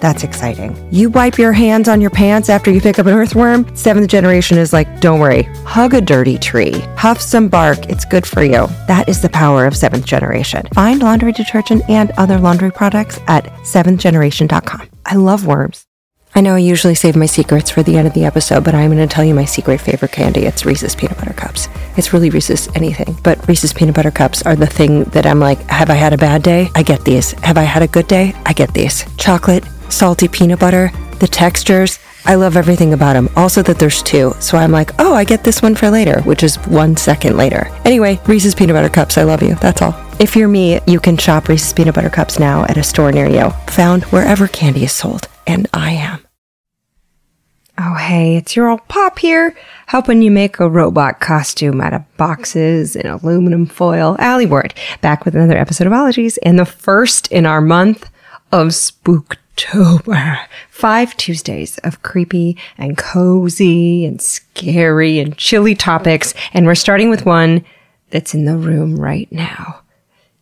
That's 0.00 0.22
exciting. 0.22 0.76
You 0.92 1.10
wipe 1.10 1.38
your 1.38 1.52
hands 1.52 1.88
on 1.88 2.00
your 2.00 2.10
pants 2.10 2.48
after 2.48 2.70
you 2.70 2.80
pick 2.80 2.98
up 2.98 3.06
an 3.06 3.14
earthworm. 3.14 3.74
Seventh 3.76 4.08
generation 4.08 4.58
is 4.58 4.72
like, 4.72 5.00
don't 5.00 5.20
worry, 5.20 5.42
hug 5.64 5.94
a 5.94 6.00
dirty 6.00 6.38
tree, 6.38 6.80
huff 6.96 7.20
some 7.20 7.48
bark. 7.48 7.78
It's 7.88 8.04
good 8.04 8.26
for 8.26 8.42
you. 8.42 8.68
That 8.86 9.08
is 9.08 9.20
the 9.20 9.28
power 9.28 9.66
of 9.66 9.76
seventh 9.76 10.06
generation. 10.06 10.66
Find 10.74 11.02
laundry 11.02 11.32
detergent 11.32 11.88
and 11.88 12.12
other 12.12 12.38
laundry 12.38 12.70
products 12.70 13.18
at 13.26 13.44
seventhgeneration.com. 13.64 14.88
I 15.06 15.14
love 15.16 15.46
worms. 15.46 15.87
I 16.38 16.40
know 16.40 16.54
I 16.54 16.58
usually 16.58 16.94
save 16.94 17.16
my 17.16 17.26
secrets 17.26 17.68
for 17.68 17.82
the 17.82 17.96
end 17.96 18.06
of 18.06 18.14
the 18.14 18.24
episode, 18.24 18.62
but 18.62 18.72
I'm 18.72 18.92
going 18.92 19.08
to 19.08 19.12
tell 19.12 19.24
you 19.24 19.34
my 19.34 19.44
secret 19.44 19.80
favorite 19.80 20.12
candy. 20.12 20.42
It's 20.42 20.64
Reese's 20.64 20.94
Peanut 20.94 21.18
Butter 21.18 21.32
Cups. 21.32 21.66
It's 21.96 22.12
really 22.12 22.30
Reese's 22.30 22.68
anything, 22.76 23.18
but 23.24 23.48
Reese's 23.48 23.72
Peanut 23.72 23.96
Butter 23.96 24.12
Cups 24.12 24.42
are 24.42 24.54
the 24.54 24.64
thing 24.64 25.02
that 25.06 25.26
I'm 25.26 25.40
like, 25.40 25.58
have 25.62 25.90
I 25.90 25.94
had 25.94 26.12
a 26.12 26.16
bad 26.16 26.44
day? 26.44 26.70
I 26.76 26.84
get 26.84 27.04
these. 27.04 27.32
Have 27.42 27.58
I 27.58 27.64
had 27.64 27.82
a 27.82 27.88
good 27.88 28.06
day? 28.06 28.40
I 28.46 28.52
get 28.52 28.72
these. 28.72 29.04
Chocolate 29.16 29.64
salty 29.88 30.28
peanut 30.28 30.60
butter, 30.60 30.92
the 31.18 31.26
textures. 31.26 31.98
I 32.24 32.36
love 32.36 32.56
everything 32.56 32.92
about 32.92 33.14
them. 33.14 33.30
Also, 33.34 33.60
that 33.62 33.80
there's 33.80 34.00
two. 34.04 34.32
So 34.38 34.58
I'm 34.58 34.70
like, 34.70 34.92
oh, 35.00 35.14
I 35.14 35.24
get 35.24 35.42
this 35.42 35.60
one 35.60 35.74
for 35.74 35.90
later, 35.90 36.20
which 36.22 36.44
is 36.44 36.54
one 36.68 36.96
second 36.96 37.36
later. 37.36 37.66
Anyway, 37.84 38.20
Reese's 38.28 38.54
Peanut 38.54 38.74
Butter 38.74 38.90
Cups, 38.90 39.18
I 39.18 39.24
love 39.24 39.42
you. 39.42 39.56
That's 39.56 39.82
all. 39.82 39.96
If 40.20 40.36
you're 40.36 40.46
me, 40.46 40.78
you 40.86 41.00
can 41.00 41.16
shop 41.16 41.48
Reese's 41.48 41.72
Peanut 41.72 41.96
Butter 41.96 42.10
Cups 42.10 42.38
now 42.38 42.62
at 42.66 42.76
a 42.76 42.84
store 42.84 43.10
near 43.10 43.28
you, 43.28 43.50
found 43.66 44.04
wherever 44.04 44.46
candy 44.46 44.84
is 44.84 44.92
sold. 44.92 45.26
And 45.44 45.66
I 45.74 45.90
am. 45.94 46.27
Oh, 47.80 47.94
hey, 47.94 48.34
it's 48.34 48.56
your 48.56 48.68
old 48.68 48.88
pop 48.88 49.20
here, 49.20 49.54
helping 49.86 50.20
you 50.20 50.32
make 50.32 50.58
a 50.58 50.68
robot 50.68 51.20
costume 51.20 51.80
out 51.80 51.94
of 51.94 52.16
boxes 52.16 52.96
and 52.96 53.06
aluminum 53.06 53.66
foil. 53.66 54.16
Alie 54.18 54.46
Ward, 54.46 54.74
back 55.00 55.24
with 55.24 55.36
another 55.36 55.56
episode 55.56 55.86
of 55.86 55.92
Ologies 55.92 56.38
and 56.38 56.58
the 56.58 56.64
first 56.64 57.30
in 57.30 57.46
our 57.46 57.60
month 57.60 58.10
of 58.50 58.68
Spooktober. 58.68 60.44
Five 60.70 61.16
Tuesdays 61.16 61.78
of 61.78 62.02
creepy 62.02 62.56
and 62.76 62.98
cozy 62.98 64.04
and 64.04 64.20
scary 64.20 65.20
and 65.20 65.38
chilly 65.38 65.76
topics. 65.76 66.34
And 66.52 66.66
we're 66.66 66.74
starting 66.74 67.10
with 67.10 67.26
one 67.26 67.64
that's 68.10 68.34
in 68.34 68.44
the 68.44 68.56
room 68.56 68.98
right 68.98 69.30
now. 69.30 69.82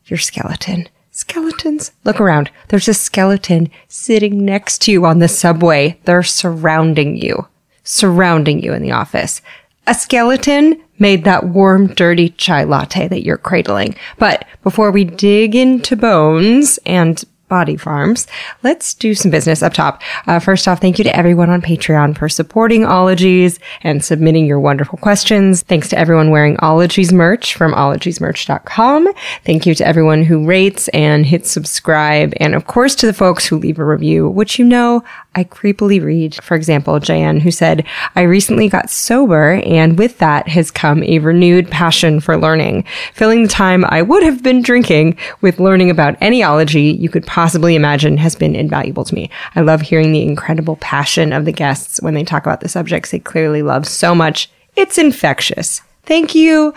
Your 0.06 0.18
skeleton. 0.18 0.88
Skeletons. 1.16 1.92
Look 2.04 2.20
around. 2.20 2.50
There's 2.68 2.88
a 2.88 2.94
skeleton 2.94 3.70
sitting 3.88 4.44
next 4.44 4.82
to 4.82 4.92
you 4.92 5.06
on 5.06 5.18
the 5.18 5.28
subway. 5.28 5.98
They're 6.04 6.22
surrounding 6.22 7.16
you. 7.16 7.48
Surrounding 7.84 8.62
you 8.62 8.74
in 8.74 8.82
the 8.82 8.92
office. 8.92 9.40
A 9.86 9.94
skeleton 9.94 10.78
made 10.98 11.24
that 11.24 11.44
warm, 11.44 11.86
dirty 11.86 12.28
chai 12.28 12.64
latte 12.64 13.08
that 13.08 13.24
you're 13.24 13.38
cradling. 13.38 13.94
But 14.18 14.44
before 14.62 14.90
we 14.90 15.04
dig 15.04 15.54
into 15.54 15.96
bones 15.96 16.78
and 16.84 17.24
Body 17.48 17.76
Farms. 17.76 18.26
Let's 18.62 18.94
do 18.94 19.14
some 19.14 19.30
business 19.30 19.62
up 19.62 19.72
top. 19.72 20.02
Uh, 20.26 20.38
first 20.38 20.66
off, 20.66 20.80
thank 20.80 20.98
you 20.98 21.04
to 21.04 21.16
everyone 21.16 21.50
on 21.50 21.62
Patreon 21.62 22.16
for 22.16 22.28
supporting 22.28 22.84
Ologies 22.84 23.58
and 23.82 24.04
submitting 24.04 24.46
your 24.46 24.60
wonderful 24.60 24.98
questions. 24.98 25.62
Thanks 25.62 25.88
to 25.90 25.98
everyone 25.98 26.30
wearing 26.30 26.56
Ologies 26.60 27.12
merch 27.12 27.54
from 27.54 27.72
ologiesmerch.com. 27.72 29.12
Thank 29.44 29.66
you 29.66 29.74
to 29.74 29.86
everyone 29.86 30.24
who 30.24 30.46
rates 30.46 30.88
and 30.88 31.24
hits 31.24 31.50
subscribe. 31.50 32.32
And 32.38 32.54
of 32.54 32.66
course 32.66 32.94
to 32.96 33.06
the 33.06 33.12
folks 33.12 33.46
who 33.46 33.58
leave 33.58 33.78
a 33.78 33.84
review, 33.84 34.28
which 34.28 34.58
you 34.58 34.64
know 34.64 35.04
I 35.36 35.44
creepily 35.44 36.02
read. 36.02 36.34
For 36.42 36.54
example, 36.54 36.98
Jan, 36.98 37.38
who 37.38 37.50
said, 37.50 37.86
I 38.14 38.22
recently 38.22 38.70
got 38.70 38.88
sober 38.88 39.60
and 39.66 39.98
with 39.98 40.16
that 40.18 40.48
has 40.48 40.70
come 40.70 41.02
a 41.04 41.18
renewed 41.18 41.70
passion 41.70 42.20
for 42.20 42.38
learning, 42.38 42.84
filling 43.12 43.42
the 43.42 43.48
time 43.48 43.84
I 43.84 44.00
would 44.00 44.22
have 44.22 44.42
been 44.42 44.62
drinking 44.62 45.18
with 45.42 45.60
learning 45.60 45.90
about 45.90 46.16
any 46.22 46.42
ology 46.42 46.84
you 46.84 47.10
could 47.10 47.26
possibly 47.26 47.76
imagine 47.76 48.16
has 48.16 48.34
been 48.34 48.56
invaluable 48.56 49.04
to 49.04 49.14
me. 49.14 49.30
I 49.54 49.60
love 49.60 49.82
hearing 49.82 50.12
the 50.12 50.22
incredible 50.22 50.76
passion 50.76 51.34
of 51.34 51.44
the 51.44 51.52
guests 51.52 52.00
when 52.00 52.14
they 52.14 52.24
talk 52.24 52.44
about 52.46 52.62
the 52.62 52.68
subjects 52.68 53.10
they 53.10 53.18
clearly 53.18 53.62
love 53.62 53.86
so 53.86 54.14
much. 54.14 54.50
It's 54.74 54.96
infectious. 54.96 55.82
Thank 56.04 56.34
you. 56.34 56.72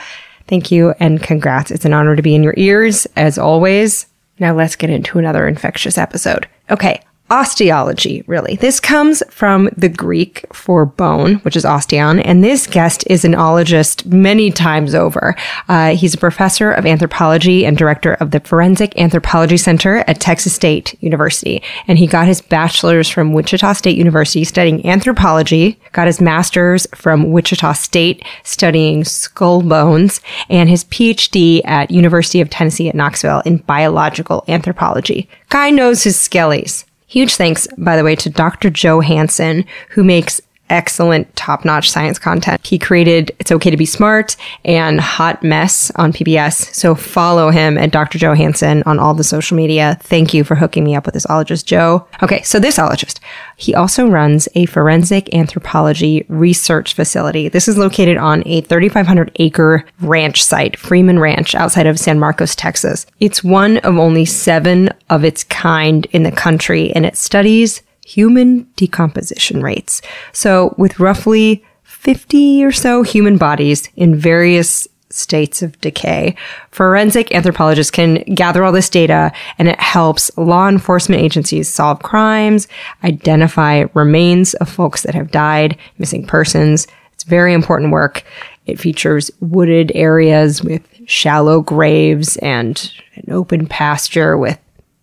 Thank 0.47 0.69
you 0.69 0.93
and 0.99 1.23
congrats. 1.23 1.71
It's 1.71 1.85
an 1.85 1.93
honor 1.93 2.17
to 2.17 2.21
be 2.21 2.35
in 2.35 2.43
your 2.43 2.55
ears 2.57 3.07
as 3.15 3.37
always. 3.37 4.07
Now 4.37 4.53
let's 4.53 4.75
get 4.75 4.89
into 4.89 5.17
another 5.17 5.47
infectious 5.47 5.97
episode. 5.97 6.47
Okay 6.69 7.01
osteology, 7.29 8.23
really. 8.27 8.55
This 8.55 8.79
comes 8.79 9.21
from 9.29 9.69
the 9.77 9.89
Greek 9.89 10.45
for 10.53 10.85
bone, 10.85 11.35
which 11.37 11.55
is 11.55 11.63
osteon, 11.63 12.21
and 12.23 12.43
this 12.43 12.67
guest 12.67 13.03
is 13.07 13.23
an 13.23 13.33
ologist 13.33 14.05
many 14.05 14.51
times 14.51 14.95
over. 14.95 15.35
Uh, 15.67 15.95
he's 15.95 16.13
a 16.13 16.17
professor 16.17 16.71
of 16.71 16.85
anthropology 16.85 17.65
and 17.65 17.77
director 17.77 18.13
of 18.15 18.31
the 18.31 18.39
Forensic 18.39 18.97
Anthropology 18.99 19.57
Center 19.57 20.03
at 20.07 20.19
Texas 20.19 20.53
State 20.53 20.95
University, 21.01 21.61
and 21.87 21.97
he 21.97 22.07
got 22.07 22.27
his 22.27 22.41
bachelor's 22.41 23.09
from 23.09 23.33
Wichita 23.33 23.73
State 23.73 23.97
University 23.97 24.43
studying 24.43 24.85
anthropology, 24.85 25.79
got 25.91 26.07
his 26.07 26.21
master's 26.21 26.87
from 26.95 27.31
Wichita 27.31 27.73
State 27.73 28.23
studying 28.43 29.03
skull 29.03 29.61
bones, 29.61 30.21
and 30.49 30.69
his 30.69 30.85
PhD 30.85 31.61
at 31.65 31.91
University 31.91 32.41
of 32.41 32.49
Tennessee 32.49 32.89
at 32.89 32.95
Knoxville 32.95 33.41
in 33.45 33.57
biological 33.57 34.43
anthropology. 34.47 35.29
Guy 35.49 35.69
knows 35.69 36.03
his 36.03 36.17
skellies. 36.17 36.85
Huge 37.09 37.35
thanks, 37.35 37.67
by 37.75 37.97
the 37.97 38.03
way, 38.03 38.15
to 38.17 38.29
Dr. 38.29 38.69
Joe 38.69 38.99
Hanson, 38.99 39.65
who 39.89 40.03
makes 40.03 40.39
excellent 40.69 41.33
top 41.35 41.65
notch 41.65 41.89
science 41.89 42.19
content. 42.19 42.65
He 42.65 42.79
created 42.79 43.31
It's 43.39 43.51
Okay 43.51 43.69
to 43.69 43.77
Be 43.77 43.85
Smart 43.85 44.35
and 44.65 44.99
Hot 44.99 45.43
Mess 45.43 45.91
on 45.95 46.13
PBS. 46.13 46.73
So 46.73 46.95
follow 46.95 47.49
him 47.49 47.77
at 47.77 47.91
Dr. 47.91 48.17
Joe 48.17 48.33
Hanson 48.33 48.83
on 48.85 48.99
all 48.99 49.13
the 49.13 49.23
social 49.23 49.57
media. 49.57 49.97
Thank 50.01 50.33
you 50.33 50.43
for 50.43 50.55
hooking 50.55 50.83
me 50.83 50.95
up 50.95 51.05
with 51.05 51.13
this 51.13 51.25
ologist, 51.27 51.65
Joe. 51.65 52.07
Okay. 52.21 52.41
So 52.43 52.59
this 52.59 52.77
ologist, 52.77 53.19
he 53.57 53.73
also 53.75 54.07
runs 54.07 54.47
a 54.55 54.65
forensic 54.65 55.33
anthropology 55.33 56.25
research 56.29 56.93
facility. 56.93 57.49
This 57.49 57.67
is 57.67 57.77
located 57.77 58.17
on 58.17 58.43
a 58.45 58.61
3,500 58.61 59.31
acre 59.35 59.85
ranch 60.01 60.43
site, 60.43 60.77
Freeman 60.77 61.19
Ranch, 61.19 61.55
outside 61.55 61.87
of 61.87 61.99
San 61.99 62.19
Marcos, 62.19 62.55
Texas. 62.55 63.05
It's 63.19 63.43
one 63.43 63.77
of 63.79 63.97
only 63.97 64.25
seven 64.25 64.89
of 65.09 65.23
its 65.23 65.43
kind 65.43 66.05
in 66.11 66.23
the 66.23 66.31
country 66.31 66.91
and 66.93 67.05
it 67.05 67.17
studies 67.17 67.81
human 68.09 68.63
decomposition 68.75 69.61
rates. 69.61 70.01
So 70.33 70.73
with 70.77 70.99
roughly 70.99 71.63
50 71.83 72.63
or 72.63 72.71
so 72.71 73.03
human 73.03 73.37
bodies 73.37 73.89
in 73.95 74.15
various 74.15 74.87
states 75.11 75.61
of 75.61 75.79
decay. 75.81 76.35
Forensic 76.71 77.33
anthropologists 77.33 77.91
can 77.91 78.15
gather 78.35 78.63
all 78.63 78.71
this 78.71 78.89
data 78.89 79.31
and 79.57 79.67
it 79.67 79.79
helps 79.79 80.29
law 80.37 80.69
enforcement 80.69 81.21
agencies 81.21 81.67
solve 81.67 82.01
crimes, 82.03 82.67
identify 83.03 83.85
remains 83.93 84.53
of 84.55 84.69
folks 84.69 85.01
that 85.01 85.15
have 85.15 85.31
died, 85.31 85.77
missing 85.97 86.25
persons. 86.25 86.87
It's 87.13 87.23
very 87.23 87.53
important 87.53 87.91
work. 87.91 88.23
It 88.65 88.79
features 88.79 89.31
wooded 89.39 89.91
areas 89.95 90.63
with 90.63 90.83
shallow 91.07 91.61
graves 91.61 92.37
and 92.37 92.91
an 93.15 93.33
open 93.33 93.65
pasture 93.65 94.37
with 94.37 94.59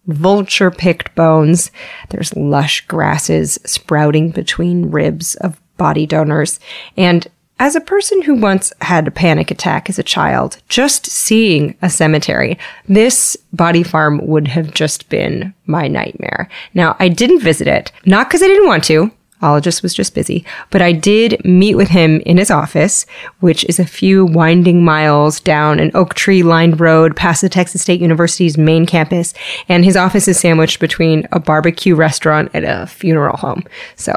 vulture 0.06 0.70
picked 0.70 1.14
bones. 1.14 1.70
There's 2.10 2.34
lush 2.36 2.86
grasses 2.86 3.58
sprouting 3.64 4.30
between 4.30 4.90
ribs 4.90 5.34
of 5.36 5.60
body 5.76 6.06
donors. 6.06 6.58
And 6.96 7.26
as 7.58 7.74
a 7.74 7.80
person 7.80 8.20
who 8.22 8.34
once 8.34 8.72
had 8.82 9.08
a 9.08 9.10
panic 9.10 9.50
attack 9.50 9.88
as 9.88 9.98
a 9.98 10.02
child, 10.02 10.58
just 10.68 11.06
seeing 11.06 11.74
a 11.80 11.88
cemetery, 11.88 12.58
this 12.86 13.36
body 13.52 13.82
farm 13.82 14.26
would 14.26 14.48
have 14.48 14.74
just 14.74 15.08
been 15.08 15.54
my 15.64 15.88
nightmare. 15.88 16.50
Now, 16.74 16.96
I 16.98 17.08
didn't 17.08 17.40
visit 17.40 17.66
it, 17.66 17.92
not 18.04 18.28
because 18.28 18.42
I 18.42 18.46
didn't 18.46 18.68
want 18.68 18.84
to. 18.84 19.10
Ologist 19.42 19.82
was 19.82 19.92
just 19.92 20.14
busy, 20.14 20.44
but 20.70 20.80
I 20.80 20.92
did 20.92 21.44
meet 21.44 21.74
with 21.74 21.88
him 21.88 22.20
in 22.24 22.38
his 22.38 22.50
office, 22.50 23.04
which 23.40 23.64
is 23.64 23.78
a 23.78 23.84
few 23.84 24.24
winding 24.24 24.82
miles 24.82 25.40
down 25.40 25.78
an 25.78 25.90
oak 25.94 26.14
tree 26.14 26.42
lined 26.42 26.80
road 26.80 27.14
past 27.14 27.42
the 27.42 27.48
Texas 27.48 27.82
State 27.82 28.00
University's 28.00 28.56
main 28.56 28.86
campus. 28.86 29.34
And 29.68 29.84
his 29.84 29.96
office 29.96 30.26
is 30.26 30.40
sandwiched 30.40 30.80
between 30.80 31.28
a 31.32 31.40
barbecue 31.40 31.94
restaurant 31.94 32.50
and 32.54 32.64
a 32.64 32.86
funeral 32.86 33.36
home. 33.36 33.62
So, 33.96 34.14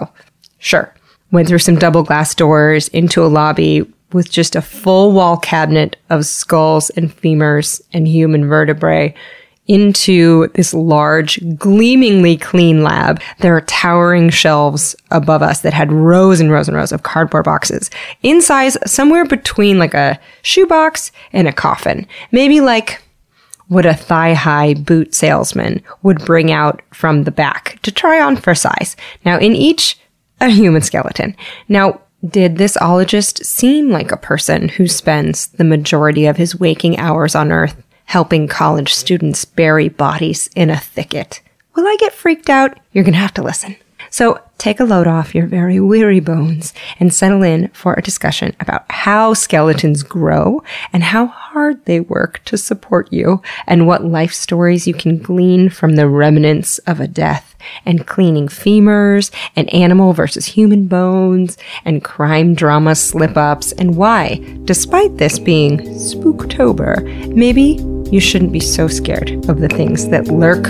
sure. 0.60 0.94
Went 1.31 1.48
through 1.48 1.60
some 1.60 1.77
double 1.77 2.04
glass 2.04 2.33
doors 2.33 2.88
into 2.88 3.24
a 3.24 3.27
lobby 3.27 3.86
with 4.13 4.31
just 4.31 4.56
a 4.56 4.62
full 4.62 5.12
wall 5.12 5.38
cabinet 5.38 5.98
of 6.10 6.25
skulls 6.25 6.89
and 6.92 7.15
femurs 7.15 7.81
and 7.94 8.07
human 8.07 8.48
vertebrae 8.48 9.13
into 9.69 10.48
this 10.56 10.74
large, 10.74 11.39
gleamingly 11.57 12.36
clean 12.36 12.83
lab. 12.83 13.21
There 13.38 13.56
are 13.56 13.62
towering 13.62 14.31
shelves 14.31 14.95
above 15.12 15.44
us 15.44 15.62
that 15.62 15.74
had 15.74 15.94
rows 15.94 16.39
and 16.39 16.51
rows 16.51 16.68
and 16.68 16.75
rows 16.75 16.92
of 16.92 17.04
cardboard 17.04 17.45
boxes 17.45 17.89
in 18.24 18.42
size 18.42 18.77
somewhere 18.86 19.25
between 19.25 19.77
like 19.77 19.94
a 19.94 20.19
shoebox 20.42 21.12
and 21.31 21.48
a 21.48 21.54
coffin. 21.54 22.07
Maybe 22.31 22.60
like 22.60 23.01
what 23.68 23.86
a 23.86 23.94
thigh 23.94 24.33
high 24.33 24.74
boot 24.74 25.13
salesman 25.13 25.83
would 26.01 26.25
bring 26.25 26.51
out 26.51 26.81
from 26.92 27.24
the 27.24 27.31
back 27.31 27.80
to 27.83 27.92
try 27.92 28.19
on 28.19 28.36
for 28.36 28.56
size. 28.56 28.98
Now, 29.24 29.38
in 29.38 29.56
each, 29.56 30.00
a 30.42 30.50
human 30.50 30.81
skeleton. 30.81 31.36
Now, 31.68 32.01
did 32.27 32.57
this 32.57 32.75
ologist 32.81 33.45
seem 33.45 33.92
like 33.92 34.12
a 34.12 34.18
person 34.18 34.69
who 34.69 34.88
spends 34.88 35.48
the 35.48 35.63
majority 35.63 36.25
of 36.25 36.38
his 36.38 36.60
waking 36.60 36.98
hours 36.98 37.36
on 37.36 37.51
Earth 37.51 37.81
helping 38.09 38.47
college 38.47 38.91
students 38.91 39.45
bury 39.45 39.88
bodies 39.88 40.50
in 40.56 40.71
a 40.71 40.79
thicket? 40.79 41.41
Will 41.75 41.85
I 41.85 41.95
get 42.00 42.11
freaked 42.11 42.50
out? 42.50 42.79
You're 42.91 43.03
gonna 43.03 43.17
have 43.17 43.35
to 43.35 43.44
listen. 43.44 43.75
So 44.09 44.41
take 44.57 44.79
a 44.79 44.83
load 44.83 45.06
off 45.06 45.35
your 45.35 45.45
very 45.45 45.79
weary 45.79 46.19
bones 46.19 46.73
and 47.00 47.13
settle 47.13 47.44
in 47.44 47.67
for 47.67 47.94
a 47.94 48.01
discussion 48.01 48.56
about 48.59 48.91
how 48.91 49.35
skeletons 49.35 50.01
grow 50.01 50.63
and 50.91 51.03
how 51.03 51.27
hard 51.27 51.85
they 51.85 52.00
work 52.00 52.44
to 52.45 52.57
support 52.57 53.13
you 53.13 53.44
and 53.67 53.85
what 53.85 54.03
life 54.03 54.33
stories 54.33 54.88
you 54.88 54.95
can 54.95 55.19
glean 55.19 55.69
from 55.69 55.95
the 55.95 56.07
remnants 56.07 56.79
of 56.79 57.00
a 57.00 57.07
death 57.07 57.55
and 57.85 58.07
cleaning 58.07 58.47
femurs 58.47 59.29
and 59.55 59.71
animal 59.71 60.13
versus 60.13 60.47
human 60.47 60.88
bones 60.88 61.59
and 61.85 62.03
crime 62.03 62.55
drama 62.55 62.95
slip 62.95 63.38
ups 63.38 63.71
and 63.73 63.95
why, 63.95 64.44
despite 64.65 65.17
this 65.17 65.38
being 65.38 65.77
Spooktober, 65.79 67.35
maybe 67.35 67.77
you 68.11 68.19
shouldn't 68.19 68.51
be 68.51 68.59
so 68.59 68.88
scared 68.88 69.31
of 69.50 69.59
the 69.59 69.69
things 69.69 70.07
that 70.09 70.27
lurk 70.27 70.63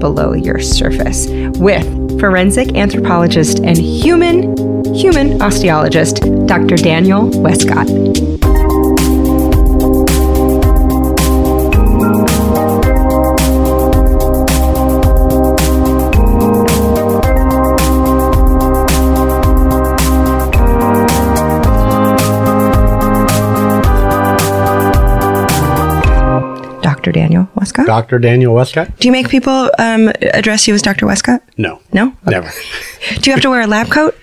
below 0.00 0.32
your 0.32 0.58
surface 0.60 1.26
with 1.58 2.20
forensic 2.20 2.74
anthropologist 2.76 3.60
and 3.60 3.78
human 3.78 4.54
human 4.94 5.38
osteologist 5.38 6.46
Dr. 6.46 6.76
Daniel 6.76 7.30
Wescott. 7.40 8.49
Wescott. 27.70 27.86
Dr. 27.86 28.18
Daniel 28.18 28.54
Wescott? 28.54 28.98
Do 28.98 29.08
you 29.08 29.12
make 29.12 29.28
people 29.28 29.70
um, 29.78 30.10
address 30.22 30.66
you 30.66 30.74
as 30.74 30.82
Dr. 30.82 31.06
Wescott? 31.06 31.42
No. 31.56 31.80
No? 31.92 32.14
Never. 32.26 32.50
Do 33.20 33.30
you 33.30 33.32
have 33.32 33.42
to 33.42 33.50
wear 33.50 33.60
a 33.62 33.66
lab 33.66 33.88
coat? 33.90 34.14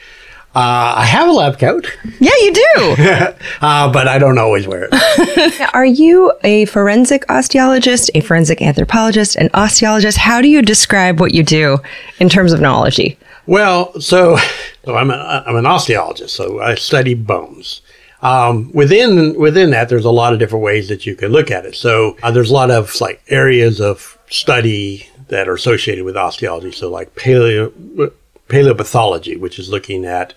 Uh, 0.56 0.96
I 0.98 1.06
have 1.06 1.28
a 1.30 1.32
lab 1.32 1.60
coat, 1.60 1.86
Yeah, 2.20 2.32
you 2.42 2.54
do. 2.54 2.96
uh, 3.62 3.92
but 3.92 4.08
I 4.08 4.18
don't 4.18 4.40
always 4.40 4.68
wear 4.68 4.90
it. 4.92 5.70
Are 5.74 5.86
you 5.86 6.34
a 6.44 6.66
forensic 6.66 7.28
osteologist, 7.28 8.10
a 8.16 8.22
forensic 8.22 8.62
anthropologist, 8.62 9.36
an 9.36 9.50
osteologist? 9.50 10.18
How 10.18 10.42
do 10.42 10.48
you 10.48 10.64
describe 10.64 11.20
what 11.20 11.34
you 11.36 11.44
do 11.44 11.78
in 12.20 12.28
terms 12.28 12.54
of 12.54 12.60
knowledge? 12.60 13.00
well, 13.46 14.00
so, 14.02 14.38
so 14.84 14.96
I'm, 14.96 15.12
a, 15.12 15.44
I'm 15.46 15.56
an 15.56 15.66
osteologist, 15.66 16.30
so 16.32 16.60
I 16.60 16.74
study 16.76 17.14
bones. 17.14 17.82
Um, 18.22 18.72
within 18.74 19.38
within 19.40 19.70
that, 19.72 19.90
there's 19.90 20.06
a 20.06 20.12
lot 20.12 20.34
of 20.34 20.40
different 20.40 20.64
ways 20.64 20.88
that 20.90 21.06
you 21.06 21.16
can 21.16 21.32
look 21.32 21.52
at 21.52 21.66
it. 21.66 21.76
So 21.76 22.18
uh, 22.24 22.32
there's 22.32 22.50
a 22.50 22.54
lot 22.54 22.72
of 22.72 23.00
like 23.00 23.22
areas 23.28 23.80
of 23.80 24.18
study 24.30 25.08
that 25.28 25.48
are 25.48 25.54
associated 25.54 26.04
with 26.04 26.16
osteology. 26.16 26.72
So 26.72 26.90
like 26.90 27.16
paleo 27.16 28.12
paleopathology, 28.48 29.40
which 29.40 29.60
is 29.60 29.70
looking 29.70 30.06
at 30.06 30.34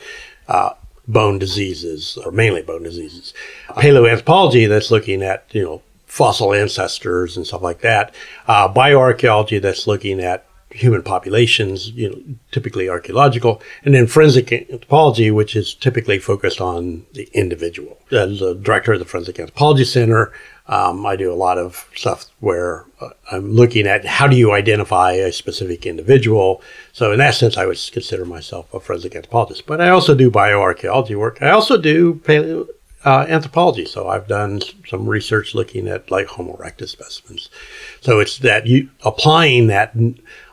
uh, 0.49 0.71
bone 1.09 1.39
diseases 1.39 2.19
or 2.25 2.33
mainly 2.33 2.63
bone 2.63 2.83
diseases. 2.83 3.33
Paleoanthropology, 3.71 4.69
that's 4.69 4.91
looking 4.91 5.23
at 5.23 5.45
you 5.53 5.63
know 5.63 5.83
fossil 6.07 6.53
ancestors 6.53 7.37
and 7.37 7.47
stuff 7.47 7.63
like 7.63 7.81
that. 7.81 8.15
Uh, 8.47 8.73
bioarchaeology, 8.73 9.63
that's 9.63 9.87
looking 9.87 10.21
at 10.21 10.45
human 10.71 11.03
populations, 11.03 11.91
you 11.91 12.09
know, 12.09 12.19
typically 12.53 12.89
archaeological, 12.89 13.61
and 13.85 13.95
then 13.95 14.07
forensic 14.07 14.53
anthropology, 14.53 15.31
which 15.31 15.57
is 15.57 15.75
typically 15.75 16.19
focused 16.19 16.61
on 16.61 17.05
the 17.13 17.29
individual. 17.33 17.99
As 18.13 18.41
the 18.41 18.55
director 18.55 18.93
of 18.93 18.99
the 18.99 19.05
Forensic 19.05 19.39
Anthropology 19.39 19.85
Center, 19.85 20.33
um, 20.67 21.05
I 21.05 21.17
do 21.17 21.33
a 21.33 21.35
lot 21.35 21.59
of 21.59 21.89
stuff 21.97 22.27
where 22.39 22.85
uh, 23.01 23.11
I'm 23.33 23.51
looking 23.51 23.89
at 23.89 24.05
how 24.05 24.29
do 24.29 24.37
you 24.37 24.53
identify 24.53 25.13
a 25.13 25.33
specific 25.33 25.85
individual. 25.85 26.63
So 26.93 27.13
in 27.13 27.19
that 27.19 27.35
sense, 27.35 27.57
I 27.57 27.67
would 27.67 27.79
consider 27.93 28.25
myself 28.25 28.73
a 28.73 28.79
forensic 28.79 29.17
anthropologist. 29.17 29.67
But 29.67 29.81
I 29.81 29.89
also 29.89 30.15
do 30.15 30.31
bioarchaeology 30.31 31.17
work. 31.17 31.43
I 31.43 31.51
also 31.51 31.77
do 31.77 32.15
paleo 32.15 32.69
uh, 33.05 33.27
anthropology. 33.29 33.85
So 33.85 34.09
I've 34.09 34.29
done 34.29 34.61
some 34.87 35.09
research 35.09 35.55
looking 35.55 35.89
at 35.89 36.11
like 36.11 36.27
Homo 36.27 36.57
erectus 36.57 36.91
specimens. 36.91 37.49
So 38.01 38.21
it's 38.21 38.39
that 38.39 38.67
you 38.67 38.91
applying 39.05 39.69
that 39.69 39.95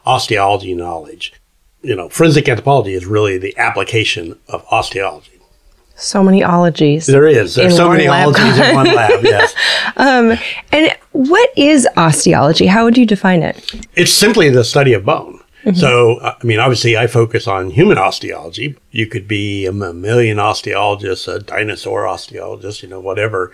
osteology 0.08 0.74
knowledge. 0.74 1.34
You 1.82 1.96
know, 1.96 2.10
forensic 2.10 2.50
anthropology 2.50 2.94
is 2.94 3.06
really 3.06 3.38
the 3.38 3.56
application 3.58 4.40
of 4.48 4.66
osteology. 4.72 5.40
So 5.96 6.24
many 6.24 6.44
ologies. 6.44 7.08
There 7.08 7.28
is. 7.28 7.56
There's 7.56 7.76
so 7.76 7.90
many 7.90 8.08
lab. 8.08 8.28
ologies 8.28 8.60
in 8.60 8.76
one 8.76 8.86
lab. 8.88 9.24
Yes. 9.24 9.54
Um, 9.98 10.38
and 10.72 10.96
what 11.12 11.50
is 11.58 11.88
osteology? 11.98 12.68
How 12.68 12.84
would 12.86 12.98
you 12.98 13.06
define 13.06 13.42
it? 13.42 13.72
It's 13.96 14.14
simply 14.14 14.50
the 14.50 14.64
study 14.64 14.94
of 14.94 15.06
bone. 15.06 15.40
So, 15.74 16.18
uh, 16.18 16.36
I 16.42 16.46
mean, 16.46 16.60
obviously, 16.60 16.96
I 16.96 17.08
focus 17.08 17.46
on 17.46 17.72
human 17.72 17.98
osteology. 17.98 18.78
You 18.92 19.06
could 19.06 19.28
be 19.28 19.66
a 19.66 19.74
mammalian 19.74 20.38
osteologist, 20.38 21.28
a 21.34 21.40
dinosaur 21.40 22.04
osteologist, 22.04 22.82
you 22.82 22.88
know, 22.88 23.02
whatever. 23.02 23.54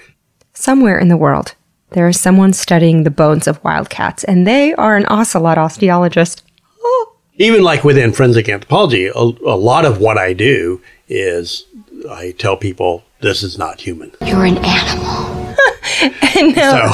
Somewhere 0.54 1.00
in 1.00 1.08
the 1.08 1.18
world, 1.18 1.56
there 1.94 2.08
is 2.08 2.20
someone 2.20 2.54
studying 2.54 3.04
the 3.04 3.12
bones 3.12 3.48
of 3.48 3.64
wildcats, 3.64 4.24
and 4.24 4.46
they 4.46 4.74
are 4.74 4.96
an 4.96 5.06
ocelot 5.08 5.58
osteologist. 5.58 6.42
Even 7.38 7.64
like 7.64 7.84
within 7.84 8.12
forensic 8.12 8.50
anthropology, 8.50 9.08
a, 9.08 9.20
a 9.20 9.58
lot 9.58 9.86
of 9.86 10.00
what 10.00 10.18
I 10.18 10.34
do 10.34 10.82
is 11.08 11.66
I 12.10 12.32
tell 12.32 12.58
people 12.58 13.04
this 13.22 13.44
is 13.44 13.58
not 13.58 13.82
human. 13.82 14.12
You're 14.26 14.46
an 14.46 14.58
animal. 14.58 15.43
So, 16.34 16.92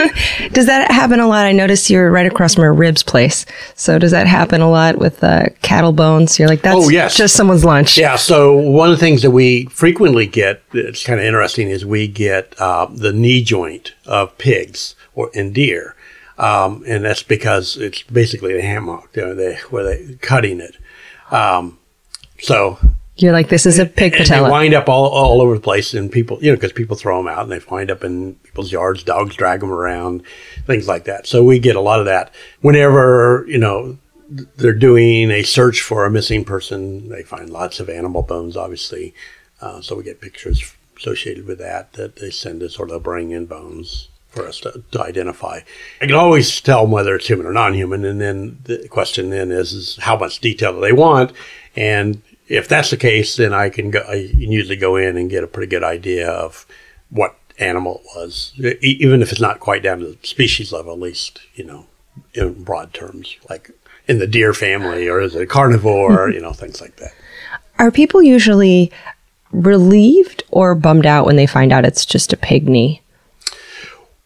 Does 0.52 0.66
that 0.66 0.90
happen 0.90 1.20
a 1.20 1.26
lot? 1.26 1.46
I 1.46 1.52
notice 1.52 1.90
you're 1.90 2.10
right 2.10 2.26
across 2.26 2.54
from 2.54 2.64
a 2.64 2.72
ribs 2.72 3.02
place. 3.02 3.44
So 3.74 3.98
does 3.98 4.10
that 4.12 4.26
happen 4.26 4.60
a 4.60 4.70
lot 4.70 4.98
with 4.98 5.22
uh, 5.22 5.46
cattle 5.62 5.92
bones? 5.92 6.38
You're 6.38 6.48
like, 6.48 6.62
that's 6.62 6.76
Oh, 6.76 6.88
yes. 6.88 7.16
just 7.16 7.34
someone's 7.36 7.64
lunch. 7.64 7.98
yeah, 7.98 8.16
so 8.16 8.56
one 8.56 8.90
of 8.90 8.96
the 8.98 9.00
things 9.04 9.22
that 9.22 9.30
we 9.30 9.66
frequently 9.66 10.26
get 10.26 10.62
that's 10.70 11.04
kind 11.04 11.20
of 11.20 11.26
interesting 11.26 11.68
is 11.68 11.84
we 11.84 12.08
get 12.08 12.54
uh, 12.60 12.86
the 12.90 13.12
knee 13.12 13.42
joint 13.42 13.92
of 14.06 14.36
pigs 14.38 14.94
or 15.14 15.30
and 15.34 15.54
deer. 15.54 15.94
Um, 16.38 16.82
and 16.86 17.04
that's 17.04 17.22
because 17.22 17.76
it's 17.76 18.02
basically 18.04 18.58
a 18.58 18.62
ham 18.62 18.86
hock 18.86 19.10
you 19.14 19.22
know, 19.22 19.34
they, 19.34 19.56
where 19.70 19.84
they're 19.84 20.16
cutting 20.16 20.60
it. 20.60 20.76
Um, 21.30 21.78
so 22.40 22.78
You're 23.16 23.32
like, 23.32 23.50
this 23.50 23.66
is 23.66 23.78
a 23.78 23.84
pig 23.84 24.14
and 24.14 24.26
they 24.26 24.40
wind 24.40 24.72
up 24.72 24.88
all, 24.88 25.08
all 25.08 25.42
over 25.42 25.54
the 25.54 25.60
place, 25.60 25.92
and 25.92 26.10
people, 26.10 26.38
you 26.40 26.50
know, 26.50 26.56
because 26.56 26.72
people 26.72 26.96
throw 26.96 27.18
them 27.18 27.28
out 27.28 27.42
and 27.42 27.52
they 27.52 27.60
wind 27.70 27.90
up 27.90 28.02
in 28.04 28.36
people's 28.36 28.72
yards. 28.72 29.04
Dogs 29.04 29.36
drag 29.36 29.60
them 29.60 29.70
around, 29.70 30.22
things 30.66 30.88
like 30.88 31.04
that. 31.04 31.26
So 31.26 31.44
we 31.44 31.58
get 31.58 31.76
a 31.76 31.80
lot 31.80 32.00
of 32.00 32.06
that. 32.06 32.32
Whenever 32.62 33.44
you 33.46 33.58
know 33.58 33.98
they're 34.30 34.72
doing 34.72 35.30
a 35.30 35.42
search 35.42 35.82
for 35.82 36.06
a 36.06 36.10
missing 36.10 36.42
person, 36.42 37.10
they 37.10 37.22
find 37.22 37.50
lots 37.50 37.80
of 37.80 37.90
animal 37.90 38.22
bones, 38.22 38.56
obviously. 38.56 39.14
Uh, 39.60 39.82
so 39.82 39.94
we 39.96 40.04
get 40.04 40.22
pictures 40.22 40.74
associated 40.96 41.46
with 41.46 41.58
that 41.58 41.92
that 41.92 42.16
they 42.16 42.30
send 42.30 42.62
us, 42.62 42.78
or 42.78 42.86
they'll 42.86 42.98
bring 42.98 43.30
in 43.30 43.44
bones 43.44 44.08
for 44.28 44.46
us 44.46 44.58
to, 44.60 44.82
to 44.90 45.02
identify. 45.02 45.60
I 46.00 46.06
can 46.06 46.14
always 46.14 46.62
tell 46.62 46.82
them 46.82 46.90
whether 46.90 47.14
it's 47.14 47.26
human 47.26 47.46
or 47.46 47.52
non-human, 47.52 48.06
and 48.06 48.22
then 48.22 48.58
the 48.64 48.88
question 48.88 49.28
then 49.28 49.50
is, 49.50 49.74
is 49.74 49.96
how 49.98 50.16
much 50.16 50.40
detail 50.40 50.72
do 50.72 50.80
they 50.80 50.92
want, 50.92 51.32
and 51.76 52.22
if 52.48 52.68
that's 52.68 52.90
the 52.90 52.96
case, 52.96 53.36
then 53.36 53.52
I 53.52 53.68
can 53.70 53.90
go. 53.90 54.00
I 54.00 54.28
can 54.28 54.52
usually 54.52 54.76
go 54.76 54.96
in 54.96 55.16
and 55.16 55.30
get 55.30 55.44
a 55.44 55.48
pretty 55.48 55.70
good 55.70 55.84
idea 55.84 56.30
of 56.30 56.66
what 57.10 57.36
animal 57.58 58.02
it 58.04 58.16
was, 58.16 58.52
even 58.80 59.22
if 59.22 59.30
it's 59.30 59.40
not 59.40 59.60
quite 59.60 59.82
down 59.82 60.00
to 60.00 60.06
the 60.06 60.18
species 60.22 60.72
level. 60.72 60.92
At 60.92 61.00
least 61.00 61.40
you 61.54 61.64
know, 61.64 61.86
in 62.34 62.64
broad 62.64 62.94
terms, 62.94 63.36
like 63.48 63.70
in 64.08 64.18
the 64.18 64.26
deer 64.26 64.54
family, 64.54 65.08
or 65.08 65.20
is 65.20 65.34
it 65.34 65.42
a 65.42 65.46
carnivore? 65.46 66.30
you 66.32 66.40
know, 66.40 66.52
things 66.52 66.80
like 66.80 66.96
that. 66.96 67.12
Are 67.78 67.90
people 67.90 68.22
usually 68.22 68.92
relieved 69.50 70.42
or 70.50 70.74
bummed 70.74 71.06
out 71.06 71.26
when 71.26 71.36
they 71.36 71.46
find 71.46 71.72
out 71.72 71.84
it's 71.84 72.06
just 72.06 72.32
a 72.32 72.60
knee? 72.60 73.01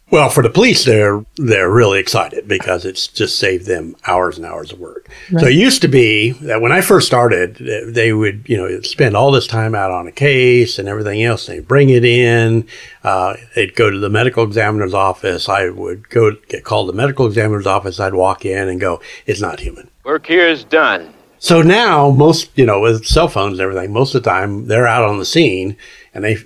Well, 0.09 0.31
for 0.31 0.43
the 0.43 0.51
police, 0.51 0.85
they're 0.85 1.25
they're 1.35 1.71
really 1.71 1.99
excited 1.99 2.47
because 2.47 2.85
it's 2.85 3.09
just 3.09 3.41
saved 3.41 3.67
them 3.67 3.97
hours 4.07 4.37
and 4.37 4.47
hours 4.47 4.71
of 4.71 4.79
work. 4.79 5.09
Right. 5.33 5.41
So 5.41 5.47
it 5.49 5.55
used 5.55 5.83
to 5.83 5.89
be 5.89 6.31
that 6.43 6.61
when 6.61 6.71
I 6.71 6.81
first 6.81 7.09
started, 7.09 7.57
they 7.57 8.13
would 8.13 8.49
you 8.49 8.57
know 8.57 8.81
spend 8.83 9.17
all 9.17 9.33
this 9.33 9.49
time 9.49 9.75
out 9.75 9.91
on 9.91 10.07
a 10.07 10.13
case 10.13 10.79
and 10.79 10.89
everything 10.89 11.25
else. 11.25 11.47
They 11.47 11.59
bring 11.59 11.91
it 11.91 12.05
in. 12.05 12.69
Uh, 13.03 13.35
they'd 13.57 13.75
go 13.75 13.91
to 13.91 13.99
the 13.99 14.09
medical 14.09 14.45
examiner's 14.45 14.95
office. 14.95 15.49
I 15.49 15.71
would 15.71 16.09
go 16.09 16.31
get 16.49 16.63
called 16.63 16.87
to 16.87 16.93
the 16.93 16.97
medical 16.97 17.27
examiner's 17.27 17.67
office. 17.67 17.99
I'd 17.99 18.15
walk 18.15 18.45
in 18.45 18.69
and 18.69 18.81
go, 18.81 19.01
"It's 19.27 19.41
not 19.41 19.59
human. 19.59 19.91
Work 20.05 20.27
here 20.27 20.47
is 20.47 20.63
done." 20.63 21.13
So 21.41 21.63
now 21.63 22.11
most 22.11 22.51
you 22.55 22.65
know 22.65 22.81
with 22.81 23.05
cell 23.05 23.27
phones 23.27 23.55
and 23.55 23.61
everything, 23.61 23.93
most 23.93 24.15
of 24.15 24.23
the 24.23 24.31
time 24.31 24.69
they're 24.69 24.87
out 24.87 25.03
on 25.03 25.19
the 25.19 25.25
scene 25.25 25.77
and 26.15 26.23
they 26.23 26.39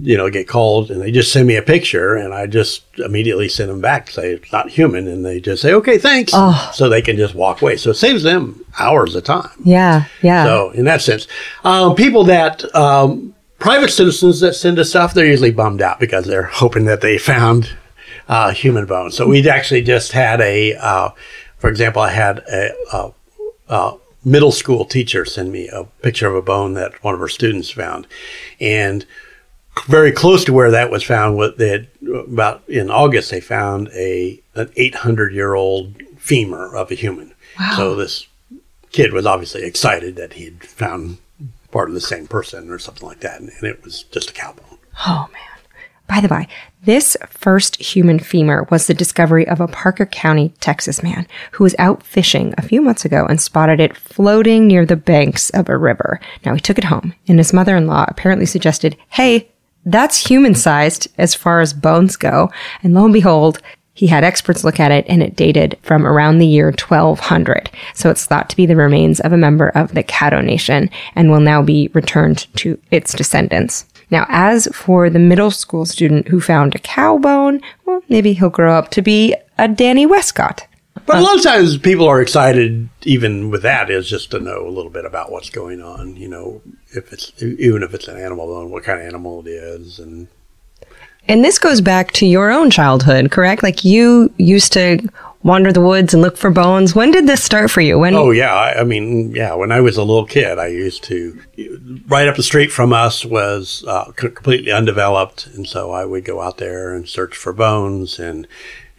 you 0.00 0.16
know, 0.16 0.30
get 0.30 0.48
called 0.48 0.90
and 0.90 1.00
they 1.00 1.10
just 1.10 1.32
send 1.32 1.46
me 1.46 1.56
a 1.56 1.62
picture 1.62 2.14
and 2.14 2.34
I 2.34 2.46
just 2.46 2.84
immediately 2.98 3.48
send 3.48 3.70
them 3.70 3.80
back, 3.80 4.10
say 4.10 4.32
it's 4.32 4.52
not 4.52 4.70
human. 4.70 5.08
And 5.08 5.24
they 5.24 5.40
just 5.40 5.62
say, 5.62 5.72
okay, 5.74 5.98
thanks. 5.98 6.32
Oh. 6.34 6.70
So 6.74 6.88
they 6.88 7.02
can 7.02 7.16
just 7.16 7.34
walk 7.34 7.62
away. 7.62 7.76
So 7.76 7.90
it 7.90 7.94
saves 7.94 8.22
them 8.22 8.64
hours 8.78 9.14
of 9.14 9.24
time. 9.24 9.50
Yeah. 9.64 10.04
Yeah. 10.22 10.44
So 10.44 10.70
in 10.70 10.84
that 10.84 11.02
sense, 11.02 11.26
um, 11.64 11.94
people 11.94 12.24
that, 12.24 12.74
um, 12.74 13.34
private 13.58 13.90
citizens 13.90 14.40
that 14.40 14.54
send 14.54 14.78
us 14.78 14.90
stuff, 14.90 15.14
they're 15.14 15.26
usually 15.26 15.52
bummed 15.52 15.82
out 15.82 16.00
because 16.00 16.26
they're 16.26 16.42
hoping 16.52 16.84
that 16.86 17.00
they 17.00 17.18
found, 17.18 17.76
uh, 18.28 18.52
human 18.52 18.86
bones. 18.86 19.16
So 19.16 19.26
we 19.26 19.48
actually 19.48 19.82
just 19.82 20.12
had 20.12 20.40
a, 20.40 20.74
uh, 20.74 21.10
for 21.58 21.68
example, 21.68 22.02
I 22.02 22.10
had 22.10 22.38
a, 22.38 22.72
a, 22.92 23.12
a 23.68 23.96
middle 24.24 24.52
school 24.52 24.84
teacher 24.84 25.24
send 25.24 25.52
me 25.52 25.68
a 25.68 25.84
picture 26.02 26.26
of 26.26 26.34
a 26.34 26.42
bone 26.42 26.74
that 26.74 27.02
one 27.04 27.14
of 27.14 27.20
her 27.20 27.28
students 27.28 27.70
found. 27.70 28.06
And 28.60 29.04
very 29.86 30.12
close 30.12 30.44
to 30.44 30.52
where 30.52 30.70
that 30.70 30.90
was 30.90 31.02
found. 31.02 31.36
What 31.36 31.58
they 31.58 31.68
had 31.68 31.88
about 32.26 32.68
in 32.68 32.90
August, 32.90 33.30
they 33.30 33.40
found 33.40 33.88
a 33.88 34.40
an 34.54 34.70
800 34.76 35.32
year 35.32 35.54
old 35.54 35.94
femur 36.18 36.74
of 36.74 36.90
a 36.90 36.94
human. 36.94 37.34
Wow. 37.58 37.74
So 37.76 37.94
this 37.94 38.26
kid 38.90 39.12
was 39.12 39.26
obviously 39.26 39.64
excited 39.64 40.16
that 40.16 40.34
he'd 40.34 40.64
found 40.64 41.18
part 41.70 41.88
of 41.88 41.94
the 41.94 42.00
same 42.00 42.26
person 42.26 42.70
or 42.70 42.78
something 42.78 43.06
like 43.06 43.20
that, 43.20 43.40
and, 43.40 43.50
and 43.50 43.64
it 43.64 43.82
was 43.82 44.04
just 44.04 44.30
a 44.30 44.32
cow 44.32 44.52
bone. 44.52 44.78
Oh 45.06 45.28
man! 45.32 45.42
By 46.06 46.20
the 46.20 46.28
by, 46.28 46.46
this 46.84 47.16
first 47.30 47.76
human 47.76 48.18
femur 48.18 48.66
was 48.70 48.86
the 48.86 48.94
discovery 48.94 49.48
of 49.48 49.60
a 49.60 49.66
Parker 49.66 50.06
County, 50.06 50.50
Texas 50.60 51.02
man 51.02 51.26
who 51.52 51.64
was 51.64 51.74
out 51.78 52.02
fishing 52.02 52.54
a 52.58 52.62
few 52.62 52.82
months 52.82 53.04
ago 53.04 53.26
and 53.26 53.40
spotted 53.40 53.80
it 53.80 53.96
floating 53.96 54.66
near 54.66 54.84
the 54.84 54.96
banks 54.96 55.50
of 55.50 55.68
a 55.68 55.76
river. 55.76 56.20
Now 56.44 56.54
he 56.54 56.60
took 56.60 56.78
it 56.78 56.84
home, 56.84 57.14
and 57.26 57.38
his 57.38 57.52
mother 57.52 57.76
in 57.76 57.86
law 57.86 58.04
apparently 58.08 58.46
suggested, 58.46 58.96
Hey, 59.08 59.50
that's 59.84 60.26
human 60.26 60.54
sized 60.54 61.08
as 61.18 61.34
far 61.34 61.60
as 61.60 61.72
bones 61.72 62.16
go. 62.16 62.50
And 62.82 62.94
lo 62.94 63.04
and 63.04 63.12
behold, 63.12 63.60
he 63.94 64.08
had 64.08 64.24
experts 64.24 64.64
look 64.64 64.80
at 64.80 64.90
it 64.90 65.06
and 65.08 65.22
it 65.22 65.36
dated 65.36 65.78
from 65.82 66.06
around 66.06 66.38
the 66.38 66.46
year 66.46 66.66
1200. 66.66 67.70
So 67.94 68.10
it's 68.10 68.26
thought 68.26 68.50
to 68.50 68.56
be 68.56 68.66
the 68.66 68.76
remains 68.76 69.20
of 69.20 69.32
a 69.32 69.36
member 69.36 69.68
of 69.68 69.94
the 69.94 70.02
Caddo 70.02 70.44
Nation 70.44 70.90
and 71.14 71.30
will 71.30 71.40
now 71.40 71.62
be 71.62 71.90
returned 71.94 72.46
to 72.56 72.78
its 72.90 73.12
descendants. 73.12 73.86
Now, 74.10 74.26
as 74.28 74.68
for 74.72 75.08
the 75.08 75.18
middle 75.18 75.50
school 75.50 75.86
student 75.86 76.28
who 76.28 76.40
found 76.40 76.74
a 76.74 76.80
cow 76.80 77.18
bone, 77.18 77.60
well, 77.86 78.02
maybe 78.08 78.32
he'll 78.32 78.50
grow 78.50 78.76
up 78.76 78.90
to 78.90 79.02
be 79.02 79.34
a 79.58 79.68
Danny 79.68 80.06
Wescott. 80.06 80.66
But 81.06 81.18
a 81.18 81.20
lot 81.20 81.36
of 81.36 81.42
times 81.42 81.76
people 81.76 82.08
are 82.08 82.22
excited, 82.22 82.88
even 83.02 83.50
with 83.50 83.62
that, 83.62 83.90
is 83.90 84.08
just 84.08 84.30
to 84.30 84.40
know 84.40 84.66
a 84.66 84.70
little 84.70 84.90
bit 84.90 85.04
about 85.04 85.30
what's 85.30 85.50
going 85.50 85.82
on. 85.82 86.16
You 86.16 86.28
know, 86.28 86.62
if 86.92 87.12
it's 87.12 87.32
even 87.42 87.82
if 87.82 87.92
it's 87.92 88.08
an 88.08 88.18
animal, 88.18 88.60
and 88.60 88.70
what 88.70 88.84
kind 88.84 89.00
of 89.00 89.06
animal 89.06 89.40
it 89.46 89.50
is, 89.50 89.98
and 89.98 90.28
and 91.28 91.44
this 91.44 91.58
goes 91.58 91.80
back 91.80 92.12
to 92.12 92.26
your 92.26 92.50
own 92.50 92.70
childhood, 92.70 93.30
correct? 93.30 93.62
Like 93.62 93.84
you 93.84 94.32
used 94.38 94.72
to 94.74 95.06
wander 95.42 95.72
the 95.72 95.80
woods 95.80 96.14
and 96.14 96.22
look 96.22 96.36
for 96.36 96.50
bones. 96.50 96.94
When 96.94 97.10
did 97.10 97.26
this 97.26 97.42
start 97.42 97.70
for 97.70 97.80
you? 97.80 97.98
When? 97.98 98.14
Oh 98.14 98.30
yeah, 98.30 98.52
I, 98.52 98.80
I 98.80 98.84
mean, 98.84 99.30
yeah. 99.32 99.54
When 99.54 99.72
I 99.72 99.80
was 99.80 99.96
a 99.96 100.02
little 100.02 100.26
kid, 100.26 100.58
I 100.58 100.66
used 100.66 101.04
to. 101.04 101.38
Right 102.08 102.28
up 102.28 102.36
the 102.36 102.42
street 102.42 102.72
from 102.72 102.92
us 102.92 103.24
was 103.24 103.84
uh, 103.86 104.12
completely 104.12 104.72
undeveloped, 104.72 105.46
and 105.46 105.66
so 105.66 105.92
I 105.92 106.04
would 106.04 106.24
go 106.24 106.40
out 106.40 106.58
there 106.58 106.94
and 106.94 107.08
search 107.08 107.36
for 107.36 107.52
bones 107.52 108.18
and 108.18 108.46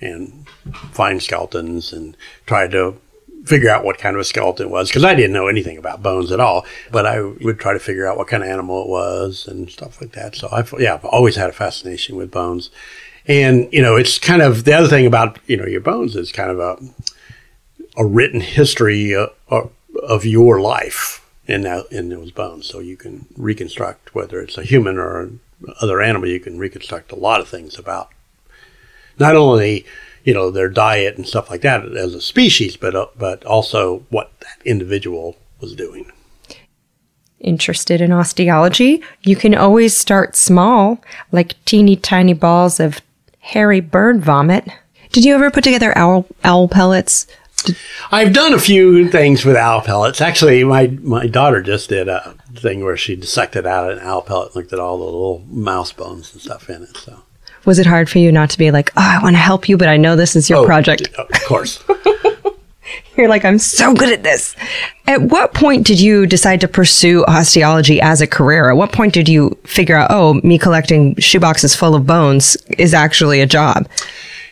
and 0.01 0.44
find 0.91 1.22
skeletons 1.22 1.93
and 1.93 2.17
try 2.45 2.67
to 2.67 3.00
figure 3.45 3.69
out 3.69 3.86
what 3.86 3.98
kind 3.98 4.15
of 4.15 4.19
a 4.19 4.24
skeleton 4.24 4.67
it 4.67 4.72
was 4.72 4.89
because 4.89 5.03
I 5.03 5.13
didn't 5.13 5.34
know 5.34 5.48
anything 5.48 5.77
about 5.77 6.01
bones 6.01 6.31
at 6.31 6.39
all. 6.39 6.65
But 6.91 7.05
I 7.05 7.22
would 7.22 7.60
try 7.60 7.74
to 7.74 7.79
figure 7.79 8.07
out 8.07 8.17
what 8.17 8.27
kind 8.27 8.43
of 8.43 8.50
animal 8.50 8.84
it 8.84 8.89
was 8.89 9.48
and 9.48 9.69
stuff 9.69 10.01
like 10.01 10.13
that. 10.13 10.36
So 10.36 10.50
I've 10.51 10.74
yeah, 10.79 10.95
I've 10.95 11.05
always 11.05 11.36
had 11.36 11.50
a 11.50 11.53
fascination 11.53 12.15
with 12.15 12.31
bones. 12.31 12.69
And 13.27 13.72
you 13.72 13.81
know, 13.81 13.95
it's 13.95 14.17
kind 14.17 14.41
of 14.41 14.65
the 14.65 14.74
other 14.74 14.88
thing 14.88 15.05
about 15.05 15.39
you 15.48 15.57
know 15.57 15.65
your 15.65 15.81
bones 15.81 16.15
is 16.15 16.31
kind 16.31 16.51
of 16.51 16.60
a 16.60 16.77
a 17.98 18.05
written 18.05 18.41
history 18.41 19.15
of, 19.15 19.31
of 20.03 20.25
your 20.25 20.60
life 20.60 21.25
in 21.48 21.62
that 21.62 21.86
in 21.91 22.10
those 22.10 22.31
bones. 22.31 22.65
So 22.65 22.79
you 22.79 22.98
can 22.98 23.25
reconstruct 23.38 24.13
whether 24.15 24.41
it's 24.41 24.57
a 24.57 24.63
human 24.63 24.98
or 24.98 25.29
other 25.81 26.01
animal. 26.01 26.27
You 26.27 26.39
can 26.39 26.57
reconstruct 26.57 27.12
a 27.12 27.15
lot 27.15 27.41
of 27.41 27.48
things 27.48 27.77
about 27.77 28.10
not 29.17 29.36
only 29.36 29.86
you 30.25 30.34
know 30.34 30.51
their 30.51 30.67
diet 30.67 31.15
and 31.15 31.25
stuff 31.25 31.50
like 31.50 31.62
that 31.62 31.86
as 31.96 32.13
a 32.13 32.20
species, 32.22 32.75
but 32.75 32.96
uh, 32.96 33.08
but 33.17 33.46
also 33.46 34.00
what 34.10 34.38
that 34.41 34.58
individual 34.65 35.38
was 35.62 35.74
doing. 35.75 36.12
Interested 37.39 38.01
in 38.01 38.12
osteology? 38.12 39.01
You 39.22 39.36
can 39.36 39.55
always 39.55 39.96
start 39.96 40.36
small, 40.36 41.00
like 41.32 41.53
teeny 41.65 41.96
tiny 41.96 42.34
balls 42.34 42.79
of 42.79 43.01
hairy 43.39 43.79
bird 43.79 44.22
vomit. 44.22 44.67
Did 45.12 45.24
you 45.24 45.36
ever 45.36 45.51
put 45.51 45.63
together 45.63 45.98
owl 45.98 46.25
owl 46.44 46.67
pellets? 46.67 47.27
Did- 47.63 47.77
I've 48.12 48.34
done 48.34 48.53
a 48.53 48.60
few 48.60 49.10
things 49.10 49.46
with 49.46 49.55
owl 49.55 49.82
pellets. 49.82 50.22
Actually, 50.22 50.63
my 50.63 50.88
my 51.01 51.27
daughter 51.27 51.62
just 51.62 51.89
did 51.89 52.08
a 52.08 52.36
thing 52.55 52.84
where 52.84 52.98
she 52.98 53.15
dissected 53.15 53.67
out 53.67 53.91
an 53.91 54.00
owl 54.00 54.24
pellet, 54.24 54.48
and 54.48 54.55
looked 54.55 54.74
at 54.74 54.79
all 54.79 54.98
the 54.98 55.03
little 55.03 55.44
mouse 55.48 55.94
bones 55.94 56.34
and 56.34 56.41
stuff 56.41 56.67
in 56.67 56.82
it. 56.82 56.98
So 56.98 57.22
was 57.65 57.79
it 57.79 57.86
hard 57.86 58.10
for 58.10 58.19
you 58.19 58.31
not 58.31 58.50
to 58.51 58.57
be 58.57 58.72
like, 58.72 58.91
oh, 58.95 59.01
I 59.01 59.22
want 59.22 59.36
to 59.36 59.39
help 59.39 59.67
you, 59.67 59.77
but 59.77 59.88
I 59.88 59.98
know 59.98 60.15
this 60.15 60.36
is 60.36 60.50
your 60.50 60.60
oh, 60.60 60.65
project? 60.65 61.13
Of 61.15 61.29
course. 61.45 61.84
You're 63.17 63.29
like, 63.29 63.45
I'm 63.45 63.60
so 63.60 63.93
good 63.93 64.12
at 64.12 64.24
this. 64.24 64.55
At 65.07 65.22
what 65.22 65.53
point 65.53 65.88
did 65.88 66.00
you 66.00 66.25
decide 66.27 66.62
to 66.62 66.67
pursue 66.67 67.24
osteology 67.25 68.01
as 68.01 68.22
a 68.22 68.27
career? 68.27 68.69
At 68.69 68.77
what 68.77 68.91
point 68.91 69.13
did 69.13 69.29
you 69.29 69.57
figure 69.63 69.95
out, 69.95 70.12
oh, 70.12 70.36
me 70.43 70.57
collecting 70.57 71.15
shoeboxes 71.15 71.75
full 71.77 71.95
of 71.95 72.05
bones 72.05 72.55
is 72.77 72.93
actually 72.93 73.39
a 73.39 73.45
job? 73.45 73.88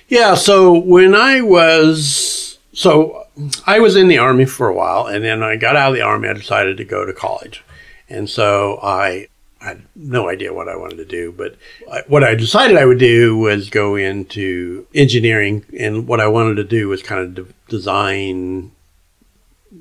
Yeah. 0.08 0.36
So 0.36 0.79
when 0.79 1.13
I 1.13 1.41
was, 1.41 2.58
so 2.74 3.27
I 3.67 3.79
was 3.79 3.96
in 3.96 4.08
the 4.08 4.17
army 4.17 4.46
for 4.46 4.67
a 4.67 4.74
while, 4.74 5.08
and 5.08 5.24
then 5.24 5.43
I 5.43 5.58
got 5.58 5.75
out 5.75 5.89
of 5.89 5.96
the 5.96 6.01
army. 6.01 6.29
I 6.29 6.34
decided 6.34 6.77
to 6.77 6.86
go 6.86 7.05
to 7.05 7.13
college. 7.13 7.63
And 8.10 8.29
so 8.29 8.79
I 8.82 9.27
I 9.63 9.67
had 9.67 9.82
no 9.96 10.27
idea 10.29 10.53
what 10.53 10.67
I 10.67 10.75
wanted 10.75 10.98
to 10.98 11.05
do, 11.05 11.32
but 11.32 11.55
I, 11.91 12.01
what 12.08 12.24
I 12.24 12.36
decided 12.36 12.77
I 12.77 12.86
would 12.86 13.00
do 13.00 13.38
was 13.38 13.70
go 13.70 13.96
into 13.96 14.86
engineering, 14.93 15.63
and 15.79 16.05
what 16.05 16.20
I 16.20 16.27
wanted 16.27 16.55
to 16.55 16.65
do 16.65 16.89
was 16.89 17.01
kind 17.01 17.22
of 17.22 17.36
de- 17.36 17.53
design 17.70 18.72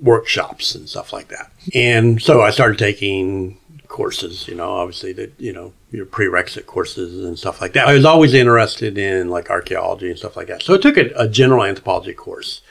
workshops 0.01 0.75
and 0.75 0.89
stuff 0.89 1.13
like 1.13 1.29
that. 1.29 1.51
And 1.75 2.23
so 2.23 2.43
I 2.43 2.51
started 2.51 2.79
taking 2.79 3.59
courses, 3.89 4.49
you 4.49 4.55
know, 4.55 4.71
obviously 4.71 5.13
the 5.13 5.31
you 5.39 5.53
know 5.53 5.73
your 5.91 6.07
prerequisite 6.07 6.67
courses 6.67 7.25
and 7.25 7.39
stuff 7.39 7.61
like 7.61 7.75
that. 7.75 7.89
I 7.89 7.93
was 7.93 8.05
always 8.05 8.35
interested 8.35 8.97
in 8.97 9.29
like 9.31 9.51
archaeology 9.51 10.09
and 10.09 10.19
stuff 10.19 10.37
like 10.37 10.47
that, 10.47 10.63
so 10.63 10.75
I 10.75 10.79
took 10.79 10.97
a, 10.97 11.11
a 11.17 11.29
general 11.29 11.65
anthropology 11.65 12.15
course. 12.15 12.63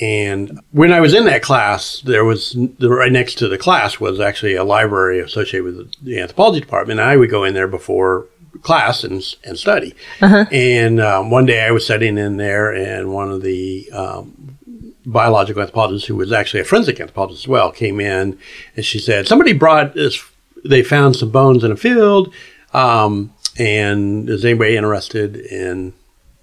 And 0.00 0.60
when 0.70 0.92
I 0.92 1.00
was 1.00 1.12
in 1.12 1.26
that 1.26 1.42
class, 1.42 2.00
there 2.00 2.24
was 2.24 2.56
right 2.80 3.12
next 3.12 3.36
to 3.38 3.48
the 3.48 3.58
class 3.58 4.00
was 4.00 4.20
actually 4.20 4.54
a 4.54 4.64
library 4.64 5.20
associated 5.20 5.64
with 5.64 6.04
the 6.04 6.18
anthropology 6.18 6.60
department. 6.60 6.98
And 6.98 7.08
I 7.08 7.16
would 7.16 7.30
go 7.30 7.44
in 7.44 7.52
there 7.52 7.68
before 7.68 8.26
class 8.62 9.04
and, 9.04 9.22
and 9.44 9.58
study. 9.58 9.94
Uh-huh. 10.20 10.46
And 10.50 11.00
um, 11.00 11.30
one 11.30 11.46
day 11.46 11.62
I 11.62 11.70
was 11.72 11.84
studying 11.84 12.18
in 12.18 12.36
there, 12.36 12.72
and 12.72 13.12
one 13.12 13.30
of 13.30 13.42
the 13.42 13.90
um, 13.92 14.56
biological 15.04 15.62
anthropologists, 15.62 16.08
who 16.08 16.16
was 16.16 16.32
actually 16.32 16.60
a 16.60 16.64
forensic 16.64 17.00
anthropologist 17.00 17.44
as 17.44 17.48
well, 17.48 17.70
came 17.70 18.00
in 18.00 18.38
and 18.76 18.84
she 18.84 18.98
said, 18.98 19.26
Somebody 19.26 19.52
brought 19.52 19.94
this, 19.94 20.22
they 20.64 20.82
found 20.82 21.16
some 21.16 21.30
bones 21.30 21.64
in 21.64 21.72
a 21.72 21.76
field. 21.76 22.32
Um, 22.72 23.34
and 23.58 24.28
is 24.28 24.44
anybody 24.44 24.76
interested 24.76 25.36
in 25.36 25.92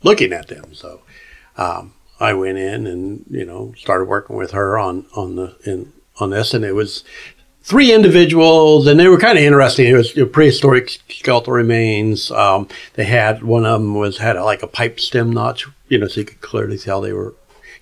looking 0.04 0.32
at 0.32 0.48
them? 0.48 0.74
So, 0.74 1.02
um, 1.58 1.94
I 2.20 2.34
went 2.34 2.58
in 2.58 2.88
and 2.88 3.26
you 3.30 3.46
know 3.46 3.74
started 3.78 4.06
working 4.06 4.36
with 4.36 4.52
her 4.52 4.78
on 4.78 5.06
on 5.16 5.36
the 5.36 5.56
in 5.66 5.94
on 6.20 6.32
this, 6.32 6.54
and 6.54 6.66
it 6.66 6.74
was 6.74 7.04
three 7.64 7.94
individuals, 7.94 8.88
and 8.88 9.00
they 9.00 9.08
were 9.08 9.20
kind 9.20 9.38
of 9.38 9.44
interesting. 9.44 9.88
It 9.88 9.94
was 9.94 10.16
you 10.16 10.24
know, 10.24 10.30
prehistoric 10.30 10.90
skeletal 11.10 11.54
remains. 11.54 12.32
Um, 12.32 12.68
they 12.96 13.06
had 13.06 13.44
one 13.44 13.66
of 13.66 13.80
them 13.80 13.96
was 13.96 14.18
had 14.18 14.36
a, 14.36 14.44
like 14.44 14.64
a 14.64 14.68
pipe 14.68 15.00
stem 15.00 15.32
notch, 15.32 15.68
you 15.88 15.98
know, 15.98 16.08
so 16.08 16.22
you 16.22 16.26
could 16.26 16.42
clearly 16.42 16.78
tell 16.78 17.02
they 17.02 17.14
were 17.14 17.36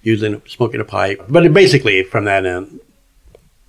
using 0.04 0.42
smoking 0.48 0.82
a 0.82 0.86
pipe. 0.86 1.26
But 1.28 1.52
basically, 1.54 2.04
from 2.04 2.26
that 2.26 2.46
end, 2.46 2.80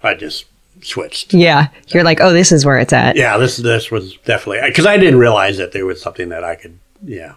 I 0.03 0.15
just 0.15 0.45
switched. 0.83 1.33
Yeah, 1.33 1.69
you're 1.89 2.05
like, 2.05 2.21
oh, 2.21 2.33
this 2.33 2.53
is 2.53 2.67
where 2.67 2.79
it's 2.79 2.93
at. 2.93 3.17
Yeah, 3.17 3.39
this 3.39 3.57
this 3.57 3.91
was 3.91 4.17
definitely 4.25 4.69
because 4.69 4.87
I 4.87 4.99
didn't 4.99 5.19
realize 5.19 5.57
that 5.57 5.73
there 5.73 5.87
was 5.87 6.03
something 6.03 6.29
that 6.29 6.45
I 6.45 6.57
could, 6.57 6.79
yeah 7.03 7.35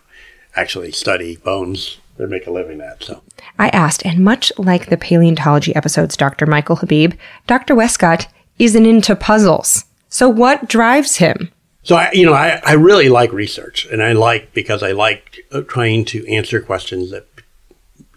actually 0.55 0.91
study 0.91 1.37
bones 1.37 1.97
and 2.17 2.29
make 2.29 2.47
a 2.47 2.51
living 2.51 2.81
at. 2.81 3.03
So 3.03 3.21
I 3.57 3.69
asked, 3.69 4.05
and 4.05 4.23
much 4.23 4.51
like 4.57 4.87
the 4.87 4.97
paleontology 4.97 5.75
episodes, 5.75 6.17
Dr. 6.17 6.45
Michael 6.45 6.77
Habib, 6.77 7.13
Dr. 7.47 7.75
Wescott 7.75 8.27
isn't 8.59 8.85
into 8.85 9.15
puzzles. 9.15 9.85
So 10.09 10.29
what 10.29 10.67
drives 10.67 11.17
him? 11.17 11.51
So 11.83 11.95
I, 11.95 12.11
you 12.11 12.25
know, 12.25 12.33
I, 12.33 12.61
I 12.63 12.73
really 12.73 13.09
like 13.09 13.31
research, 13.31 13.85
and 13.85 14.03
I 14.03 14.11
like 14.11 14.53
because 14.53 14.83
I 14.83 14.91
like 14.91 15.39
uh, 15.51 15.61
trying 15.61 16.05
to 16.05 16.27
answer 16.31 16.61
questions 16.61 17.09
that 17.09 17.30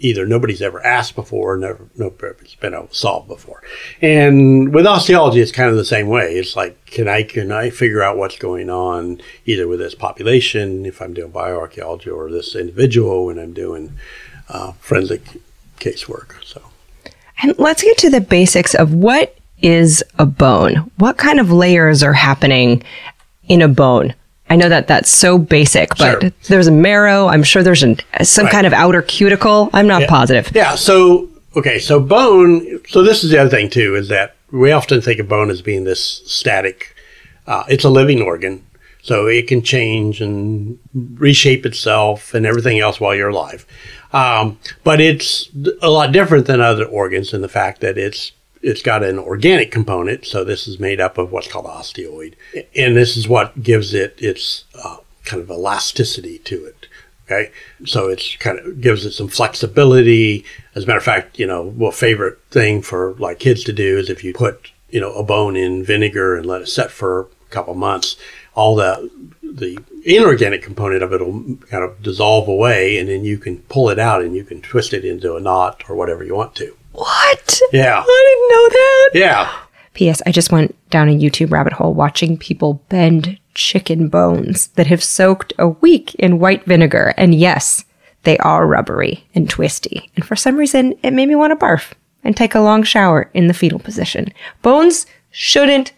either 0.01 0.27
nobody's 0.27 0.61
ever 0.61 0.85
asked 0.85 1.15
before, 1.15 1.57
never 1.57 1.89
nobody's 1.97 2.55
been 2.57 2.75
able 2.75 2.89
to 2.89 2.95
solve 2.95 3.29
before. 3.29 3.63
And 4.03 4.75
with 4.75 4.87
osteology, 4.87 5.41
it's 5.41 5.53
kind 5.53 5.71
of 5.71 5.77
the 5.77 5.85
same 5.85 6.09
way. 6.09 6.35
It's 6.35 6.57
like, 6.57 6.85
can 6.87 7.09
I 7.09 7.23
can 7.23 7.53
I 7.53 7.71
figure 7.71 8.03
out 8.03 8.17
what's 8.17 8.39
going 8.39 8.71
on 8.71 9.21
either 9.47 9.69
with 9.69 9.79
this 9.79 9.95
population, 9.95 10.85
if 10.85 11.01
I'm 11.01 11.15
doing 11.15 11.33
bioarchaeology, 11.33 12.15
or 12.15 12.31
this 12.31 12.55
individual 12.55 13.27
when 13.27 13.39
I'm 13.39 13.53
doing 13.53 13.97
uh, 14.49 14.73
forensic 14.73 15.23
casework. 15.79 16.43
So, 16.45 16.63
and 17.43 17.59
let's 17.59 17.83
get 17.83 17.99
to 17.99 18.11
the 18.11 18.21
basics 18.21 18.75
of 18.75 18.95
what 18.95 19.37
is 19.63 20.05
a 20.19 20.27
bone. 20.27 20.91
What 20.99 21.17
kind 21.17 21.41
of 21.41 21.51
layers 21.51 22.03
are 22.03 22.13
happening 22.13 22.83
in 23.49 23.63
a 23.63 23.69
bone? 23.69 24.15
I 24.51 24.57
know 24.57 24.69
that 24.69 24.87
that's 24.87 25.11
so 25.11 25.39
basic, 25.39 25.91
but 25.97 26.21
Sure. 26.21 26.31
there's 26.49 26.67
a 26.67 26.71
marrow. 26.73 27.29
I'm 27.29 27.43
sure 27.43 27.63
there's 27.63 27.83
an, 27.83 27.99
some 28.23 28.45
Right. 28.45 28.53
kind 28.53 28.67
of 28.67 28.73
outer 28.73 29.03
cuticle. 29.03 29.71
I'm 29.73 29.87
not 29.87 30.03
Yeah. 30.03 30.09
positive. 30.09 30.51
Yeah. 30.55 30.75
So 30.75 31.29
okay. 31.57 31.79
So 31.79 31.99
bone. 32.01 32.81
So 32.89 33.03
this 33.03 33.25
is 33.25 33.31
the 33.31 33.39
other 33.39 33.51
thing 33.51 33.71
too 33.71 33.95
is 33.97 34.09
that 34.09 34.35
we 34.53 34.71
often 34.71 35.01
think 35.01 35.19
of 35.19 35.29
bone 35.29 35.51
as 35.51 35.63
being 35.63 35.85
this 35.85 36.21
static. 36.27 36.95
Uh, 37.47 37.65
it's 37.69 37.85
a 37.85 37.91
living 37.91 38.23
organ, 38.23 38.63
so 39.03 39.27
it 39.27 39.49
can 39.49 39.63
change 39.63 40.21
and 40.21 40.79
reshape 41.19 41.67
itself 41.67 42.35
and 42.35 42.47
everything 42.47 42.79
else 42.79 43.01
while 43.01 43.15
you're 43.15 43.29
alive. 43.31 43.67
Um, 44.13 44.59
but 44.85 45.01
it's 45.01 45.49
a 45.83 45.91
lot 45.91 46.13
different 46.13 46.47
than 46.47 46.61
other 46.61 46.85
organs 46.85 47.33
in 47.35 47.41
the 47.43 47.49
fact 47.49 47.81
that 47.81 47.99
it's 47.99 48.31
it's 48.65 48.83
got 48.83 49.03
an 49.03 49.19
organic 49.19 49.71
component. 49.71 50.25
So 50.25 50.43
this 50.43 50.67
is 50.67 50.81
made 50.81 51.01
up 51.01 51.19
of 51.19 51.31
what's 51.31 51.49
called 51.49 51.67
osteoid, 51.67 52.35
and 52.75 52.97
this 52.97 53.17
is 53.17 53.29
what 53.29 53.63
gives 53.63 53.93
it 53.95 54.17
its 54.19 54.65
uh, 54.83 54.97
kind 55.25 55.43
of 55.43 55.51
elasticity 55.51 56.39
to 56.39 56.65
it. 56.65 56.87
Okay, 57.27 57.53
so 57.87 58.09
it's 58.09 58.37
kind 58.37 58.59
of 58.59 58.81
gives 58.81 59.07
it 59.07 59.13
some 59.13 59.29
flexibility. 59.29 60.45
As 60.75 60.85
a 60.85 60.87
matter 60.87 60.99
of 60.99 61.05
fact, 61.05 61.39
you 61.39 61.47
know, 61.47 61.63
well, 61.63 61.91
favorite 61.91 62.39
thing 62.51 62.83
for 62.83 63.15
like 63.15 63.39
kids 63.39 63.65
to 63.65 63.73
do 63.73 63.99
is 63.99 64.11
if 64.11 64.25
you 64.25 64.33
put 64.33 64.73
you 64.91 65.01
know 65.01 65.13
a 65.15 65.23
bone 65.23 65.57
in 65.57 65.85
vinegar 65.85 66.37
and 66.37 66.47
let 66.47 66.63
it 66.63 66.69
set 66.69 66.91
for 66.91 67.21
a 67.21 67.51
couple 67.51 67.75
months, 67.75 68.17
all 68.55 68.75
the 68.75 69.11
the 69.43 69.79
inorganic 70.05 70.63
component 70.63 71.03
of 71.03 71.13
it 71.13 71.21
will 71.21 71.57
kind 71.71 71.85
of 71.85 72.03
dissolve 72.03 72.49
away, 72.49 72.99
and 72.99 73.09
then 73.09 73.25
you 73.25 73.39
can 73.39 73.59
pull 73.59 73.91
it 73.91 73.99
out 73.99 74.23
and 74.23 74.35
you 74.35 74.45
can 74.45 74.61
twist 74.61 74.93
it 74.93 75.05
into 75.05 75.37
a 75.37 75.41
knot 75.41 75.85
or 75.89 75.97
whatever 75.97 76.25
you 76.25 76.35
want 76.35 76.55
to. 76.57 76.77
What? 76.95 77.61
Yeah, 77.73 78.03
I 78.07 78.25
didn't 78.29 78.49
know 78.51 78.69
that. 78.69 79.11
yeah. 79.15 79.61
P.S. 79.95 80.23
I 80.27 80.33
just 80.33 80.51
went 80.51 80.75
down 80.91 81.09
a 81.09 81.17
YouTube 81.17 81.51
rabbit 81.53 81.73
hole 81.75 81.95
watching 81.95 82.37
people 82.37 82.83
bend 82.89 83.39
chicken 83.55 84.09
bones 84.09 84.69
that 84.69 84.89
have 84.89 85.03
soaked 85.05 85.53
a 85.59 85.69
week 85.69 86.15
in 86.17 86.41
white 86.41 86.65
vinegar. 86.65 87.15
And 87.17 87.35
yes, 87.35 87.85
they 88.25 88.37
are 88.39 88.67
rubbery 88.67 89.25
and 89.35 89.49
twisty. 89.49 90.11
And 90.17 90.25
for 90.25 90.35
some 90.35 90.57
reason, 90.57 90.95
it 91.03 91.13
made 91.13 91.29
me 91.29 91.37
want 91.37 91.53
to 91.59 91.65
barf 91.65 91.93
and 92.25 92.37
take 92.37 92.55
a 92.55 92.61
long 92.61 92.83
shower 92.83 93.31
in 93.35 93.47
the 93.47 93.55
fetal 93.55 93.79
position. 93.79 94.33
Bones 94.63 95.07
shouldn't 95.31 95.93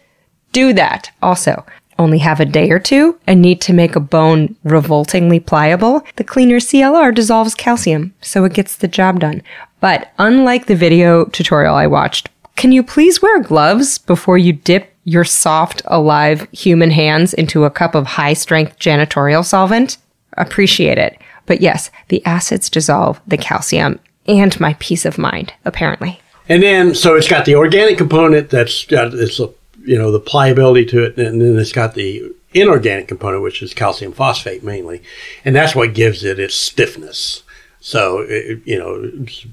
do 0.51 0.73
that. 0.73 1.09
Also, 1.21 1.65
only 1.99 2.19
have 2.19 2.39
a 2.39 2.45
day 2.45 2.69
or 2.69 2.79
two 2.79 3.19
and 3.25 3.41
need 3.41 3.61
to 3.61 3.73
make 3.73 3.95
a 3.95 3.99
bone 3.99 4.55
revoltingly 4.63 5.39
pliable, 5.39 6.03
the 6.17 6.23
cleaner 6.23 6.57
CLR 6.57 7.13
dissolves 7.13 7.55
calcium, 7.55 8.13
so 8.21 8.43
it 8.45 8.53
gets 8.53 8.75
the 8.75 8.87
job 8.87 9.19
done. 9.19 9.41
But 9.79 10.11
unlike 10.17 10.65
the 10.65 10.75
video 10.75 11.25
tutorial 11.25 11.75
I 11.75 11.87
watched, 11.87 12.29
can 12.55 12.71
you 12.71 12.81
please 12.83 13.21
wear 13.21 13.41
gloves 13.41 13.97
before 13.97 14.37
you 14.37 14.53
dip 14.53 14.93
your 15.03 15.23
soft, 15.23 15.81
alive 15.85 16.47
human 16.51 16.91
hands 16.91 17.33
into 17.33 17.65
a 17.65 17.69
cup 17.69 17.95
of 17.95 18.07
high 18.07 18.33
strength 18.33 18.79
janitorial 18.79 19.45
solvent? 19.45 19.97
Appreciate 20.37 20.97
it. 20.97 21.17
But 21.45 21.61
yes, 21.61 21.91
the 22.09 22.25
acids 22.25 22.69
dissolve 22.69 23.21
the 23.27 23.37
calcium 23.37 23.99
and 24.27 24.59
my 24.59 24.75
peace 24.79 25.05
of 25.05 25.17
mind, 25.17 25.53
apparently. 25.65 26.19
And 26.49 26.63
then, 26.63 26.95
so 26.95 27.15
it's 27.15 27.27
got 27.27 27.45
the 27.45 27.55
organic 27.55 27.97
component 27.97 28.49
that's 28.49 28.85
got 28.85 29.13
uh, 29.13 29.47
you 29.87 29.97
know, 29.97 30.11
the 30.11 30.19
pliability 30.19 30.85
to 30.85 31.03
it, 31.03 31.17
and 31.17 31.41
then 31.41 31.57
it's 31.57 31.71
got 31.71 31.93
the 31.93 32.33
inorganic 32.53 33.07
component, 33.07 33.43
which 33.43 33.61
is 33.61 33.73
calcium 33.73 34.11
phosphate 34.11 34.63
mainly, 34.63 35.01
and 35.45 35.55
that's 35.55 35.75
what 35.75 35.93
gives 35.93 36.23
it 36.23 36.39
its 36.39 36.55
stiffness. 36.55 37.43
So, 37.87 38.19
it, 38.19 38.59
you 38.65 38.77
know, 38.77 39.09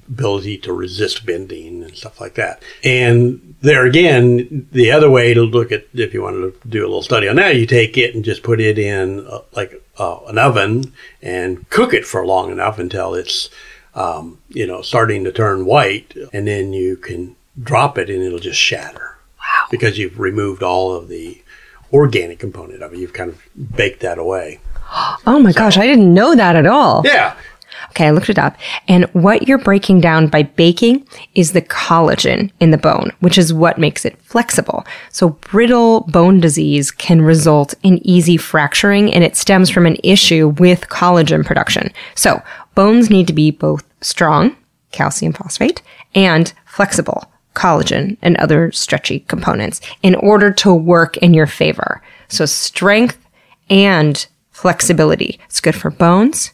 ability 0.09 0.57
to 0.57 0.73
resist 0.73 1.25
bending 1.25 1.83
and 1.83 1.95
stuff 1.95 2.19
like 2.19 2.35
that. 2.35 2.61
And 2.83 3.55
there 3.61 3.85
again, 3.85 4.67
the 4.73 4.91
other 4.91 5.09
way 5.09 5.33
to 5.33 5.41
look 5.41 5.71
at, 5.71 5.85
if 5.93 6.13
you 6.13 6.21
wanted 6.21 6.61
to 6.61 6.67
do 6.67 6.81
a 6.81 6.89
little 6.89 7.01
study 7.01 7.29
on 7.29 7.37
that, 7.37 7.55
you 7.55 7.65
take 7.65 7.97
it 7.97 8.13
and 8.13 8.25
just 8.25 8.43
put 8.43 8.59
it 8.59 8.77
in 8.77 9.25
uh, 9.25 9.39
like 9.53 9.81
uh, 9.97 10.19
an 10.27 10.37
oven 10.37 10.91
and 11.21 11.69
cook 11.69 11.93
it 11.93 12.05
for 12.05 12.25
long 12.25 12.51
enough 12.51 12.77
until 12.77 13.13
it's 13.13 13.49
um, 13.93 14.39
you 14.49 14.67
know, 14.67 14.81
starting 14.81 15.23
to 15.23 15.31
turn 15.31 15.65
white, 15.65 16.13
and 16.33 16.45
then 16.45 16.73
you 16.73 16.97
can 16.97 17.37
drop 17.63 17.97
it 17.97 18.09
and 18.09 18.21
it'll 18.21 18.39
just 18.39 18.59
shatter. 18.59 19.17
Wow. 19.39 19.67
Because 19.71 19.97
you've 19.97 20.19
removed 20.19 20.61
all 20.61 20.93
of 20.93 21.07
the 21.07 21.41
organic 21.93 22.39
component 22.39 22.83
of 22.83 22.91
it. 22.91 22.99
You've 22.99 23.13
kind 23.13 23.29
of 23.29 23.41
baked 23.77 24.01
that 24.01 24.17
away. 24.17 24.59
Oh 25.27 25.39
my 25.39 25.51
gosh, 25.51 25.77
I 25.77 25.87
didn't 25.87 26.13
know 26.13 26.35
that 26.35 26.55
at 26.55 26.67
all. 26.67 27.01
Yeah. 27.03 27.35
Okay, 27.95 28.07
I 28.07 28.11
looked 28.11 28.29
it 28.29 28.37
up. 28.37 28.57
And 28.89 29.05
what 29.13 29.47
you're 29.47 29.57
breaking 29.57 30.01
down 30.01 30.27
by 30.27 30.43
baking 30.43 31.07
is 31.33 31.53
the 31.53 31.61
collagen 31.61 32.51
in 32.59 32.71
the 32.71 32.77
bone, 32.77 33.13
which 33.21 33.37
is 33.37 33.53
what 33.53 33.77
makes 33.77 34.03
it 34.03 34.21
flexible. 34.21 34.85
So 35.11 35.29
brittle 35.29 36.01
bone 36.01 36.41
disease 36.41 36.91
can 36.91 37.21
result 37.21 37.73
in 37.83 38.05
easy 38.05 38.35
fracturing 38.35 39.13
and 39.13 39.23
it 39.23 39.37
stems 39.37 39.69
from 39.69 39.85
an 39.85 39.95
issue 40.03 40.49
with 40.59 40.89
collagen 40.89 41.45
production. 41.45 41.89
So 42.15 42.43
bones 42.75 43.09
need 43.09 43.27
to 43.27 43.33
be 43.33 43.49
both 43.49 43.85
strong, 44.01 44.57
calcium 44.91 45.31
phosphate, 45.31 45.81
and 46.13 46.51
flexible, 46.65 47.31
collagen 47.53 48.17
and 48.21 48.35
other 48.35 48.73
stretchy 48.73 49.21
components 49.21 49.79
in 50.03 50.15
order 50.15 50.51
to 50.51 50.73
work 50.73 51.15
in 51.17 51.33
your 51.33 51.47
favor. 51.47 52.01
So 52.27 52.45
strength 52.45 53.25
and 53.69 54.27
flexibility. 54.51 55.39
It's 55.45 55.61
good 55.61 55.75
for 55.75 55.91
bones 55.91 56.51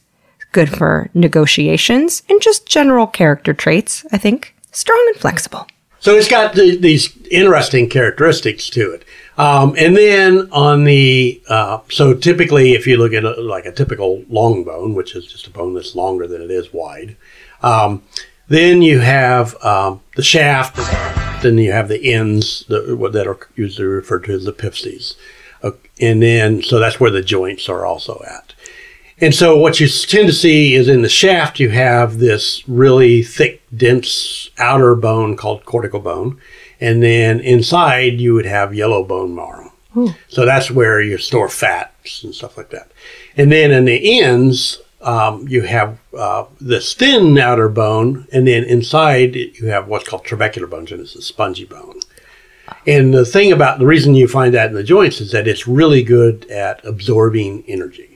good 0.51 0.69
for 0.69 1.09
negotiations 1.13 2.23
and 2.29 2.41
just 2.41 2.65
general 2.67 3.07
character 3.07 3.53
traits, 3.53 4.05
I 4.11 4.17
think. 4.17 4.55
Strong 4.71 5.03
and 5.13 5.21
flexible. 5.21 5.67
So 5.99 6.15
it's 6.15 6.27
got 6.27 6.55
the, 6.55 6.77
these 6.77 7.15
interesting 7.29 7.87
characteristics 7.87 8.69
to 8.71 8.91
it. 8.91 9.05
Um, 9.37 9.75
and 9.77 9.95
then 9.95 10.49
on 10.51 10.83
the, 10.83 11.41
uh, 11.47 11.79
so 11.89 12.15
typically 12.15 12.73
if 12.73 12.87
you 12.87 12.97
look 12.97 13.13
at 13.13 13.23
a, 13.23 13.39
like 13.39 13.65
a 13.65 13.71
typical 13.71 14.25
long 14.27 14.63
bone, 14.63 14.95
which 14.95 15.15
is 15.15 15.27
just 15.27 15.47
a 15.47 15.51
bone 15.51 15.75
that's 15.75 15.95
longer 15.95 16.27
than 16.27 16.41
it 16.41 16.49
is 16.49 16.73
wide, 16.73 17.17
um, 17.61 18.03
then 18.47 18.81
you 18.81 18.99
have 18.99 19.55
um, 19.63 20.01
the 20.15 20.23
shaft, 20.23 20.75
then 21.43 21.57
you 21.57 21.71
have 21.71 21.87
the 21.87 22.13
ends 22.13 22.65
that, 22.67 23.09
that 23.13 23.27
are 23.27 23.39
usually 23.55 23.87
referred 23.87 24.25
to 24.25 24.33
as 24.33 24.45
the 24.45 24.53
epiphyses. 24.53 25.15
Uh, 25.63 25.71
and 25.99 26.21
then, 26.23 26.63
so 26.63 26.79
that's 26.79 26.99
where 26.99 27.11
the 27.11 27.21
joints 27.21 27.69
are 27.69 27.85
also 27.85 28.21
at. 28.27 28.53
And 29.21 29.35
so 29.35 29.55
what 29.55 29.79
you 29.79 29.87
tend 29.87 30.27
to 30.27 30.33
see 30.33 30.73
is 30.73 30.87
in 30.87 31.03
the 31.03 31.09
shaft, 31.09 31.59
you 31.59 31.69
have 31.69 32.17
this 32.17 32.67
really 32.67 33.21
thick, 33.21 33.61
dense 33.75 34.49
outer 34.57 34.95
bone 34.95 35.37
called 35.37 35.63
cortical 35.65 35.99
bone. 35.99 36.41
And 36.79 37.03
then 37.03 37.39
inside, 37.39 38.19
you 38.19 38.33
would 38.33 38.47
have 38.47 38.73
yellow 38.73 39.03
bone 39.03 39.35
marrow. 39.35 39.71
So 40.27 40.45
that's 40.45 40.71
where 40.71 40.99
you 41.01 41.19
store 41.19 41.49
fats 41.49 42.23
and 42.23 42.33
stuff 42.33 42.57
like 42.57 42.71
that. 42.71 42.91
And 43.37 43.51
then 43.51 43.71
in 43.71 43.85
the 43.85 44.21
ends, 44.21 44.81
um, 45.01 45.47
you 45.47 45.63
have 45.63 45.99
uh, 46.17 46.45
this 46.59 46.93
thin 46.95 47.37
outer 47.37 47.69
bone. 47.69 48.27
And 48.31 48.47
then 48.47 48.63
inside, 48.63 49.35
you 49.35 49.67
have 49.67 49.87
what's 49.87 50.07
called 50.07 50.25
trabecular 50.25 50.69
bones, 50.69 50.91
and 50.91 51.01
it's 51.01 51.15
a 51.15 51.21
spongy 51.21 51.65
bone. 51.65 51.99
And 52.87 53.13
the 53.13 53.25
thing 53.25 53.51
about 53.51 53.79
the 53.79 53.85
reason 53.85 54.15
you 54.15 54.27
find 54.27 54.53
that 54.55 54.69
in 54.69 54.75
the 54.75 54.83
joints 54.83 55.21
is 55.21 55.31
that 55.31 55.47
it's 55.47 55.67
really 55.67 56.03
good 56.03 56.49
at 56.49 56.83
absorbing 56.85 57.63
energy. 57.67 58.10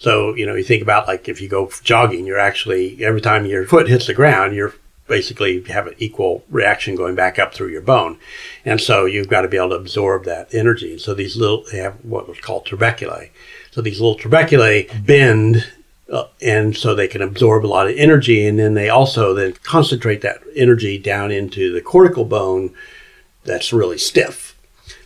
So, 0.00 0.34
you 0.34 0.46
know, 0.46 0.54
you 0.54 0.64
think 0.64 0.82
about 0.82 1.06
like 1.06 1.28
if 1.28 1.42
you 1.42 1.48
go 1.48 1.70
jogging, 1.84 2.24
you're 2.24 2.38
actually, 2.38 3.04
every 3.04 3.20
time 3.20 3.44
your 3.44 3.66
foot 3.66 3.86
hits 3.86 4.06
the 4.06 4.14
ground, 4.14 4.54
you're 4.54 4.74
basically 5.06 5.62
have 5.64 5.86
an 5.86 5.94
equal 5.98 6.42
reaction 6.48 6.94
going 6.94 7.14
back 7.14 7.38
up 7.38 7.52
through 7.52 7.68
your 7.68 7.82
bone. 7.82 8.18
And 8.64 8.80
so 8.80 9.04
you've 9.04 9.28
got 9.28 9.42
to 9.42 9.48
be 9.48 9.58
able 9.58 9.70
to 9.70 9.74
absorb 9.74 10.24
that 10.24 10.54
energy. 10.54 10.92
And 10.92 11.00
so 11.00 11.12
these 11.12 11.36
little, 11.36 11.64
they 11.70 11.78
have 11.78 12.02
what 12.02 12.26
was 12.26 12.40
called 12.40 12.64
trabeculae. 12.64 13.28
So 13.72 13.82
these 13.82 14.00
little 14.00 14.16
trabeculae 14.16 15.04
bend 15.04 15.70
uh, 16.10 16.28
and 16.40 16.74
so 16.74 16.94
they 16.94 17.06
can 17.06 17.20
absorb 17.20 17.66
a 17.66 17.68
lot 17.68 17.86
of 17.86 17.94
energy. 17.98 18.46
And 18.46 18.58
then 18.58 18.72
they 18.72 18.88
also 18.88 19.34
then 19.34 19.52
concentrate 19.64 20.22
that 20.22 20.40
energy 20.56 20.96
down 20.96 21.30
into 21.30 21.74
the 21.74 21.82
cortical 21.82 22.24
bone 22.24 22.74
that's 23.44 23.70
really 23.70 23.98
stiff. 23.98 24.56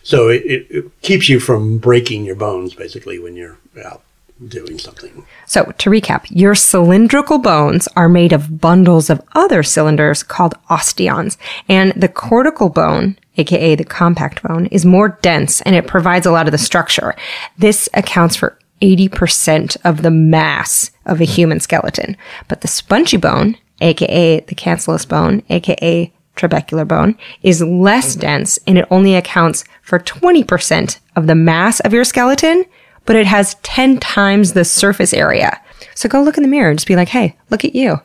So 0.03 0.29
it, 0.29 0.43
it, 0.45 0.67
it 0.69 1.01
keeps 1.01 1.27
you 1.27 1.41
from 1.41 1.79
breaking 1.79 2.23
your 2.23 2.35
bones 2.35 2.73
basically 2.73 3.19
when 3.19 3.35
you're 3.35 3.57
out 3.83 4.01
doing 4.47 4.77
something. 4.77 5.25
So, 5.45 5.73
to 5.77 5.89
recap, 5.89 6.25
your 6.29 6.55
cylindrical 6.55 7.39
bones 7.39 7.87
are 7.95 8.09
made 8.09 8.33
of 8.33 8.59
bundles 8.59 9.09
of 9.09 9.21
other 9.33 9.63
cylinders 9.63 10.23
called 10.23 10.55
osteons, 10.69 11.37
and 11.69 11.93
the 11.93 12.09
cortical 12.09 12.69
bone, 12.69 13.17
aka 13.37 13.75
the 13.75 13.85
compact 13.85 14.43
bone, 14.43 14.65
is 14.67 14.85
more 14.85 15.17
dense 15.21 15.61
and 15.61 15.75
it 15.75 15.87
provides 15.87 16.25
a 16.25 16.31
lot 16.31 16.47
of 16.47 16.51
the 16.51 16.57
structure. 16.57 17.15
This 17.57 17.87
accounts 17.93 18.35
for 18.35 18.57
80% 18.81 19.77
of 19.85 20.01
the 20.01 20.11
mass 20.11 20.91
of 21.05 21.21
a 21.21 21.25
human 21.25 21.59
skeleton. 21.59 22.17
But 22.47 22.61
the 22.61 22.67
spongy 22.67 23.17
bone, 23.17 23.57
aka 23.81 24.41
the 24.41 24.55
cancellous 24.55 25.05
bone, 25.05 25.43
aka 25.49 26.11
trabecular 26.35 26.87
bone, 26.87 27.17
is 27.41 27.61
less 27.61 28.15
dense 28.15 28.59
and 28.67 28.77
it 28.77 28.87
only 28.91 29.15
accounts 29.15 29.63
for 29.81 29.99
20% 29.99 30.99
of 31.15 31.27
the 31.27 31.35
mass 31.35 31.79
of 31.81 31.93
your 31.93 32.03
skeleton, 32.03 32.65
but 33.05 33.15
it 33.15 33.25
has 33.27 33.55
10 33.63 33.99
times 33.99 34.53
the 34.53 34.65
surface 34.65 35.13
area. 35.13 35.61
So 35.93 36.09
go 36.09 36.21
look 36.21 36.37
in 36.37 36.43
the 36.43 36.49
mirror 36.49 36.69
and 36.69 36.79
just 36.79 36.87
be 36.87 36.95
like, 36.95 37.09
hey, 37.09 37.35
look 37.49 37.63
at 37.63 37.75
you. 37.75 37.99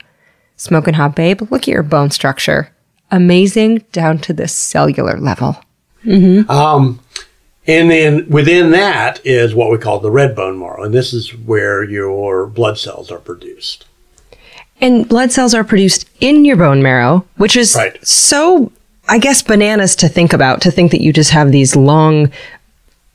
Smoking 0.56 0.94
hot 0.94 1.16
babe, 1.16 1.42
look 1.50 1.62
at 1.62 1.68
your 1.68 1.82
bone 1.82 2.10
structure. 2.10 2.70
Amazing 3.10 3.78
down 3.92 4.18
to 4.18 4.32
the 4.32 4.46
cellular 4.46 5.18
level. 5.18 5.56
Um, 6.48 7.00
and 7.66 7.90
then 7.90 8.28
within 8.28 8.70
that 8.70 9.20
is 9.24 9.54
what 9.54 9.70
we 9.70 9.78
call 9.78 10.00
the 10.00 10.10
red 10.10 10.34
bone 10.36 10.58
marrow, 10.58 10.84
and 10.84 10.94
this 10.94 11.12
is 11.12 11.34
where 11.36 11.82
your 11.82 12.46
blood 12.46 12.78
cells 12.78 13.10
are 13.10 13.18
produced. 13.18 13.86
And 14.80 15.06
blood 15.08 15.30
cells 15.30 15.52
are 15.54 15.64
produced 15.64 16.08
in 16.20 16.44
your 16.44 16.56
bone 16.56 16.82
marrow, 16.82 17.26
which 17.36 17.54
is 17.56 17.74
Right. 17.76 17.98
so, 18.06 18.72
I 19.08 19.18
guess, 19.18 19.42
bananas 19.42 19.94
to 19.96 20.08
think 20.08 20.32
about, 20.32 20.62
to 20.62 20.70
think 20.70 20.90
that 20.92 21.02
you 21.02 21.12
just 21.12 21.30
have 21.32 21.52
these 21.52 21.76
long 21.76 22.30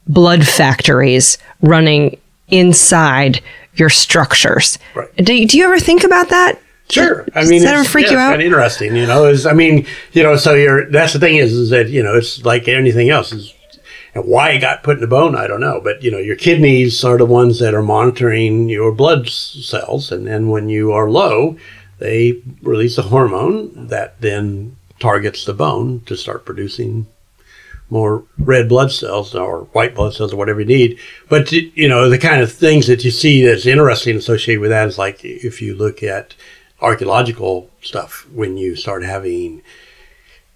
blood 0.08 0.48
factories 0.48 1.38
running 1.62 2.18
inside 2.50 3.42
your 3.76 3.90
structures. 3.90 4.78
Right. 4.94 5.14
Do, 5.18 5.34
you- 5.34 5.48
do 5.48 5.58
you 5.58 5.66
ever 5.66 5.80
think 5.80 6.04
about 6.04 6.30
that? 6.30 6.60
Sure. 6.90 7.26
I 7.34 7.42
Does 7.42 7.50
mean, 7.50 7.64
that 7.64 7.72
it's, 7.74 7.80
ever 7.80 7.90
freak 7.90 8.06
yeah, 8.06 8.12
you 8.12 8.18
it's 8.18 8.22
out? 8.22 8.30
Kind 8.30 8.42
of 8.42 8.46
interesting, 8.46 8.96
you 8.96 9.08
know. 9.08 9.26
Is 9.26 9.48
I 9.48 9.54
mean, 9.54 9.88
you 10.14 10.22
know, 10.22 10.36
so 10.36 10.54
you're 10.54 10.88
that's 10.92 11.14
the 11.14 11.20
thing 11.20 11.38
is, 11.38 11.52
is 11.52 11.72
that 11.72 11.90
you 11.90 12.04
know 12.04 12.16
it's 12.16 12.46
like 12.46 12.68
anything 12.68 13.10
else 13.10 13.32
is. 13.32 13.54
And 14.14 14.24
why 14.26 14.52
it 14.52 14.60
got 14.60 14.84
put 14.84 14.98
in 14.98 15.02
the 15.02 15.08
bone, 15.08 15.36
I 15.36 15.46
don't 15.48 15.60
know. 15.60 15.82
But 15.84 16.04
you 16.04 16.12
know, 16.12 16.20
your 16.20 16.36
kidneys 16.36 17.04
are 17.04 17.18
the 17.18 17.26
ones 17.26 17.58
that 17.60 17.74
are 17.74 17.82
monitoring 17.82 18.70
your 18.70 18.92
blood 18.94 19.28
cells, 19.28 20.12
and 20.12 20.28
then 20.28 20.50
when 20.50 20.70
you 20.70 20.92
are 20.94 21.10
low, 21.10 21.58
they 21.98 22.40
release 22.62 23.00
a 23.00 23.02
hormone 23.02 23.88
that 23.88 24.22
then 24.22 24.76
targets 25.00 25.44
the 25.44 25.54
bone 25.56 26.02
to 26.06 26.16
start 26.16 26.46
producing 26.46 27.08
more 27.90 28.24
red 28.38 28.68
blood 28.68 28.92
cells 28.92 29.36
or 29.36 29.62
white 29.74 29.96
blood 29.96 30.14
cells 30.14 30.34
or 30.34 30.38
whatever 30.38 30.62
you 30.62 30.66
need. 30.66 31.00
But 31.30 31.52
you 31.52 31.88
know, 31.88 32.10
the 32.10 32.18
kind 32.18 32.42
of 32.42 32.52
things 32.52 32.88
that 32.88 33.04
you 33.04 33.12
see 33.12 33.46
that's 33.46 33.66
interesting 33.66 34.16
associated 34.16 34.62
with 34.62 34.72
that 34.72 34.88
is 34.88 34.98
like 34.98 35.24
if 35.24 35.62
you 35.62 35.76
look 35.76 36.04
at 36.04 36.36
archaeological 36.82 37.70
stuff, 37.82 38.28
when 38.34 38.58
you 38.58 38.76
start 38.76 39.04
having 39.04 39.62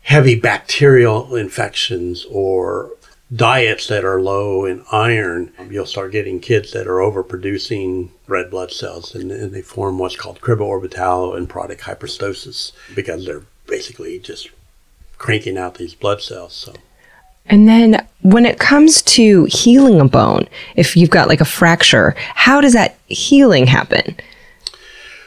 heavy 0.01 0.39
bacterial 0.39 1.35
infections 1.35 2.25
or 2.29 2.91
diets 3.33 3.87
that 3.87 4.03
are 4.03 4.21
low 4.21 4.65
in 4.65 4.83
iron, 4.91 5.53
you'll 5.69 5.85
start 5.85 6.11
getting 6.11 6.39
kids 6.39 6.71
that 6.73 6.87
are 6.87 6.97
overproducing 6.97 8.09
red 8.27 8.49
blood 8.49 8.71
cells 8.71 9.13
and, 9.13 9.31
and 9.31 9.53
they 9.53 9.61
form 9.61 9.99
what's 9.99 10.15
called 10.15 10.41
cribra 10.41 10.61
orbitalia 10.61 11.37
and 11.37 11.49
porotic 11.49 11.79
hyperostosis 11.81 12.71
because 12.95 13.25
they're 13.25 13.43
basically 13.67 14.17
just 14.17 14.49
cranking 15.19 15.57
out 15.57 15.75
these 15.75 15.93
blood 15.93 16.21
cells. 16.21 16.53
So 16.53 16.73
And 17.49 17.67
then 17.67 18.05
when 18.21 18.45
it 18.45 18.59
comes 18.59 19.01
to 19.01 19.45
healing 19.45 19.99
a 19.99 20.05
bone, 20.05 20.47
if 20.75 20.95
you've 20.95 21.09
got 21.09 21.27
like 21.27 21.41
a 21.41 21.45
fracture, 21.45 22.15
how 22.35 22.61
does 22.61 22.73
that 22.73 22.97
healing 23.07 23.65
happen? 23.65 24.15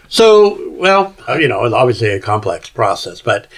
So, 0.08 0.70
well, 0.72 1.14
uh, 1.28 1.34
you 1.34 1.48
know, 1.48 1.64
it's 1.64 1.74
obviously 1.74 2.10
a 2.10 2.20
complex 2.20 2.68
process, 2.68 3.20
but 3.20 3.48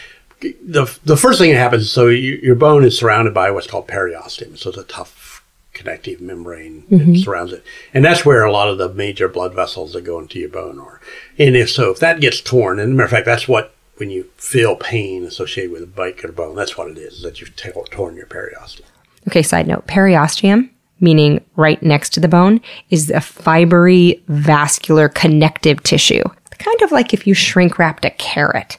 the 0.41 0.99
the 1.05 1.17
first 1.17 1.39
thing 1.39 1.51
that 1.51 1.59
happens, 1.59 1.91
so 1.91 2.07
you, 2.09 2.39
your 2.43 2.55
bone 2.55 2.85
is 2.85 2.99
surrounded 2.99 3.35
by 3.35 3.51
what's 3.51 3.67
called 3.67 3.89
periosteum, 3.89 4.57
so 4.57 4.69
it's 4.71 4.79
a 4.79 4.85
tough 4.85 5.45
connective 5.73 6.21
membrane 6.21 6.85
that 6.91 7.19
surrounds 7.19 7.53
it, 7.53 7.65
and 7.93 8.05
that's 8.05 8.25
where 8.25 8.45
a 8.45 8.53
lot 8.53 8.69
of 8.69 8.79
the 8.79 8.89
major 8.89 9.29
blood 9.29 9.55
vessels 9.55 9.95
that 9.95 10.05
go 10.05 10.21
into 10.21 10.39
your 10.39 10.49
bone 10.49 10.79
are. 10.79 11.01
And 11.39 11.57
if 11.57 11.71
so, 11.71 11.91
if 11.91 11.99
that 11.99 12.21
gets 12.21 12.41
torn, 12.41 12.79
and 12.79 12.97
matter 12.97 13.05
of 13.05 13.11
fact, 13.11 13.27
that's 13.27 13.49
what 13.49 13.74
when 13.97 14.11
you 14.11 14.25
feel 14.37 14.77
pain 14.77 15.25
associated 15.25 15.73
with 15.73 15.83
a 15.83 15.87
bite 15.87 16.23
of 16.25 16.37
bone, 16.37 16.57
that's 16.57 16.77
what 16.77 16.91
it 16.91 16.99
is, 16.99 17.23
that 17.23 17.41
you've 17.41 17.55
t- 17.57 17.71
torn 17.91 18.17
your 18.17 18.27
periosteum. 18.27 18.83
Okay, 19.29 19.43
side 19.43 19.67
note 19.67 19.87
periosteum, 19.87 20.71
meaning 21.01 21.45
right 21.57 21.83
next 21.83 22.11
to 22.15 22.21
the 22.21 22.29
bone, 22.29 22.61
is 22.91 23.11
a 23.11 23.15
fibery 23.15 24.23
vascular 24.27 25.09
connective 25.09 25.83
tissue. 25.83 26.25
Kind 26.59 26.83
of 26.83 26.93
like 26.93 27.13
if 27.13 27.27
you 27.27 27.35
shrink 27.35 27.79
wrapped 27.79 28.05
a 28.05 28.11
carrot, 28.11 28.79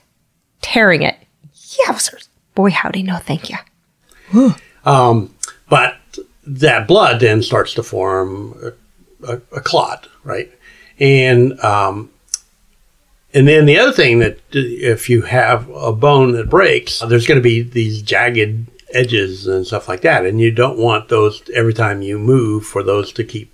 tearing 0.62 1.04
it. 1.04 1.17
Yowzers. 1.54 2.30
Boy, 2.56 2.71
howdy, 2.71 3.04
no 3.04 3.17
thank 3.17 3.49
you. 3.49 3.58
But 5.67 5.97
that 6.45 6.88
blood 6.88 7.19
then 7.19 7.41
starts 7.41 7.73
to 7.73 7.84
form 7.84 8.56
a, 8.63 9.34
a, 9.34 9.41
a 9.51 9.62
clot, 9.62 10.08
right? 10.23 10.51
And 10.99 11.60
um, 11.62 12.12
and 13.36 13.48
then 13.48 13.65
the 13.65 13.78
other 13.78 13.91
thing 13.91 14.19
that 14.19 14.39
if 14.54 15.10
you 15.10 15.24
have 15.24 15.69
a 15.69 15.91
bone 15.91 16.32
that 16.32 16.50
breaks, 16.50 17.00
there's 17.00 17.28
going 17.28 17.38
to 17.38 17.43
be 17.43 17.62
these 17.62 18.02
jagged 18.02 18.67
edges 18.93 19.45
and 19.45 19.67
stuff 19.67 19.88
like 19.88 20.02
that, 20.02 20.26
and 20.26 20.39
you 20.39 20.52
don't 20.52 20.80
want 20.80 21.10
those 21.10 21.43
every 21.54 21.74
time 21.74 22.02
you 22.02 22.17
move 22.17 22.65
for 22.65 22.82
those 22.82 23.12
to 23.13 23.24
keep 23.24 23.52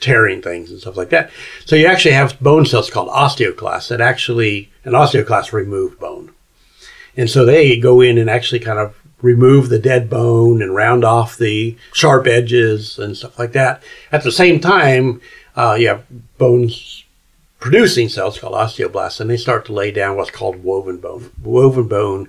tearing 0.00 0.42
things 0.42 0.70
and 0.70 0.80
stuff 0.80 0.96
like 0.96 1.10
that. 1.10 1.30
So 1.64 1.76
you 1.76 1.86
actually 1.86 2.14
have 2.14 2.40
bone 2.40 2.66
cells 2.66 2.90
called 2.90 3.10
osteoclasts 3.10 3.88
that 3.88 4.00
actually 4.00 4.70
an 4.84 4.92
osteoclast 4.92 5.52
remove 5.52 6.00
bone. 6.00 6.32
And 7.16 7.30
so 7.30 7.44
they 7.44 7.78
go 7.78 8.00
in 8.00 8.18
and 8.18 8.28
actually 8.28 8.60
kind 8.60 8.78
of 8.78 8.96
remove 9.22 9.68
the 9.68 9.78
dead 9.78 10.08
bone 10.08 10.62
and 10.62 10.74
round 10.74 11.04
off 11.04 11.36
the 11.36 11.76
sharp 11.92 12.26
edges 12.26 12.98
and 12.98 13.16
stuff 13.16 13.38
like 13.38 13.52
that. 13.52 13.82
At 14.10 14.24
the 14.24 14.32
same 14.32 14.58
time, 14.58 15.20
uh, 15.54 15.76
you 15.78 15.88
have 15.88 16.04
bones 16.38 17.04
producing 17.60 18.08
cells 18.08 18.38
called 18.38 18.54
osteoblasts, 18.54 19.20
and 19.20 19.30
they 19.30 19.36
start 19.36 19.66
to 19.66 19.72
lay 19.72 19.90
down 19.90 20.16
what's 20.16 20.30
called 20.30 20.64
woven 20.64 20.96
bone. 20.96 21.30
Woven 21.42 21.86
bone 21.86 22.28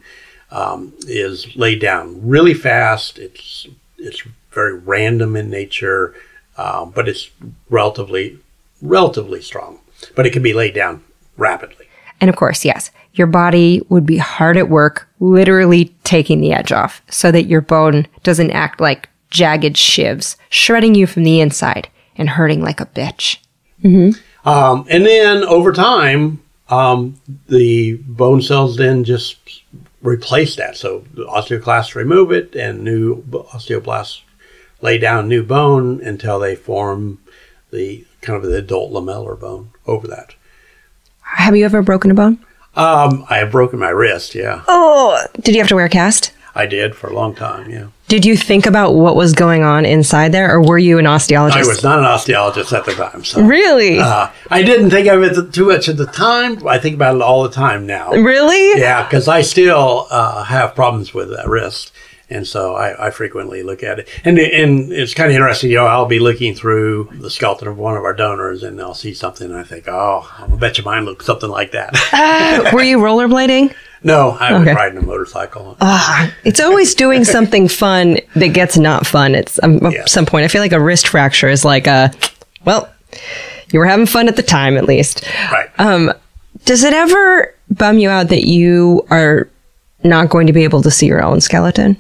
um, 0.52 0.94
is 1.08 1.56
laid 1.56 1.80
down 1.80 2.28
really 2.28 2.54
fast. 2.54 3.18
It's 3.18 3.68
it's 3.98 4.24
very 4.52 4.78
random 4.78 5.36
in 5.36 5.50
nature, 5.50 6.14
um, 6.58 6.92
but 6.92 7.08
it's 7.08 7.32
relatively 7.70 8.38
relatively 8.82 9.42
strong. 9.42 9.80
But 10.16 10.26
it 10.26 10.34
can 10.34 10.44
be 10.44 10.54
laid 10.54 10.74
down 10.74 11.04
rapidly. 11.38 11.88
And 12.20 12.30
of 12.30 12.36
course, 12.36 12.66
yes, 12.66 12.92
your 13.14 13.28
body 13.28 13.82
would 13.90 14.06
be 14.06 14.18
hard 14.18 14.58
at 14.58 14.70
work, 14.70 15.08
literally 15.20 15.96
taking 16.04 16.42
the 16.42 16.54
edge 16.54 16.72
off 16.72 17.02
so 17.10 17.32
that 17.32 17.46
your 17.46 17.62
bone 17.62 18.08
doesn't 18.24 18.52
act 18.52 18.80
like 18.80 19.10
jagged 19.30 19.76
shivs, 19.76 20.36
shredding 20.50 20.94
you 20.94 21.08
from 21.08 21.24
the 21.24 21.40
inside 21.40 21.90
and 22.16 22.30
hurting 22.30 22.62
like 22.62 22.80
a 22.80 22.86
bitch. 22.86 23.38
Um, 24.46 24.86
and 24.90 25.06
then 25.06 25.44
over 25.44 25.72
time, 25.72 26.42
um, 26.70 27.16
the 27.48 27.96
bone 28.08 28.42
cells 28.42 28.78
then 28.78 29.04
just 29.04 29.38
replace 30.02 30.56
that. 30.56 30.78
So 30.78 31.04
the 31.14 31.26
osteoclasts 31.26 31.96
remove 31.96 32.32
it, 32.32 32.56
and 32.56 32.84
new 32.84 33.22
osteoblasts 33.24 34.22
lay 34.82 34.98
down 34.98 35.28
new 35.28 35.44
bone 35.44 36.02
until 36.02 36.40
they 36.40 36.56
form 36.56 37.20
the 37.72 38.06
kind 38.22 38.44
of 38.44 38.50
the 38.50 38.58
adult 38.58 38.92
lamellar 38.92 39.40
bone 39.40 39.72
over 39.86 40.08
that. 40.08 40.34
Have 41.22 41.56
you 41.56 41.66
ever 41.66 41.82
broken 41.82 42.12
a 42.12 42.14
bone? 42.16 42.40
Um, 42.76 43.26
I 43.30 43.38
have 43.38 43.52
broken 43.52 43.80
my 43.80 43.90
wrist. 43.90 44.34
Yeah, 44.34 44.64
Oh, 44.68 45.24
did 45.42 45.54
you 45.56 45.62
have 45.62 45.68
to 45.70 45.76
wear 45.76 45.86
a 45.86 45.90
cast? 45.90 46.32
I 46.54 46.66
did 46.66 46.96
for 46.96 47.08
a 47.08 47.14
long 47.14 47.34
time. 47.34 47.70
Yeah, 47.70 47.88
Did 48.10 48.26
you 48.26 48.36
think 48.36 48.66
about 48.66 48.92
what 48.94 49.16
was 49.16 49.34
going 49.34 49.64
on 49.64 49.86
inside 49.86 50.34
there, 50.34 50.54
or 50.54 50.62
were 50.62 50.78
you 50.78 50.98
an 51.00 51.06
osteologist? 51.06 51.56
I 51.64 51.66
was 51.66 51.82
not 51.84 52.00
an 52.00 52.06
osteologist 52.06 52.78
at 52.78 52.84
the 52.86 52.94
time, 52.94 53.24
so 53.24 53.42
Really? 53.42 54.00
uh, 54.00 54.28
I 54.50 54.62
didn't 54.62 54.90
think 54.90 55.08
of 55.08 55.24
it 55.24 55.54
too 55.54 55.68
much 55.68 55.88
at 55.88 55.96
the 55.98 56.06
time. 56.08 56.68
I 56.68 56.78
think 56.78 56.96
about 56.96 57.16
it 57.16 57.22
all 57.22 57.44
the 57.44 57.52
time 57.52 57.86
now. 57.86 58.12
really? 58.12 58.80
Yeah, 58.82 59.04
because 59.04 59.28
I 59.30 59.42
still 59.42 60.08
uh, 60.12 60.44
have 60.44 60.76
problems 60.76 61.14
with 61.14 61.30
that 61.30 61.48
wrist, 61.48 61.94
and 62.30 62.46
so 62.46 62.76
I, 62.76 63.08
I 63.08 63.12
frequently 63.12 63.64
look 63.64 63.82
at 63.82 64.00
it. 64.00 64.10
And 64.26 64.38
and 64.40 64.92
it's 64.92 65.14
kind 65.14 65.30
of 65.30 65.36
interesting. 65.36 65.70
You 65.70 65.78
know, 65.78 65.86
I'll 65.88 66.06
be 66.06 66.20
looking 66.20 66.54
through 66.54 67.10
the 67.14 67.30
skeleton 67.30 67.70
of 67.70 67.78
one 67.78 67.96
of 67.96 68.04
our 68.04 68.14
donors, 68.14 68.64
and 68.64 68.82
I'll 68.82 68.94
see 68.94 69.14
something, 69.14 69.50
and 69.50 69.58
I 69.58 69.64
think, 69.64 69.88
oh, 69.88 70.30
I 70.38 70.48
bet 70.58 70.78
you 70.78 70.84
mine 70.84 71.06
looks 71.06 71.26
something 71.26 71.50
like 71.50 71.72
that. 71.72 71.92
Uh, 72.12 72.72
were 72.74 72.84
you 72.84 72.98
rollerblading? 72.98 73.74
No, 74.04 74.32
I 74.32 74.58
was 74.58 74.66
riding 74.68 74.98
a 74.98 75.02
motorcycle. 75.02 75.78
Ah, 75.82 76.34
it's 76.44 76.60
always 76.60 76.96
doing 76.96 77.24
something 77.36 77.68
fun 77.68 78.18
that 78.36 78.50
gets 78.50 78.78
not 78.78 79.06
fun 79.06 79.36
at 79.36 79.50
some, 79.50 79.86
at 79.86 80.10
some 80.10 80.26
point. 80.26 80.46
I 80.46 80.48
feel 80.48 80.62
like 80.62 80.72
a 80.72 80.82
wrist 80.82 81.08
fracture 81.08 81.50
is 81.50 81.64
like 81.64 81.88
a, 81.88 82.12
well, 82.66 82.90
you 83.72 83.80
were 83.80 83.86
having 83.86 84.06
fun 84.06 84.28
at 84.28 84.36
the 84.36 84.44
time, 84.44 84.78
at 84.78 84.86
least. 84.86 85.26
right. 85.52 85.70
Um, 85.80 86.12
does 86.66 86.84
it 86.84 86.94
ever 86.94 87.54
bum 87.70 87.98
you 87.98 88.10
out 88.10 88.30
that 88.30 88.46
you 88.48 89.06
are 89.10 89.50
not 90.04 90.30
going 90.30 90.48
to 90.48 90.54
be 90.54 90.64
able 90.64 90.82
to 90.82 90.92
see 90.92 91.08
your 91.08 91.24
own 91.24 91.42
skeleton? 91.42 91.98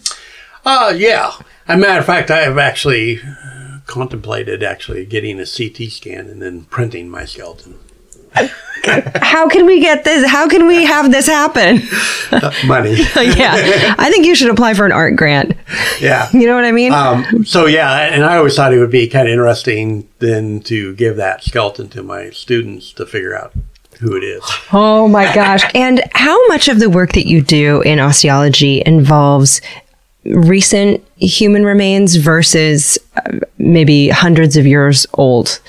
Uh, 0.65 0.93
yeah. 0.95 1.31
As 1.67 1.75
a 1.75 1.77
matter 1.77 1.99
of 1.99 2.05
fact, 2.05 2.29
I 2.31 2.41
have 2.41 2.57
actually 2.57 3.19
contemplated 3.85 4.63
actually 4.63 5.05
getting 5.05 5.39
a 5.39 5.45
CT 5.45 5.91
scan 5.91 6.27
and 6.27 6.41
then 6.41 6.63
printing 6.65 7.09
my 7.09 7.25
skeleton. 7.25 7.77
How 9.21 9.47
can 9.47 9.65
we 9.65 9.79
get 9.79 10.03
this? 10.03 10.27
How 10.29 10.47
can 10.47 10.65
we 10.65 10.85
have 10.85 11.11
this 11.11 11.27
happen? 11.27 11.81
Money. 12.67 12.95
yeah. 13.15 13.95
I 13.97 14.09
think 14.09 14.25
you 14.25 14.33
should 14.33 14.49
apply 14.49 14.73
for 14.73 14.85
an 14.85 14.91
art 14.91 15.15
grant. 15.15 15.55
Yeah. 15.99 16.29
You 16.33 16.47
know 16.47 16.55
what 16.55 16.65
I 16.65 16.71
mean? 16.71 16.91
Um, 16.91 17.45
so 17.45 17.67
yeah, 17.67 17.91
and 18.11 18.25
I 18.25 18.37
always 18.37 18.55
thought 18.55 18.73
it 18.73 18.79
would 18.79 18.89
be 18.91 19.07
kind 19.07 19.27
of 19.27 19.31
interesting 19.33 20.07
then 20.19 20.61
to 20.61 20.95
give 20.95 21.15
that 21.17 21.43
skeleton 21.43 21.89
to 21.89 22.01
my 22.03 22.31
students 22.31 22.91
to 22.93 23.05
figure 23.05 23.37
out 23.37 23.53
who 23.99 24.15
it 24.17 24.23
is. 24.23 24.43
oh 24.73 25.07
my 25.07 25.31
gosh. 25.35 25.63
And 25.75 26.01
how 26.13 26.47
much 26.47 26.67
of 26.67 26.79
the 26.79 26.89
work 26.89 27.13
that 27.13 27.27
you 27.27 27.41
do 27.41 27.81
in 27.81 27.99
osteology 27.99 28.81
involves 28.83 29.61
recent 30.25 31.03
human 31.17 31.65
remains 31.65 32.15
versus 32.15 32.97
uh, 33.15 33.39
maybe 33.59 34.09
hundreds 34.09 34.57
of 34.57 34.65
years 34.65 35.05
old? 35.13 35.59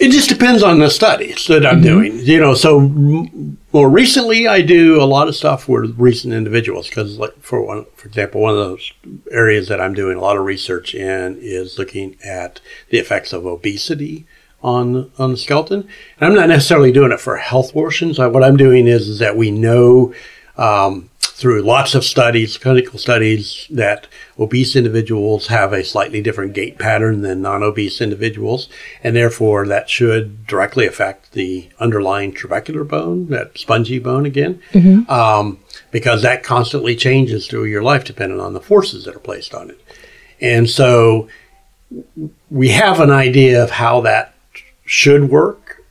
It 0.00 0.12
just 0.12 0.30
depends 0.30 0.62
on 0.62 0.78
the 0.78 0.88
studies 0.88 1.46
that 1.48 1.66
I'm 1.66 1.82
doing. 1.82 2.20
You 2.20 2.40
know, 2.40 2.54
so 2.54 2.80
more 2.80 3.90
recently, 3.90 4.48
I 4.48 4.62
do 4.62 4.98
a 5.00 5.04
lot 5.04 5.28
of 5.28 5.36
stuff 5.36 5.68
with 5.68 5.94
recent 5.98 6.32
individuals 6.32 6.88
because, 6.88 7.18
like 7.18 7.38
for 7.42 7.60
one, 7.62 7.84
for 7.96 8.08
example, 8.08 8.40
one 8.40 8.54
of 8.54 8.58
those 8.58 8.92
areas 9.30 9.68
that 9.68 9.78
I'm 9.78 9.92
doing 9.92 10.16
a 10.16 10.20
lot 10.22 10.38
of 10.38 10.44
research 10.46 10.94
in 10.94 11.38
is 11.42 11.78
looking 11.78 12.16
at 12.24 12.62
the 12.88 12.96
effects 12.96 13.34
of 13.34 13.44
obesity 13.44 14.26
on 14.62 15.12
on 15.18 15.32
the 15.32 15.36
skeleton. 15.36 15.86
And 16.18 16.30
I'm 16.30 16.34
not 16.34 16.48
necessarily 16.48 16.92
doing 16.92 17.12
it 17.12 17.20
for 17.20 17.36
health 17.36 17.74
portions. 17.74 18.18
I, 18.18 18.26
what 18.26 18.42
I'm 18.42 18.56
doing 18.56 18.86
is 18.86 19.06
is 19.06 19.18
that 19.18 19.36
we 19.36 19.50
know. 19.50 20.14
Um, 20.56 21.10
through 21.40 21.62
lots 21.62 21.94
of 21.94 22.04
studies, 22.04 22.58
clinical 22.58 22.98
studies, 22.98 23.66
that 23.70 24.06
obese 24.38 24.76
individuals 24.76 25.48
have 25.48 25.72
a 25.72 25.84
slightly 25.84 26.22
different 26.22 26.52
gait 26.52 26.78
pattern 26.78 27.22
than 27.22 27.42
non 27.42 27.62
obese 27.62 28.00
individuals, 28.00 28.68
and 29.02 29.14
therefore 29.14 29.66
that 29.66 29.88
should 29.88 30.46
directly 30.46 30.86
affect 30.86 31.32
the 31.32 31.68
underlying 31.78 32.32
trabecular 32.32 32.86
bone, 32.86 33.28
that 33.28 33.56
spongy 33.58 33.98
bone 33.98 34.26
again, 34.26 34.60
um, 35.08 35.58
because 35.90 36.22
that 36.22 36.42
constantly 36.42 36.96
changes 36.96 37.46
through 37.46 37.64
your 37.64 37.82
life 37.82 38.04
depending 38.04 38.40
on 38.40 38.54
the 38.54 38.60
forces 38.60 39.04
that 39.04 39.14
are 39.14 39.20
placed 39.20 39.54
on 39.54 39.70
it. 39.70 39.80
And 40.40 40.68
so 40.68 41.28
we 42.50 42.70
have 42.70 43.00
an 43.00 43.10
idea 43.10 43.62
of 43.62 43.70
how 43.70 44.00
that 44.02 44.34
should 44.84 45.28
work, 45.28 45.84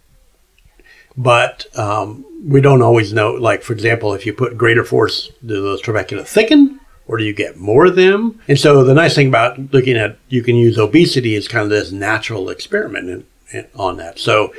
but 1.16 1.66
um, 1.78 2.26
we 2.46 2.62
don't 2.62 2.82
always 2.82 3.14
know. 3.14 3.34
Like, 3.34 3.62
for 3.62 3.74
example, 3.74 4.14
if 4.14 4.26
you 4.26 4.34
put 4.34 4.58
greater 4.58 4.84
force, 4.84 5.32
do 5.46 5.62
those 5.62 5.82
trabecula 5.82 6.26
thicken 6.26 6.80
or 7.10 7.18
do 7.18 7.24
you 7.24 7.34
get 7.34 7.58
more 7.58 7.88
of 7.88 7.96
them? 7.96 8.40
And 8.48 8.58
so 8.58 8.84
the 8.84 8.94
nice 8.94 9.16
thing 9.16 9.30
about 9.30 9.74
looking 9.74 9.98
at 9.98 10.20
you 10.30 10.44
can 10.44 10.56
use 10.56 10.78
obesity 10.78 11.34
is 11.34 11.48
kind 11.48 11.64
of 11.64 11.72
this 11.72 11.92
natural 11.92 12.52
experiment 12.52 13.10
in, 13.10 13.26
in, 13.52 13.68
on 13.76 13.98
that. 13.98 14.20
So 14.20 14.54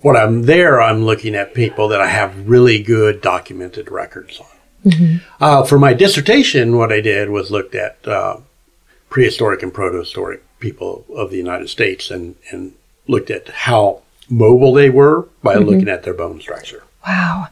what 0.00 0.16
I'm 0.16 0.44
there, 0.44 0.80
I'm 0.80 1.04
looking 1.04 1.34
at 1.34 1.52
people 1.52 1.88
that 1.88 2.00
I 2.00 2.08
have 2.08 2.48
really 2.48 2.82
good 2.82 3.20
documented 3.20 3.90
records 3.90 4.40
on. 4.40 4.46
Uh, 5.40 5.62
for 5.62 5.78
my 5.78 5.92
dissertation, 5.92 6.78
what 6.78 6.90
I 6.90 7.02
did 7.02 7.28
was 7.28 7.50
looked 7.50 7.74
at 7.74 7.98
uh, 8.08 8.38
prehistoric 9.10 9.62
and 9.62 9.72
protohistoric 9.72 10.40
people 10.60 11.04
of 11.14 11.30
the 11.30 11.36
United 11.36 11.68
States 11.68 12.10
and, 12.10 12.36
and 12.50 12.72
looked 13.06 13.30
at 13.30 13.48
how 13.48 14.00
mobile 14.30 14.72
they 14.72 14.88
were 14.88 15.28
by 15.42 15.56
looking 15.56 15.88
at 15.88 16.02
their 16.02 16.14
bone 16.14 16.40
structure. 16.40 16.82
Wow. 17.06 17.48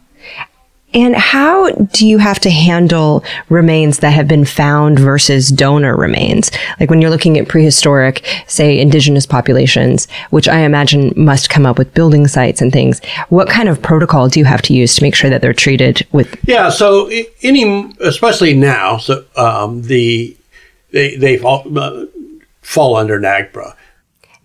And 0.95 1.17
how 1.17 1.71
do 1.71 2.07
you 2.07 2.19
have 2.19 2.39
to 2.41 2.51
handle 2.51 3.25
remains 3.49 3.99
that 4.01 4.11
have 4.11 4.29
been 4.29 4.45
found 4.45 4.99
versus 4.99 5.49
donor 5.49 5.97
remains? 5.97 6.51
Like 6.79 6.91
when 6.91 7.01
you're 7.01 7.11
looking 7.11 7.39
at 7.39 7.49
prehistoric, 7.49 8.27
say 8.47 8.79
indigenous 8.79 9.27
populations, 9.27 10.07
which 10.31 10.49
I 10.49 10.61
imagine 10.61 11.13
must 11.17 11.51
come 11.51 11.67
up 11.67 11.79
with 11.79 11.95
building 11.95 12.27
sites 12.27 12.61
and 12.61 12.73
things, 12.73 13.01
what 13.29 13.49
kind 13.49 13.69
of 13.69 13.81
protocol 13.81 14.29
do 14.29 14.39
you 14.39 14.45
have 14.45 14.63
to 14.63 14.75
use 14.75 14.95
to 14.97 15.03
make 15.03 15.15
sure 15.15 15.31
that 15.31 15.41
they're 15.41 15.53
treated 15.53 16.07
with? 16.13 16.37
Yeah, 16.47 16.69
so 16.69 17.11
any, 17.43 17.93
especially 18.01 18.55
now, 18.55 18.99
so 18.99 19.25
um, 19.37 19.83
the 19.83 20.37
they 20.91 21.17
they 21.17 21.39
fall, 21.39 21.65
uh, 21.79 22.05
fall 22.61 22.97
under 22.97 23.19
NAGPRA. 23.19 23.75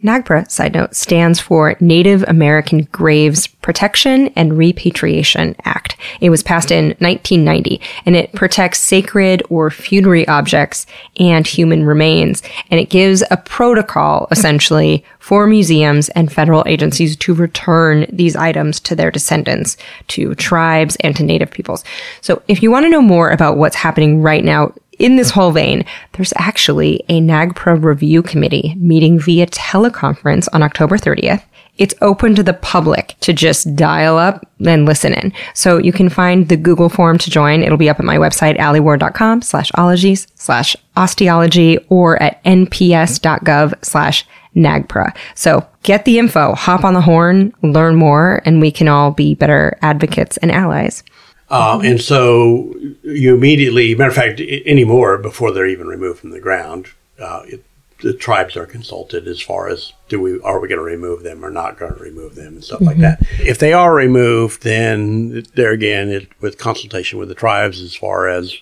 NAGPRA, 0.04 0.50
side 0.52 0.76
note, 0.76 0.96
stands 0.96 1.40
for 1.40 1.76
Native 1.80 2.24
American 2.28 2.84
Graves 2.92 3.48
Protection 3.48 4.28
and 4.36 4.56
Repatriation 4.56 5.56
Act. 5.66 5.98
It 6.22 6.30
was 6.30 6.44
passed 6.44 6.72
in 6.72 6.90
1990 7.00 7.82
and 8.06 8.16
it 8.16 8.32
protects 8.34 8.80
sacred 8.80 9.42
or 9.50 9.72
funerary 9.72 10.28
objects 10.28 10.86
and 11.20 11.48
human 11.48 11.84
remains. 11.84 12.44
And 12.70 12.80
it 12.80 12.92
gives 12.92 13.24
a 13.32 13.38
protocol 13.38 14.28
essentially 14.30 15.04
for 15.20 15.48
museums 15.48 16.10
and 16.10 16.32
federal 16.32 16.64
agencies 16.68 17.16
to 17.18 17.34
return 17.34 18.06
these 18.10 18.36
items 18.36 18.80
to 18.82 18.96
their 18.96 19.10
descendants, 19.10 19.78
to 20.10 20.36
tribes 20.36 20.96
and 20.98 21.16
to 21.16 21.24
native 21.24 21.50
peoples. 21.50 21.84
So 22.22 22.42
if 22.48 22.62
you 22.62 22.70
want 22.70 22.86
to 22.86 22.90
know 22.90 23.02
more 23.02 23.32
about 23.32 23.58
what's 23.58 23.76
happening 23.76 24.22
right 24.22 24.46
now 24.46 24.74
in 25.00 25.16
this 25.16 25.32
whole 25.32 25.52
vein, 25.52 25.86
there's 26.14 26.34
actually 26.38 27.04
a 27.10 27.22
NAGPRA 27.22 27.84
review 27.84 28.22
committee 28.22 28.76
meeting 28.78 29.20
via 29.20 29.48
teleconference 29.48 30.48
on 30.54 30.64
October 30.64 30.98
30th. 30.98 31.44
It's 31.78 31.94
open 32.02 32.34
to 32.36 32.42
the 32.42 32.56
public 32.56 33.16
to 33.20 33.34
just 33.34 33.76
dial 33.76 34.18
up 34.18 34.48
and 34.66 34.86
listen 34.86 35.14
in. 35.14 35.32
So 35.54 35.78
you 35.78 35.92
can 35.92 36.10
find 36.10 36.50
the 36.50 36.58
Google 36.58 36.90
form 36.90 37.20
to 37.20 37.30
join. 37.30 37.62
It'll 37.62 37.78
be 37.78 37.90
up 37.90 38.00
at 38.00 38.06
my 38.06 38.18
website, 38.18 38.58
alieward.com 38.58 39.44
slash 39.44 39.72
ologies 39.76 40.28
slash 40.36 40.76
osteology 40.96 41.78
or 41.90 42.22
at 42.22 42.44
nps.gov 42.44 43.86
slash 43.86 44.26
NAGPRA. 44.56 45.16
So 45.36 45.68
get 45.84 46.06
the 46.06 46.18
info, 46.18 46.56
hop 46.56 46.84
on 46.84 46.96
the 46.96 47.02
horn, 47.02 47.54
learn 47.62 47.96
more, 47.96 48.42
and 48.44 48.60
we 48.60 48.72
can 48.72 48.88
all 48.88 49.12
be 49.12 49.36
better 49.36 49.78
advocates 49.84 50.38
and 50.38 50.52
allies. 50.52 51.04
Um, 51.50 51.82
and 51.82 52.02
so 52.02 52.76
you 53.04 53.36
immediately, 53.36 53.96
matter 53.96 54.10
of 54.10 54.16
fact, 54.16 54.42
anymore 54.42 55.18
before 55.18 55.52
they're 55.52 55.68
even 55.68 55.88
removed 55.88 56.20
from 56.20 56.32
the 56.32 56.42
ground, 56.42 56.88
uh, 57.20 57.44
it, 57.46 57.64
the 58.02 58.14
tribes 58.14 58.56
are 58.56 58.66
consulted 58.66 59.28
as 59.28 59.42
far 59.42 59.70
as 59.70 59.94
do 60.08 60.22
we 60.22 60.40
are 60.42 60.60
we 60.60 60.68
going 60.68 60.78
to 60.78 60.84
remove 60.84 61.24
them 61.24 61.44
or 61.44 61.50
not 61.50 61.80
going 61.80 61.96
to 61.96 62.00
remove 62.00 62.36
them 62.36 62.56
and 62.56 62.64
stuff 62.64 62.82
like 62.82 62.98
that. 62.98 63.20
If 63.40 63.58
they 63.58 63.74
are 63.74 63.94
removed, 63.96 64.64
then 64.64 65.46
there 65.56 65.72
again, 65.72 66.10
it, 66.10 66.30
with 66.42 66.58
consultation 66.58 67.18
with 67.18 67.30
the 67.30 67.36
tribes 67.36 67.82
as 67.82 67.96
far 67.96 68.28
as 68.28 68.56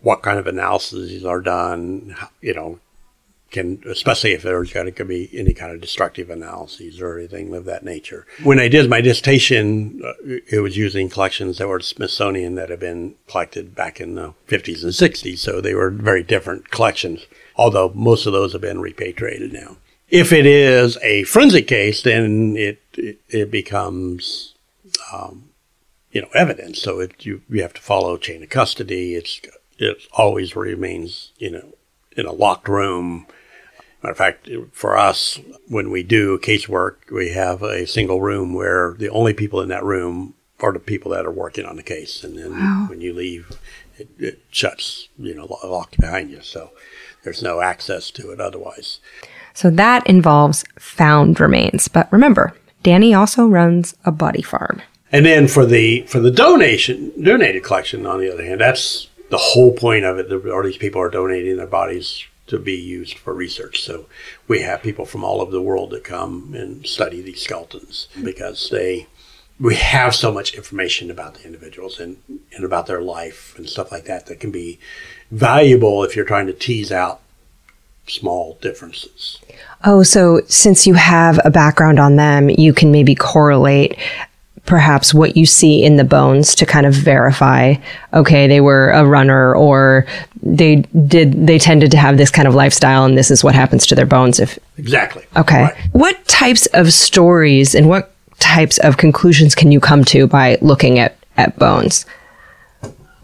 what 0.00 0.22
kind 0.22 0.38
of 0.38 0.46
analyses 0.46 1.24
are 1.24 1.40
done, 1.40 2.14
you 2.40 2.54
know, 2.54 2.78
can 3.50 3.82
especially 3.88 4.32
if 4.32 4.42
there's 4.42 4.72
going 4.72 4.92
to 4.92 5.04
be 5.04 5.30
any 5.32 5.52
kind 5.52 5.72
of 5.72 5.80
destructive 5.80 6.30
analyses 6.30 7.00
or 7.00 7.18
anything 7.18 7.54
of 7.54 7.64
that 7.64 7.84
nature. 7.84 8.26
When 8.42 8.58
I 8.58 8.68
did 8.68 8.90
my 8.90 9.00
dissertation, 9.00 10.02
uh, 10.04 10.12
it 10.50 10.60
was 10.60 10.76
using 10.76 11.08
collections 11.08 11.58
that 11.58 11.68
were 11.68 11.80
Smithsonian 11.80 12.56
that 12.56 12.70
had 12.70 12.80
been 12.80 13.14
collected 13.28 13.74
back 13.74 14.00
in 14.00 14.14
the 14.14 14.34
50s 14.48 14.82
and 14.82 14.92
60s, 14.92 15.38
so 15.38 15.60
they 15.60 15.74
were 15.74 15.90
very 15.90 16.22
different 16.22 16.70
collections. 16.70 17.26
Although 17.56 17.92
most 17.94 18.26
of 18.26 18.32
those 18.32 18.52
have 18.52 18.62
been 18.62 18.80
repatriated 18.80 19.52
now. 19.52 19.76
If 20.08 20.32
it 20.32 20.46
is 20.46 20.98
a 21.02 21.24
forensic 21.24 21.66
case, 21.66 22.02
then 22.02 22.56
it 22.56 22.80
it, 22.94 23.20
it 23.28 23.50
becomes 23.50 24.54
um, 25.12 25.50
you 26.12 26.22
know 26.22 26.28
evidence. 26.34 26.80
So 26.80 27.00
it 27.00 27.24
you 27.24 27.42
you 27.48 27.62
have 27.62 27.74
to 27.74 27.82
follow 27.82 28.16
chain 28.16 28.42
of 28.42 28.48
custody. 28.48 29.14
It's 29.14 29.40
it 29.78 29.98
always 30.12 30.54
remains 30.56 31.32
you 31.38 31.50
know 31.50 31.74
in 32.16 32.26
a 32.26 32.32
locked 32.32 32.68
room. 32.68 33.26
Matter 34.06 34.12
of 34.12 34.18
fact, 34.18 34.48
for 34.70 34.96
us, 34.96 35.40
when 35.66 35.90
we 35.90 36.04
do 36.04 36.38
casework, 36.38 37.10
we 37.10 37.30
have 37.30 37.64
a 37.64 37.88
single 37.88 38.20
room 38.20 38.54
where 38.54 38.94
the 38.96 39.08
only 39.08 39.34
people 39.34 39.60
in 39.60 39.68
that 39.70 39.82
room 39.82 40.34
are 40.60 40.72
the 40.72 40.78
people 40.78 41.10
that 41.10 41.26
are 41.26 41.32
working 41.32 41.64
on 41.64 41.74
the 41.74 41.82
case, 41.82 42.22
and 42.22 42.38
then 42.38 42.52
when 42.86 43.00
you 43.00 43.12
leave, 43.12 43.50
it, 43.96 44.08
it 44.16 44.42
shuts, 44.52 45.08
you 45.18 45.34
know, 45.34 45.46
lo- 45.46 45.68
locked 45.68 45.98
behind 45.98 46.30
you. 46.30 46.40
So 46.40 46.70
there's 47.24 47.42
no 47.42 47.60
access 47.60 48.12
to 48.12 48.30
it 48.30 48.40
otherwise. 48.40 49.00
So 49.54 49.70
that 49.70 50.06
involves 50.06 50.64
found 50.78 51.40
remains. 51.40 51.88
But 51.88 52.06
remember, 52.12 52.54
Danny 52.84 53.12
also 53.12 53.48
runs 53.48 53.96
a 54.04 54.12
body 54.12 54.42
farm. 54.42 54.82
And 55.10 55.26
then 55.26 55.48
for 55.48 55.66
the 55.66 56.02
for 56.02 56.20
the 56.20 56.30
donation 56.30 57.12
donated 57.20 57.64
collection, 57.64 58.06
on 58.06 58.20
the 58.20 58.32
other 58.32 58.44
hand, 58.44 58.60
that's 58.60 59.08
the 59.30 59.36
whole 59.36 59.72
point 59.72 60.04
of 60.04 60.16
it. 60.20 60.30
All 60.46 60.62
these 60.62 60.76
people 60.76 61.00
are 61.00 61.10
donating 61.10 61.56
their 61.56 61.66
bodies 61.66 62.24
to 62.46 62.58
be 62.58 62.74
used 62.74 63.18
for 63.18 63.34
research. 63.34 63.82
So 63.82 64.06
we 64.46 64.60
have 64.60 64.82
people 64.82 65.06
from 65.06 65.24
all 65.24 65.40
over 65.40 65.50
the 65.50 65.62
world 65.62 65.90
that 65.90 66.04
come 66.04 66.54
and 66.54 66.86
study 66.86 67.20
these 67.20 67.42
skeletons 67.42 68.08
because 68.22 68.70
they 68.70 69.06
we 69.58 69.74
have 69.74 70.14
so 70.14 70.30
much 70.30 70.54
information 70.54 71.10
about 71.10 71.34
the 71.34 71.44
individuals 71.46 71.98
and, 71.98 72.18
and 72.54 72.64
about 72.64 72.86
their 72.86 73.00
life 73.00 73.54
and 73.56 73.68
stuff 73.68 73.90
like 73.90 74.04
that 74.04 74.26
that 74.26 74.38
can 74.38 74.50
be 74.50 74.78
valuable 75.30 76.04
if 76.04 76.14
you're 76.14 76.26
trying 76.26 76.46
to 76.46 76.52
tease 76.52 76.92
out 76.92 77.20
small 78.06 78.58
differences. 78.60 79.40
Oh, 79.84 80.02
so 80.02 80.40
since 80.46 80.86
you 80.86 80.94
have 80.94 81.40
a 81.44 81.50
background 81.50 81.98
on 81.98 82.16
them, 82.16 82.50
you 82.50 82.72
can 82.72 82.92
maybe 82.92 83.14
correlate 83.14 83.98
perhaps 84.66 85.14
what 85.14 85.36
you 85.36 85.46
see 85.46 85.82
in 85.84 85.96
the 85.96 86.04
bones 86.04 86.54
to 86.56 86.66
kind 86.66 86.86
of 86.86 86.92
verify, 86.94 87.74
okay, 88.12 88.46
they 88.46 88.60
were 88.60 88.90
a 88.90 89.04
runner 89.06 89.54
or 89.54 90.06
they 90.42 90.76
did 91.06 91.46
they 91.46 91.58
tended 91.58 91.90
to 91.92 91.96
have 91.96 92.16
this 92.18 92.30
kind 92.30 92.46
of 92.46 92.54
lifestyle 92.54 93.04
and 93.04 93.16
this 93.16 93.30
is 93.30 93.42
what 93.42 93.54
happens 93.54 93.86
to 93.86 93.94
their 93.94 94.06
bones 94.06 94.38
if 94.38 94.58
Exactly. 94.78 95.24
okay 95.36 95.62
Right. 95.62 95.74
what 95.92 96.24
types 96.28 96.66
of 96.66 96.92
stories 96.92 97.74
and 97.74 97.88
what 97.88 98.12
types 98.38 98.78
of 98.78 98.96
conclusions 98.96 99.54
can 99.54 99.72
you 99.72 99.80
come 99.80 100.04
to 100.04 100.26
by 100.28 100.58
looking 100.60 100.98
at 101.00 101.16
at 101.36 101.58
bones 101.58 102.06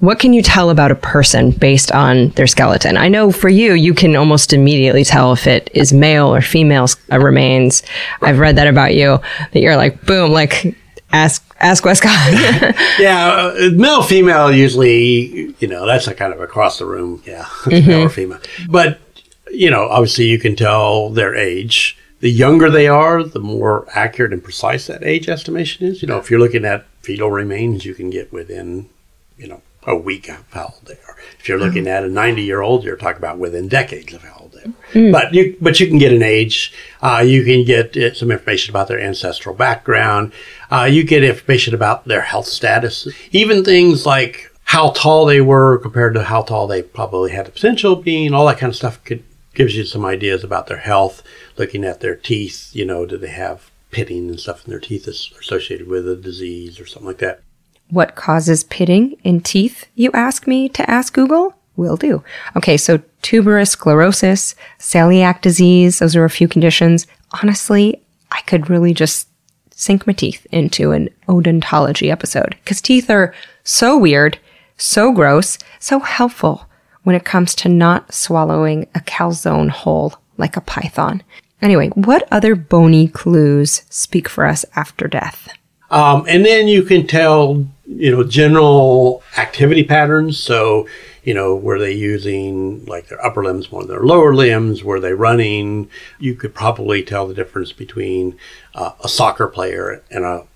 what 0.00 0.18
can 0.18 0.32
you 0.32 0.42
tell 0.42 0.70
about 0.70 0.90
a 0.90 0.96
person 0.96 1.52
based 1.52 1.92
on 1.92 2.30
their 2.30 2.48
skeleton? 2.48 2.96
I 2.96 3.06
know 3.06 3.30
for 3.30 3.48
you, 3.48 3.74
you 3.74 3.94
can 3.94 4.16
almost 4.16 4.52
immediately 4.52 5.04
tell 5.04 5.32
if 5.32 5.46
it 5.46 5.70
is 5.74 5.92
male 5.92 6.34
or 6.34 6.40
female 6.40 6.88
uh, 7.12 7.20
remains. 7.20 7.84
I've 8.20 8.40
read 8.40 8.56
that 8.56 8.66
about 8.66 8.96
you, 8.96 9.20
that 9.52 9.60
you're 9.60 9.76
like, 9.76 10.04
boom, 10.04 10.32
like, 10.32 10.74
ask, 11.12 11.44
ask 11.60 11.84
Wescott. 11.84 12.10
Yeah, 12.98 13.54
uh, 13.56 13.70
male, 13.72 14.02
female, 14.02 14.52
usually, 14.52 15.54
you 15.58 15.68
know, 15.68 15.86
that's 15.86 16.06
a 16.06 16.14
kind 16.14 16.32
of 16.32 16.40
across 16.40 16.78
the 16.78 16.86
room. 16.86 17.22
Yeah, 17.26 17.46
it's 17.66 17.86
male 17.86 18.06
or 18.06 18.08
female. 18.08 18.40
But, 18.68 19.00
you 19.50 19.70
know, 19.70 19.88
obviously 19.88 20.26
you 20.26 20.38
can 20.38 20.56
tell 20.56 21.10
their 21.10 21.34
age. 21.34 21.96
The 22.20 22.30
younger 22.30 22.70
they 22.70 22.86
are, 22.86 23.24
the 23.24 23.40
more 23.40 23.86
accurate 23.94 24.32
and 24.32 24.44
precise 24.44 24.86
that 24.86 25.02
age 25.02 25.28
estimation 25.28 25.86
is. 25.86 26.02
You 26.02 26.08
know, 26.08 26.18
if 26.18 26.30
you're 26.30 26.38
looking 26.38 26.64
at 26.64 26.86
fetal 27.00 27.30
remains, 27.30 27.84
you 27.84 27.94
can 27.94 28.10
get 28.10 28.32
within, 28.32 28.88
you 29.36 29.48
know, 29.48 29.62
a 29.84 29.96
week 29.96 30.28
of 30.28 30.44
how 30.52 30.74
old 30.74 30.86
they 30.86 30.98
are. 31.08 31.16
If 31.40 31.48
you're 31.48 31.58
looking 31.58 31.88
at 31.88 32.04
a 32.04 32.08
90 32.08 32.42
year 32.42 32.60
old, 32.60 32.84
you're 32.84 32.96
talking 32.96 33.18
about 33.18 33.38
within 33.38 33.66
decades 33.66 34.12
of 34.12 34.22
how 34.22 34.41
they 34.92 35.08
are. 35.08 35.12
But 35.12 35.34
you, 35.34 35.56
but 35.60 35.80
you 35.80 35.86
can 35.86 35.98
get 35.98 36.12
an 36.12 36.22
age. 36.22 36.72
Uh, 37.00 37.22
you 37.26 37.44
can 37.44 37.64
get 37.64 37.96
uh, 37.96 38.14
some 38.14 38.30
information 38.30 38.72
about 38.72 38.88
their 38.88 39.00
ancestral 39.00 39.54
background. 39.54 40.32
Uh, 40.70 40.84
you 40.84 41.04
get 41.04 41.24
information 41.24 41.74
about 41.74 42.06
their 42.06 42.22
health 42.22 42.46
status. 42.46 43.08
Even 43.30 43.64
things 43.64 44.06
like 44.06 44.50
how 44.64 44.90
tall 44.90 45.26
they 45.26 45.40
were 45.40 45.78
compared 45.78 46.14
to 46.14 46.24
how 46.24 46.42
tall 46.42 46.66
they 46.66 46.82
probably 46.82 47.30
had 47.32 47.46
the 47.46 47.50
potential 47.50 47.94
of 47.94 48.04
being. 48.04 48.32
All 48.32 48.46
that 48.46 48.58
kind 48.58 48.70
of 48.70 48.76
stuff 48.76 49.02
could 49.04 49.22
gives 49.54 49.76
you 49.76 49.84
some 49.84 50.04
ideas 50.04 50.42
about 50.42 50.66
their 50.66 50.78
health. 50.78 51.22
Looking 51.58 51.84
at 51.84 52.00
their 52.00 52.16
teeth, 52.16 52.70
you 52.74 52.86
know, 52.86 53.04
do 53.04 53.18
they 53.18 53.28
have 53.28 53.70
pitting 53.90 54.28
and 54.30 54.40
stuff 54.40 54.64
in 54.64 54.70
their 54.70 54.80
teeth 54.80 55.04
that's 55.04 55.30
associated 55.38 55.86
with 55.86 56.08
a 56.08 56.16
disease 56.16 56.80
or 56.80 56.86
something 56.86 57.06
like 57.06 57.18
that. 57.18 57.42
what 57.90 58.14
causes 58.14 58.64
pitting 58.64 59.12
in 59.22 59.40
teeth, 59.42 59.86
you 59.94 60.10
ask 60.14 60.46
me 60.46 60.66
to 60.66 60.90
ask 60.90 61.12
Google? 61.12 61.54
Will 61.76 61.96
do. 61.96 62.22
Okay, 62.56 62.76
so 62.76 63.00
tuberous 63.22 63.70
sclerosis, 63.70 64.54
celiac 64.78 65.40
disease, 65.40 65.98
those 65.98 66.14
are 66.16 66.24
a 66.24 66.30
few 66.30 66.48
conditions. 66.48 67.06
Honestly, 67.42 68.02
I 68.30 68.40
could 68.42 68.68
really 68.68 68.92
just 68.92 69.28
sink 69.70 70.06
my 70.06 70.12
teeth 70.12 70.46
into 70.52 70.92
an 70.92 71.08
odontology 71.28 72.10
episode 72.10 72.56
because 72.62 72.80
teeth 72.80 73.10
are 73.10 73.34
so 73.64 73.96
weird, 73.96 74.38
so 74.76 75.12
gross, 75.12 75.58
so 75.78 75.98
helpful 76.00 76.66
when 77.04 77.16
it 77.16 77.24
comes 77.24 77.54
to 77.54 77.68
not 77.68 78.12
swallowing 78.12 78.86
a 78.94 79.00
calzone 79.00 79.70
whole 79.70 80.14
like 80.36 80.56
a 80.56 80.60
python. 80.60 81.22
Anyway, 81.60 81.88
what 81.90 82.26
other 82.30 82.54
bony 82.54 83.08
clues 83.08 83.82
speak 83.88 84.28
for 84.28 84.44
us 84.44 84.64
after 84.74 85.06
death? 85.06 85.48
Um, 85.90 86.24
and 86.26 86.44
then 86.44 86.68
you 86.68 86.82
can 86.82 87.06
tell, 87.06 87.64
you 87.86 88.10
know, 88.10 88.24
general 88.24 89.22
activity 89.36 89.84
patterns. 89.84 90.38
So, 90.38 90.88
you 91.22 91.34
know, 91.34 91.54
were 91.54 91.78
they 91.78 91.92
using 91.92 92.84
like 92.86 93.08
their 93.08 93.24
upper 93.24 93.44
limbs 93.44 93.70
more 93.70 93.82
than 93.82 93.90
their 93.90 94.04
lower 94.04 94.34
limbs? 94.34 94.82
Were 94.82 95.00
they 95.00 95.12
running? 95.12 95.88
You 96.18 96.34
could 96.34 96.54
probably 96.54 97.02
tell 97.02 97.26
the 97.26 97.34
difference 97.34 97.72
between 97.72 98.38
uh, 98.74 98.92
a 99.02 99.08
soccer 99.08 99.46
player 99.46 100.02
and 100.10 100.24
a 100.24 100.46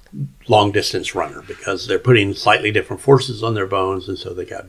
long 0.48 0.72
distance 0.72 1.14
runner 1.14 1.42
because 1.42 1.86
they're 1.86 1.98
putting 1.98 2.34
slightly 2.34 2.70
different 2.70 3.02
forces 3.02 3.42
on 3.42 3.54
their 3.54 3.66
bones. 3.66 4.08
And 4.08 4.18
so 4.18 4.32
they 4.32 4.44
got 4.44 4.66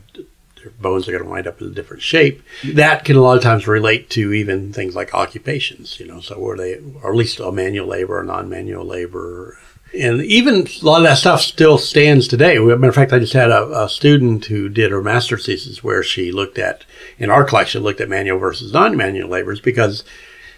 their 0.62 0.70
bones 0.72 1.08
are 1.08 1.12
going 1.12 1.24
to 1.24 1.30
wind 1.30 1.46
up 1.46 1.60
in 1.60 1.68
a 1.68 1.70
different 1.70 2.02
shape. 2.02 2.42
That 2.64 3.04
can 3.04 3.16
a 3.16 3.20
lot 3.20 3.36
of 3.36 3.42
times 3.42 3.66
relate 3.66 4.10
to 4.10 4.32
even 4.32 4.72
things 4.72 4.94
like 4.94 5.14
occupations, 5.14 5.98
you 6.00 6.06
know, 6.06 6.20
so 6.20 6.38
were 6.38 6.56
they, 6.56 6.80
or 7.02 7.10
at 7.10 7.16
least 7.16 7.40
a 7.40 7.52
manual 7.52 7.86
labor 7.86 8.18
or 8.18 8.24
non 8.24 8.48
manual 8.48 8.84
labor. 8.84 9.58
And 9.98 10.22
even 10.22 10.66
a 10.66 10.84
lot 10.84 10.98
of 10.98 11.04
that 11.04 11.18
stuff 11.18 11.40
still 11.40 11.78
stands 11.78 12.28
today. 12.28 12.56
As 12.56 12.62
a 12.62 12.76
matter 12.76 12.88
of 12.88 12.94
fact, 12.94 13.12
I 13.12 13.18
just 13.18 13.32
had 13.32 13.50
a, 13.50 13.84
a 13.84 13.88
student 13.88 14.44
who 14.44 14.68
did 14.68 14.90
her 14.90 15.02
master's 15.02 15.46
thesis 15.46 15.82
where 15.82 16.02
she 16.02 16.30
looked 16.30 16.58
at, 16.58 16.84
in 17.18 17.30
our 17.30 17.44
collection, 17.44 17.82
looked 17.82 18.00
at 18.00 18.08
manual 18.08 18.38
versus 18.38 18.72
non 18.72 18.96
manual 18.96 19.28
labors 19.28 19.60
because 19.60 20.04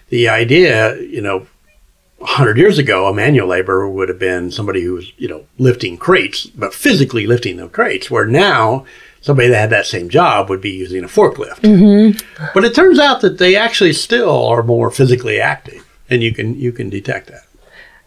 the 0.09 0.29
idea, 0.29 1.01
you 1.01 1.21
know, 1.21 1.47
100 2.19 2.59
years 2.59 2.79
ago, 2.79 3.07
a 3.07 3.14
manual 3.14 3.49
laborer 3.49 3.88
would 3.88 4.11
have 4.11 4.19
been 4.19 4.51
somebody 4.51 4.83
who 4.83 4.95
was, 4.95 5.11
you 5.16 5.27
know, 5.27 5.47
lifting 5.59 5.97
crates, 5.97 6.47
but 6.47 6.75
physically 6.75 7.27
lifting 7.27 7.57
the 7.57 7.69
crates, 7.69 8.11
where 8.11 8.27
now 8.27 8.85
somebody 9.23 9.49
that 9.49 9.59
had 9.59 9.71
that 9.71 9.87
same 9.87 10.11
job 10.11 10.51
would 10.51 10.61
be 10.61 10.71
using 10.71 11.03
a 11.03 11.09
forklift. 11.09 11.61
Mm-hmm. 11.61 12.47
But 12.53 12.64
it 12.64 12.75
turns 12.75 12.99
out 12.99 13.23
that 13.23 13.38
they 13.38 13.57
actually 13.57 13.95
still 13.95 14.47
are 14.47 14.62
more 14.62 14.90
physically 14.90 15.40
active, 15.40 15.87
and 16.11 16.23
you 16.23 16.35
can 16.35 16.59
you 16.59 16.73
can 16.73 16.90
detect 16.90 17.29
that. 17.29 17.45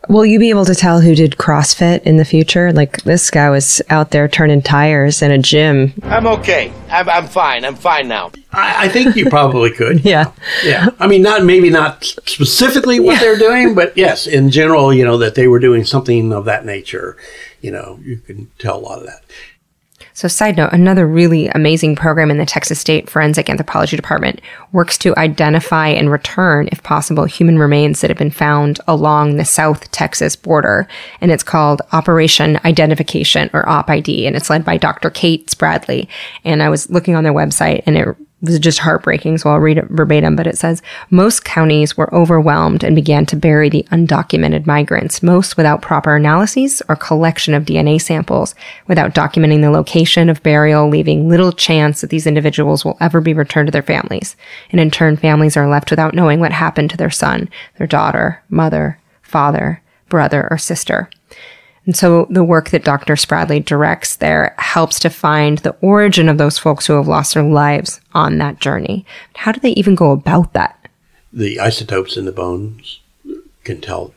Will 0.09 0.25
you 0.25 0.37
be 0.37 0.49
able 0.49 0.65
to 0.65 0.75
tell 0.75 0.99
who 0.99 1.15
did 1.15 1.33
CrossFit 1.33 2.03
in 2.03 2.17
the 2.17 2.25
future? 2.25 2.73
Like 2.73 3.03
this 3.03 3.31
guy 3.31 3.49
was 3.49 3.81
out 3.89 4.11
there 4.11 4.27
turning 4.27 4.61
tires 4.61 5.21
in 5.21 5.31
a 5.31 5.37
gym. 5.37 5.93
I'm 6.03 6.27
okay. 6.27 6.73
I'm, 6.89 7.07
I'm 7.07 7.27
fine. 7.27 7.63
I'm 7.63 7.75
fine 7.75 8.09
now. 8.09 8.31
I, 8.51 8.85
I 8.85 8.89
think 8.89 9.15
you 9.15 9.29
probably 9.29 9.71
could. 9.71 10.03
Yeah. 10.13 10.31
Yeah. 10.65 10.89
I 10.99 11.07
mean, 11.07 11.21
not 11.21 11.45
maybe 11.45 11.69
not 11.69 12.03
specifically 12.03 12.99
what 12.99 13.19
they're 13.21 13.37
doing, 13.37 13.73
but 13.73 13.95
yes, 13.97 14.27
in 14.27 14.49
general, 14.49 14.93
you 14.93 15.05
know, 15.05 15.17
that 15.17 15.35
they 15.35 15.47
were 15.47 15.59
doing 15.59 15.85
something 15.85 16.33
of 16.33 16.45
that 16.45 16.65
nature. 16.65 17.15
You 17.61 17.71
know, 17.71 17.99
you 18.03 18.17
can 18.17 18.51
tell 18.57 18.77
a 18.77 18.81
lot 18.81 18.99
of 18.99 19.05
that. 19.05 19.23
So, 20.15 20.28
side 20.28 20.58
note, 20.58 20.73
another 20.73 21.08
really 21.08 21.47
amazing 21.47 21.95
program 21.95 22.30
in 22.30 22.38
the 22.38 22.45
Texas 22.45 22.80
State 22.80 23.10
Forensic 23.10 23.49
Anthropology 23.49 23.95
Department 23.95 24.41
works 24.71 24.97
to 24.99 25.17
identify 25.17 25.88
and 25.88 26.12
return, 26.12 26.69
if 26.71 26.84
possible, 26.84 27.26
human 27.26 27.58
remains 27.58 28.02
that 28.02 28.12
have 28.12 28.17
been 28.17 28.30
found 28.30 28.80
along 28.88 29.38
the 29.38 29.45
South 29.45 29.89
Texas 29.91 30.36
border. 30.36 30.88
And 31.19 31.32
it's 31.32 31.43
called 31.43 31.82
Operation 31.91 32.60
Identification 32.63 33.49
or 33.54 33.67
OPID. 33.67 34.28
And 34.28 34.36
it's 34.36 34.52
led 34.52 34.63
by 34.63 34.78
Dr. 34.78 35.10
Kate 35.10 35.47
Spradley. 35.47 36.08
And 36.43 36.62
I 36.62 36.69
was 36.69 36.91
looking 36.91 37.15
on 37.15 37.23
their 37.23 37.34
website 37.34 37.82
and 37.88 37.97
it 37.97 38.15
was 38.43 38.60
just 38.60 38.79
heartbreaking, 38.79 39.38
so 39.38 39.49
I'll 39.49 39.60
read 39.60 39.77
it 39.77 39.88
verbatim, 39.89 40.36
but 40.36 40.47
it 40.47 40.58
says 40.58 40.82
most 41.10 41.45
counties 41.45 41.95
were 41.95 42.13
overwhelmed 42.13 42.84
and 42.84 42.95
began 42.95 43.25
to 43.27 43.36
bury 43.36 43.69
the 43.69 43.88
undocumented 43.91 44.65
migrants, 44.65 45.23
most 45.23 45.56
without 45.56 45.82
proper 45.82 46.15
analyses 46.15 46.82
or 46.89 46.95
collection 46.95 47.53
of 47.53 47.63
DNA 47.63 48.01
samples, 48.01 48.53
without 48.88 49.15
documenting 49.15 49.62
the 49.62 49.71
location 49.71 50.29
of 50.29 50.43
burial, 50.43 50.89
leaving 50.89 51.29
little 51.29 51.53
chance 51.53 52.01
that 52.01 52.10
these 52.10 52.27
individuals 52.27 52.84
will 52.84 52.97
ever 52.99 53.21
be 53.21 53.34
returned 53.34 53.67
to 53.67 53.71
their 53.71 53.82
families. 53.82 54.36
And 54.71 54.82
in 54.82 54.91
turn, 54.91 55.15
families 55.15 55.56
are 55.56 55.69
left 55.69 55.89
without 55.89 56.13
knowing 56.13 56.39
what 56.39 56.51
happened 56.51 56.89
to 56.89 56.97
their 56.97 57.10
son, 57.10 57.49
their 57.77 57.88
daughter, 57.88 58.43
mother, 58.49 58.99
father, 59.21 59.82
brother, 60.10 60.47
or 60.51 60.58
sister. 60.58 61.10
And 61.85 61.95
so 61.95 62.27
the 62.29 62.43
work 62.43 62.69
that 62.69 62.85
Dr. 62.85 63.15
Spradley 63.15 63.63
directs 63.63 64.15
there 64.15 64.55
helps 64.57 64.99
to 64.99 65.09
find 65.09 65.57
the 65.59 65.75
origin 65.81 66.29
of 66.29 66.37
those 66.37 66.57
folks 66.57 66.87
who 66.87 66.93
have 66.93 67.07
lost 67.07 67.33
their 67.33 67.43
lives 67.43 67.99
on 68.13 68.37
that 68.37 68.59
journey. 68.59 69.05
How 69.35 69.51
do 69.51 69.59
they 69.59 69.71
even 69.71 69.95
go 69.95 70.11
about 70.11 70.53
that? 70.53 70.87
The 71.33 71.59
isotopes 71.59 72.15
in 72.15 72.25
the 72.25 72.31
bones 72.31 72.99
can 73.63 73.81
tell 73.81 74.13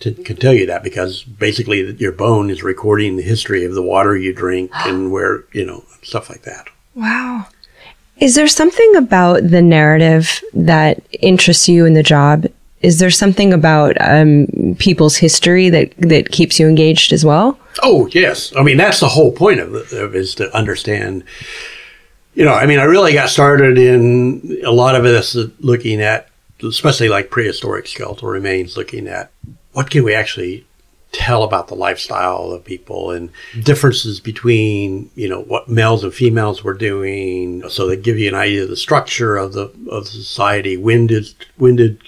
to, 0.00 0.12
can 0.12 0.36
tell 0.36 0.54
you 0.54 0.64
that 0.66 0.82
because 0.82 1.22
basically 1.24 1.94
your 1.96 2.12
bone 2.12 2.48
is 2.48 2.62
recording 2.62 3.16
the 3.16 3.22
history 3.22 3.64
of 3.64 3.74
the 3.74 3.82
water 3.82 4.16
you 4.16 4.32
drink 4.32 4.70
and 4.86 5.12
where 5.12 5.44
you 5.52 5.64
know 5.64 5.84
stuff 6.02 6.30
like 6.30 6.42
that. 6.42 6.68
Wow. 6.94 7.46
Is 8.18 8.34
there 8.34 8.48
something 8.48 8.96
about 8.96 9.48
the 9.48 9.62
narrative 9.62 10.42
that 10.52 11.02
interests 11.12 11.68
you 11.68 11.86
in 11.86 11.94
the 11.94 12.02
job? 12.02 12.46
Is 12.80 12.98
there 12.98 13.10
something 13.10 13.52
about 13.52 13.96
um, 14.00 14.76
people's 14.78 15.16
history 15.16 15.68
that, 15.68 15.92
that 15.98 16.30
keeps 16.30 16.58
you 16.58 16.66
engaged 16.66 17.12
as 17.12 17.24
well? 17.24 17.58
Oh 17.82 18.08
yes, 18.12 18.54
I 18.56 18.62
mean 18.62 18.76
that's 18.76 19.00
the 19.00 19.08
whole 19.08 19.32
point 19.32 19.60
of 19.60 19.74
of 19.92 20.14
is 20.14 20.34
to 20.36 20.54
understand. 20.56 21.24
You 22.34 22.44
know, 22.44 22.54
I 22.54 22.64
mean, 22.66 22.78
I 22.78 22.84
really 22.84 23.12
got 23.12 23.28
started 23.28 23.76
in 23.76 24.60
a 24.64 24.70
lot 24.70 24.94
of 24.94 25.02
this 25.02 25.36
uh, 25.36 25.48
looking 25.58 26.00
at, 26.00 26.28
especially 26.62 27.08
like 27.08 27.30
prehistoric 27.30 27.86
skeletal 27.86 28.28
remains, 28.28 28.76
looking 28.76 29.08
at 29.08 29.30
what 29.72 29.90
can 29.90 30.04
we 30.04 30.14
actually 30.14 30.64
tell 31.12 31.42
about 31.42 31.68
the 31.68 31.74
lifestyle 31.74 32.52
of 32.52 32.64
people 32.64 33.10
and 33.10 33.30
differences 33.62 34.20
between 34.20 35.10
you 35.16 35.28
know 35.28 35.42
what 35.42 35.68
males 35.68 36.04
and 36.04 36.14
females 36.14 36.62
were 36.62 36.74
doing 36.74 37.68
so 37.68 37.86
they 37.86 37.96
give 37.96 38.16
you 38.16 38.28
an 38.28 38.34
idea 38.34 38.62
of 38.62 38.68
the 38.68 38.76
structure 38.76 39.36
of 39.36 39.52
the 39.54 39.72
of 39.90 40.06
society 40.06 40.76
when 40.76 41.08
did 41.08 41.26
when 41.56 41.74
did 41.74 42.00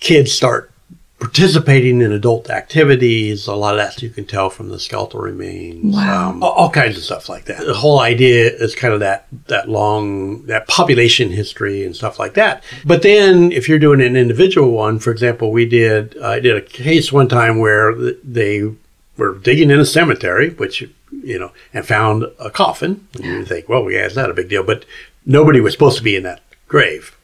kids 0.00 0.32
start 0.32 0.70
participating 1.18 2.02
in 2.02 2.12
adult 2.12 2.50
activities 2.50 3.46
a 3.46 3.54
lot 3.54 3.72
of 3.74 3.78
that 3.78 4.02
you 4.02 4.10
can 4.10 4.26
tell 4.26 4.50
from 4.50 4.68
the 4.68 4.78
skeletal 4.78 5.18
remains 5.18 5.94
Wow. 5.94 6.30
um, 6.30 6.42
all, 6.42 6.68
kinds 6.68 6.98
of 6.98 7.04
stuff 7.04 7.30
like 7.30 7.46
that 7.46 7.64
the 7.64 7.72
whole 7.72 8.00
idea 8.00 8.50
is 8.52 8.74
kind 8.74 8.92
of 8.92 9.00
that 9.00 9.26
that 9.46 9.66
long 9.68 10.44
that 10.44 10.68
population 10.68 11.30
history 11.30 11.84
and 11.86 11.96
stuff 11.96 12.18
like 12.18 12.34
that 12.34 12.62
but 12.84 13.00
then 13.00 13.50
if 13.50 13.66
you're 13.66 13.78
doing 13.78 14.02
an 14.02 14.14
individual 14.14 14.70
one 14.72 14.98
for 14.98 15.10
example 15.10 15.50
we 15.52 15.64
did 15.66 16.18
i 16.22 16.38
did 16.38 16.54
a 16.54 16.60
case 16.60 17.10
one 17.10 17.28
time 17.28 17.58
where 17.58 17.94
they 18.22 18.70
were 19.16 19.38
digging 19.38 19.70
in 19.70 19.80
a 19.80 19.86
cemetery 19.86 20.50
which 20.50 20.82
you 21.22 21.38
know 21.38 21.50
and 21.72 21.86
found 21.86 22.24
a 22.38 22.50
coffin 22.50 23.08
and 23.14 23.24
you 23.24 23.44
think 23.46 23.70
well 23.70 23.90
yeah 23.90 24.04
it's 24.04 24.16
not 24.16 24.30
a 24.30 24.34
big 24.34 24.50
deal 24.50 24.62
but 24.62 24.84
nobody 25.24 25.60
was 25.60 25.72
supposed 25.72 25.96
to 25.96 26.04
be 26.04 26.14
in 26.14 26.22
that 26.24 26.42
grave. 26.68 27.15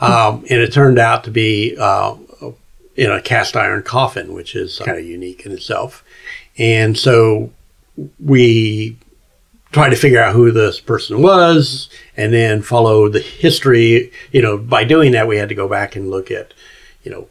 Um, 0.00 0.44
and 0.48 0.60
it 0.60 0.72
turned 0.72 0.98
out 0.98 1.24
to 1.24 1.30
be 1.30 1.76
uh, 1.78 2.14
in 2.96 3.10
a 3.10 3.20
cast 3.22 3.56
iron 3.56 3.82
coffin, 3.82 4.32
which 4.32 4.54
is 4.54 4.78
kind 4.84 4.98
of 4.98 5.04
unique 5.04 5.44
in 5.46 5.52
itself. 5.52 6.04
And 6.56 6.98
so 6.98 7.52
we 8.24 8.96
tried 9.72 9.90
to 9.90 9.96
figure 9.96 10.20
out 10.20 10.34
who 10.34 10.50
this 10.50 10.80
person 10.80 11.22
was 11.22 11.88
and 12.16 12.32
then 12.32 12.62
follow 12.62 13.08
the 13.08 13.20
history. 13.20 14.12
You 14.32 14.42
know, 14.42 14.58
by 14.58 14.84
doing 14.84 15.12
that, 15.12 15.28
we 15.28 15.36
had 15.36 15.48
to 15.48 15.54
go 15.54 15.68
back 15.68 15.96
and 15.96 16.10
look 16.10 16.30
at, 16.30 16.54
you 17.02 17.10
know, 17.10 17.28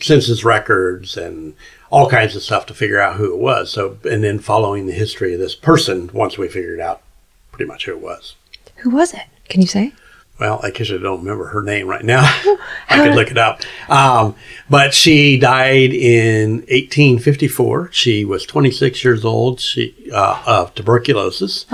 census 0.00 0.44
records 0.44 1.16
and 1.16 1.54
all 1.90 2.08
kinds 2.10 2.36
of 2.36 2.42
stuff 2.42 2.66
to 2.66 2.74
figure 2.74 3.00
out 3.00 3.16
who 3.16 3.32
it 3.32 3.38
was. 3.38 3.70
So, 3.70 3.98
and 4.04 4.22
then 4.22 4.38
following 4.38 4.86
the 4.86 4.92
history 4.92 5.34
of 5.34 5.40
this 5.40 5.54
person 5.54 6.10
once 6.12 6.36
we 6.36 6.48
figured 6.48 6.80
out 6.80 7.02
pretty 7.52 7.68
much 7.68 7.86
who 7.86 7.92
it 7.92 8.00
was. 8.00 8.34
Who 8.76 8.90
was 8.90 9.14
it? 9.14 9.24
Can 9.48 9.60
you 9.60 9.66
say? 9.66 9.92
Well, 10.38 10.60
I 10.62 10.70
guess 10.70 10.90
I 10.90 10.98
don't 10.98 11.20
remember 11.20 11.46
her 11.46 11.62
name 11.62 11.88
right 11.88 12.04
now. 12.04 12.20
I 12.90 13.04
could 13.04 13.14
look 13.14 13.30
it 13.30 13.38
up. 13.38 13.62
Um, 13.88 14.34
but 14.68 14.92
she 14.92 15.38
died 15.38 15.94
in 15.94 16.56
1854. 16.68 17.90
She 17.92 18.24
was 18.24 18.44
26 18.44 19.02
years 19.02 19.24
old. 19.24 19.60
She 19.60 19.94
uh, 20.12 20.42
of 20.46 20.74
tuberculosis. 20.74 21.64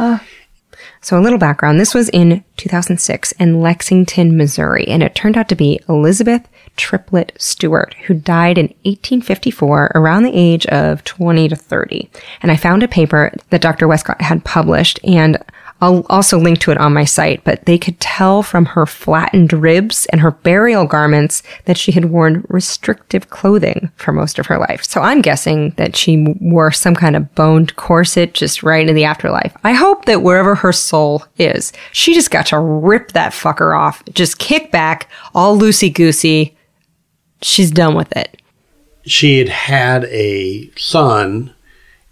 So, 1.05 1.19
a 1.19 1.21
little 1.21 1.39
background 1.39 1.81
this 1.81 1.95
was 1.95 2.09
in 2.11 2.45
2006 2.59 3.33
in 3.33 3.61
Lexington, 3.61 4.37
Missouri, 4.37 4.87
and 4.87 5.03
it 5.03 5.17
turned 5.17 5.37
out 5.37 5.49
to 5.49 5.57
be 5.57 5.81
Elizabeth 5.89 6.49
Triplett 6.77 7.33
Stewart, 7.39 7.95
who 8.07 8.15
died 8.15 8.57
in 8.57 8.67
1854 8.85 9.93
around 9.97 10.23
the 10.23 10.33
age 10.33 10.65
of 10.67 11.03
20 11.03 11.49
to 11.49 11.57
30. 11.57 12.09
And 12.41 12.53
I 12.53 12.57
found 12.57 12.85
a 12.85 12.89
paper 12.89 13.33
that 13.51 13.61
Dr. 13.61 13.89
Wescott 13.89 14.21
had 14.21 14.45
published, 14.45 15.01
and 15.03 15.43
I'll 15.83 16.07
also 16.09 16.39
link 16.39 16.61
to 16.61 16.71
it 16.71 16.79
on 16.79 16.95
my 16.95 17.05
site, 17.05 17.43
but 17.43 17.67
they 17.67 17.77
could 17.77 17.99
tell 17.99 18.45
from 18.45 18.67
her 18.67 18.87
flattened 18.87 19.53
ribs 19.53 20.07
and 20.07 20.21
her 20.21 20.31
burial 20.31 20.87
garments 20.87 21.43
that 21.65 21.77
she 21.77 21.91
had 21.91 22.05
worn 22.05 22.47
restrictive 22.49 23.31
clothing 23.31 23.91
for 23.97 24.13
most 24.13 24.39
of 24.39 24.47
her 24.47 24.59
life. 24.59 24.85
So 24.85 25.01
I'm 25.01 25.21
guessing 25.21 25.71
that 25.71 25.97
she 25.97 26.37
wore 26.41 26.71
some 26.71 26.95
kind 26.95 27.17
of 27.17 27.35
boned 27.35 27.75
corset 27.75 28.33
just 28.33 28.63
right 28.63 28.89
in 28.89 28.95
the 28.95 29.03
afterlife. 29.03 29.57
I 29.65 29.73
hope 29.73 30.05
that 30.05 30.23
wherever 30.23 30.55
her 30.55 30.73
soul 30.73 31.25
is, 31.37 31.73
she 31.91 32.15
just 32.15 32.31
got 32.31 32.47
to 32.47 32.61
rip 32.61 33.11
that 33.13 33.33
fucker 33.33 33.77
off, 33.77 34.05
just 34.15 34.39
kick 34.39 34.71
back, 34.71 35.11
all 35.35 35.59
loosey 35.59 35.93
goosey. 35.93 36.57
She's 37.43 37.73
done 37.73 37.97
with 37.97 38.17
it. 38.17 38.41
She 39.05 39.41
had 39.41 39.49
had 39.49 40.05
a 40.05 40.71
son, 40.77 41.53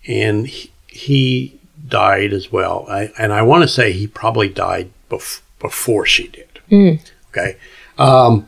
and 0.09 0.49
he, 0.49 0.73
he 0.89 1.60
died 1.91 2.33
as 2.33 2.51
well. 2.53 2.87
I, 2.89 3.13
and 3.19 3.33
I 3.33 3.43
want 3.43 3.63
to 3.63 3.69
say 3.69 3.93
he 3.93 4.07
probably 4.07 4.49
died 4.49 4.91
bef- 5.11 5.41
before 5.59 6.07
she 6.07 6.29
did. 6.29 6.47
Okay. 7.31 7.57
Um, 7.99 8.47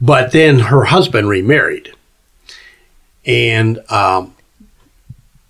but 0.00 0.32
then 0.32 0.58
her 0.60 0.84
husband 0.84 1.28
remarried. 1.28 1.92
And 3.26 3.78
um, 3.90 4.34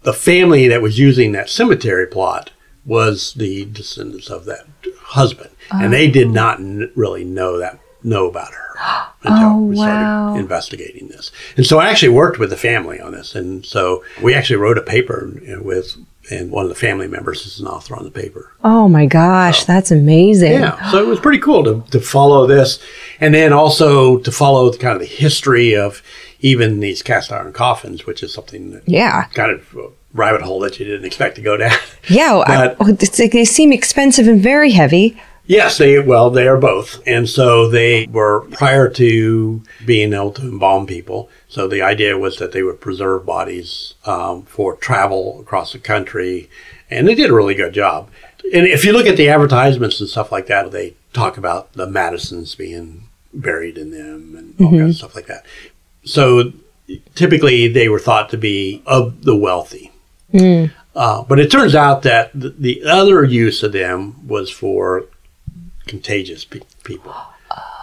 the 0.03 0.13
family 0.13 0.69
that 0.69 0.83
was 0.83 0.99
using 0.99 1.33
that 1.33 1.49
cemetery 1.51 2.07
plot 2.07 2.51
was 2.87 3.33
the 3.35 3.65
descendants 3.67 4.29
of 4.31 4.45
that 4.45 4.67
husband. 5.01 5.51
And 5.71 5.93
they 5.93 6.11
did 6.11 6.29
not 6.31 6.61
n- 6.61 6.91
really 6.95 7.25
know 7.25 7.59
that 7.59 7.79
know 8.03 8.29
about 8.29 8.53
her 8.53 8.75
until 9.23 9.49
Oh, 9.49 9.59
we 9.65 9.77
started 9.77 10.05
wow. 10.05 10.37
investigating 10.37 11.09
this. 11.09 11.33
And 11.57 11.65
so 11.65 11.79
I 11.79 11.89
actually 11.89 12.11
worked 12.11 12.39
with 12.39 12.51
the 12.51 12.57
family 12.57 13.01
on 13.01 13.13
this. 13.13 13.35
And 13.35 13.65
so 13.65 14.05
we 14.23 14.35
actually 14.35 14.57
wrote 14.57 14.77
a 14.77 14.83
paper 14.83 15.33
with, 15.63 15.97
and 16.31 16.51
one 16.51 16.65
of 16.65 16.69
the 16.69 16.75
family 16.75 17.07
members 17.07 17.45
is 17.47 17.61
an 17.61 17.67
author 17.67 17.95
on 17.97 18.05
the 18.05 18.11
paper. 18.11 18.53
Oh 18.65 18.89
my 18.89 19.07
gosh, 19.07 19.65
that's 19.65 19.91
amazing. 19.91 20.53
Yeah, 20.53 20.91
so 20.91 20.99
it 21.03 21.07
was 21.07 21.21
pretty 21.21 21.39
cool 21.41 21.63
to, 21.65 21.83
to 21.91 22.01
follow 22.01 22.47
this, 22.47 22.79
and 23.21 23.35
then 23.35 23.53
also 23.53 24.19
to 24.19 24.33
follow 24.33 24.71
the, 24.71 24.79
kind 24.79 24.95
of 24.95 25.01
the 25.01 25.07
history 25.07 25.77
of 25.77 26.03
even 26.41 26.81
these 26.81 27.03
cast 27.03 27.33
iron 27.33 27.53
coffins, 27.53 28.07
which 28.07 28.23
is 28.23 28.33
something 28.33 28.71
that 28.73 28.83
Yeah. 28.87 29.25
kind 29.35 29.51
of 29.51 29.75
a 29.77 29.89
rabbit 30.13 30.43
hole 30.43 30.61
that 30.61 30.79
you 30.79 30.85
didn't 30.85 31.05
expect 31.07 31.37
to 31.37 31.43
go 31.43 31.57
down. 31.57 31.77
Yeah, 32.09 32.43
But- 32.47 32.77
oh, 32.81 32.85
like 33.19 33.33
they 33.33 33.45
seem 33.45 33.73
expensive 33.73 34.29
and 34.29 34.41
very 34.41 34.71
heavy. 34.73 35.21
Yes, 35.47 35.79
they 35.79 35.99
well 35.99 36.31
they 36.31 36.47
are 36.47 36.57
both, 36.57 37.01
and 37.07 37.29
so 37.29 37.69
they 37.69 38.07
were 38.07 38.43
prior 38.53 38.89
to 38.91 39.63
being 39.85 40.13
able 40.13 40.33
to 40.33 40.43
embalm 40.43 40.87
people. 40.87 41.29
So 41.49 41.69
the 41.69 41.83
idea 41.83 42.19
was 42.19 42.39
that 42.39 42.53
they 42.53 42.63
would 42.63 42.81
preserve 42.81 43.27
bodies 43.27 43.95
um, 44.05 44.43
for 44.43 44.77
travel 44.77 45.41
across 45.41 45.73
the 45.73 45.79
country, 45.79 46.51
and 46.91 47.07
they 47.07 47.15
did 47.15 47.31
a 47.31 47.35
really 47.35 47.55
good 47.55 47.75
job. 47.75 48.11
And 48.53 48.67
if 48.67 48.85
you 48.85 48.93
look 48.93 49.07
at 49.07 49.17
the 49.17 49.29
advertisements 49.29 50.01
and 50.01 50.09
stuff 50.09 50.31
like 50.31 50.47
that, 50.49 50.71
they 50.71 50.95
talk 51.13 51.39
about 51.39 51.73
the 51.73 51.87
Madisons 51.87 52.55
being 52.55 53.09
buried 53.33 53.79
in 53.79 53.91
them 53.91 54.35
and 54.37 54.55
all 54.61 54.71
kinds 54.81 54.91
of 54.91 54.97
stuff 54.97 55.15
like 55.15 55.27
that. 55.27 55.47
So 56.05 56.53
typically 57.15 57.69
they 57.69 57.89
were 57.89 57.99
thought 57.99 58.29
to 58.31 58.37
be 58.37 58.83
of 58.87 59.25
the 59.25 59.35
wealthy. 59.37 59.93
Uh, 60.95 61.23
but 61.25 61.41
it 61.41 61.51
turns 61.51 61.75
out 61.75 62.03
that 62.03 62.31
the, 62.35 62.51
the 62.51 62.85
other 62.85 63.25
use 63.25 63.63
of 63.63 63.73
them 63.73 64.27
was 64.27 64.51
for 64.51 65.07
contagious 65.87 66.45
pe- 66.45 66.61
people. 66.83 67.15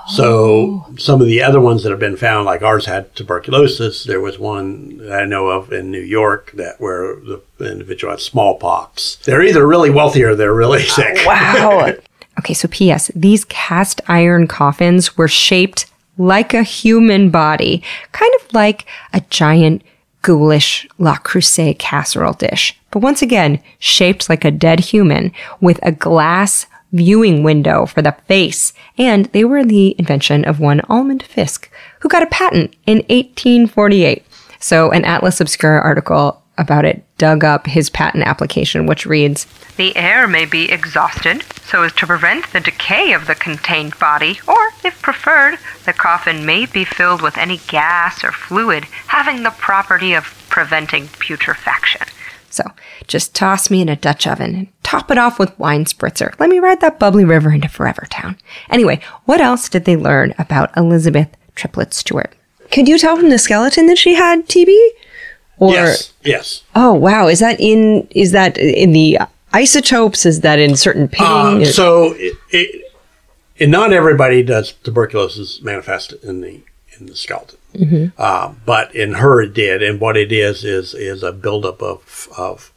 So 0.07 0.85
some 0.97 1.21
of 1.21 1.27
the 1.27 1.41
other 1.43 1.61
ones 1.61 1.83
that 1.83 1.91
have 1.91 1.99
been 1.99 2.17
found, 2.17 2.45
like 2.45 2.63
ours 2.63 2.85
had 2.85 3.15
tuberculosis. 3.15 4.03
There 4.03 4.19
was 4.19 4.39
one 4.39 5.07
I 5.11 5.25
know 5.25 5.47
of 5.49 5.71
in 5.71 5.91
New 5.91 6.01
York 6.01 6.51
that 6.55 6.81
where 6.81 7.15
the 7.15 7.41
individual 7.59 8.11
had 8.11 8.19
smallpox. 8.19 9.17
They're 9.17 9.43
either 9.43 9.65
really 9.65 9.89
wealthy 9.89 10.23
or 10.23 10.35
they're 10.35 10.53
really 10.53 10.83
sick. 10.87 11.17
Wow. 11.25 11.93
okay, 12.39 12.53
so 12.53 12.67
P.S. 12.67 13.11
These 13.15 13.45
cast 13.45 14.01
iron 14.07 14.47
coffins 14.47 15.17
were 15.17 15.27
shaped 15.27 15.85
like 16.17 16.53
a 16.53 16.63
human 16.63 17.29
body, 17.29 17.83
kind 18.11 18.31
of 18.41 18.53
like 18.53 18.85
a 19.13 19.21
giant 19.29 19.83
ghoulish 20.23 20.87
Le 20.97 21.13
Creuset 21.23 21.79
casserole 21.79 22.33
dish. 22.33 22.77
But 22.91 22.99
once 22.99 23.21
again, 23.21 23.61
shaped 23.79 24.29
like 24.29 24.43
a 24.43 24.51
dead 24.51 24.79
human 24.81 25.31
with 25.61 25.79
a 25.83 25.91
glass 25.91 26.65
viewing 26.91 27.43
window 27.43 27.85
for 27.85 28.01
the 28.01 28.15
face. 28.27 28.73
And 28.97 29.25
they 29.27 29.43
were 29.43 29.63
the 29.63 29.95
invention 29.97 30.45
of 30.45 30.59
one 30.59 30.81
Almond 30.89 31.23
Fisk, 31.23 31.71
who 31.99 32.09
got 32.09 32.23
a 32.23 32.27
patent 32.27 32.75
in 32.85 32.97
1848. 33.09 34.25
So 34.59 34.91
an 34.91 35.05
Atlas 35.05 35.41
Obscura 35.41 35.81
article 35.81 36.41
about 36.57 36.85
it 36.85 37.03
dug 37.17 37.43
up 37.43 37.65
his 37.65 37.89
patent 37.89 38.23
application, 38.25 38.85
which 38.85 39.05
reads 39.05 39.45
The 39.77 39.95
air 39.95 40.27
may 40.27 40.45
be 40.45 40.71
exhausted 40.71 41.43
so 41.65 41.83
as 41.83 41.93
to 41.93 42.07
prevent 42.07 42.51
the 42.51 42.59
decay 42.59 43.13
of 43.13 43.27
the 43.27 43.35
contained 43.35 43.97
body, 43.99 44.39
or, 44.47 44.69
if 44.83 45.01
preferred, 45.01 45.57
the 45.85 45.93
coffin 45.93 46.45
may 46.45 46.65
be 46.65 46.83
filled 46.83 47.21
with 47.21 47.37
any 47.37 47.57
gas 47.67 48.23
or 48.23 48.31
fluid 48.31 48.85
having 49.07 49.43
the 49.43 49.51
property 49.51 50.13
of 50.13 50.25
preventing 50.49 51.07
putrefaction. 51.07 52.07
So 52.51 52.63
just 53.07 53.33
toss 53.33 53.69
me 53.69 53.81
in 53.81 53.89
a 53.89 53.95
Dutch 53.95 54.27
oven 54.27 54.55
and 54.55 54.67
top 54.83 55.09
it 55.09 55.17
off 55.17 55.39
with 55.39 55.57
wine 55.57 55.85
spritzer. 55.85 56.37
Let 56.39 56.49
me 56.49 56.59
ride 56.59 56.81
that 56.81 56.99
bubbly 56.99 57.25
river 57.25 57.51
into 57.51 57.69
Forever 57.69 58.07
Town. 58.09 58.37
Anyway, 58.69 58.99
what 59.25 59.41
else 59.41 59.69
did 59.69 59.85
they 59.85 59.95
learn 59.95 60.33
about 60.37 60.75
Elizabeth 60.77 61.29
Triplett 61.55 61.93
Stewart? 61.93 62.35
Could 62.71 62.87
you 62.87 62.97
tell 62.97 63.17
from 63.17 63.29
the 63.29 63.37
skeleton 63.37 63.87
that 63.87 63.97
she 63.97 64.15
had 64.15 64.47
TB? 64.47 64.75
Or 65.57 65.73
yes, 65.73 66.13
yes. 66.23 66.63
oh 66.75 66.93
wow, 66.93 67.27
is 67.27 67.39
that 67.39 67.59
in 67.59 68.07
is 68.09 68.31
that 68.31 68.57
in 68.57 68.93
the 68.93 69.19
isotopes? 69.53 70.25
Is 70.25 70.41
that 70.41 70.57
in 70.57 70.75
certain 70.75 71.07
pitting? 71.07 71.27
Um, 71.27 71.65
so, 71.65 72.15
it, 72.17 72.35
it, 72.49 72.91
and 73.59 73.69
not 73.69 73.93
everybody 73.93 74.41
does 74.41 74.71
tuberculosis 74.71 75.61
manifest 75.61 76.13
in 76.23 76.41
the 76.41 76.61
in 76.97 77.05
the 77.05 77.15
skeleton, 77.15 77.59
uh, 78.17 78.53
but 78.65 78.93
in 78.95 79.15
her 79.15 79.41
it 79.41 79.53
did. 79.53 79.81
And 79.83 79.99
what 79.99 80.17
it 80.17 80.31
is 80.31 80.63
is 80.63 80.93
is 80.93 81.23
a 81.23 81.31
buildup 81.31 81.81
of 81.81 82.27
of 82.37 82.71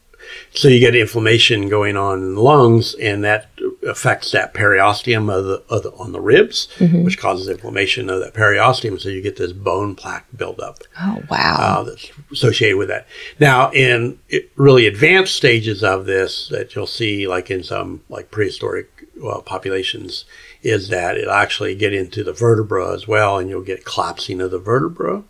so 0.53 0.68
you 0.68 0.80
get 0.80 0.95
inflammation 0.95 1.68
going 1.68 1.97
on 1.97 2.18
in 2.18 2.34
the 2.34 2.40
lungs, 2.40 2.95
and 2.95 3.24
that 3.24 3.49
affects 3.86 4.30
that 4.30 4.55
periosteum 4.55 5.32
of 5.34 5.45
the, 5.45 5.62
of 5.68 5.82
the 5.82 5.92
on 5.92 6.12
the 6.12 6.20
ribs, 6.20 6.68
which 7.05 7.18
causes 7.18 7.49
inflammation 7.49 8.09
of 8.09 8.20
that 8.20 8.34
periosteum. 8.34 9.01
So 9.01 9.09
you 9.09 9.20
get 9.20 9.36
this 9.36 9.53
bone 9.53 9.95
plaque 9.95 10.26
buildup 10.36 10.78
oh 11.01 11.22
wow. 11.30 11.57
uh, 11.59 11.82
that's 11.84 12.11
associated 12.32 12.78
with 12.78 12.88
that. 12.88 13.07
Now, 13.40 13.70
in 13.72 14.18
it- 14.28 14.51
really 14.57 14.86
advanced 14.86 15.34
stages 15.34 15.82
of 15.82 16.07
this, 16.07 16.49
that 16.49 16.74
you'll 16.74 16.86
see, 16.86 17.26
like 17.26 17.51
in 17.51 17.62
some 17.62 18.03
like 18.09 18.30
prehistoric 18.30 18.88
uh, 19.24 19.40
populations, 19.40 20.24
is 20.65 20.89
that 20.89 21.17
it'll 21.17 21.31
actually 21.31 21.75
get 21.75 21.93
into 21.93 22.25
the 22.25 22.33
vertebra 22.33 22.93
as 22.93 23.07
well, 23.07 23.39
and 23.39 23.49
you'll 23.51 23.62
get 23.62 23.85
collapsing 23.85 24.41
of 24.41 24.51
the 24.51 24.59
vertebra, 24.59 25.23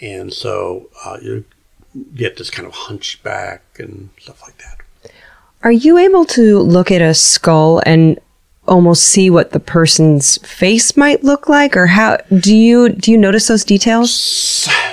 and 0.00 0.32
so 0.32 0.88
uh, 1.04 1.18
you 1.20 1.44
get 2.14 2.36
this 2.36 2.48
kind 2.48 2.66
of 2.66 2.72
hunchback 2.72 3.62
and 3.78 4.10
stuff 4.20 4.40
like 4.42 4.56
that. 4.58 5.12
Are 5.64 5.72
you 5.72 5.98
able 5.98 6.24
to 6.26 6.60
look 6.60 6.92
at 6.92 7.02
a 7.02 7.14
skull 7.14 7.82
and 7.84 8.20
almost 8.68 9.04
see 9.04 9.30
what 9.30 9.50
the 9.50 9.60
person's 9.60 10.38
face 10.46 10.96
might 10.96 11.24
look 11.24 11.48
like, 11.48 11.76
or 11.76 11.86
how 11.88 12.18
do 12.38 12.54
you 12.54 12.90
do 12.90 13.10
you 13.10 13.18
notice 13.18 13.48
those 13.48 13.64
details? 13.64 14.12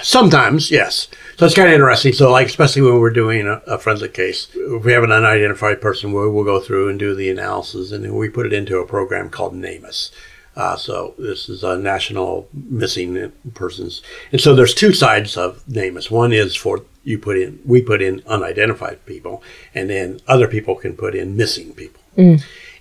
Sometimes, 0.01 0.71
yes. 0.71 1.07
So 1.37 1.45
it's 1.45 1.55
kind 1.55 1.67
of 1.67 1.73
interesting. 1.73 2.13
So, 2.13 2.31
like, 2.31 2.47
especially 2.47 2.83
when 2.83 2.99
we're 2.99 3.09
doing 3.09 3.45
a, 3.45 3.61
a 3.67 3.77
forensic 3.77 4.13
case, 4.13 4.47
if 4.55 4.85
we 4.85 4.93
have 4.93 5.03
an 5.03 5.11
unidentified 5.11 5.81
person, 5.81 6.13
we'll, 6.13 6.31
we'll 6.31 6.45
go 6.45 6.61
through 6.61 6.89
and 6.89 6.97
do 6.97 7.13
the 7.13 7.29
analysis, 7.29 7.91
and 7.91 8.05
then 8.05 8.15
we 8.15 8.29
put 8.29 8.45
it 8.45 8.53
into 8.53 8.77
a 8.77 8.87
program 8.87 9.29
called 9.29 9.53
NamUs. 9.53 10.11
Uh, 10.55 10.77
so 10.77 11.13
this 11.17 11.49
is 11.49 11.61
a 11.63 11.77
national 11.77 12.47
missing 12.53 13.33
persons, 13.53 14.01
and 14.31 14.39
so 14.39 14.55
there's 14.55 14.73
two 14.73 14.93
sides 14.93 15.35
of 15.35 15.61
NamUs. 15.67 16.09
One 16.09 16.31
is 16.31 16.55
for 16.55 16.85
you 17.03 17.19
put 17.19 17.37
in, 17.37 17.59
we 17.65 17.81
put 17.81 18.01
in 18.01 18.23
unidentified 18.25 19.05
people, 19.05 19.43
and 19.73 19.89
then 19.89 20.21
other 20.29 20.47
people 20.47 20.75
can 20.75 20.95
put 20.95 21.13
in 21.15 21.35
missing 21.35 21.73
people. 21.73 22.01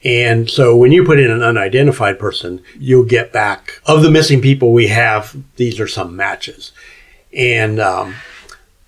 And 0.05 0.49
so 0.49 0.77
when 0.77 0.93
you 0.93 1.03
put 1.03 1.19
in 1.19 1.31
an 1.31 1.43
unidentified 1.43 2.21
person, 2.21 2.63
you'll 2.79 3.07
get 3.07 3.33
back 3.33 3.81
of 3.87 4.03
the 4.03 4.11
missing 4.11 4.41
people 4.41 4.73
we 4.73 4.87
have. 4.89 5.37
These 5.57 5.81
are 5.81 5.89
some 5.89 6.15
matches, 6.15 6.71
and 7.37 7.81
um, 7.81 8.15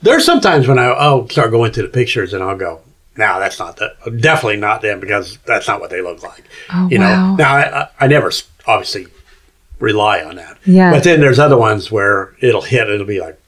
there's 0.06 0.24
sometimes 0.24 0.66
when 0.68 0.78
I, 0.78 0.84
I'll 0.84 1.28
start 1.28 1.50
going 1.50 1.72
through 1.72 1.84
the 1.84 1.92
pictures 1.92 2.32
and 2.32 2.42
I'll 2.42 2.56
go, 2.56 2.80
"No, 3.16 3.38
that's 3.38 3.58
not 3.58 3.76
that. 3.76 3.96
Definitely 4.20 4.58
not 4.58 4.82
them 4.82 5.00
because 5.00 5.38
that's 5.46 5.68
not 5.68 5.80
what 5.80 5.90
they 5.90 6.00
look 6.00 6.22
like." 6.22 6.44
Oh, 6.72 6.88
you 6.90 6.98
wow. 6.98 7.30
know. 7.32 7.36
Now 7.36 7.54
I, 7.56 7.88
I, 8.00 8.06
never 8.06 8.30
obviously 8.66 9.08
rely 9.78 10.22
on 10.22 10.36
that. 10.36 10.58
Yeah. 10.64 10.90
But 10.90 11.04
then 11.04 11.20
there's 11.20 11.38
other 11.38 11.56
ones 11.56 11.90
where 11.90 12.34
it'll 12.40 12.62
hit. 12.62 12.88
It'll 12.88 13.06
be 13.06 13.20
like, 13.20 13.38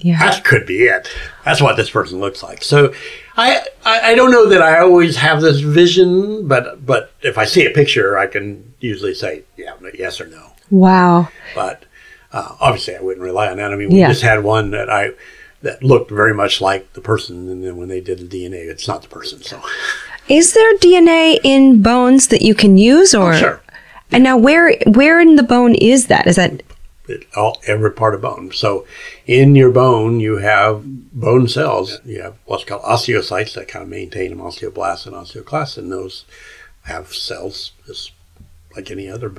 Yeah. 0.00 0.18
that 0.18 0.44
could 0.44 0.66
be 0.66 0.84
it. 0.84 1.08
That's 1.44 1.62
what 1.62 1.76
this 1.76 1.90
person 1.90 2.20
looks 2.20 2.42
like. 2.42 2.62
So 2.62 2.92
I, 3.36 3.62
I 3.86 4.12
I 4.12 4.14
don't 4.14 4.32
know 4.32 4.48
that 4.48 4.60
I 4.62 4.80
always 4.80 5.16
have 5.16 5.40
this 5.40 5.60
vision, 5.60 6.48
but 6.48 6.84
but 6.84 7.12
if 7.22 7.38
I 7.38 7.44
see 7.44 7.64
a 7.64 7.70
picture, 7.70 8.18
I 8.18 8.26
can 8.26 8.74
usually 8.80 9.14
say 9.14 9.44
yeah, 9.56 9.74
yes 9.94 10.20
or 10.20 10.26
no. 10.26 10.52
Wow. 10.70 11.28
But 11.54 11.84
uh, 12.32 12.54
obviously, 12.60 12.96
I 12.96 13.00
wouldn't 13.00 13.22
rely 13.24 13.48
on 13.48 13.56
that. 13.56 13.72
I 13.72 13.76
mean, 13.76 13.90
we 13.90 13.98
Yeah. 14.00 14.08
just 14.08 14.22
had 14.22 14.42
one 14.44 14.70
that 14.72 14.90
I 14.90 15.12
that 15.62 15.82
looked 15.82 16.10
very 16.10 16.32
much 16.34 16.60
like 16.60 16.92
the 16.92 17.00
person, 17.00 17.48
and 17.48 17.64
then 17.64 17.76
when 17.76 17.88
they 17.88 18.00
did 18.00 18.18
the 18.20 18.24
DNA, 18.26 18.68
it's 18.70 18.86
not 18.86 19.02
the 19.02 19.08
person. 19.08 19.42
So 19.42 19.60
Is 20.28 20.52
there 20.52 20.76
DNA 20.78 21.38
in 21.42 21.82
bones 21.82 22.28
that 22.28 22.42
you 22.42 22.54
can 22.54 22.78
use 22.78 23.14
or 23.14 23.34
sure, 23.34 23.60
And 24.12 24.22
now 24.22 24.36
where 24.36 24.74
where 24.86 25.20
in 25.20 25.36
the 25.36 25.42
bone 25.42 25.74
is 25.74 26.06
that? 26.06 26.26
Is 26.26 26.36
that 26.36 26.62
it, 27.08 27.26
all 27.34 27.60
every 27.66 27.90
part 27.90 28.14
of 28.14 28.20
bone. 28.20 28.52
So 28.52 28.86
in 29.26 29.56
your 29.56 29.70
bone, 29.70 30.20
you 30.20 30.36
have 30.36 30.82
bone 31.12 31.48
cells. 31.48 31.98
You 32.04 32.22
have 32.22 32.34
what's 32.44 32.64
called 32.64 32.82
osteocytes 32.82 33.54
that 33.54 33.66
kind 33.68 33.82
of 33.82 33.88
maintain 33.88 34.30
them, 34.30 34.40
osteoblasts 34.40 35.06
and 35.06 35.16
osteoclasts, 35.16 35.78
and 35.78 35.90
those 35.90 36.24
have 36.82 37.14
cells 37.14 37.72
just 37.86 38.12
like 38.76 38.90
any 38.90 39.08
other 39.10 39.32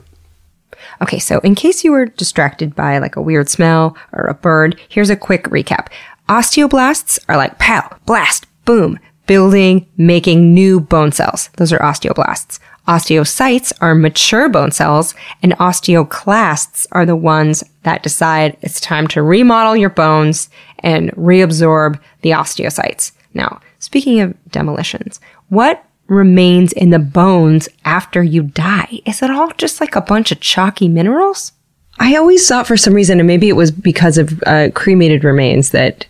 Okay, 1.02 1.20
so 1.20 1.40
in 1.40 1.56
case 1.56 1.84
you 1.84 1.92
were 1.92 2.06
distracted 2.06 2.76
by 2.76 2.98
like 2.98 3.16
a 3.16 3.22
weird 3.22 3.50
smell 3.50 3.98
or 4.14 4.26
a 4.26 4.34
bird, 4.34 4.80
here's 4.90 5.10
a 5.10 5.16
quick 5.16 5.46
recap. 5.46 5.88
Osteoblasts 6.28 7.20
are 7.28 7.38
like 7.38 7.58
pow, 7.60 7.90
blast, 8.06 8.46
boom, 8.66 9.00
building, 9.26 9.88
making 9.98 10.54
new 10.54 10.80
bone 10.80 11.12
cells. 11.12 11.50
Those 11.58 11.74
are 11.74 11.80
osteoblasts. 11.80 12.60
Osteocytes 12.88 13.72
are 13.82 13.94
mature 13.94 14.50
bone 14.50 14.72
cells, 14.72 15.14
and 15.44 15.54
osteoclasts 15.54 16.88
are 16.92 17.06
the 17.06 17.16
ones 17.16 17.64
that 17.84 18.02
decide 18.02 18.58
it's 18.62 18.82
time 18.82 19.08
to 19.10 19.22
remodel 19.22 19.78
your 19.78 19.92
bones 19.92 20.50
and 20.80 21.12
reabsorb 21.12 22.00
the 22.22 22.32
osteocytes. 22.32 23.12
Now, 23.36 23.62
speaking 23.78 24.22
of 24.22 24.36
demolitions, 24.52 25.20
what 25.50 25.84
remains 26.10 26.74
in 26.74 26.90
the 26.90 27.00
bones 27.00 27.70
after 27.86 28.24
you 28.24 28.44
die? 28.44 29.02
Is 29.06 29.22
it 29.22 29.30
all 29.30 29.52
just 29.58 29.80
like 29.80 29.96
a 29.96 30.02
bunch 30.02 30.32
of 30.32 30.40
chalky 30.40 30.88
minerals? 30.88 31.54
I 32.00 32.16
always 32.16 32.48
thought 32.48 32.68
for 32.68 32.78
some 32.78 32.94
reason, 32.94 33.20
and 33.20 33.28
maybe 33.28 33.50
it 33.50 33.56
was 33.56 33.72
because 33.72 34.18
of 34.18 34.42
uh, 34.46 34.70
cremated 34.74 35.24
remains 35.24 35.72
that 35.72 36.06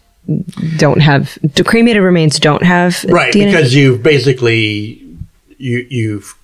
don't 0.78 1.02
have 1.02 1.38
the 1.42 1.64
cremated 1.64 2.04
remains 2.04 2.40
don't 2.40 2.62
have 2.62 3.04
right 3.06 3.34
DNA? 3.34 3.46
because 3.46 3.74
you've 3.74 4.04
basically 4.04 5.04
you 5.58 5.88
you've 5.90 6.38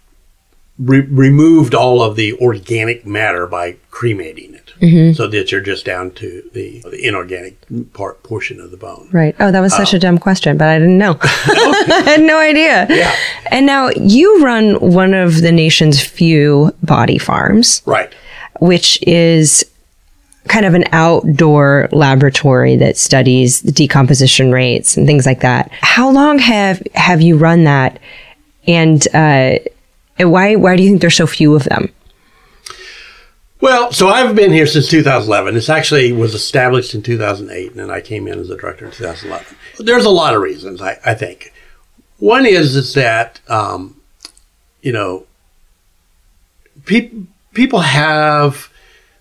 re- 0.80 1.02
removed 1.02 1.76
all 1.76 2.02
of 2.02 2.16
the 2.16 2.34
organic 2.40 3.06
matter 3.06 3.46
by 3.46 3.76
cremating 3.92 4.56
it, 4.56 4.65
Mm-hmm. 4.82 5.14
so 5.14 5.28
that 5.28 5.52
you're 5.52 5.62
just 5.62 5.86
down 5.86 6.12
to 6.12 6.44
the, 6.54 6.82
the 6.82 7.08
inorganic 7.08 7.58
part 7.94 8.22
portion 8.24 8.60
of 8.60 8.72
the 8.72 8.78
bone. 8.78 9.08
Right. 9.12 9.34
Oh, 9.40 9.52
that 9.52 9.62
was 9.62 9.74
such 9.74 9.94
a 9.94 10.00
dumb 10.00 10.18
question, 10.18 10.58
but 10.58 10.68
I 10.68 10.80
didn't 10.80 10.98
know. 10.98 11.18
I 11.24 12.04
had 12.06 12.22
no 12.22 12.38
idea. 12.40 12.86
Yeah. 12.90 13.16
And 13.52 13.66
now 13.66 13.90
you 13.96 14.44
run 14.44 14.76
one 14.82 15.14
of 15.14 15.42
the 15.42 15.52
nation's 15.52 16.02
few 16.04 16.76
body 16.84 17.18
farms, 17.18 17.82
Right. 17.86 18.14
which 18.60 19.02
is 19.04 19.64
kind 20.48 20.66
of 20.66 20.74
an 20.76 20.84
outdoor 20.92 21.90
laboratory 21.92 22.76
that 22.76 22.98
studies 22.98 23.62
the 23.62 23.72
decomposition 23.72 24.52
rates 24.52 24.98
and 24.98 25.08
things 25.08 25.26
like 25.26 25.40
that. 25.40 25.72
How 25.82 26.10
long 26.12 26.38
have 26.40 26.84
have 26.94 27.22
you 27.22 27.38
run 27.38 27.64
that? 27.64 27.98
And 28.68 29.08
uh, 29.14 29.58
and 30.20 30.32
why 30.32 30.56
why 30.56 30.76
do 30.76 30.84
you 30.84 30.90
think 30.90 31.02
there's 31.02 31.16
so 31.16 31.28
few 31.28 31.56
of 31.56 31.64
them? 31.64 31.92
Well, 33.66 33.92
so 33.92 34.10
I've 34.10 34.36
been 34.36 34.52
here 34.52 34.68
since 34.68 34.88
2011. 34.90 35.56
This 35.56 35.70
actually 35.70 36.12
was 36.12 36.36
established 36.36 36.94
in 36.94 37.02
2008, 37.02 37.72
and 37.72 37.80
then 37.80 37.90
I 37.90 38.00
came 38.00 38.28
in 38.28 38.38
as 38.38 38.52
a 38.52 38.56
director 38.56 38.86
in 38.86 38.92
2011. 38.92 39.58
There's 39.80 40.06
a 40.06 40.12
lot 40.12 40.36
of 40.36 40.44
reasons, 40.44 40.84
I, 40.84 41.00
I 41.04 41.16
think. 41.16 41.52
One 42.20 42.46
is 42.46 42.76
is 42.76 42.94
that 42.94 43.40
um, 43.50 44.00
you 44.84 44.92
know 44.92 45.26
pe- 46.86 47.10
people 47.56 47.80
have 47.80 48.70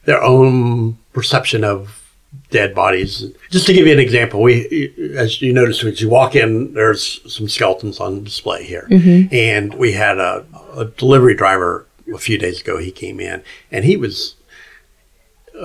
their 0.05 0.23
own 0.23 0.99
perception 1.15 1.65
of 1.65 2.03
dead 2.51 2.75
bodies. 2.75 3.25
Just 3.49 3.67
to 3.69 3.73
give 3.73 3.87
you 3.87 3.95
an 3.95 3.99
example, 3.99 4.43
we, 4.43 4.93
as 5.17 5.41
you 5.41 5.55
notice, 5.55 5.83
as 5.83 6.03
you 6.03 6.11
walk 6.11 6.37
in, 6.37 6.75
there's 6.75 7.33
some 7.33 7.49
skeletons 7.49 7.99
on 7.99 8.23
display 8.23 8.63
here, 8.63 8.87
and 9.33 9.73
we 9.73 9.93
had 9.93 10.19
a, 10.19 10.45
a 10.77 10.85
delivery 10.85 11.35
driver 11.35 11.87
a 12.13 12.19
few 12.19 12.39
days 12.39 12.61
ago. 12.61 12.79
He 12.79 12.91
came 12.91 13.21
in, 13.21 13.43
and 13.71 13.85
he 13.85 13.97
was 13.97 14.35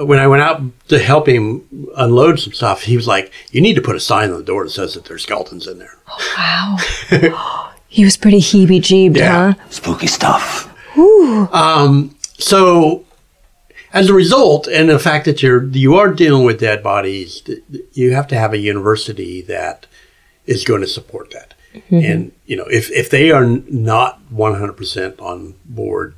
when 0.06 0.20
I 0.20 0.28
went 0.28 0.44
out 0.44 0.62
to 0.90 1.00
help 1.00 1.28
him 1.28 1.64
unload 1.98 2.40
some 2.40 2.54
stuff, 2.54 2.84
he 2.84 2.96
was 2.96 3.08
like, 3.08 3.32
"You 3.52 3.60
need 3.62 3.74
to 3.76 3.82
put 3.82 3.96
a 3.96 4.00
sign 4.00 4.30
on 4.32 4.38
the 4.38 4.44
door 4.44 4.64
that 4.64 4.70
says 4.70 4.94
that 4.94 5.06
there's 5.06 5.24
skeletons 5.24 5.66
in 5.68 5.80
there." 5.80 5.96
Oh, 6.08 6.78
Wow. 7.18 7.72
he 7.88 8.04
was 8.04 8.16
pretty 8.16 8.40
heebie 8.40 8.82
jeebed, 8.82 9.18
Yeah. 9.18 9.54
huh? 9.54 9.64
Spooky 9.70 10.08
stuff. 10.08 10.68
Um, 11.54 12.16
so, 12.38 13.06
as 13.94 14.10
a 14.10 14.14
result, 14.14 14.68
and 14.68 14.90
the 14.90 15.00
fact 15.00 15.26
that 15.26 15.42
you're 15.42 15.66
you 15.68 15.96
are 15.96 16.14
dealing 16.14 16.46
with 16.46 16.60
dead 16.60 16.84
bodies, 16.84 17.42
th- 17.42 17.64
th- 17.72 17.86
you 17.94 18.14
have 18.14 18.28
to 18.28 18.36
have 18.36 18.54
a 18.54 18.58
university 18.58 19.42
that 19.44 19.88
is 20.46 20.64
going 20.64 20.82
to 20.82 20.88
support 20.88 21.32
that. 21.32 21.54
And 21.90 22.32
you 22.46 22.56
know, 22.56 22.66
if 22.66 22.92
if 22.92 23.10
they 23.10 23.32
are 23.32 23.46
not 23.46 24.20
100 24.30 24.74
percent 24.74 25.20
on 25.20 25.56
board, 25.66 26.16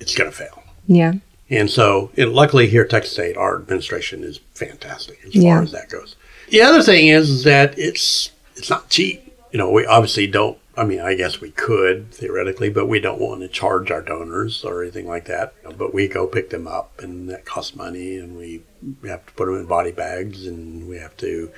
it's 0.00 0.14
going 0.14 0.30
to 0.30 0.36
fail. 0.36 0.62
Yeah. 0.86 1.14
And 1.50 1.70
so, 1.70 2.10
and 2.16 2.32
luckily 2.32 2.68
here 2.68 2.82
at 2.82 2.90
Texas 2.90 3.12
State, 3.14 3.36
our 3.36 3.56
administration 3.56 4.22
is 4.22 4.38
fantastic 4.54 5.18
as 5.26 5.34
Yeah. 5.34 5.54
far 5.54 5.62
as 5.62 5.72
that 5.72 5.88
goes. 5.88 6.16
The 6.50 6.60
other 6.62 6.82
thing 6.82 7.08
is, 7.08 7.30
is 7.30 7.44
that 7.44 7.78
it's 7.78 8.30
it's 8.56 8.70
not 8.70 8.88
cheap. 8.88 9.32
You 9.52 9.58
know, 9.58 9.70
we 9.70 9.86
obviously 9.86 10.26
don't. 10.26 10.58
I 10.76 10.84
mean, 10.84 11.00
I 11.00 11.14
guess 11.14 11.40
we 11.40 11.50
could 11.50 12.12
theoretically, 12.12 12.70
but 12.70 12.86
we 12.86 13.00
don't 13.00 13.20
want 13.20 13.40
to 13.40 13.48
charge 13.48 13.90
our 13.90 14.00
donors 14.02 14.64
or 14.64 14.82
anything 14.82 15.08
like 15.08 15.24
that. 15.26 15.52
But 15.76 15.92
we 15.92 16.06
go 16.06 16.26
pick 16.26 16.50
them 16.50 16.68
up, 16.68 16.92
and 17.00 17.28
that 17.30 17.44
costs 17.44 17.74
money, 17.74 18.16
and 18.16 18.36
we 18.36 18.62
we 19.02 19.08
have 19.08 19.24
to 19.26 19.32
put 19.32 19.46
them 19.46 19.56
in 19.56 19.66
body 19.66 19.90
bags, 19.92 20.46
and 20.46 20.86
we 20.88 20.96
have 20.98 21.16
to 21.18 21.50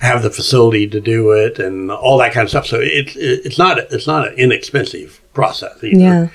have 0.00 0.22
the 0.22 0.30
facility 0.30 0.86
to 0.88 1.00
do 1.00 1.32
it, 1.32 1.58
and 1.58 1.90
all 1.90 2.16
that 2.18 2.32
kind 2.32 2.44
of 2.44 2.50
stuff. 2.50 2.66
So 2.66 2.78
it's 2.80 3.16
it's 3.16 3.58
not 3.58 3.78
it's 3.78 4.06
not 4.06 4.28
an 4.28 4.34
inexpensive 4.34 5.20
process 5.34 5.82
either. 5.82 5.98
Yeah. 6.00 6.28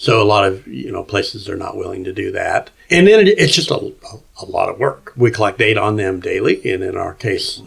So 0.00 0.22
a 0.22 0.24
lot 0.24 0.46
of 0.46 0.66
you 0.66 0.90
know 0.90 1.04
places 1.04 1.46
are 1.46 1.58
not 1.58 1.76
willing 1.76 2.04
to 2.04 2.12
do 2.14 2.32
that, 2.32 2.70
and 2.88 3.06
then 3.06 3.20
it, 3.20 3.38
it's 3.38 3.54
just 3.54 3.70
a, 3.70 3.92
a, 4.40 4.46
lot 4.46 4.70
of 4.70 4.78
work. 4.78 5.12
We 5.14 5.30
collect 5.30 5.58
data 5.58 5.78
on 5.78 5.96
them 5.96 6.20
daily, 6.20 6.58
and 6.72 6.82
in 6.82 6.96
our 6.96 7.12
case, 7.12 7.60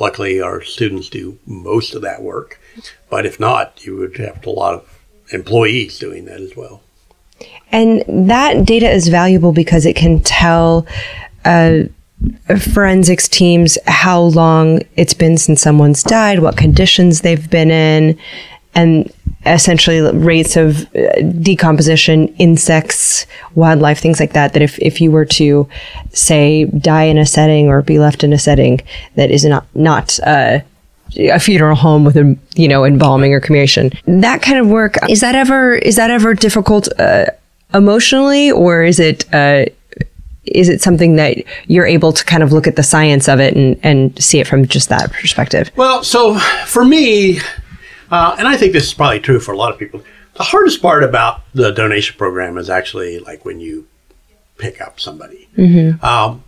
luckily 0.00 0.40
our 0.40 0.62
students 0.62 1.08
do 1.08 1.38
most 1.46 1.94
of 1.94 2.02
that 2.02 2.24
work. 2.24 2.58
But 3.08 3.24
if 3.24 3.38
not, 3.38 3.86
you 3.86 3.96
would 3.98 4.16
have 4.16 4.44
a 4.44 4.50
lot 4.50 4.74
of 4.74 4.98
employees 5.30 5.96
doing 6.00 6.24
that 6.24 6.40
as 6.40 6.56
well. 6.56 6.82
And 7.70 8.02
that 8.08 8.66
data 8.66 8.90
is 8.90 9.06
valuable 9.06 9.52
because 9.52 9.86
it 9.86 9.94
can 9.94 10.18
tell 10.22 10.88
uh, 11.44 11.82
forensics 12.58 13.28
teams 13.28 13.78
how 13.86 14.22
long 14.22 14.80
it's 14.96 15.14
been 15.14 15.38
since 15.38 15.62
someone's 15.62 16.02
died, 16.02 16.40
what 16.40 16.56
conditions 16.56 17.20
they've 17.20 17.48
been 17.48 17.70
in, 17.70 18.18
and 18.74 19.12
essentially 19.46 20.00
rates 20.12 20.56
of 20.56 20.82
uh, 20.94 21.20
decomposition, 21.40 22.28
insects, 22.36 23.26
wildlife, 23.54 23.98
things 23.98 24.20
like 24.20 24.32
that. 24.32 24.52
That 24.52 24.62
if, 24.62 24.78
if 24.78 25.00
you 25.00 25.10
were 25.10 25.24
to, 25.26 25.68
say, 26.12 26.64
die 26.64 27.04
in 27.04 27.18
a 27.18 27.26
setting 27.26 27.68
or 27.68 27.82
be 27.82 27.98
left 27.98 28.24
in 28.24 28.32
a 28.32 28.38
setting 28.38 28.80
that 29.14 29.30
is 29.30 29.44
not, 29.44 29.66
not 29.74 30.18
uh, 30.20 30.60
a 31.16 31.38
funeral 31.38 31.76
home 31.76 32.04
with 32.04 32.16
a 32.16 32.36
you 32.56 32.66
know 32.66 32.84
embalming 32.84 33.32
or 33.32 33.40
cremation 33.40 33.92
that 34.06 34.42
kind 34.42 34.58
of 34.58 34.66
work 34.66 34.96
is 35.08 35.20
that 35.20 35.36
ever 35.36 35.76
is 35.76 35.94
that 35.94 36.10
ever 36.10 36.34
difficult 36.34 36.88
uh, 36.98 37.26
emotionally 37.72 38.50
or 38.50 38.82
is 38.82 38.98
it 38.98 39.24
uh, 39.32 39.64
is 40.46 40.68
it 40.68 40.80
something 40.80 41.16
that 41.16 41.38
you're 41.66 41.86
able 41.86 42.12
to 42.12 42.24
kind 42.24 42.42
of 42.42 42.52
look 42.52 42.66
at 42.66 42.76
the 42.76 42.82
science 42.82 43.28
of 43.28 43.40
it 43.40 43.54
and, 43.54 43.78
and 43.82 44.22
see 44.22 44.38
it 44.38 44.46
from 44.46 44.66
just 44.66 44.88
that 44.88 45.12
perspective? 45.12 45.70
Well, 45.76 46.04
so 46.04 46.38
for 46.66 46.84
me, 46.84 47.40
uh, 48.10 48.36
and 48.38 48.46
I 48.48 48.56
think 48.56 48.72
this 48.72 48.84
is 48.84 48.94
probably 48.94 49.20
true 49.20 49.40
for 49.40 49.52
a 49.52 49.56
lot 49.56 49.72
of 49.72 49.78
people, 49.78 50.02
the 50.34 50.42
hardest 50.42 50.82
part 50.82 51.02
about 51.02 51.42
the 51.54 51.70
donation 51.70 52.16
program 52.16 52.58
is 52.58 52.68
actually 52.68 53.18
like 53.18 53.44
when 53.44 53.60
you 53.60 53.86
pick 54.58 54.80
up 54.80 55.00
somebody. 55.00 55.48
Um, 56.02 56.44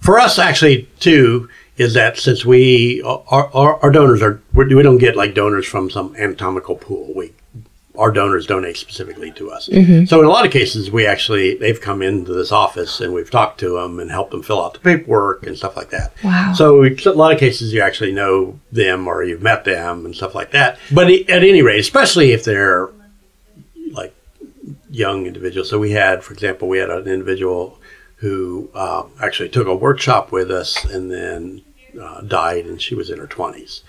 for 0.00 0.18
us, 0.18 0.38
actually, 0.38 0.88
too, 0.98 1.48
is 1.76 1.94
that 1.94 2.18
since 2.18 2.44
we 2.44 3.02
our, 3.02 3.50
our, 3.54 3.82
our 3.82 3.90
donors 3.90 4.20
we're, 4.20 4.38
we 4.54 4.82
don't 4.82 4.98
get 4.98 5.16
like 5.16 5.34
donors 5.34 5.66
from 5.66 5.90
some 5.90 6.14
anatomical 6.16 6.74
pool. 6.76 7.12
We 7.14 7.32
our 8.00 8.10
donors 8.10 8.46
donate 8.46 8.76
specifically 8.76 9.30
to 9.32 9.50
us. 9.50 9.68
So 10.06 10.20
in 10.20 10.26
a 10.26 10.30
lot 10.30 10.46
of 10.46 10.50
cases, 10.50 10.90
we 10.90 11.06
actually 11.06 11.54
they've 11.56 11.80
come 11.80 12.00
into 12.02 12.32
this 12.32 12.50
office 12.50 13.00
and 13.00 13.12
we've 13.12 13.30
talked 13.30 13.60
to 13.60 13.74
them 13.78 14.00
and 14.00 14.10
helped 14.10 14.30
them 14.30 14.42
fill 14.42 14.64
out 14.64 14.72
the 14.74 14.80
paperwork 14.80 15.46
and 15.46 15.56
stuff 15.56 15.76
like 15.76 15.90
that. 15.90 16.12
Wow. 16.24 16.54
So 16.54 16.82
a 16.82 17.10
lot 17.10 17.32
of 17.32 17.38
cases 17.38 17.72
you 17.72 17.82
actually 17.82 18.12
know 18.12 18.58
them 18.72 19.06
or 19.06 19.22
you've 19.22 19.42
met 19.42 19.64
them 19.64 20.06
and 20.06 20.14
stuff 20.14 20.34
like 20.34 20.50
that. 20.52 20.78
But 20.90 21.10
at 21.10 21.44
any 21.44 21.62
rate, 21.62 21.78
especially 21.80 22.32
if 22.32 22.42
they're 22.44 22.88
like 23.92 24.14
young 24.90 25.26
individuals. 25.26 25.68
So 25.68 25.78
we 25.78 25.92
had, 25.92 26.24
for 26.24 26.32
example, 26.32 26.68
we 26.68 26.78
had 26.78 26.90
an 26.90 27.06
individual 27.06 27.78
who 28.16 28.70
uh, 28.74 29.04
actually 29.22 29.48
took 29.50 29.66
a 29.66 29.74
workshop 29.74 30.32
with 30.32 30.50
us 30.50 30.84
and 30.84 31.10
then 31.10 31.62
uh, 32.00 32.20
died, 32.22 32.66
and 32.66 32.80
she 32.80 32.94
was 32.94 33.10
in 33.10 33.18
her 33.18 33.26
20s. 33.26 33.82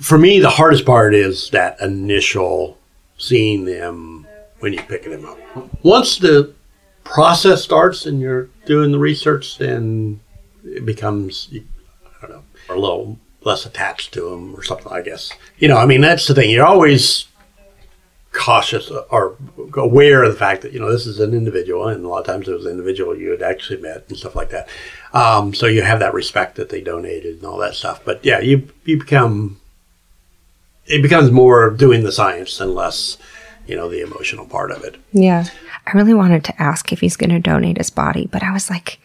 For 0.00 0.18
me, 0.18 0.40
the 0.40 0.50
hardest 0.50 0.86
part 0.86 1.14
is 1.14 1.50
that 1.50 1.80
initial 1.80 2.78
seeing 3.18 3.64
them 3.64 4.26
when 4.60 4.72
you're 4.72 4.82
picking 4.82 5.12
them 5.12 5.26
up. 5.26 5.38
Once 5.84 6.18
the 6.18 6.54
process 7.04 7.62
starts 7.62 8.06
and 8.06 8.20
you're 8.20 8.48
doing 8.66 8.92
the 8.92 8.98
research, 8.98 9.58
then 9.58 10.20
it 10.64 10.86
becomes, 10.86 11.50
I 11.52 12.26
don't 12.26 12.30
know, 12.30 12.44
a 12.68 12.74
little 12.74 13.18
less 13.42 13.66
attached 13.66 14.12
to 14.14 14.30
them 14.30 14.54
or 14.54 14.62
something, 14.62 14.92
I 14.92 15.02
guess. 15.02 15.32
You 15.58 15.68
know, 15.68 15.76
I 15.76 15.86
mean, 15.86 16.00
that's 16.00 16.26
the 16.26 16.34
thing. 16.34 16.50
You're 16.50 16.66
always 16.66 17.26
cautious 18.32 18.90
or 19.10 19.36
aware 19.74 20.22
of 20.22 20.32
the 20.32 20.38
fact 20.38 20.62
that 20.62 20.72
you 20.72 20.78
know 20.78 20.90
this 20.90 21.06
is 21.06 21.20
an 21.20 21.34
individual, 21.34 21.88
and 21.88 22.04
a 22.04 22.08
lot 22.08 22.20
of 22.20 22.26
times 22.26 22.48
it 22.48 22.54
was 22.54 22.64
an 22.64 22.72
individual 22.72 23.16
you 23.16 23.30
had 23.30 23.42
actually 23.42 23.80
met 23.80 24.04
and 24.08 24.16
stuff 24.16 24.36
like 24.36 24.50
that. 24.50 24.68
Um, 25.12 25.52
so 25.52 25.66
you 25.66 25.82
have 25.82 25.98
that 26.00 26.14
respect 26.14 26.56
that 26.56 26.68
they 26.68 26.80
donated 26.80 27.36
and 27.36 27.44
all 27.44 27.58
that 27.58 27.74
stuff. 27.74 28.04
But 28.04 28.24
yeah, 28.24 28.40
you 28.40 28.68
you 28.84 28.98
become 28.98 29.59
it 30.86 31.02
becomes 31.02 31.30
more 31.30 31.70
doing 31.70 32.02
the 32.02 32.12
science 32.12 32.60
and 32.60 32.74
less 32.74 33.18
you 33.66 33.76
know 33.76 33.88
the 33.88 34.02
emotional 34.02 34.46
part 34.46 34.70
of 34.72 34.82
it. 34.82 34.96
Yeah. 35.12 35.46
I 35.86 35.96
really 35.96 36.14
wanted 36.14 36.44
to 36.44 36.62
ask 36.62 36.92
if 36.92 37.00
he's 37.00 37.16
going 37.16 37.30
to 37.30 37.38
donate 37.38 37.78
his 37.78 37.90
body, 37.90 38.26
but 38.26 38.42
I 38.42 38.52
was 38.52 38.68
like, 38.68 38.98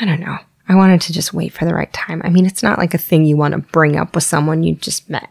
I 0.00 0.04
don't 0.04 0.20
know. 0.20 0.38
I 0.68 0.74
wanted 0.74 1.00
to 1.02 1.12
just 1.12 1.32
wait 1.32 1.52
for 1.52 1.64
the 1.64 1.74
right 1.74 1.92
time. 1.92 2.22
I 2.24 2.28
mean, 2.28 2.46
it's 2.46 2.62
not 2.62 2.78
like 2.78 2.94
a 2.94 2.98
thing 2.98 3.24
you 3.24 3.36
want 3.36 3.52
to 3.52 3.58
bring 3.58 3.96
up 3.96 4.14
with 4.14 4.24
someone 4.24 4.62
you 4.62 4.74
just 4.74 5.08
met. 5.10 5.28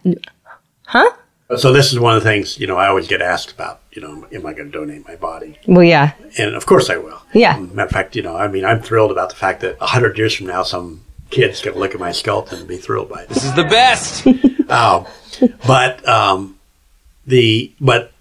Huh? 0.86 1.12
So 1.58 1.74
this 1.74 1.92
is 1.92 2.00
one 2.00 2.16
of 2.16 2.24
the 2.24 2.30
things 2.30 2.60
you 2.60 2.68
know 2.68 2.78
I 2.78 2.88
always 2.88 3.08
get 3.08 3.22
asked 3.22 3.52
about. 3.52 3.82
You 3.92 4.02
know, 4.02 4.28
am 4.32 4.46
I 4.46 4.54
going 4.54 4.72
to 4.72 4.78
donate 4.78 5.06
my 5.06 5.18
body? 5.18 5.58
Well, 5.68 5.84
yeah. 5.84 6.14
And 6.38 6.56
of 6.56 6.66
course 6.66 6.90
I 6.90 6.96
will. 6.96 7.22
Yeah. 7.34 7.60
Matter 7.60 7.88
of 7.88 7.92
fact, 7.92 8.16
you 8.16 8.22
know, 8.22 8.38
I 8.38 8.48
mean, 8.48 8.64
I'm 8.64 8.82
thrilled 8.82 9.12
about 9.12 9.30
the 9.30 9.36
fact 9.36 9.60
that 9.62 9.78
a 9.82 9.88
hundred 9.88 10.18
years 10.18 10.34
from 10.34 10.48
now, 10.48 10.64
some 10.64 11.04
kid's 11.32 11.62
going 11.62 11.74
to 11.74 11.80
look 11.80 11.94
at 11.94 12.00
my 12.00 12.12
skeleton 12.12 12.60
and 12.60 12.68
be 12.68 12.78
thrilled 12.78 13.10
by 13.10 13.24
it. 13.24 13.30
This 13.30 13.44
is 13.44 13.54
the 13.56 13.64
best. 13.64 14.28
Um, 14.72 15.06
but 15.68 16.08
um, 16.08 16.58
the 17.28 17.74
but 17.82 18.14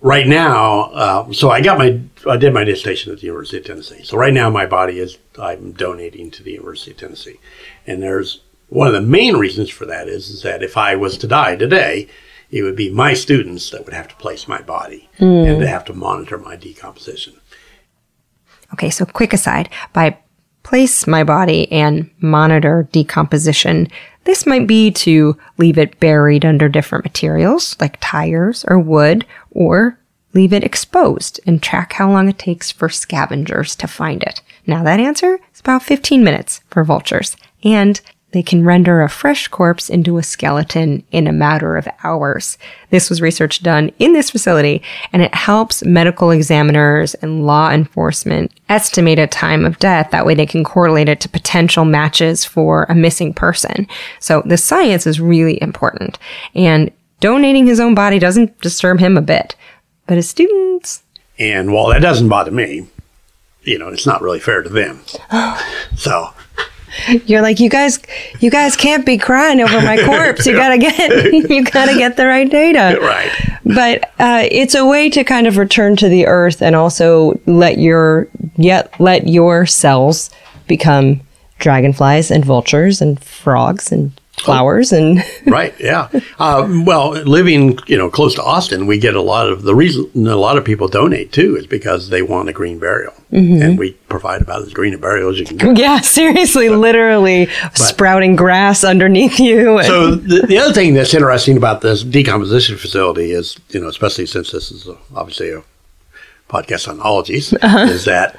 right 0.00 0.26
now, 0.26 0.80
uh, 0.90 1.32
so 1.32 1.50
I 1.50 1.60
got 1.60 1.78
my 1.78 2.00
I 2.28 2.36
did 2.36 2.52
my 2.52 2.64
dissertation 2.64 3.12
at 3.12 3.20
the 3.20 3.26
University 3.26 3.58
of 3.58 3.64
Tennessee. 3.64 4.02
So 4.02 4.16
right 4.16 4.32
now, 4.32 4.50
my 4.50 4.66
body 4.66 4.98
is 4.98 5.18
I'm 5.40 5.70
donating 5.70 6.32
to 6.32 6.42
the 6.42 6.50
University 6.50 6.90
of 6.90 6.96
Tennessee, 6.96 7.38
and 7.86 8.02
there's 8.02 8.40
one 8.68 8.88
of 8.88 8.92
the 8.92 9.00
main 9.00 9.36
reasons 9.36 9.70
for 9.70 9.86
that 9.86 10.08
is 10.08 10.30
is 10.30 10.42
that 10.42 10.64
if 10.64 10.76
I 10.76 10.96
was 10.96 11.16
to 11.18 11.28
die 11.28 11.54
today, 11.54 12.08
it 12.50 12.62
would 12.62 12.76
be 12.76 12.90
my 12.90 13.14
students 13.14 13.70
that 13.70 13.84
would 13.84 13.94
have 13.94 14.08
to 14.08 14.16
place 14.16 14.48
my 14.48 14.60
body 14.62 15.08
and 15.18 15.60
to 15.60 15.68
have 15.68 15.84
to 15.84 15.92
monitor 15.92 16.38
my 16.38 16.56
decomposition. 16.56 17.34
Okay, 18.72 18.90
so 18.90 19.06
quick 19.06 19.32
aside 19.32 19.68
by 19.92 20.18
place 20.66 21.06
my 21.06 21.22
body 21.22 21.70
and 21.70 22.10
monitor 22.18 22.88
decomposition, 22.90 23.86
this 24.24 24.44
might 24.46 24.66
be 24.66 24.90
to 24.90 25.36
leave 25.58 25.78
it 25.78 26.00
buried 26.00 26.44
under 26.44 26.68
different 26.68 27.04
materials 27.04 27.76
like 27.78 27.96
tires 28.00 28.64
or 28.66 28.76
wood, 28.76 29.24
or 29.52 29.96
leave 30.34 30.52
it 30.52 30.64
exposed 30.64 31.38
and 31.46 31.62
track 31.62 31.92
how 31.92 32.10
long 32.10 32.28
it 32.28 32.36
takes 32.36 32.72
for 32.72 32.88
scavengers 32.88 33.76
to 33.76 33.86
find 33.86 34.24
it. 34.24 34.42
Now, 34.66 34.82
that 34.82 34.98
answer 34.98 35.38
is 35.54 35.60
about 35.60 35.84
15 35.84 36.24
minutes 36.24 36.60
for 36.68 36.82
vultures, 36.82 37.36
and 37.62 38.00
they 38.36 38.42
can 38.42 38.66
render 38.66 39.00
a 39.00 39.08
fresh 39.08 39.48
corpse 39.48 39.88
into 39.88 40.18
a 40.18 40.22
skeleton 40.22 41.02
in 41.10 41.26
a 41.26 41.32
matter 41.32 41.74
of 41.78 41.88
hours. 42.04 42.58
This 42.90 43.08
was 43.08 43.22
research 43.22 43.62
done 43.62 43.90
in 43.98 44.12
this 44.12 44.30
facility, 44.30 44.82
and 45.10 45.22
it 45.22 45.34
helps 45.34 45.82
medical 45.82 46.30
examiners 46.30 47.14
and 47.14 47.46
law 47.46 47.70
enforcement 47.70 48.52
estimate 48.68 49.18
a 49.18 49.26
time 49.26 49.64
of 49.64 49.78
death. 49.78 50.10
That 50.10 50.26
way 50.26 50.34
they 50.34 50.44
can 50.44 50.64
correlate 50.64 51.08
it 51.08 51.18
to 51.20 51.30
potential 51.30 51.86
matches 51.86 52.44
for 52.44 52.84
a 52.90 52.94
missing 52.94 53.32
person. 53.32 53.88
So 54.20 54.42
the 54.44 54.58
science 54.58 55.06
is 55.06 55.18
really 55.18 55.58
important. 55.62 56.18
And 56.54 56.90
donating 57.20 57.66
his 57.66 57.80
own 57.80 57.94
body 57.94 58.18
doesn't 58.18 58.60
disturb 58.60 59.00
him 59.00 59.16
a 59.16 59.22
bit. 59.22 59.56
But 60.06 60.18
his 60.18 60.28
students, 60.28 61.02
And 61.38 61.72
while 61.72 61.86
that 61.86 62.02
doesn't 62.02 62.28
bother 62.28 62.50
me, 62.50 62.86
you 63.62 63.78
know, 63.78 63.88
it's 63.88 64.06
not 64.06 64.20
really 64.20 64.40
fair 64.40 64.62
to 64.62 64.68
them. 64.68 65.00
Oh. 65.32 65.86
so 65.96 66.34
You're 67.26 67.42
like, 67.42 67.60
you 67.60 67.68
guys, 67.68 67.98
you 68.40 68.50
guys 68.50 68.76
can't 68.76 69.04
be 69.04 69.18
crying 69.18 69.60
over 69.60 69.80
my 69.80 70.02
corpse. 70.04 70.46
You 70.46 70.52
gotta 70.56 70.78
get, 70.78 71.32
you 71.50 71.64
gotta 71.64 71.94
get 71.94 72.16
the 72.16 72.26
right 72.26 72.50
data. 72.50 72.98
right. 73.00 73.30
But 73.64 74.12
uh, 74.18 74.46
it's 74.50 74.74
a 74.74 74.86
way 74.86 75.10
to 75.10 75.24
kind 75.24 75.46
of 75.46 75.56
return 75.56 75.96
to 75.96 76.08
the 76.08 76.26
earth 76.26 76.62
and 76.62 76.76
also 76.76 77.40
let 77.46 77.78
your 77.78 78.28
yet 78.56 78.98
let 79.00 79.28
your 79.28 79.66
cells 79.66 80.30
become 80.66 81.20
dragonflies 81.58 82.30
and 82.30 82.44
vultures 82.44 83.00
and 83.00 83.22
frogs 83.22 83.90
and 83.90 84.12
flowers 84.40 84.92
and 84.92 85.22
right 85.46 85.74
yeah. 85.80 86.08
Uh, 86.38 86.66
well 86.84 87.10
living 87.12 87.78
you 87.86 87.96
know 87.96 88.10
close 88.10 88.34
to 88.34 88.42
austin 88.42 88.86
we 88.86 88.98
get 88.98 89.14
a 89.16 89.20
lot 89.22 89.48
of 89.48 89.62
the 89.62 89.74
reason 89.74 90.26
a 90.26 90.36
lot 90.36 90.58
of 90.58 90.64
people 90.64 90.88
donate 90.88 91.32
too 91.32 91.56
is 91.56 91.66
because 91.66 92.10
they 92.10 92.20
want 92.22 92.48
a 92.48 92.52
green 92.52 92.78
burial. 92.78 93.12
And 93.32 93.78
we 93.78 93.92
provide 94.08 94.40
about 94.40 94.62
as 94.62 94.72
green 94.72 94.94
a 94.94 94.98
burial 94.98 95.30
as 95.30 95.38
you 95.38 95.44
can 95.44 95.56
get. 95.58 95.76
Yeah, 95.86 96.00
seriously, 96.00 96.68
literally 96.70 97.48
sprouting 97.74 98.34
grass 98.36 98.82
underneath 98.84 99.38
you. 99.40 99.78
and- 99.78 99.86
so 99.86 100.14
the, 100.14 100.46
the 100.46 100.58
other 100.58 100.72
thing 100.72 100.94
that's 100.94 101.12
interesting 101.12 101.56
about 101.56 101.80
this 101.82 102.02
decomposition 102.02 102.76
facility 102.76 103.32
is 103.32 103.56
you 103.70 103.80
know 103.80 103.88
especially 103.88 104.26
since 104.26 104.52
this 104.52 104.70
is 104.70 104.88
obviously 105.14 105.50
a 105.50 105.62
podcast 106.48 106.88
on 106.88 107.00
ologies 107.00 107.52
is 107.62 108.04
that 108.04 108.38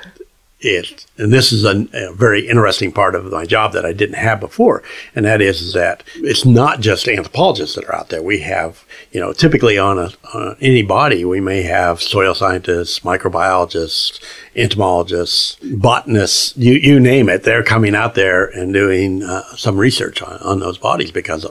it. 0.60 1.06
And 1.18 1.32
this 1.32 1.52
is 1.52 1.64
a, 1.64 1.88
a 1.94 2.14
very 2.14 2.48
interesting 2.48 2.92
part 2.92 3.16
of 3.16 3.32
my 3.32 3.46
job 3.46 3.74
that 3.74 3.86
I 3.86 3.94
didn't 3.94 4.16
have 4.16 4.40
before. 4.40 4.84
And 5.16 5.26
that 5.26 5.42
is, 5.42 5.74
that 5.74 6.04
it's 6.16 6.46
not 6.46 6.80
just 6.80 7.08
anthropologists 7.08 7.76
that 7.76 7.86
are 7.86 7.96
out 7.96 8.10
there. 8.10 8.24
We 8.24 8.40
have 8.40 8.86
you 9.12 9.20
know 9.20 9.34
typically 9.34 9.78
on 9.78 10.00
a 10.00 10.12
on 10.34 10.56
any 10.62 10.82
body 10.82 11.26
we 11.26 11.40
may 11.40 11.64
have 11.64 12.02
soil 12.02 12.34
scientists 12.34 13.00
microbiologists 13.02 14.22
entomologists 14.56 15.58
botanists 15.76 16.56
you 16.58 16.74
you 16.74 17.00
name 17.00 17.30
it. 17.30 17.44
They're 17.44 17.64
coming 17.64 17.96
out 17.96 18.16
there 18.16 18.46
and 18.46 18.74
doing 18.74 19.24
uh, 19.24 19.44
some 19.56 19.78
research 19.78 20.22
on, 20.22 20.38
on 20.40 20.60
those 20.60 20.78
bodies 20.78 21.12
because 21.12 21.46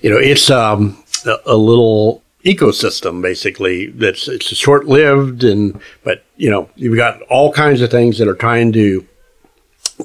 you 0.00 0.10
know 0.10 0.18
it's 0.18 0.50
um 0.50 1.02
a, 1.26 1.36
a 1.46 1.56
little 1.56 2.22
ecosystem 2.44 3.20
basically 3.20 3.86
that's 3.88 4.26
it's 4.26 4.46
short 4.56 4.86
lived 4.86 5.44
and 5.44 5.78
but 6.04 6.24
you 6.36 6.50
know 6.50 6.70
you've 6.74 6.96
got 6.96 7.20
all 7.22 7.52
kinds 7.52 7.82
of 7.82 7.90
things 7.90 8.18
that 8.18 8.26
are 8.26 8.34
trying 8.34 8.72
to 8.72 9.06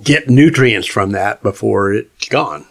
get 0.04 0.30
nutrients 0.30 0.88
from 0.88 1.12
that 1.12 1.42
before 1.42 1.94
it's 1.94 2.28
gone. 2.30 2.66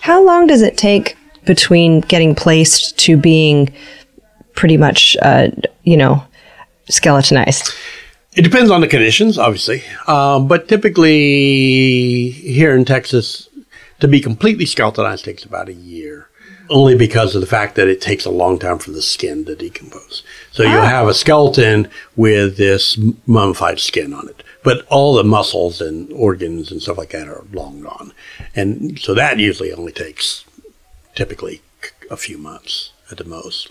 How 0.00 0.22
long 0.22 0.46
does 0.46 0.60
it 0.60 0.76
take 0.76 1.16
between 1.46 2.02
getting 2.02 2.34
placed 2.34 2.98
to 2.98 3.16
being 3.16 3.72
pretty 4.54 4.76
much, 4.76 5.16
uh, 5.22 5.48
you 5.84 5.96
know, 5.96 6.22
skeletonized? 6.88 7.72
it 8.36 8.42
depends 8.42 8.70
on 8.70 8.80
the 8.80 8.88
conditions 8.88 9.38
obviously. 9.38 9.82
Um, 10.06 10.48
but 10.48 10.68
typically 10.68 12.30
here 12.30 12.74
in 12.76 12.84
texas 12.84 13.48
to 14.00 14.08
be 14.08 14.20
completely 14.20 14.66
skeletonized 14.66 15.24
takes 15.24 15.44
about 15.44 15.68
a 15.68 15.72
year 15.72 16.28
only 16.70 16.96
because 16.96 17.34
of 17.34 17.40
the 17.40 17.46
fact 17.46 17.74
that 17.76 17.88
it 17.88 18.00
takes 18.00 18.24
a 18.24 18.30
long 18.30 18.58
time 18.58 18.78
for 18.78 18.90
the 18.90 19.02
skin 19.02 19.44
to 19.44 19.54
decompose. 19.54 20.22
So 20.50 20.62
you'll 20.62 20.80
ah. 20.80 20.88
have 20.88 21.08
a 21.08 21.14
skeleton 21.14 21.88
with 22.16 22.56
this 22.56 22.98
mummified 23.26 23.80
skin 23.80 24.12
on 24.12 24.28
it, 24.28 24.42
but 24.62 24.86
all 24.86 25.14
the 25.14 25.24
muscles 25.24 25.80
and 25.80 26.12
organs 26.12 26.70
and 26.70 26.80
stuff 26.80 26.98
like 26.98 27.10
that 27.10 27.28
are 27.28 27.44
long 27.52 27.82
gone. 27.82 28.12
And 28.54 28.98
so 28.98 29.14
that 29.14 29.38
usually 29.38 29.72
only 29.72 29.92
takes 29.92 30.44
typically 31.14 31.62
a 32.10 32.16
few 32.16 32.38
months 32.38 32.92
at 33.10 33.18
the 33.18 33.24
most. 33.24 33.70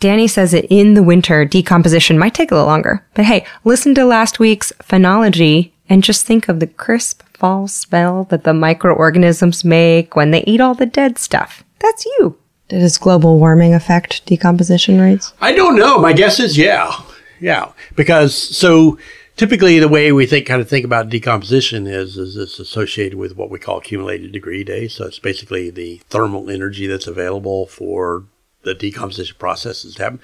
Danny 0.00 0.26
says 0.26 0.50
that 0.50 0.64
in 0.64 0.94
the 0.94 1.02
winter, 1.02 1.44
decomposition 1.44 2.18
might 2.18 2.34
take 2.34 2.50
a 2.50 2.54
little 2.54 2.66
longer. 2.66 3.04
But 3.14 3.24
hey, 3.26 3.46
listen 3.62 3.94
to 3.94 4.04
last 4.04 4.40
week's 4.40 4.72
phenology 4.82 5.70
and 5.88 6.02
just 6.02 6.26
think 6.26 6.48
of 6.48 6.58
the 6.58 6.66
crisp 6.66 7.22
fall 7.34 7.68
smell 7.68 8.24
that 8.24 8.44
the 8.44 8.54
microorganisms 8.54 9.64
make 9.64 10.16
when 10.16 10.32
they 10.32 10.42
eat 10.44 10.60
all 10.60 10.74
the 10.74 10.86
dead 10.86 11.18
stuff. 11.18 11.62
That's 11.82 12.06
you. 12.06 12.38
Does 12.68 12.96
global 12.96 13.38
warming 13.38 13.74
affect 13.74 14.24
decomposition 14.24 15.00
rates? 15.00 15.34
I 15.40 15.52
don't 15.52 15.76
know. 15.76 15.98
My 15.98 16.12
guess 16.12 16.40
is 16.40 16.56
yeah. 16.56 16.92
Yeah. 17.40 17.72
Because 17.96 18.34
so 18.34 18.98
typically 19.36 19.78
the 19.78 19.88
way 19.88 20.12
we 20.12 20.24
think 20.24 20.46
kind 20.46 20.62
of 20.62 20.68
think 20.68 20.84
about 20.84 21.08
decomposition 21.08 21.86
is 21.86 22.16
is 22.16 22.36
it's 22.36 22.58
associated 22.58 23.18
with 23.18 23.36
what 23.36 23.50
we 23.50 23.58
call 23.58 23.78
accumulated 23.78 24.32
degree 24.32 24.64
days. 24.64 24.94
So 24.94 25.06
it's 25.06 25.18
basically 25.18 25.68
the 25.70 26.00
thermal 26.08 26.48
energy 26.48 26.86
that's 26.86 27.06
available 27.06 27.66
for 27.66 28.24
the 28.62 28.74
decomposition 28.74 29.36
processes 29.38 29.96
to 29.96 30.02
happen. 30.04 30.20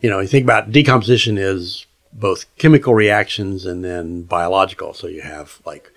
You 0.00 0.10
know, 0.10 0.20
you 0.20 0.28
think 0.28 0.44
about 0.44 0.70
decomposition 0.70 1.38
is 1.38 1.86
both 2.12 2.44
chemical 2.58 2.94
reactions 2.94 3.64
and 3.64 3.84
then 3.84 4.22
biological. 4.22 4.94
So 4.94 5.06
you 5.06 5.22
have 5.22 5.60
like 5.64 5.90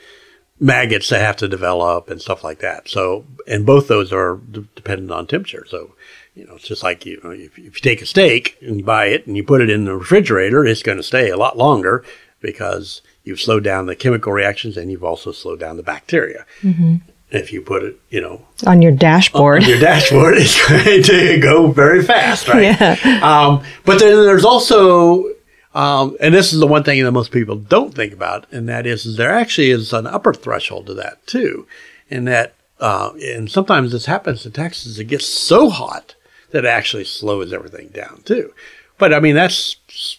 maggots 0.64 1.10
that 1.10 1.20
have 1.20 1.36
to 1.38 1.48
develop 1.48 2.10
and 2.10 2.22
stuff 2.22 2.44
like 2.44 2.60
that. 2.60 2.88
So, 2.88 3.26
and 3.48 3.66
both 3.66 3.88
those 3.88 4.14
are 4.14 4.38
d- 4.38 4.68
dependent 4.76 5.12
on 5.12 5.28
temperature. 5.28 5.66
So, 5.68 5.94
you 6.36 6.46
know, 6.48 6.56
it's 6.56 6.68
just 6.68 6.84
like 6.84 7.06
you 7.06 7.20
know, 7.24 7.32
if, 7.32 7.58
if 7.60 7.76
you 7.76 7.82
take 7.82 8.02
a 8.02 8.06
steak 8.06 8.58
and 8.62 8.78
you 8.78 8.84
buy 8.84 9.08
it 9.08 9.28
and 9.28 9.36
you 9.36 9.44
put 9.44 9.62
it 9.62 9.70
in 9.70 9.86
the 9.86 9.96
refrigerator, 9.96 10.66
it's 10.66 10.82
going 10.84 10.98
to 10.98 11.04
stay 11.04 11.30
a 11.30 11.38
lot 11.38 11.58
longer 11.58 12.04
because 12.40 13.02
you've 13.24 13.42
slowed 13.42 13.64
down 13.64 13.86
the 13.86 13.96
chemical 13.96 14.32
reactions 14.32 14.78
and 14.78 14.90
you've 14.92 15.04
also 15.04 15.32
slowed 15.32 15.60
down 15.60 15.78
the 15.78 15.84
bacteria. 15.84 16.46
Mm-hmm. 16.62 16.96
If 17.30 17.52
you 17.52 17.62
put 17.62 17.82
it, 17.84 18.00
you 18.12 18.22
know, 18.22 18.46
On 18.68 18.82
your 18.82 18.92
dashboard. 18.92 19.64
on 19.64 19.70
your 19.70 19.80
dashboard, 19.80 20.36
it's 20.38 20.68
going 20.70 21.02
to 21.04 21.40
go 21.40 21.72
very 21.72 22.04
fast, 22.04 22.48
right? 22.48 22.78
Yeah. 22.80 23.20
Um, 23.24 23.64
but 23.86 24.00
then 24.00 24.24
there's 24.24 24.46
also, 24.46 25.26
um, 25.74 26.16
and 26.20 26.34
this 26.34 26.54
is 26.54 26.60
the 26.60 26.68
one 26.68 26.84
thing 26.84 27.04
that 27.04 27.12
most 27.12 27.32
people 27.32 27.56
don't 27.56 27.94
think 27.94 28.14
about, 28.14 28.52
and 28.52 28.68
that 28.70 28.86
is, 28.86 29.06
is 29.06 29.18
there 29.18 29.32
actually 29.32 29.72
is 29.72 29.94
an 29.94 30.08
upper 30.08 30.34
threshold 30.34 30.88
to 30.88 30.94
that 30.96 31.26
too, 31.26 31.68
and 32.10 32.28
that, 32.28 32.56
uh, 32.80 33.12
and 33.22 33.50
sometimes 33.50 33.92
this 33.92 34.06
happens 34.06 34.46
in 34.46 34.52
Texas. 34.52 35.00
It 35.00 35.06
gets 35.06 35.26
so 35.26 35.70
hot 35.70 36.16
that 36.52 36.66
it 36.66 36.68
actually 36.68 37.06
slows 37.06 37.52
everything 37.52 37.88
down 37.90 38.22
too. 38.26 38.54
But 38.98 39.14
I 39.14 39.20
mean, 39.20 39.36
that 39.36 39.76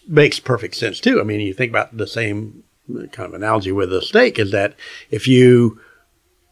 makes 0.07 0.39
perfect 0.39 0.75
sense 0.75 0.99
too. 0.99 1.19
I 1.19 1.23
mean, 1.23 1.39
you 1.39 1.53
think 1.53 1.71
about 1.71 1.95
the 1.95 2.07
same 2.07 2.63
kind 2.87 3.27
of 3.27 3.33
analogy 3.33 3.71
with 3.71 3.91
a 3.93 4.01
steak 4.01 4.37
is 4.37 4.51
that 4.51 4.75
if 5.09 5.27
you 5.27 5.79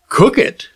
cook 0.10 0.38
it, 0.38 0.70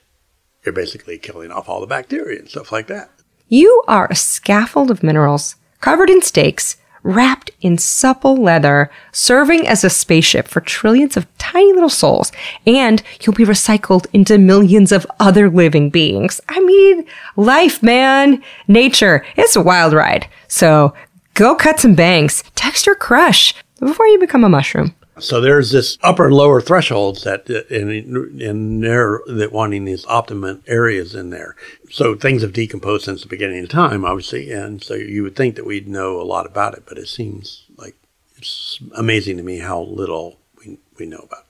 you're 0.65 0.73
basically 0.73 1.17
killing 1.17 1.51
off 1.51 1.69
all 1.69 1.79
the 1.79 1.87
bacteria 1.87 2.39
and 2.39 2.49
stuff 2.49 2.71
like 2.71 2.87
that. 2.87 3.09
You 3.47 3.83
are 3.87 4.07
a 4.09 4.15
scaffold 4.15 4.91
of 4.91 5.03
minerals 5.03 5.55
covered 5.79 6.09
in 6.09 6.21
steaks, 6.21 6.77
wrapped 7.03 7.51
in 7.61 7.77
supple 7.77 8.35
leather, 8.35 8.89
serving 9.11 9.67
as 9.67 9.83
a 9.83 9.89
spaceship 9.89 10.47
for 10.47 10.61
trillions 10.61 11.17
of 11.17 11.27
tiny 11.37 11.73
little 11.73 11.89
souls, 11.89 12.31
and 12.65 13.01
you'll 13.21 13.35
be 13.35 13.45
recycled 13.45 14.05
into 14.13 14.37
millions 14.37 14.91
of 14.91 15.07
other 15.19 15.49
living 15.49 15.89
beings. 15.89 16.41
I 16.49 16.59
mean, 16.59 17.05
life, 17.35 17.81
man, 17.81 18.43
nature, 18.67 19.25
it's 19.35 19.55
a 19.55 19.61
wild 19.61 19.93
ride. 19.93 20.27
So 20.47 20.93
go 21.33 21.55
cut 21.55 21.79
some 21.79 21.95
bangs, 21.95 22.43
text 22.55 22.85
your 22.85 22.95
crush 22.95 23.53
before 23.79 24.07
you 24.07 24.19
become 24.19 24.43
a 24.43 24.49
mushroom. 24.49 24.93
So 25.19 25.41
there's 25.41 25.71
this 25.71 25.97
upper 26.03 26.25
and 26.25 26.35
lower 26.35 26.61
thresholds 26.61 27.23
that 27.23 27.49
uh, 27.49 27.63
in 27.73 28.39
in 28.39 28.81
there 28.81 29.21
that 29.27 29.51
wanting 29.51 29.85
these 29.85 30.05
optimum 30.05 30.63
areas 30.67 31.15
in 31.15 31.29
there. 31.29 31.55
So 31.89 32.15
things 32.15 32.41
have 32.41 32.53
decomposed 32.53 33.05
since 33.05 33.21
the 33.21 33.27
beginning 33.27 33.63
of 33.63 33.69
time, 33.69 34.05
obviously, 34.05 34.51
and 34.51 34.83
so 34.83 34.93
you 34.93 35.23
would 35.23 35.35
think 35.35 35.55
that 35.55 35.65
we'd 35.65 35.87
know 35.87 36.21
a 36.21 36.23
lot 36.23 36.45
about 36.45 36.73
it, 36.75 36.83
but 36.87 36.97
it 36.97 37.07
seems 37.07 37.65
like 37.77 37.95
it's 38.37 38.79
amazing 38.95 39.37
to 39.37 39.43
me 39.43 39.59
how 39.59 39.81
little 39.81 40.37
we 40.59 40.77
we 40.99 41.05
know 41.05 41.19
about 41.19 41.45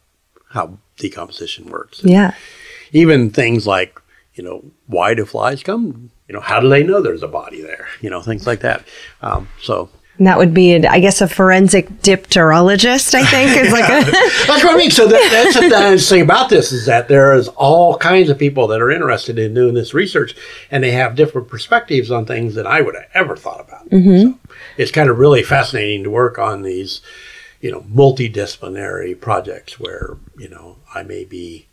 how 0.49 0.78
decomposition 0.97 1.70
works. 1.70 2.01
yeah. 2.03 2.34
Even 2.93 3.30
things 3.30 3.68
like 3.68 4.01
you 4.36 4.43
know 4.43 4.63
why 4.86 5.13
do 5.13 5.26
flies 5.26 5.63
come? 5.63 6.11
You 6.28 6.34
know 6.34 6.41
how 6.41 6.59
do 6.59 6.70
they 6.70 6.84
know 6.84 7.01
there's 7.01 7.24
a 7.24 7.28
body 7.28 7.61
there? 7.61 7.88
You 8.01 8.09
know 8.09 8.22
things 8.22 8.47
like 8.47 8.61
that. 8.61 8.86
Um, 9.22 9.49
so 9.61 9.89
And 10.18 10.26
that 10.26 10.38
would 10.38 10.53
be, 10.53 10.76
I 10.86 10.99
guess, 10.99 11.22
a 11.22 11.28
forensic 11.28 11.89
dipterologist, 12.01 13.13
I 13.13 13.24
think, 13.24 13.55
is 13.55 13.72
like 13.72 13.84
a. 13.84 14.09
That's 14.47 14.63
what 14.63 14.74
I 14.74 14.78
mean. 14.78 14.89
So 14.89 15.07
that, 15.07 15.30
that's 15.32 15.59
the 15.59 15.68
nice 15.68 16.09
thing 16.09 16.22
about 16.22 16.49
this 16.49 16.72
is 16.72 16.88
that 16.88 17.07
there 17.07 17.34
is 17.34 17.49
all 17.49 17.97
kinds 17.97 18.30
of 18.30 18.39
people 18.39 18.68
that 18.68 18.82
are 18.82 18.89
interested 18.89 19.38
in 19.38 19.53
doing 19.53 19.76
this 19.76 19.93
research, 19.93 20.36
and 20.72 20.84
they 20.84 20.91
have 20.91 21.15
different 21.15 21.49
perspectives 21.49 22.09
on 22.09 22.26
things 22.26 22.55
that 22.55 22.65
I 22.65 22.82
would 22.82 22.95
have 22.95 23.05
ever 23.13 23.36
thought 23.36 23.61
about. 23.61 23.88
So 24.22 24.39
it's 24.78 24.91
kind 24.91 25.09
of 25.09 25.20
really 25.20 25.43
fascinating 25.43 26.03
to 26.03 26.09
work 26.09 26.39
on 26.39 26.63
these, 26.63 27.01
you 27.61 27.72
know, 27.72 27.82
multidisciplinary 27.82 29.20
projects 29.20 29.80
where 29.80 30.18
you 30.38 30.49
know 30.49 30.78
I 30.95 31.03
may 31.03 31.26
be 31.26 31.68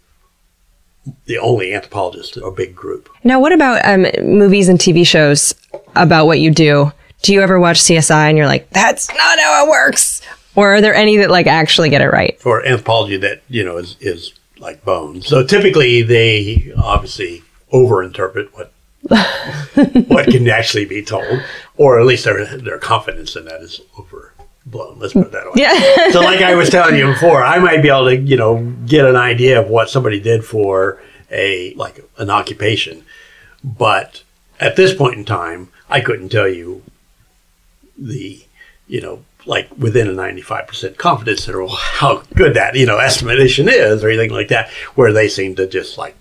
the 1.26 1.38
only 1.38 1.74
anthropologist 1.74 2.36
in 2.36 2.42
a 2.42 2.50
big 2.50 2.74
group. 2.74 3.08
Now, 3.24 3.40
what 3.40 3.52
about 3.52 3.84
um, 3.84 4.06
movies 4.22 4.68
and 4.68 4.78
TV 4.78 5.06
shows 5.06 5.54
about 5.96 6.26
what 6.26 6.40
you 6.40 6.50
do? 6.50 6.92
Do 7.24 7.32
you 7.32 7.40
ever 7.40 7.58
watch 7.58 7.80
CSI 7.80 8.28
and 8.28 8.36
you're 8.36 8.46
like, 8.46 8.68
that's 8.68 9.08
not 9.08 9.40
how 9.40 9.64
it 9.64 9.70
works? 9.70 10.20
Or 10.54 10.74
are 10.74 10.80
there 10.82 10.94
any 10.94 11.16
that 11.16 11.30
like 11.30 11.46
actually 11.46 11.88
get 11.88 12.02
it 12.02 12.08
right? 12.08 12.38
for 12.38 12.64
anthropology 12.66 13.16
that 13.16 13.42
you 13.48 13.64
know 13.64 13.78
is 13.78 13.96
is 14.00 14.34
like 14.58 14.84
bones. 14.84 15.26
So 15.26 15.44
typically 15.44 16.02
they 16.02 16.72
obviously 16.76 17.42
overinterpret 17.72 18.50
what 18.52 18.72
what 20.08 20.26
can 20.26 20.48
actually 20.48 20.84
be 20.84 21.02
told, 21.02 21.42
or 21.78 21.98
at 21.98 22.04
least 22.04 22.24
their 22.26 22.44
their 22.58 22.78
confidence 22.78 23.36
in 23.36 23.46
that 23.46 23.62
is 23.62 23.80
overblown. 23.98 24.98
Let's 24.98 25.14
put 25.14 25.28
it 25.28 25.32
that 25.32 25.46
way. 25.46 25.52
Yeah. 25.56 26.10
so 26.12 26.20
like 26.20 26.42
I 26.42 26.54
was 26.54 26.68
telling 26.76 26.96
you 26.96 27.06
before, 27.06 27.42
I 27.42 27.58
might 27.58 27.80
be 27.80 27.88
able 27.88 28.04
to 28.04 28.16
you 28.16 28.36
know 28.36 28.62
get 28.86 29.06
an 29.06 29.16
idea 29.16 29.58
of 29.58 29.68
what 29.68 29.88
somebody 29.88 30.20
did 30.20 30.44
for 30.44 31.02
a 31.30 31.72
like 31.74 32.04
an 32.18 32.28
occupation, 32.28 33.02
but 33.64 34.22
at 34.60 34.76
this 34.76 34.94
point 34.94 35.14
in 35.14 35.24
time, 35.24 35.70
I 35.88 36.00
couldn't 36.00 36.28
tell 36.28 36.48
you 36.48 36.82
the 37.98 38.44
you 38.86 39.00
know 39.00 39.24
like 39.46 39.68
within 39.76 40.08
a 40.08 40.12
95% 40.12 40.96
confidence 40.96 41.46
interval 41.46 41.68
how 41.74 42.22
good 42.34 42.54
that 42.54 42.74
you 42.74 42.86
know 42.86 42.98
estimation 42.98 43.68
is 43.68 44.02
or 44.02 44.08
anything 44.08 44.30
like 44.30 44.48
that 44.48 44.70
where 44.94 45.12
they 45.12 45.28
seem 45.28 45.54
to 45.56 45.66
just 45.66 45.98
like 45.98 46.16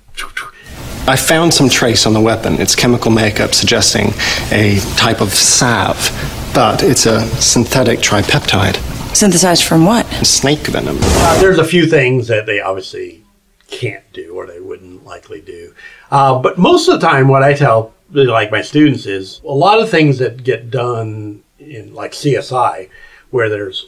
I 1.06 1.18
found 1.18 1.54
some 1.54 1.68
trace 1.68 2.06
on 2.06 2.14
the 2.14 2.22
weapon. 2.22 2.62
It's 2.62 2.76
chemical 2.76 3.12
makeup 3.12 3.54
suggesting 3.54 4.14
a 4.52 4.80
type 4.96 5.20
of 5.20 5.34
salve, 5.34 6.10
but 6.54 6.82
it's 6.82 7.06
a 7.06 7.26
synthetic 7.42 8.00
tripeptide. 8.00 8.78
Synthesized 9.14 9.64
from 9.66 9.86
what? 9.86 10.06
Snake 10.26 10.66
venom. 10.68 10.98
uh, 11.02 11.42
there's 11.42 11.60
a 11.60 11.64
few 11.66 11.88
things 11.88 12.28
that 12.28 12.46
they 12.46 12.62
obviously 12.62 13.24
can't 13.68 14.04
do 14.14 14.34
or 14.36 14.46
they 14.48 14.60
wouldn't 14.62 15.04
likely 15.04 15.42
do 15.42 15.74
uh, 16.12 16.38
but 16.40 16.58
most 16.58 16.88
of 16.88 17.00
the 17.00 17.06
time 17.08 17.28
what 17.28 17.42
i 17.44 17.54
tell 17.54 17.92
like 18.12 18.52
my 18.52 18.62
students 18.62 19.06
is 19.08 19.42
a 19.44 19.52
lot 19.52 19.80
of 19.80 19.90
things 19.90 20.20
that 20.20 20.44
get 20.44 20.70
done 20.70 21.43
in 21.64 21.94
like 21.94 22.12
csi 22.12 22.90
where 23.32 23.50
there's 23.50 23.88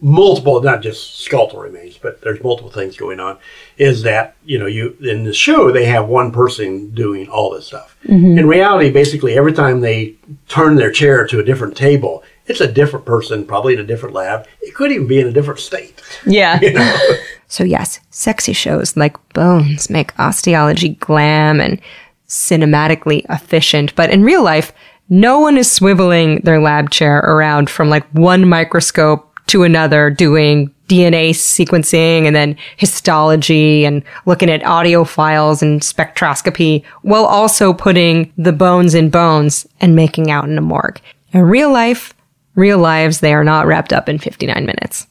multiple 0.00 0.62
not 0.62 0.80
just 0.82 1.18
skeletal 1.20 1.60
remains 1.60 1.98
but 1.98 2.20
there's 2.20 2.42
multiple 2.42 2.70
things 2.70 2.96
going 2.96 3.18
on 3.18 3.36
is 3.76 4.02
that 4.02 4.36
you 4.44 4.58
know 4.58 4.66
you 4.66 4.96
in 5.00 5.24
the 5.24 5.32
show 5.32 5.72
they 5.72 5.84
have 5.84 6.06
one 6.06 6.30
person 6.30 6.90
doing 6.90 7.28
all 7.28 7.50
this 7.50 7.66
stuff. 7.66 7.96
Mm-hmm. 8.04 8.38
In 8.38 8.46
reality 8.46 8.90
basically 8.90 9.36
every 9.36 9.52
time 9.52 9.80
they 9.80 10.14
turn 10.48 10.76
their 10.76 10.92
chair 10.92 11.26
to 11.26 11.40
a 11.40 11.44
different 11.44 11.76
table 11.76 12.22
it's 12.46 12.60
a 12.60 12.72
different 12.72 13.04
person 13.04 13.44
probably 13.44 13.74
in 13.74 13.80
a 13.80 13.84
different 13.84 14.14
lab. 14.14 14.46
It 14.60 14.74
could 14.74 14.92
even 14.92 15.06
be 15.06 15.20
in 15.20 15.26
a 15.26 15.32
different 15.32 15.60
state. 15.60 16.00
Yeah. 16.26 16.58
you 16.62 16.72
know? 16.72 16.98
So 17.50 17.64
yes, 17.64 17.98
sexy 18.10 18.52
shows 18.52 18.94
like 18.94 19.16
Bones 19.32 19.88
make 19.88 20.14
osteology 20.18 20.90
glam 21.00 21.62
and 21.62 21.80
cinematically 22.28 23.24
efficient, 23.30 23.94
but 23.96 24.10
in 24.10 24.22
real 24.22 24.44
life, 24.44 24.72
no 25.08 25.38
one 25.38 25.56
is 25.56 25.68
swiveling 25.68 26.42
their 26.44 26.60
lab 26.60 26.90
chair 26.90 27.18
around 27.18 27.70
from 27.70 27.88
like 27.88 28.06
one 28.12 28.48
microscope 28.48 29.24
to 29.46 29.62
another 29.62 30.10
doing 30.10 30.72
DNA 30.88 31.30
sequencing 31.30 32.26
and 32.26 32.34
then 32.34 32.56
histology 32.76 33.84
and 33.84 34.02
looking 34.26 34.50
at 34.50 34.64
audio 34.64 35.04
files 35.04 35.62
and 35.62 35.80
spectroscopy 35.80 36.84
while 37.02 37.24
also 37.24 37.72
putting 37.72 38.32
the 38.36 38.52
bones 38.52 38.94
in 38.94 39.10
bones 39.10 39.66
and 39.80 39.96
making 39.96 40.30
out 40.30 40.48
in 40.48 40.58
a 40.58 40.62
morgue. 40.62 41.00
In 41.32 41.42
real 41.42 41.70
life, 41.70 42.14
real 42.54 42.78
lives, 42.78 43.20
they 43.20 43.34
are 43.34 43.44
not 43.44 43.66
wrapped 43.66 43.92
up 43.92 44.08
in 44.08 44.18
59 44.18 44.64
minutes. 44.64 45.06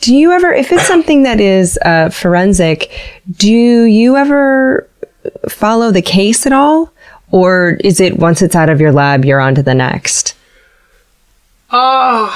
Do 0.00 0.14
you 0.14 0.32
ever, 0.32 0.52
if 0.52 0.72
it's 0.72 0.86
something 0.86 1.22
that 1.22 1.40
is 1.40 1.78
uh, 1.84 2.10
forensic, 2.10 2.90
do 3.36 3.84
you 3.84 4.16
ever 4.16 4.88
follow 5.48 5.92
the 5.92 6.02
case 6.02 6.46
at 6.46 6.52
all? 6.52 6.92
Or 7.30 7.78
is 7.84 8.00
it 8.00 8.18
once 8.18 8.42
it's 8.42 8.56
out 8.56 8.68
of 8.68 8.80
your 8.80 8.92
lab, 8.92 9.24
you're 9.24 9.40
on 9.40 9.54
to 9.54 9.62
the 9.62 9.74
next? 9.74 10.34
Uh, 11.70 12.34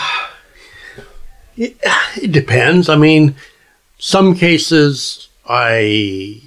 it, 1.57 1.76
it 2.16 2.32
depends. 2.32 2.88
I 2.88 2.97
mean, 2.97 3.34
some 3.99 4.34
cases 4.34 5.28
I 5.49 6.43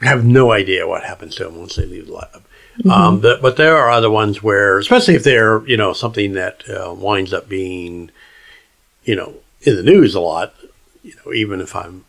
have 0.00 0.24
no 0.24 0.52
idea 0.52 0.88
what 0.88 1.04
happens 1.04 1.34
to 1.36 1.44
them 1.44 1.58
once 1.58 1.76
they 1.76 1.86
leave 1.86 2.06
the 2.06 2.14
lab. 2.14 2.42
Um, 2.90 3.20
but, 3.20 3.40
but 3.40 3.56
there 3.56 3.76
are 3.76 3.90
other 3.90 4.10
ones 4.10 4.42
where, 4.42 4.78
especially 4.78 5.14
if 5.14 5.24
they're, 5.24 5.66
you 5.66 5.78
know, 5.78 5.94
something 5.94 6.32
that 6.34 6.68
uh, 6.68 6.92
winds 6.92 7.32
up 7.32 7.48
being, 7.48 8.10
you 9.04 9.16
know, 9.16 9.34
in 9.62 9.76
the 9.76 9.82
news 9.82 10.14
a 10.14 10.20
lot, 10.20 10.54
you 11.02 11.14
know, 11.24 11.32
even 11.32 11.60
if 11.60 11.74
I'm 11.74 12.04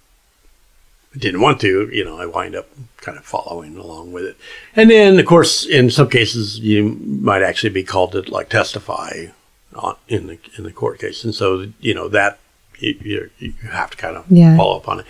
didn't 1.18 1.42
want 1.42 1.62
to, 1.62 1.90
you 1.90 2.04
know, 2.04 2.20
I 2.20 2.26
wind 2.26 2.56
up 2.56 2.68
kind 3.08 3.18
of 3.18 3.24
following 3.26 3.78
along 3.78 4.12
with 4.12 4.26
it. 4.26 4.36
And 4.76 4.90
then, 4.92 5.18
of 5.18 5.26
course, 5.26 5.66
in 5.66 5.90
some 5.90 6.10
cases, 6.10 6.60
you 6.60 6.90
might 7.30 7.42
actually 7.42 7.70
be 7.70 7.84
called 7.84 8.12
to 8.12 8.22
like 8.30 8.50
testify 8.50 9.28
on, 9.74 9.96
in 10.10 10.28
the 10.28 10.38
in 10.58 10.64
the 10.66 10.74
court 10.74 11.00
case, 11.00 11.24
and 11.24 11.34
so 11.34 11.68
you 11.80 11.94
know 11.94 12.10
that 12.10 12.38
you, 12.80 12.96
you, 13.02 13.30
you 13.40 13.54
have 13.72 13.92
to 13.92 13.98
kind 13.98 14.18
of 14.18 14.26
Yeah. 14.30 14.58
follow 14.58 14.76
up 14.78 14.88
on 14.90 15.00
it. 15.00 15.06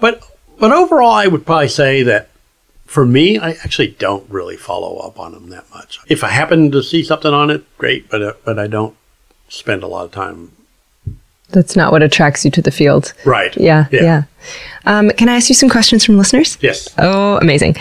But 0.00 0.22
but 0.58 0.70
overall, 0.72 1.12
I 1.12 1.26
would 1.28 1.46
probably 1.46 1.68
say 1.68 2.02
that 2.02 2.28
for 2.84 3.06
me, 3.06 3.38
I 3.38 3.52
actually 3.64 3.88
don't 4.06 4.28
really 4.30 4.56
follow 4.58 4.98
up 4.98 5.18
on 5.18 5.32
them 5.32 5.48
that 5.50 5.64
much. 5.70 5.98
If 6.08 6.22
I 6.24 6.28
happen 6.28 6.70
to 6.72 6.82
see 6.82 7.02
something 7.02 7.32
on 7.32 7.48
it, 7.50 7.62
great, 7.78 8.10
but 8.10 8.20
uh, 8.22 8.32
but 8.44 8.58
I 8.58 8.66
don't 8.66 8.94
spend 9.48 9.82
a 9.82 9.86
lot 9.86 10.04
of 10.04 10.12
time. 10.12 10.52
That's 11.52 11.76
not 11.76 11.92
what 11.92 12.02
attracts 12.02 12.44
you 12.44 12.50
to 12.52 12.62
the 12.62 12.70
field. 12.70 13.12
Right. 13.24 13.56
Yeah, 13.56 13.86
yeah. 13.92 14.24
Um, 14.86 15.10
can 15.10 15.28
I 15.28 15.36
ask 15.36 15.48
you 15.48 15.54
some 15.54 15.68
questions 15.68 16.04
from 16.04 16.16
listeners? 16.16 16.56
Yes. 16.60 16.88
Oh, 16.98 17.38
amazing. 17.38 17.76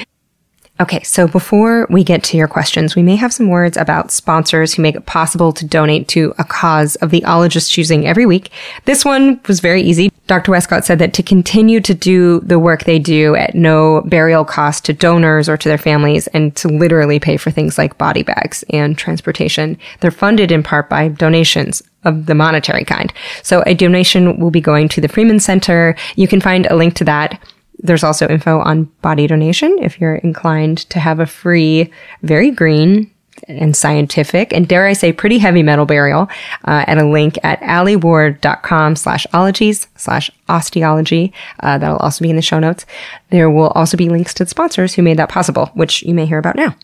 Okay, 0.81 1.03
so 1.03 1.27
before 1.27 1.87
we 1.89 2.05
get 2.05 2.23
to 2.23 2.37
your 2.37 2.47
questions, 2.47 2.95
we 2.95 3.03
may 3.03 3.17
have 3.17 3.33
some 3.33 3.49
words 3.49 3.75
about 3.75 4.11
sponsors 4.11 4.73
who 4.73 4.81
make 4.81 4.95
it 4.95 5.05
possible 5.05 5.51
to 5.51 5.65
donate 5.65 6.07
to 6.09 6.33
a 6.37 6.45
cause 6.45 6.95
of 6.97 7.09
the 7.09 7.19
ologist 7.21 7.69
choosing 7.69 8.07
every 8.07 8.25
week. 8.25 8.49
This 8.85 9.03
one 9.03 9.41
was 9.45 9.59
very 9.59 9.81
easy. 9.81 10.09
Dr. 10.27 10.53
Wescott 10.53 10.85
said 10.85 10.99
that 10.99 11.13
to 11.15 11.23
continue 11.23 11.81
to 11.81 11.93
do 11.93 12.39
the 12.41 12.59
work 12.59 12.85
they 12.85 12.97
do 12.97 13.35
at 13.35 13.55
no 13.55 14.03
burial 14.05 14.45
cost 14.45 14.85
to 14.85 14.93
donors 14.93 15.49
or 15.49 15.57
to 15.57 15.67
their 15.67 15.77
families 15.77 16.27
and 16.27 16.55
to 16.55 16.69
literally 16.69 17.19
pay 17.19 17.35
for 17.35 17.51
things 17.51 17.77
like 17.77 17.97
body 17.97 18.23
bags 18.23 18.63
and 18.69 18.97
transportation, 18.97 19.77
they're 19.99 20.11
funded 20.11 20.49
in 20.49 20.63
part 20.63 20.89
by 20.89 21.09
donations 21.09 21.83
of 22.05 22.25
the 22.25 22.35
monetary 22.35 22.85
kind. 22.85 23.13
So 23.43 23.63
a 23.65 23.73
donation 23.73 24.39
will 24.39 24.51
be 24.51 24.61
going 24.61 24.87
to 24.89 25.01
the 25.01 25.07
Freeman 25.07 25.39
Center. 25.39 25.95
You 26.15 26.27
can 26.27 26.41
find 26.41 26.65
a 26.65 26.75
link 26.75 26.95
to 26.95 27.03
that 27.05 27.41
there's 27.81 28.03
also 28.03 28.27
info 28.27 28.59
on 28.59 28.85
body 29.01 29.27
donation 29.27 29.77
if 29.79 29.99
you're 29.99 30.15
inclined 30.15 30.79
to 30.89 30.99
have 30.99 31.19
a 31.19 31.25
free, 31.25 31.91
very 32.21 32.51
green 32.51 33.11
and 33.47 33.75
scientific 33.75 34.51
and 34.51 34.67
dare 34.67 34.85
I 34.85 34.93
say 34.93 35.13
pretty 35.13 35.37
heavy 35.37 35.63
metal 35.63 35.85
burial 35.85 36.27
uh, 36.65 36.83
at 36.87 36.97
a 36.97 37.05
link 37.05 37.37
at 37.41 37.61
alieward.com 37.61 38.97
slash 38.97 39.25
ologies 39.33 39.87
slash 39.95 40.29
osteology. 40.49 41.31
Uh, 41.61 41.77
that'll 41.77 41.97
also 41.97 42.21
be 42.21 42.29
in 42.29 42.35
the 42.35 42.41
show 42.41 42.59
notes. 42.59 42.85
There 43.29 43.49
will 43.49 43.69
also 43.69 43.95
be 43.95 44.09
links 44.09 44.33
to 44.35 44.43
the 44.43 44.49
sponsors 44.49 44.93
who 44.93 45.03
made 45.03 45.17
that 45.17 45.29
possible, 45.29 45.67
which 45.73 46.03
you 46.03 46.13
may 46.13 46.25
hear 46.25 46.37
about 46.37 46.57
now. 46.57 46.75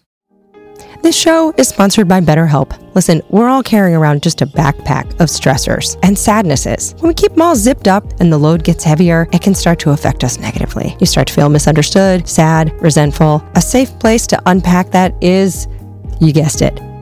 This 1.02 1.16
show 1.16 1.54
is 1.58 1.68
sponsored 1.68 2.08
by 2.08 2.20
BetterHelp. 2.20 2.96
Listen, 2.96 3.22
we're 3.30 3.48
all 3.48 3.62
carrying 3.62 3.96
around 3.96 4.24
just 4.24 4.42
a 4.42 4.48
backpack 4.48 5.12
of 5.20 5.30
stressors 5.30 6.00
and 6.02 6.18
sadnesses. 6.18 6.96
When 7.00 7.10
we 7.10 7.14
keep 7.14 7.34
them 7.34 7.44
all 7.44 7.56
zipped 7.56 7.88
up 7.88 8.20
and 8.20 8.32
the 8.34 8.38
load 8.38 8.64
gets 8.64 8.84
heavier, 8.84 9.28
it 9.32 9.42
can 9.42 9.54
start 9.54 9.78
to 9.80 9.92
affect 9.92 10.24
us 10.24 10.40
negatively. 10.40 10.96
You 11.00 11.06
start 11.06 11.28
to 11.28 11.34
feel 11.34 11.50
misunderstood, 11.50 12.28
sad, 12.28 12.72
resentful. 12.82 13.44
A 13.56 13.62
safe 13.62 13.98
place 14.00 14.26
to 14.28 14.42
unpack 14.48 14.92
that 14.92 15.14
is, 15.22 15.68
you 16.20 16.34
guessed 16.34 16.62
it, 16.62 16.80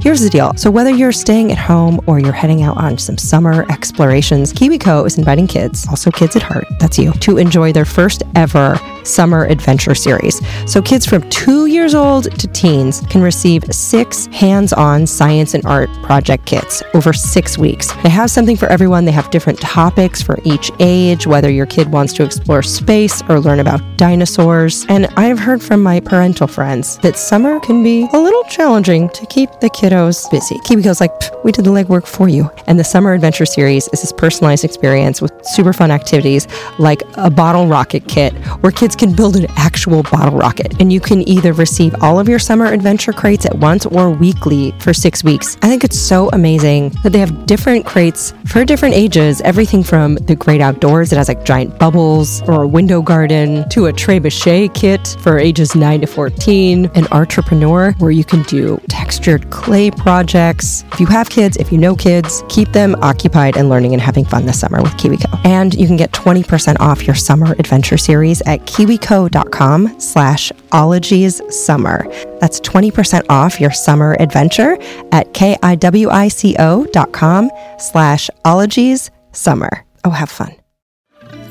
Here's 0.00 0.20
the 0.20 0.30
deal. 0.30 0.54
So 0.56 0.70
whether 0.70 0.90
you're 0.90 1.10
staying 1.10 1.50
at 1.50 1.58
home 1.58 2.00
or 2.06 2.20
you're 2.20 2.32
heading 2.32 2.62
out 2.62 2.76
on 2.76 2.98
some 2.98 3.18
summer 3.18 3.66
explorations, 3.68 4.52
KiwiCo 4.52 5.04
is 5.04 5.18
inviting 5.18 5.48
kids, 5.48 5.88
also 5.88 6.12
kids 6.12 6.36
at 6.36 6.42
heart, 6.42 6.66
that's 6.78 6.98
you, 6.98 7.12
to 7.14 7.36
enjoy 7.36 7.72
their 7.72 7.84
first 7.84 8.22
ever 8.36 8.78
summer 9.04 9.44
adventure 9.46 9.96
series. 9.96 10.40
So 10.70 10.80
kids 10.80 11.04
from 11.04 11.28
two 11.30 11.66
years 11.66 11.94
old 11.94 12.24
to 12.38 12.46
teens 12.48 13.00
can 13.10 13.22
receive 13.22 13.64
six 13.74 14.26
hands-on 14.26 15.06
science 15.06 15.54
and 15.54 15.64
art 15.66 15.90
project 16.02 16.46
kits 16.46 16.82
over 16.94 17.12
six 17.12 17.58
weeks. 17.58 17.92
They 18.02 18.10
have 18.10 18.30
something 18.30 18.56
for 18.56 18.66
everyone. 18.66 19.04
They 19.04 19.12
have 19.12 19.30
different 19.30 19.60
topics 19.60 20.22
for 20.22 20.38
each 20.44 20.70
age, 20.78 21.26
whether 21.26 21.50
your 21.50 21.66
kid 21.66 21.90
wants 21.90 22.12
to 22.14 22.22
explore 22.22 22.62
space 22.62 23.20
or 23.28 23.40
learn 23.40 23.58
about 23.58 23.80
dinosaurs. 23.96 24.86
And 24.88 25.06
I've 25.16 25.38
heard 25.38 25.62
from 25.62 25.82
my 25.82 25.98
parental 25.98 26.46
friends 26.46 26.98
that 26.98 27.16
summer 27.18 27.58
can 27.60 27.82
be 27.82 28.08
a 28.12 28.18
little 28.18 28.44
challenging 28.44 29.08
to 29.10 29.26
keep 29.26 29.50
the 29.60 29.70
kiddos 29.88 30.30
busy. 30.30 30.56
KiwiCo's 30.58 31.00
like, 31.00 31.12
we 31.44 31.52
did 31.52 31.64
the 31.64 31.70
legwork 31.70 32.06
for 32.06 32.28
you. 32.28 32.50
And 32.66 32.78
the 32.78 32.84
Summer 32.84 33.12
Adventure 33.12 33.46
Series 33.46 33.88
is 33.92 34.02
this 34.02 34.12
personalized 34.12 34.64
experience 34.64 35.22
with 35.22 35.32
super 35.44 35.72
fun 35.72 35.90
activities 35.90 36.46
like 36.78 37.02
a 37.16 37.30
bottle 37.30 37.66
rocket 37.66 38.06
kit 38.08 38.34
where 38.60 38.72
kids 38.72 38.94
can 38.94 39.14
build 39.14 39.36
an 39.36 39.46
actual 39.56 40.02
bottle 40.04 40.38
rocket. 40.38 40.78
And 40.80 40.92
you 40.92 41.00
can 41.00 41.26
either 41.28 41.52
receive 41.52 41.94
all 42.02 42.18
of 42.18 42.28
your 42.28 42.38
summer 42.38 42.66
adventure 42.66 43.12
crates 43.12 43.46
at 43.46 43.56
once 43.56 43.86
or 43.86 44.10
weekly 44.10 44.72
for 44.80 44.92
six 44.92 45.24
weeks. 45.24 45.56
I 45.62 45.68
think 45.68 45.84
it's 45.84 45.98
so 45.98 46.28
amazing 46.32 46.90
that 47.02 47.12
they 47.12 47.18
have 47.18 47.46
different 47.46 47.86
crates 47.86 48.34
for 48.46 48.64
different 48.64 48.94
ages, 48.94 49.40
everything 49.42 49.82
from 49.82 50.16
the 50.16 50.36
great 50.36 50.60
outdoors 50.60 51.10
that 51.10 51.16
has 51.16 51.28
like 51.28 51.44
giant 51.44 51.78
bubbles 51.78 52.42
or 52.42 52.64
a 52.64 52.68
window 52.68 53.00
garden 53.00 53.68
to 53.70 53.86
a 53.86 53.92
trebuchet 53.92 54.74
kit 54.74 55.16
for 55.20 55.38
ages 55.38 55.74
9 55.74 56.02
to 56.02 56.06
14, 56.06 56.90
an 56.94 57.06
entrepreneur 57.12 57.92
where 57.98 58.10
you 58.10 58.24
can 58.24 58.42
do 58.44 58.80
textured 58.88 59.48
clay 59.50 59.77
projects. 59.90 60.84
If 60.92 61.00
you 61.00 61.06
have 61.06 61.30
kids, 61.30 61.56
if 61.56 61.70
you 61.70 61.78
know 61.78 61.94
kids, 61.94 62.42
keep 62.48 62.72
them 62.72 62.96
occupied 63.02 63.56
and 63.56 63.68
learning 63.68 63.92
and 63.92 64.02
having 64.02 64.24
fun 64.24 64.44
this 64.44 64.58
summer 64.60 64.82
with 64.82 64.92
KiwiCo. 64.92 65.44
And 65.44 65.74
you 65.74 65.86
can 65.86 65.96
get 65.96 66.10
20% 66.12 66.80
off 66.80 67.06
your 67.06 67.14
summer 67.14 67.52
adventure 67.58 67.96
series 67.96 68.42
at 68.42 68.60
kiwico.com 68.66 70.00
slash 70.00 70.50
ologies 70.72 71.40
summer. 71.48 72.06
That's 72.40 72.60
20% 72.60 73.26
off 73.28 73.60
your 73.60 73.70
summer 73.70 74.16
adventure 74.18 74.76
at 75.12 75.32
K-I-W-I-C-O 75.32 76.86
dot 76.92 77.12
com 77.12 77.50
slash 77.78 78.30
ologies 78.44 79.10
summer. 79.32 79.84
Oh, 80.04 80.10
have 80.10 80.30
fun. 80.30 80.54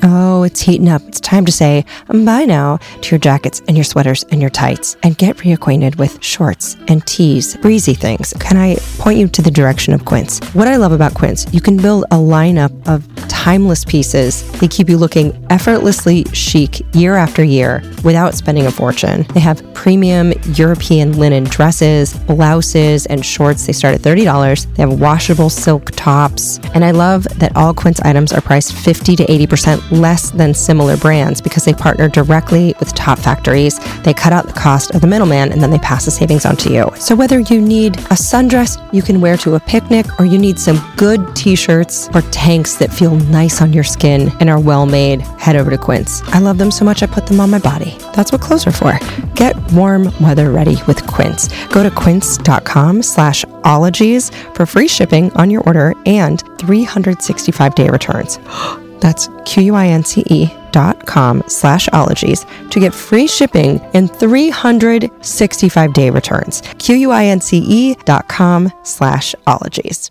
Oh, 0.02 0.42
it's 0.44 0.60
heating 0.60 0.88
up. 0.88 1.02
It's 1.08 1.20
time 1.20 1.44
to 1.44 1.52
say 1.52 1.84
bye 2.08 2.44
now 2.44 2.78
to 3.02 3.10
your 3.10 3.18
jackets 3.18 3.60
and 3.68 3.76
your 3.76 3.84
sweaters 3.84 4.24
and 4.30 4.40
your 4.40 4.50
tights 4.50 4.96
and 5.02 5.16
get 5.18 5.38
reacquainted 5.38 5.98
with 5.98 6.22
shorts 6.22 6.76
and 6.88 7.04
tees, 7.06 7.56
breezy 7.56 7.94
things. 7.94 8.32
Can 8.38 8.56
I 8.56 8.76
point 8.98 9.18
you 9.18 9.28
to 9.28 9.42
the 9.42 9.50
direction 9.50 9.94
of 9.94 10.04
Quince? 10.04 10.40
What 10.54 10.68
I 10.68 10.76
love 10.76 10.92
about 10.92 11.14
Quince, 11.14 11.52
you 11.52 11.60
can 11.60 11.76
build 11.76 12.04
a 12.04 12.16
lineup 12.16 12.72
of 12.88 13.06
timeless 13.28 13.84
pieces. 13.84 14.50
They 14.60 14.68
keep 14.68 14.88
you 14.88 14.98
looking 14.98 15.46
effortlessly 15.50 16.24
chic 16.32 16.82
year 16.94 17.14
after 17.14 17.42
year 17.42 17.82
without 18.04 18.34
spending 18.34 18.66
a 18.66 18.70
fortune. 18.70 19.24
They 19.34 19.40
have 19.40 19.62
premium 19.74 20.32
European 20.54 21.18
linen 21.18 21.44
dresses, 21.44 22.14
blouses, 22.14 23.06
and 23.06 23.24
shorts. 23.24 23.66
They 23.66 23.72
start 23.72 23.94
at 23.94 24.00
$30. 24.00 24.74
They 24.74 24.82
have 24.82 25.00
washable 25.00 25.50
silk 25.50 25.90
tops. 25.92 26.58
And 26.74 26.84
I 26.84 26.90
love 26.90 27.24
that 27.38 27.56
all 27.56 27.72
Quince 27.72 28.00
items 28.00 28.32
are 28.32 28.40
priced 28.40 28.72
50 28.72 29.16
to 29.16 29.24
80% 29.24 29.87
less 29.90 30.30
than 30.30 30.54
similar 30.54 30.96
brands 30.96 31.40
because 31.40 31.64
they 31.64 31.72
partner 31.72 32.08
directly 32.08 32.74
with 32.78 32.94
top 32.94 33.18
factories. 33.18 33.78
They 34.02 34.14
cut 34.14 34.32
out 34.32 34.46
the 34.46 34.52
cost 34.52 34.94
of 34.94 35.00
the 35.00 35.06
middleman 35.06 35.52
and 35.52 35.62
then 35.62 35.70
they 35.70 35.78
pass 35.78 36.04
the 36.04 36.10
savings 36.10 36.46
on 36.46 36.56
to 36.56 36.72
you. 36.72 36.90
So 36.96 37.14
whether 37.14 37.40
you 37.40 37.60
need 37.60 37.96
a 37.96 38.16
sundress, 38.16 38.76
you 38.92 39.02
can 39.02 39.20
wear 39.20 39.36
to 39.38 39.54
a 39.54 39.60
picnic 39.60 40.06
or 40.18 40.24
you 40.24 40.38
need 40.38 40.58
some 40.58 40.78
good 40.96 41.34
t 41.34 41.54
shirts 41.54 42.08
or 42.14 42.22
tanks 42.30 42.76
that 42.76 42.92
feel 42.92 43.14
nice 43.16 43.60
on 43.60 43.72
your 43.72 43.84
skin 43.84 44.32
and 44.40 44.50
are 44.50 44.60
well 44.60 44.86
made, 44.86 45.20
head 45.38 45.56
over 45.56 45.70
to 45.70 45.78
Quince. 45.78 46.22
I 46.28 46.38
love 46.38 46.58
them 46.58 46.70
so 46.70 46.84
much 46.84 47.02
I 47.02 47.06
put 47.06 47.26
them 47.26 47.40
on 47.40 47.50
my 47.50 47.58
body. 47.58 47.96
That's 48.14 48.32
what 48.32 48.40
clothes 48.40 48.66
are 48.66 48.72
for. 48.72 48.98
Get 49.34 49.56
warm 49.72 50.10
weather 50.20 50.50
ready 50.50 50.76
with 50.86 51.06
Quince. 51.06 51.48
Go 51.68 51.82
to 51.82 51.90
quince.com 51.90 53.02
slash 53.02 53.44
ologies 53.64 54.30
for 54.54 54.66
free 54.66 54.88
shipping 54.88 55.32
on 55.32 55.50
your 55.50 55.62
order 55.64 55.94
and 56.06 56.42
365 56.58 57.74
day 57.74 57.88
returns. 57.88 58.38
That's 59.00 59.28
Q-U-I-N-C-E 59.44 60.50
dot 60.72 61.06
com 61.06 61.42
slash 61.46 61.88
ologies 61.92 62.44
to 62.70 62.80
get 62.80 62.94
free 62.94 63.26
shipping 63.26 63.80
and 63.94 64.14
365 64.14 65.92
day 65.92 66.10
returns. 66.10 66.62
Q-U-I-N-C-E 66.78 67.94
dot 68.04 68.28
com 68.28 68.72
slash 68.82 69.34
ologies. 69.46 70.10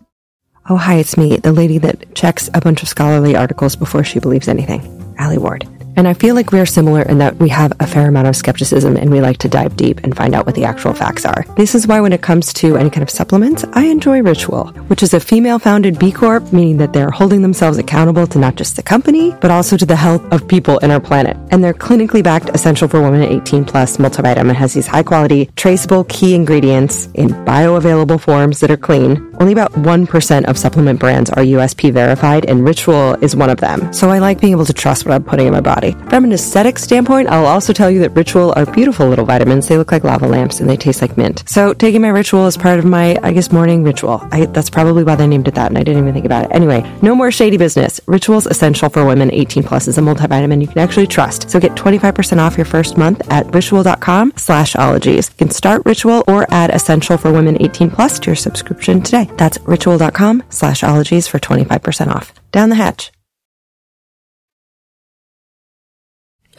Oh, 0.69 0.77
hi, 0.77 0.95
it's 0.95 1.15
me, 1.17 1.38
the 1.38 1.53
lady 1.53 1.77
that 1.77 2.13
checks 2.13 2.49
a 2.53 2.59
bunch 2.59 2.83
of 2.83 2.89
scholarly 2.89 3.38
articles 3.38 3.75
before 3.77 4.03
she 4.03 4.19
believes 4.19 4.49
anything. 4.49 5.15
Allie 5.17 5.38
Ward. 5.38 5.65
And 5.98 6.08
I 6.08 6.14
feel 6.14 6.36
like 6.36 6.52
we're 6.52 6.68
similar 6.68 7.02
in 7.02 7.18
that 7.18 7.38
we 7.38 7.50
have 7.50 7.74
a 7.80 7.88
fair 7.88 8.08
amount 8.08 8.28
of 8.28 8.36
skepticism 8.36 8.95
and 8.98 9.10
we 9.10 9.20
like 9.20 9.39
to 9.39 9.50
dive 9.50 9.76
deep 9.76 10.00
and 10.04 10.16
find 10.16 10.36
out 10.36 10.45
what 10.45 10.54
the 10.54 10.64
actual 10.64 10.93
facts 10.93 11.26
are. 11.26 11.43
This 11.58 11.74
is 11.74 11.88
why 11.88 12.00
when 12.02 12.14
it 12.14 12.22
comes 12.22 12.54
to 12.54 12.78
any 12.78 12.91
kind 12.91 13.02
of 13.02 13.10
supplements, 13.10 13.66
I 13.74 13.86
enjoy 13.86 14.22
Ritual, 14.22 14.68
which 14.89 15.02
is 15.02 15.16
a 15.16 15.20
female 15.20 15.58
founded 15.58 15.98
B 15.98 16.12
Corp, 16.12 16.54
meaning 16.54 16.78
that 16.78 16.93
they're 16.93 17.10
holding 17.10 17.41
themselves 17.41 17.80
accountable 17.80 18.28
to 18.28 18.38
not 18.38 18.56
just 18.56 18.76
the 18.76 18.84
company, 18.84 19.34
but 19.41 19.50
also 19.50 19.76
to 19.76 19.88
the 19.88 19.95
health 19.95 20.24
of 20.32 20.48
people 20.48 20.78
in 20.80 20.91
our 20.91 21.00
planet. 21.00 21.36
And 21.50 21.64
their 21.64 21.74
clinically 21.74 22.24
backed 22.24 22.50
essential 22.50 22.88
for 22.88 23.02
women 23.02 23.24
18 23.24 23.66
plus 23.66 23.98
multivitamin 23.98 24.54
has 24.54 24.76
these 24.76 24.86
high 24.86 25.02
quality, 25.02 25.50
traceable 25.56 26.04
key 26.04 26.36
ingredients 26.36 27.08
in 27.16 27.30
bioavailable 27.30 28.22
forms 28.22 28.60
that 28.60 28.70
are 28.70 28.78
clean. 28.78 29.36
Only 29.39 29.54
about 29.54 29.72
1% 29.72 30.45
of 30.45 30.60
supplement 30.60 31.00
brands 31.00 31.32
are 31.32 31.43
USP 31.43 31.91
verified, 31.91 32.45
and 32.45 32.64
Ritual 32.64 33.16
is 33.24 33.36
one 33.36 33.50
of 33.50 33.58
them. 33.58 33.91
So 33.93 34.12
I 34.12 34.20
like 34.20 34.39
being 34.41 34.54
able 34.54 34.66
to 34.66 34.74
trust 34.74 35.04
what 35.04 35.16
I'm 35.16 35.24
putting 35.24 35.48
in 35.48 35.54
my 35.54 35.62
body. 35.62 35.86
From 35.93 36.23
an 36.23 36.33
aesthetic 36.33 36.79
standpoint, 36.79 37.29
I'll 37.29 37.45
also 37.45 37.73
tell 37.73 37.91
you 37.91 37.99
that 37.99 38.11
Ritual 38.11 38.53
are 38.55 38.65
beautiful 38.65 39.07
little 39.07 39.25
vitamins. 39.25 39.67
They 39.67 39.77
look 39.77 39.91
like 39.91 40.03
lava 40.03 40.27
lamps 40.27 40.59
and 40.59 40.69
they 40.69 40.77
taste 40.77 41.01
like 41.01 41.17
mint. 41.17 41.43
So 41.47 41.73
taking 41.73 42.01
my 42.01 42.09
Ritual 42.09 42.47
is 42.47 42.57
part 42.57 42.79
of 42.79 42.85
my, 42.85 43.17
I 43.23 43.33
guess, 43.33 43.51
morning 43.51 43.83
ritual. 43.83 44.27
I, 44.31 44.45
that's 44.45 44.69
probably 44.69 45.03
why 45.03 45.15
they 45.15 45.27
named 45.27 45.47
it 45.47 45.55
that, 45.55 45.67
and 45.67 45.77
I 45.77 45.83
didn't 45.83 46.01
even 46.01 46.13
think 46.13 46.25
about 46.25 46.45
it. 46.45 46.51
Anyway, 46.51 46.81
no 47.01 47.15
more 47.15 47.31
shady 47.31 47.57
business. 47.57 47.99
Ritual's 48.05 48.45
essential 48.47 48.89
for 48.89 49.05
women 49.05 49.33
18 49.33 49.63
plus 49.63 49.88
is 49.88 49.97
a 49.97 50.01
multivitamin 50.01 50.61
you 50.61 50.67
can 50.67 50.79
actually 50.79 51.07
trust. 51.07 51.49
So 51.49 51.59
get 51.59 51.73
25% 51.73 52.38
off 52.39 52.57
your 52.57 52.65
first 52.65 52.97
month 52.97 53.21
at 53.31 53.53
ritual.com 53.53 54.33
slash 54.35 54.75
ologies. 54.75 55.29
You 55.29 55.38
can 55.38 55.49
start 55.49 55.83
Ritual 55.85 56.23
or 56.27 56.45
add 56.51 56.69
essential 56.69 57.17
for 57.17 57.31
women 57.31 57.61
18 57.61 57.89
plus 57.91 58.19
to 58.19 58.27
your 58.27 58.35
subscription 58.35 59.01
today. 59.01 59.29
That's 59.38 59.59
ritual.com 59.59 60.43
slash 60.49 60.83
ologies 60.83 61.27
for 61.27 61.39
25% 61.39 62.07
off. 62.07 62.33
Down 62.51 62.69
the 62.69 62.75
hatch. 62.75 63.11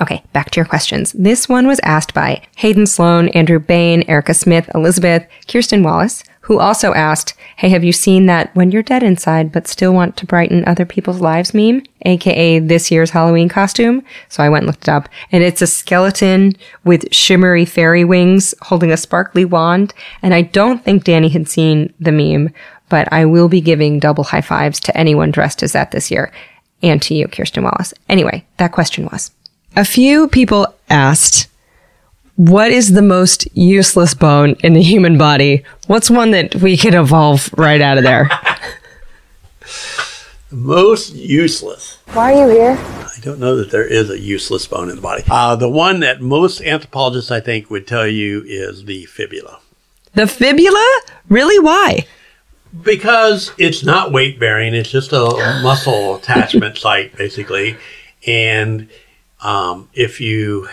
Okay, 0.00 0.22
back 0.32 0.50
to 0.50 0.56
your 0.56 0.66
questions. 0.66 1.12
This 1.12 1.48
one 1.48 1.66
was 1.66 1.80
asked 1.82 2.14
by 2.14 2.42
Hayden 2.56 2.86
Sloan, 2.86 3.28
Andrew 3.30 3.58
Bain, 3.58 4.04
Erica 4.06 4.32
Smith, 4.32 4.70
Elizabeth, 4.74 5.26
Kirsten 5.48 5.82
Wallace, 5.82 6.22
who 6.42 6.60
also 6.60 6.94
asked, 6.94 7.34
Hey, 7.56 7.68
have 7.70 7.82
you 7.82 7.92
seen 7.92 8.26
that 8.26 8.54
when 8.54 8.70
you're 8.70 8.82
dead 8.82 9.02
inside 9.02 9.50
but 9.50 9.66
still 9.66 9.92
want 9.92 10.16
to 10.16 10.26
brighten 10.26 10.66
other 10.66 10.86
people's 10.86 11.20
lives 11.20 11.52
meme? 11.52 11.82
AKA 12.06 12.60
this 12.60 12.90
year's 12.90 13.10
Halloween 13.10 13.48
costume. 13.48 14.02
So 14.28 14.42
I 14.42 14.48
went 14.48 14.62
and 14.62 14.68
looked 14.68 14.84
it 14.84 14.90
up. 14.90 15.08
And 15.32 15.42
it's 15.42 15.62
a 15.62 15.66
skeleton 15.66 16.54
with 16.84 17.12
shimmery 17.12 17.64
fairy 17.64 18.04
wings 18.04 18.54
holding 18.62 18.92
a 18.92 18.96
sparkly 18.96 19.44
wand. 19.44 19.92
And 20.22 20.32
I 20.32 20.42
don't 20.42 20.82
think 20.82 21.04
Danny 21.04 21.28
had 21.28 21.48
seen 21.48 21.92
the 21.98 22.12
meme, 22.12 22.54
but 22.88 23.12
I 23.12 23.24
will 23.24 23.48
be 23.48 23.60
giving 23.60 23.98
double 23.98 24.24
high 24.24 24.40
fives 24.40 24.80
to 24.80 24.96
anyone 24.96 25.32
dressed 25.32 25.62
as 25.62 25.72
that 25.72 25.90
this 25.90 26.10
year. 26.10 26.32
And 26.82 27.02
to 27.02 27.14
you, 27.14 27.26
Kirsten 27.26 27.64
Wallace. 27.64 27.92
Anyway, 28.08 28.46
that 28.56 28.72
question 28.72 29.06
was. 29.06 29.32
A 29.78 29.84
few 29.84 30.26
people 30.26 30.74
asked, 30.90 31.46
what 32.34 32.72
is 32.72 32.94
the 32.94 33.02
most 33.02 33.46
useless 33.56 34.12
bone 34.12 34.56
in 34.64 34.72
the 34.72 34.82
human 34.82 35.16
body? 35.16 35.62
What's 35.86 36.10
one 36.10 36.32
that 36.32 36.56
we 36.56 36.76
could 36.76 36.96
evolve 36.96 37.48
right 37.56 37.80
out 37.80 37.96
of 37.96 38.02
there? 38.02 38.28
Most 40.50 41.14
useless. 41.14 41.98
Why 42.12 42.34
are 42.34 42.48
you 42.48 42.54
here? 42.54 42.76
I 42.76 43.20
don't 43.20 43.38
know 43.38 43.54
that 43.54 43.70
there 43.70 43.86
is 43.86 44.10
a 44.10 44.18
useless 44.18 44.66
bone 44.66 44.90
in 44.90 44.96
the 44.96 45.02
body. 45.02 45.22
Uh, 45.30 45.54
the 45.54 45.68
one 45.68 46.00
that 46.00 46.20
most 46.20 46.60
anthropologists, 46.60 47.30
I 47.30 47.38
think, 47.38 47.70
would 47.70 47.86
tell 47.86 48.08
you 48.08 48.42
is 48.48 48.84
the 48.84 49.04
fibula. 49.04 49.60
the 50.14 50.26
fibula? 50.26 51.00
Really? 51.28 51.60
Why? 51.60 52.04
because 52.82 53.52
it's 53.56 53.82
not 53.82 54.12
weight 54.12 54.38
bearing 54.38 54.74
it's 54.74 54.90
just 54.90 55.10
a 55.14 55.60
muscle 55.62 56.16
attachment 56.16 56.76
site 56.76 57.16
basically 57.16 57.78
and 58.26 58.86
um, 59.40 59.88
if 59.94 60.20
you 60.20 60.68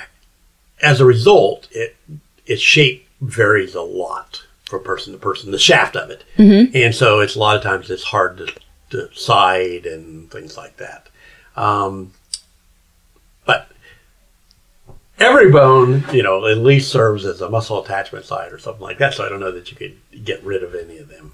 as 0.82 1.00
a 1.00 1.06
result 1.06 1.68
it 1.72 1.96
its 2.46 2.62
shape 2.62 3.08
varies 3.22 3.76
a 3.76 3.82
lot 3.82 4.44
from 4.66 4.84
person 4.84 5.14
to 5.14 5.20
person 5.20 5.52
the 5.52 5.60
shaft 5.60 5.96
of 5.96 6.10
it. 6.10 6.24
And 6.76 6.94
so 6.94 7.20
it's 7.20 7.36
a 7.36 7.40
lot 7.40 7.56
of 7.56 7.64
times 7.64 7.90
it's 7.90 8.04
hard 8.04 8.38
to, 8.38 8.48
to 8.92 9.14
side 9.16 9.86
and 9.86 10.30
things 10.32 10.58
like 10.58 10.78
that. 10.78 11.08
Um, 11.56 12.12
but 13.46 13.70
every 15.20 15.52
bone 15.52 16.04
you 16.12 16.24
know 16.24 16.46
at 16.46 16.58
least 16.58 16.92
serves 16.92 17.26
as 17.26 17.42
a 17.42 17.50
muscle 17.50 17.82
attachment 17.84 18.26
site 18.26 18.52
or 18.52 18.60
something 18.60 18.82
like 18.82 18.98
that 18.98 19.14
so 19.14 19.26
i 19.26 19.30
don't 19.30 19.40
know 19.40 19.52
that 19.52 19.72
you 19.72 19.78
could 19.78 19.96
get 20.26 20.44
rid 20.44 20.62
of 20.62 20.76
any 20.76 20.98
of 20.98 21.08
them. 21.08 21.34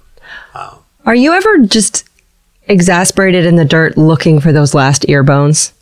Are 1.04 1.14
you 1.14 1.32
ever 1.32 1.58
just 1.58 2.08
exasperated 2.68 3.44
in 3.44 3.56
the 3.56 3.64
dirt 3.64 3.96
looking 3.96 4.40
for 4.40 4.52
those 4.52 4.74
last 4.74 5.08
ear 5.08 5.22
bones? 5.22 5.72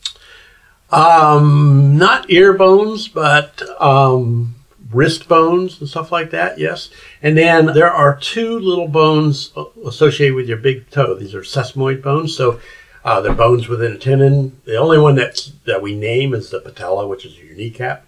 Um, 0.92 1.96
not 1.96 2.30
ear 2.30 2.52
bones, 2.52 3.08
but 3.08 3.62
um, 3.80 4.54
wrist 4.92 5.28
bones 5.28 5.80
and 5.80 5.88
stuff 5.88 6.10
like 6.10 6.30
that. 6.30 6.58
Yes, 6.58 6.90
and 7.22 7.36
then 7.36 7.66
there 7.66 7.90
are 7.90 8.16
two 8.16 8.58
little 8.58 8.88
bones 8.88 9.52
associated 9.84 10.34
with 10.34 10.48
your 10.48 10.58
big 10.58 10.90
toe. 10.90 11.14
These 11.14 11.34
are 11.34 11.42
sesamoid 11.42 12.02
bones. 12.02 12.36
So 12.36 12.60
uh, 13.04 13.20
they're 13.20 13.32
bones 13.32 13.68
within 13.68 13.92
a 13.92 13.98
tendon. 13.98 14.60
The 14.64 14.76
only 14.76 14.98
one 14.98 15.14
that's 15.14 15.52
that 15.64 15.80
we 15.80 15.94
name 15.94 16.34
is 16.34 16.50
the 16.50 16.60
patella, 16.60 17.06
which 17.06 17.24
is 17.24 17.38
your 17.38 17.54
kneecap. 17.54 18.04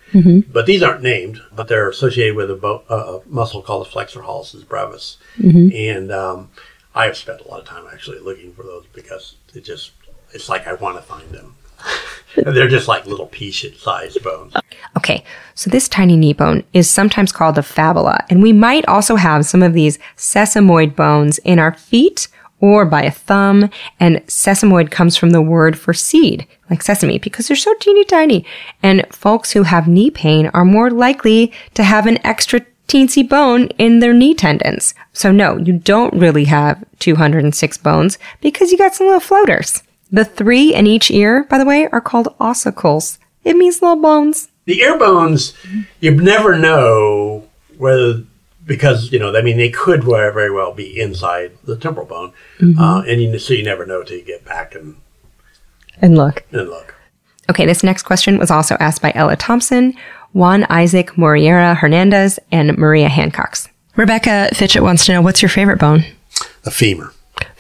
But 0.52 0.66
these 0.66 0.82
aren't 0.82 1.02
named, 1.02 1.40
but 1.52 1.68
they're 1.68 1.88
associated 1.88 2.36
with 2.36 2.50
a, 2.50 2.56
bo- 2.56 2.82
uh, 2.90 3.20
a 3.24 3.28
muscle 3.28 3.62
called 3.62 3.86
the 3.86 3.90
flexor 3.90 4.20
hallucis 4.20 4.66
brevis. 4.66 5.16
And 5.72 6.10
um, 6.12 6.50
I 6.94 7.06
have 7.06 7.16
spent 7.16 7.40
a 7.40 7.48
lot 7.48 7.60
of 7.60 7.66
time 7.66 7.84
actually 7.92 8.18
looking 8.18 8.52
for 8.52 8.64
those 8.64 8.84
because 8.92 9.36
it 9.54 9.64
just 9.64 9.92
it's 10.34 10.48
like 10.48 10.66
I 10.66 10.74
want 10.74 10.96
to 10.96 11.02
find 11.02 11.30
them. 11.30 11.54
They're 12.36 12.68
just 12.68 12.88
like 12.88 13.06
little 13.06 13.26
pea-shaped 13.26 13.80
sized 13.80 14.22
bones. 14.22 14.54
Okay, 14.96 15.24
so 15.54 15.70
this 15.70 15.88
tiny 15.88 16.16
knee 16.16 16.32
bone 16.32 16.64
is 16.72 16.88
sometimes 16.88 17.32
called 17.32 17.58
a 17.58 17.62
fabella, 17.62 18.24
and 18.30 18.42
we 18.42 18.52
might 18.52 18.86
also 18.86 19.16
have 19.16 19.46
some 19.46 19.62
of 19.62 19.72
these 19.72 19.98
sesamoid 20.16 20.96
bones 20.96 21.38
in 21.38 21.58
our 21.58 21.74
feet 21.74 22.28
or 22.60 22.86
by 22.86 23.02
a 23.02 23.10
thumb. 23.10 23.68
And 24.00 24.18
sesamoid 24.26 24.90
comes 24.90 25.16
from 25.16 25.30
the 25.30 25.42
word 25.42 25.78
for 25.78 25.92
seed, 25.92 26.46
like 26.70 26.80
sesame, 26.80 27.18
because 27.18 27.48
they're 27.48 27.56
so 27.56 27.74
teeny 27.74 28.04
tiny. 28.04 28.46
And 28.82 29.04
folks 29.10 29.50
who 29.52 29.64
have 29.64 29.88
knee 29.88 30.10
pain 30.10 30.46
are 30.54 30.64
more 30.64 30.90
likely 30.90 31.52
to 31.74 31.82
have 31.82 32.06
an 32.06 32.24
extra 32.24 32.60
teensy 32.88 33.28
bone 33.28 33.66
in 33.78 33.98
their 33.98 34.12
knee 34.12 34.34
tendons. 34.34 34.94
So 35.12 35.32
no, 35.32 35.58
you 35.58 35.72
don't 35.72 36.14
really 36.14 36.44
have 36.44 36.84
206 37.00 37.78
bones 37.78 38.18
because 38.40 38.70
you 38.70 38.78
got 38.78 38.94
some 38.94 39.06
little 39.06 39.20
floaters. 39.20 39.82
The 40.12 40.24
three 40.24 40.74
in 40.74 40.86
each 40.86 41.10
ear, 41.10 41.44
by 41.44 41.58
the 41.58 41.64
way, 41.64 41.88
are 41.88 42.00
called 42.00 42.36
ossicles. 42.38 43.18
It 43.44 43.56
means 43.56 43.80
little 43.80 44.00
bones. 44.00 44.48
The 44.66 44.80
ear 44.80 44.98
bones, 44.98 45.54
you 46.00 46.12
never 46.14 46.56
know 46.58 47.48
whether 47.78 48.22
because 48.64 49.10
you 49.10 49.18
know 49.18 49.36
I 49.36 49.42
mean 49.42 49.56
they 49.56 49.70
could 49.70 50.04
very 50.04 50.50
well 50.50 50.72
be 50.72 51.00
inside 51.00 51.52
the 51.64 51.76
temporal 51.76 52.06
bone, 52.06 52.32
uh, 52.78 53.02
and 53.08 53.20
you, 53.20 53.38
so 53.38 53.54
you 53.54 53.64
never 53.64 53.84
know 53.86 54.02
till 54.04 54.18
you 54.18 54.24
get 54.24 54.44
back 54.44 54.74
and, 54.74 54.96
And 56.00 56.16
look. 56.16 56.44
and 56.52 56.68
look. 56.68 56.94
Okay, 57.50 57.66
this 57.66 57.82
next 57.82 58.04
question 58.04 58.38
was 58.38 58.50
also 58.52 58.76
asked 58.78 59.02
by 59.02 59.10
Ella 59.16 59.34
Thompson, 59.36 59.94
Juan 60.32 60.64
Isaac 60.70 61.10
Moriera 61.12 61.76
Hernandez, 61.76 62.38
and 62.52 62.78
Maria 62.78 63.08
Hancox. 63.08 63.68
Rebecca 63.96 64.48
Fitchett 64.54 64.82
wants 64.82 65.06
to 65.06 65.12
know 65.12 65.22
what's 65.22 65.42
your 65.42 65.48
favorite 65.48 65.80
bone? 65.80 66.04
The 66.62 66.70
femur. 66.70 67.12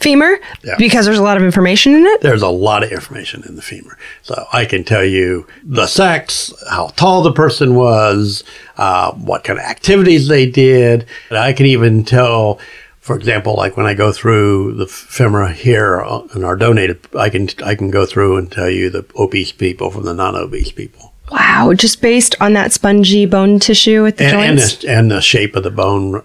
Femur? 0.02 0.38
Yeah. 0.64 0.74
Because 0.78 1.06
there's 1.06 1.18
a 1.18 1.22
lot 1.22 1.36
of 1.36 1.42
information 1.42 1.94
in 1.94 2.04
it? 2.04 2.20
There's 2.20 2.42
a 2.42 2.48
lot 2.48 2.82
of 2.82 2.92
information 2.92 3.42
in 3.46 3.56
the 3.56 3.62
femur, 3.62 3.96
so 4.22 4.46
I 4.52 4.64
can 4.64 4.84
tell 4.84 5.04
you 5.04 5.46
the 5.62 5.86
sex, 5.86 6.52
how 6.68 6.88
tall 6.88 7.22
the 7.22 7.32
person 7.32 7.74
was, 7.74 8.44
uh, 8.76 9.12
what 9.12 9.44
kind 9.44 9.58
of 9.58 9.64
activities 9.64 10.28
they 10.28 10.50
did. 10.50 11.06
And 11.30 11.38
I 11.38 11.52
can 11.52 11.66
even 11.66 12.04
tell. 12.04 12.58
For 13.00 13.16
example, 13.16 13.56
like 13.56 13.76
when 13.76 13.84
I 13.84 13.94
go 13.94 14.12
through 14.12 14.74
the 14.74 14.86
femur 14.86 15.48
here 15.48 16.04
in 16.36 16.44
our 16.44 16.54
donated, 16.54 17.00
I 17.18 17.30
can 17.30 17.48
I 17.64 17.74
can 17.74 17.90
go 17.90 18.06
through 18.06 18.36
and 18.36 18.50
tell 18.50 18.70
you 18.70 18.90
the 18.90 19.04
obese 19.18 19.50
people 19.50 19.90
from 19.90 20.04
the 20.04 20.14
non-obese 20.14 20.70
people. 20.70 21.12
Wow, 21.28 21.72
just 21.74 22.00
based 22.00 22.36
on 22.40 22.52
that 22.52 22.72
spongy 22.72 23.26
bone 23.26 23.58
tissue 23.58 24.06
at 24.06 24.18
the 24.18 24.26
and, 24.26 24.36
and, 24.36 24.58
joints? 24.58 24.76
the, 24.76 24.88
and 24.90 25.10
the 25.10 25.20
shape 25.20 25.56
of 25.56 25.64
the 25.64 25.70
bone. 25.72 26.12
Wow. 26.12 26.22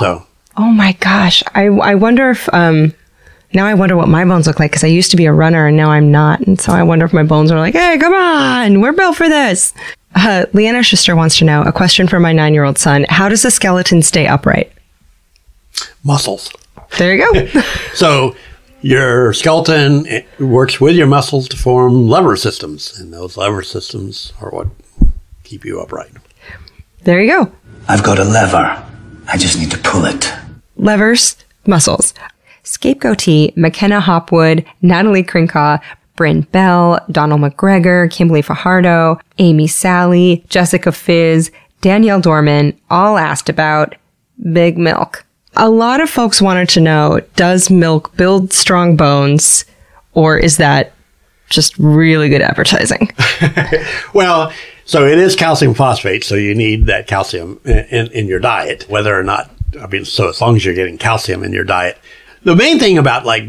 So 0.00 0.26
Oh 0.56 0.70
my 0.70 0.92
gosh. 0.92 1.42
I, 1.54 1.66
I 1.66 1.94
wonder 1.94 2.30
if, 2.30 2.52
um, 2.52 2.92
now 3.52 3.66
I 3.66 3.74
wonder 3.74 3.96
what 3.96 4.08
my 4.08 4.24
bones 4.24 4.46
look 4.46 4.60
like 4.60 4.70
because 4.70 4.84
I 4.84 4.88
used 4.88 5.10
to 5.10 5.16
be 5.16 5.26
a 5.26 5.32
runner 5.32 5.66
and 5.66 5.76
now 5.76 5.90
I'm 5.90 6.10
not. 6.10 6.40
And 6.40 6.60
so 6.60 6.72
I 6.72 6.82
wonder 6.82 7.04
if 7.04 7.12
my 7.12 7.22
bones 7.24 7.50
are 7.50 7.58
like, 7.58 7.74
hey, 7.74 7.98
come 7.98 8.14
on, 8.14 8.80
we're 8.80 8.92
built 8.92 9.16
for 9.16 9.28
this. 9.28 9.72
Uh, 10.14 10.46
Leanna 10.52 10.82
Schuster 10.82 11.14
wants 11.16 11.38
to 11.38 11.44
know 11.44 11.62
a 11.62 11.72
question 11.72 12.08
for 12.08 12.18
my 12.20 12.32
nine 12.32 12.54
year 12.54 12.64
old 12.64 12.78
son. 12.78 13.06
How 13.08 13.28
does 13.28 13.44
a 13.44 13.50
skeleton 13.50 14.02
stay 14.02 14.26
upright? 14.26 14.72
Muscles. 16.04 16.52
There 16.98 17.14
you 17.14 17.32
go. 17.50 17.62
So 17.94 18.34
your 18.82 19.32
skeleton 19.34 20.06
works 20.38 20.80
with 20.80 20.96
your 20.96 21.06
muscles 21.06 21.48
to 21.48 21.56
form 21.56 22.08
lever 22.08 22.34
systems, 22.36 22.98
and 22.98 23.12
those 23.12 23.36
lever 23.36 23.62
systems 23.62 24.32
are 24.40 24.50
what 24.50 24.68
keep 25.44 25.64
you 25.64 25.80
upright. 25.80 26.12
there 27.04 27.20
you 27.20 27.30
go. 27.30 27.52
I've 27.88 28.02
got 28.02 28.18
a 28.18 28.24
lever. 28.24 28.86
I 29.28 29.36
just 29.36 29.58
need 29.58 29.70
to 29.72 29.78
pull 29.78 30.04
it. 30.06 30.32
Levers, 30.76 31.36
muscles. 31.66 32.14
Scapegoatee, 32.70 33.56
McKenna 33.56 34.00
Hopwood, 34.00 34.64
Natalie 34.80 35.24
Krinkaw, 35.24 35.80
Bryn 36.14 36.42
Bell, 36.52 37.04
Donald 37.10 37.40
McGregor, 37.40 38.10
Kimberly 38.10 38.42
Fajardo, 38.42 39.18
Amy 39.38 39.66
Sally, 39.66 40.44
Jessica 40.48 40.92
Fizz, 40.92 41.50
Danielle 41.80 42.20
Dorman 42.20 42.78
all 42.88 43.18
asked 43.18 43.48
about 43.48 43.96
Big 44.52 44.78
Milk. 44.78 45.24
A 45.56 45.68
lot 45.68 46.00
of 46.00 46.08
folks 46.08 46.40
wanted 46.40 46.68
to 46.70 46.80
know, 46.80 47.20
does 47.34 47.70
milk 47.70 48.16
build 48.16 48.52
strong 48.52 48.96
bones 48.96 49.64
or 50.12 50.38
is 50.38 50.58
that 50.58 50.92
just 51.48 51.76
really 51.78 52.28
good 52.28 52.42
advertising? 52.42 53.10
Well, 54.12 54.52
so 54.84 55.06
it 55.06 55.18
is 55.18 55.36
calcium 55.36 55.74
phosphate, 55.74 56.24
so 56.24 56.34
you 56.34 56.54
need 56.54 56.86
that 56.86 57.06
calcium 57.06 57.60
in, 57.64 57.78
in, 57.86 58.12
in 58.12 58.26
your 58.26 58.40
diet, 58.40 58.88
whether 58.88 59.16
or 59.18 59.22
not, 59.22 59.50
I 59.80 59.86
mean, 59.86 60.04
so 60.04 60.28
as 60.28 60.40
long 60.40 60.56
as 60.56 60.64
you're 60.64 60.74
getting 60.74 60.98
calcium 60.98 61.44
in 61.44 61.52
your 61.52 61.64
diet. 61.64 61.96
The 62.42 62.56
main 62.56 62.78
thing 62.78 62.98
about 62.98 63.24
like 63.24 63.44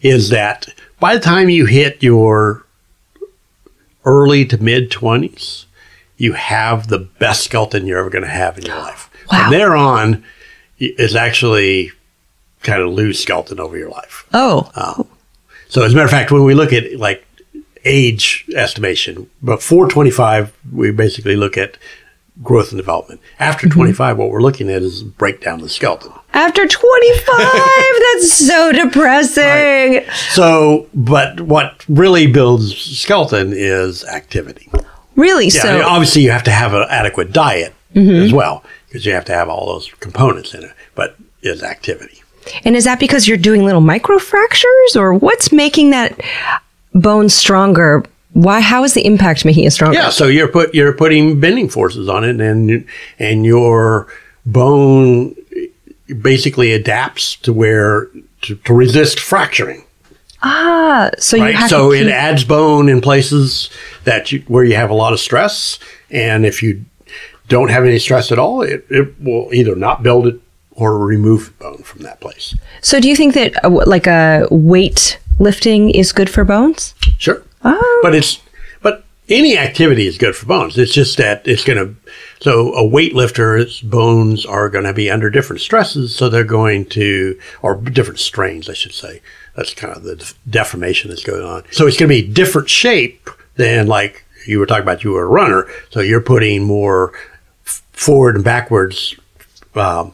is 0.00 0.30
that 0.30 0.68
by 1.00 1.14
the 1.14 1.20
time 1.20 1.48
you 1.48 1.66
hit 1.66 2.02
your 2.02 2.64
early 4.04 4.44
to 4.46 4.62
mid 4.62 4.90
20s, 4.90 5.64
you 6.16 6.32
have 6.32 6.88
the 6.88 6.98
best 6.98 7.44
skeleton 7.44 7.86
you're 7.86 7.98
ever 7.98 8.10
going 8.10 8.24
to 8.24 8.30
have 8.30 8.58
in 8.58 8.64
your 8.64 8.76
life. 8.76 9.10
Wow. 9.30 9.42
From 9.42 9.52
there 9.52 9.76
on, 9.76 10.24
is 10.78 11.14
actually 11.14 11.92
kind 12.62 12.82
of 12.82 12.90
lose 12.90 13.20
skeleton 13.20 13.60
over 13.60 13.76
your 13.76 13.90
life. 13.90 14.26
Oh, 14.32 14.70
um, 14.74 15.08
So 15.68 15.82
as 15.82 15.92
a 15.92 15.96
matter 15.96 16.04
of 16.04 16.10
fact, 16.10 16.30
when 16.30 16.44
we 16.44 16.54
look 16.54 16.72
at 16.72 16.96
like 16.96 17.26
age 17.84 18.44
estimation, 18.54 19.30
before 19.42 19.88
25, 19.88 20.52
we 20.72 20.90
basically 20.90 21.36
look 21.36 21.56
at 21.56 21.76
growth 22.42 22.70
and 22.70 22.78
development. 22.78 23.20
After 23.38 23.66
mm-hmm. 23.66 23.78
25, 23.78 24.18
what 24.18 24.30
we're 24.30 24.42
looking 24.42 24.70
at 24.70 24.82
is 24.82 25.02
breakdown 25.02 25.56
of 25.56 25.62
the 25.62 25.68
skeleton. 25.68 26.12
after 26.32 26.66
25, 26.66 27.24
that's 27.36 28.32
so 28.32 28.72
depressing. 28.72 30.04
So, 30.30 30.88
but 30.94 31.40
what 31.40 31.84
really 31.88 32.26
builds 32.26 32.76
skeleton 32.76 33.52
is 33.54 34.04
activity. 34.04 34.70
Really? 35.14 35.46
Yeah, 35.46 35.62
so 35.62 35.68
I 35.68 35.72
mean, 35.74 35.82
obviously 35.82 36.22
you 36.22 36.30
have 36.30 36.44
to 36.44 36.50
have 36.50 36.74
an 36.74 36.86
adequate 36.90 37.32
diet 37.32 37.74
mm-hmm. 37.94 38.22
as 38.22 38.32
well 38.32 38.62
because 38.86 39.06
you 39.06 39.12
have 39.12 39.24
to 39.26 39.32
have 39.32 39.48
all 39.48 39.66
those 39.66 39.90
components 40.00 40.54
in 40.54 40.62
it, 40.64 40.72
but 40.94 41.16
is 41.42 41.62
activity. 41.62 42.22
And 42.64 42.76
is 42.76 42.84
that 42.84 43.00
because 43.00 43.26
you're 43.26 43.36
doing 43.36 43.64
little 43.64 43.80
microfractures 43.80 44.96
or 44.96 45.14
what's 45.14 45.52
making 45.52 45.90
that 45.90 46.20
bone 46.94 47.28
stronger? 47.28 48.04
Why 48.36 48.60
how 48.60 48.84
is 48.84 48.92
the 48.92 49.06
impact 49.06 49.46
making 49.46 49.64
it 49.64 49.70
stronger? 49.70 49.96
Yeah, 49.96 50.10
so 50.10 50.26
you're 50.26 50.48
put 50.48 50.74
you're 50.74 50.92
putting 50.92 51.40
bending 51.40 51.70
forces 51.70 52.06
on 52.06 52.22
it, 52.22 52.38
and 52.38 52.84
and 53.18 53.46
your 53.46 54.08
bone 54.44 55.34
basically 56.20 56.72
adapts 56.72 57.36
to 57.36 57.52
where 57.52 58.08
to, 58.42 58.56
to 58.56 58.74
resist 58.74 59.18
fracturing. 59.20 59.84
Ah, 60.42 61.10
so 61.18 61.38
you 61.38 61.44
Right, 61.44 61.54
have 61.54 61.70
so 61.70 61.92
it 61.92 62.08
adds 62.08 62.44
bone 62.44 62.90
in 62.90 63.00
places 63.00 63.70
that 64.04 64.30
you, 64.30 64.44
where 64.48 64.64
you 64.64 64.76
have 64.76 64.90
a 64.90 64.94
lot 64.94 65.14
of 65.14 65.18
stress, 65.18 65.78
and 66.10 66.44
if 66.44 66.62
you 66.62 66.84
don't 67.48 67.70
have 67.70 67.84
any 67.84 67.98
stress 67.98 68.30
at 68.30 68.38
all, 68.38 68.60
it, 68.60 68.84
it 68.90 69.18
will 69.18 69.48
either 69.54 69.74
not 69.74 70.02
build 70.02 70.26
it 70.26 70.38
or 70.72 70.98
remove 70.98 71.58
bone 71.58 71.82
from 71.82 72.02
that 72.02 72.20
place. 72.20 72.54
So 72.82 73.00
do 73.00 73.08
you 73.08 73.16
think 73.16 73.32
that 73.32 73.64
uh, 73.64 73.70
like 73.86 74.06
a 74.06 74.46
weight 74.50 75.18
lifting 75.38 75.88
is 75.90 76.12
good 76.12 76.28
for 76.28 76.44
bones? 76.44 76.94
Sure. 77.16 77.42
Oh. 77.66 78.00
But 78.02 78.14
it's 78.14 78.40
but 78.82 79.04
any 79.28 79.58
activity 79.58 80.06
is 80.06 80.18
good 80.18 80.36
for 80.36 80.46
bones. 80.46 80.78
It's 80.78 80.92
just 80.92 81.16
that 81.18 81.46
it's 81.46 81.64
going 81.64 81.78
to 81.78 81.96
so 82.40 82.72
a 82.74 82.82
weightlifter's 82.82 83.80
bones 83.80 84.46
are 84.46 84.68
going 84.68 84.84
to 84.84 84.92
be 84.92 85.10
under 85.10 85.30
different 85.30 85.62
stresses, 85.62 86.14
so 86.14 86.28
they're 86.28 86.44
going 86.44 86.86
to 86.90 87.38
or 87.62 87.76
different 87.76 88.20
strains, 88.20 88.68
I 88.68 88.74
should 88.74 88.94
say. 88.94 89.20
That's 89.56 89.74
kind 89.74 89.96
of 89.96 90.02
the 90.02 90.34
deformation 90.48 91.10
that's 91.10 91.24
going 91.24 91.42
on. 91.42 91.64
So 91.72 91.86
it's 91.86 91.96
going 91.96 92.08
to 92.10 92.22
be 92.22 92.26
different 92.26 92.68
shape 92.68 93.30
than 93.56 93.86
like 93.86 94.24
you 94.46 94.58
were 94.58 94.66
talking 94.66 94.82
about. 94.82 95.02
You 95.02 95.12
were 95.12 95.24
a 95.24 95.28
runner, 95.28 95.66
so 95.90 96.00
you're 96.00 96.20
putting 96.20 96.62
more 96.62 97.12
forward 97.64 98.36
and 98.36 98.44
backwards 98.44 99.16
um, 99.74 100.12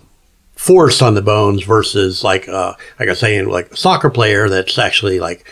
force 0.54 1.02
on 1.02 1.14
the 1.14 1.22
bones 1.22 1.64
versus 1.64 2.22
like 2.22 2.48
uh, 2.48 2.74
like 2.98 3.08
I 3.08 3.12
was 3.12 3.18
saying, 3.18 3.48
like 3.48 3.72
a 3.72 3.76
soccer 3.76 4.10
player 4.10 4.48
that's 4.48 4.78
actually 4.78 5.18
like 5.18 5.46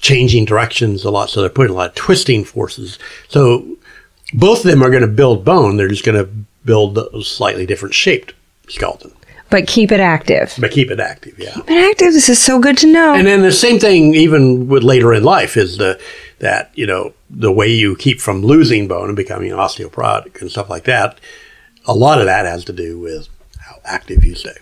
changing 0.00 0.44
directions 0.44 1.04
a 1.04 1.10
lot. 1.10 1.30
So 1.30 1.40
they're 1.40 1.50
putting 1.50 1.72
a 1.72 1.76
lot 1.76 1.90
of 1.90 1.94
twisting 1.94 2.44
forces. 2.44 2.98
So 3.28 3.76
both 4.34 4.64
of 4.64 4.70
them 4.70 4.82
are 4.82 4.90
going 4.90 5.02
to 5.02 5.08
build 5.08 5.44
bone. 5.44 5.76
They're 5.76 5.88
just 5.88 6.04
going 6.04 6.18
to 6.22 6.30
build 6.64 6.96
a 6.98 7.22
slightly 7.22 7.66
different 7.66 7.94
shaped 7.94 8.34
skeleton, 8.68 9.12
But 9.50 9.66
keep 9.66 9.90
it 9.90 10.00
active. 10.00 10.54
but 10.60 10.70
keep 10.70 10.90
it 10.90 11.00
active. 11.00 11.38
Yeah. 11.38 11.52
Keep 11.54 11.70
it 11.70 11.90
active. 11.90 12.12
This 12.12 12.28
is 12.28 12.38
so 12.38 12.60
good 12.60 12.78
to 12.78 12.86
know. 12.86 13.14
And 13.14 13.26
then 13.26 13.42
the 13.42 13.50
same 13.52 13.78
thing, 13.78 14.14
even 14.14 14.68
with 14.68 14.82
later 14.82 15.12
in 15.12 15.24
life, 15.24 15.56
is 15.56 15.76
the 15.78 16.00
that 16.38 16.70
you 16.74 16.86
know 16.86 17.12
the 17.28 17.52
way 17.52 17.66
you 17.68 17.94
keep 17.96 18.20
from 18.20 18.42
losing 18.42 18.88
bone 18.88 19.08
and 19.08 19.16
becoming 19.16 19.50
osteoporotic 19.52 20.40
and 20.40 20.50
stuff 20.50 20.70
like 20.70 20.84
that. 20.84 21.18
A 21.86 21.94
lot 21.94 22.20
of 22.20 22.26
that 22.26 22.46
has 22.46 22.64
to 22.66 22.72
do 22.72 22.98
with 22.98 23.28
how 23.58 23.76
active 23.84 24.24
you 24.24 24.34
stay. 24.34 24.56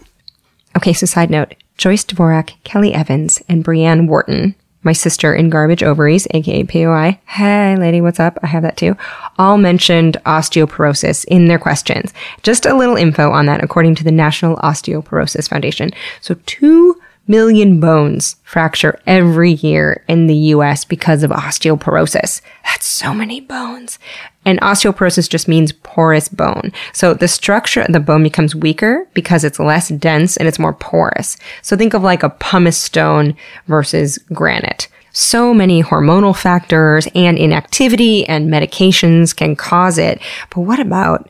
Okay, 0.76 0.92
so 0.92 1.04
side 1.06 1.30
note 1.30 1.54
Joyce 1.76 2.04
Dvorak, 2.04 2.54
Kelly 2.64 2.94
Evans, 2.94 3.42
and 3.48 3.64
Brianne 3.64 4.08
Wharton, 4.08 4.54
my 4.82 4.92
sister 4.92 5.34
in 5.34 5.50
Garbage 5.50 5.82
Ovaries, 5.82 6.26
aka 6.32 6.64
POI. 6.64 7.18
Hey, 7.26 7.76
lady, 7.76 8.00
what's 8.00 8.20
up? 8.20 8.38
I 8.42 8.46
have 8.46 8.62
that 8.62 8.76
too. 8.76 8.96
All 9.38 9.58
mentioned 9.58 10.16
osteoporosis 10.24 11.24
in 11.26 11.46
their 11.46 11.58
questions. 11.58 12.12
Just 12.42 12.66
a 12.66 12.74
little 12.74 12.96
info 12.96 13.30
on 13.30 13.46
that 13.46 13.62
according 13.62 13.96
to 13.96 14.04
the 14.04 14.12
National 14.12 14.56
Osteoporosis 14.56 15.48
Foundation. 15.48 15.90
So, 16.20 16.36
two 16.46 17.00
million 17.28 17.78
bones 17.78 18.36
fracture 18.42 18.98
every 19.06 19.52
year 19.52 20.02
in 20.08 20.26
the 20.26 20.34
US 20.34 20.84
because 20.84 21.22
of 21.22 21.30
osteoporosis. 21.30 22.40
That's 22.64 22.86
so 22.86 23.14
many 23.14 23.40
bones. 23.40 23.98
And 24.44 24.60
osteoporosis 24.60 25.28
just 25.28 25.46
means 25.46 25.72
porous 25.72 26.28
bone. 26.28 26.72
So 26.92 27.12
the 27.12 27.28
structure 27.28 27.82
of 27.82 27.92
the 27.92 28.00
bone 28.00 28.22
becomes 28.22 28.54
weaker 28.56 29.06
because 29.12 29.44
it's 29.44 29.58
less 29.60 29.90
dense 29.90 30.36
and 30.36 30.48
it's 30.48 30.58
more 30.58 30.72
porous. 30.72 31.36
So 31.60 31.76
think 31.76 31.94
of 31.94 32.02
like 32.02 32.22
a 32.22 32.30
pumice 32.30 32.78
stone 32.78 33.36
versus 33.66 34.18
granite. 34.32 34.88
So 35.12 35.52
many 35.52 35.82
hormonal 35.82 36.36
factors 36.36 37.08
and 37.14 37.36
inactivity 37.36 38.26
and 38.26 38.48
medications 38.48 39.36
can 39.36 39.56
cause 39.56 39.98
it. 39.98 40.20
But 40.50 40.62
what 40.62 40.80
about 40.80 41.28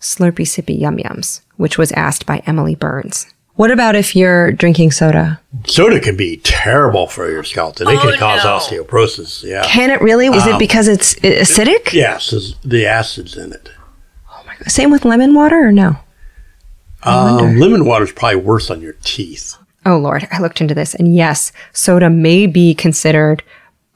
slurpy 0.00 0.46
sippy 0.46 0.78
yum 0.78 0.98
yums, 0.98 1.40
which 1.56 1.76
was 1.76 1.92
asked 1.92 2.26
by 2.26 2.42
Emily 2.46 2.74
Burns? 2.74 3.26
What 3.54 3.70
about 3.70 3.94
if 3.94 4.16
you're 4.16 4.52
drinking 4.52 4.92
soda? 4.92 5.40
Soda 5.66 6.00
can 6.00 6.16
be 6.16 6.38
terrible 6.38 7.06
for 7.06 7.30
your 7.30 7.44
skeleton. 7.44 7.88
It 7.88 8.00
can 8.00 8.18
cause 8.18 8.40
osteoporosis. 8.42 9.42
Yeah. 9.42 9.64
Can 9.64 9.90
it 9.90 10.00
really? 10.00 10.28
Is 10.28 10.46
it 10.46 10.58
because 10.58 10.88
it's 10.88 11.14
acidic? 11.16 11.92
Yes, 11.92 12.30
there's 12.30 12.56
the 12.60 12.86
acids 12.86 13.36
in 13.36 13.52
it. 13.52 13.68
Same 14.66 14.90
with 14.90 15.04
lemon 15.04 15.34
water 15.34 15.66
or 15.66 15.72
no? 15.72 15.96
Um, 17.02 17.56
lemon 17.58 17.84
water 17.86 18.04
is 18.04 18.12
probably 18.12 18.36
worse 18.36 18.70
on 18.70 18.80
your 18.82 18.94
teeth. 19.02 19.56
Oh 19.86 19.96
Lord, 19.96 20.28
I 20.30 20.40
looked 20.40 20.60
into 20.60 20.74
this 20.74 20.94
and 20.94 21.14
yes, 21.14 21.52
soda 21.72 22.10
may 22.10 22.46
be 22.46 22.74
considered 22.74 23.42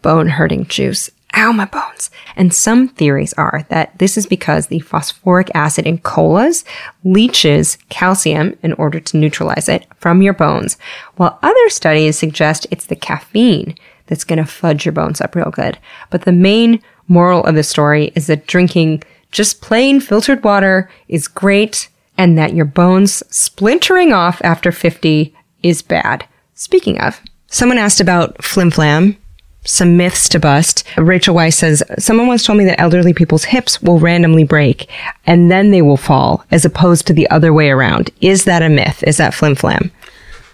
bone 0.03 0.29
hurting 0.29 0.67
juice. 0.67 1.11
Ow, 1.37 1.53
my 1.53 1.65
bones. 1.65 2.11
And 2.37 2.55
some 2.55 2.89
theories 2.89 3.33
are 3.35 3.67
that 3.69 3.99
this 3.99 4.17
is 4.17 4.27
because 4.27 4.69
the 4.69 4.79
phosphoric 4.81 5.51
acid 5.55 5.87
in 5.87 5.99
colas 5.99 6.65
leaches 7.03 7.77
calcium 7.89 8.57
in 8.63 8.73
order 8.75 9.01
to 9.01 9.17
neutralize 9.17 9.69
it 9.69 9.87
from 9.97 10.23
your 10.23 10.33
bones, 10.33 10.77
while 11.17 11.39
other 11.43 11.69
studies 11.69 12.19
suggest 12.19 12.67
it's 12.71 12.87
the 12.87 12.97
caffeine 12.97 13.75
that's 14.07 14.25
going 14.25 14.39
to 14.39 14.45
fudge 14.45 14.85
your 14.85 14.93
bones 14.93 15.21
up 15.21 15.35
real 15.35 15.51
good. 15.51 15.79
But 16.11 16.23
the 16.23 16.33
main 16.33 16.81
moral 17.09 17.45
of 17.45 17.55
the 17.55 17.63
story 17.63 18.13
is 18.15 18.29
that 18.29 18.47
drinking 18.47 19.03
just 19.33 19.61
plain 19.61 20.01
filtered 20.01 20.45
water 20.45 20.89
is 21.09 21.27
great 21.27 21.89
and 22.17 22.39
that 22.39 22.55
your 22.55 22.65
bones 22.65 23.23
splintering 23.35 24.13
off 24.13 24.41
after 24.45 24.71
50 24.71 25.35
is 25.63 25.83
bad. 25.83 26.27
Speaking 26.55 27.01
of, 27.01 27.21
someone 27.49 27.79
asked 27.79 28.01
about 28.01 28.45
flim 28.45 28.71
flam 28.71 29.17
some 29.65 29.97
myths 29.97 30.29
to 30.31 30.39
bust. 30.39 30.85
Rachel 30.97 31.35
Weiss 31.35 31.57
says, 31.57 31.83
someone 31.99 32.27
once 32.27 32.45
told 32.45 32.59
me 32.59 32.65
that 32.67 32.81
elderly 32.81 33.13
people's 33.13 33.45
hips 33.45 33.83
will 33.83 33.99
randomly 33.99 34.45
break 34.45 34.91
and 35.27 35.51
then 35.51 35.71
they 35.71 35.83
will 35.83 35.97
fall 35.97 36.45
as 36.51 36.65
opposed 36.65 37.07
to 37.07 37.13
the 37.13 37.29
other 37.31 37.53
way 37.53 37.71
around. 37.71 38.11
Is 38.21 38.45
that 38.45 38.63
a 38.63 38.69
myth? 38.69 39.03
Is 39.07 39.17
that 39.17 39.35
flim 39.35 39.55
flam? 39.55 39.91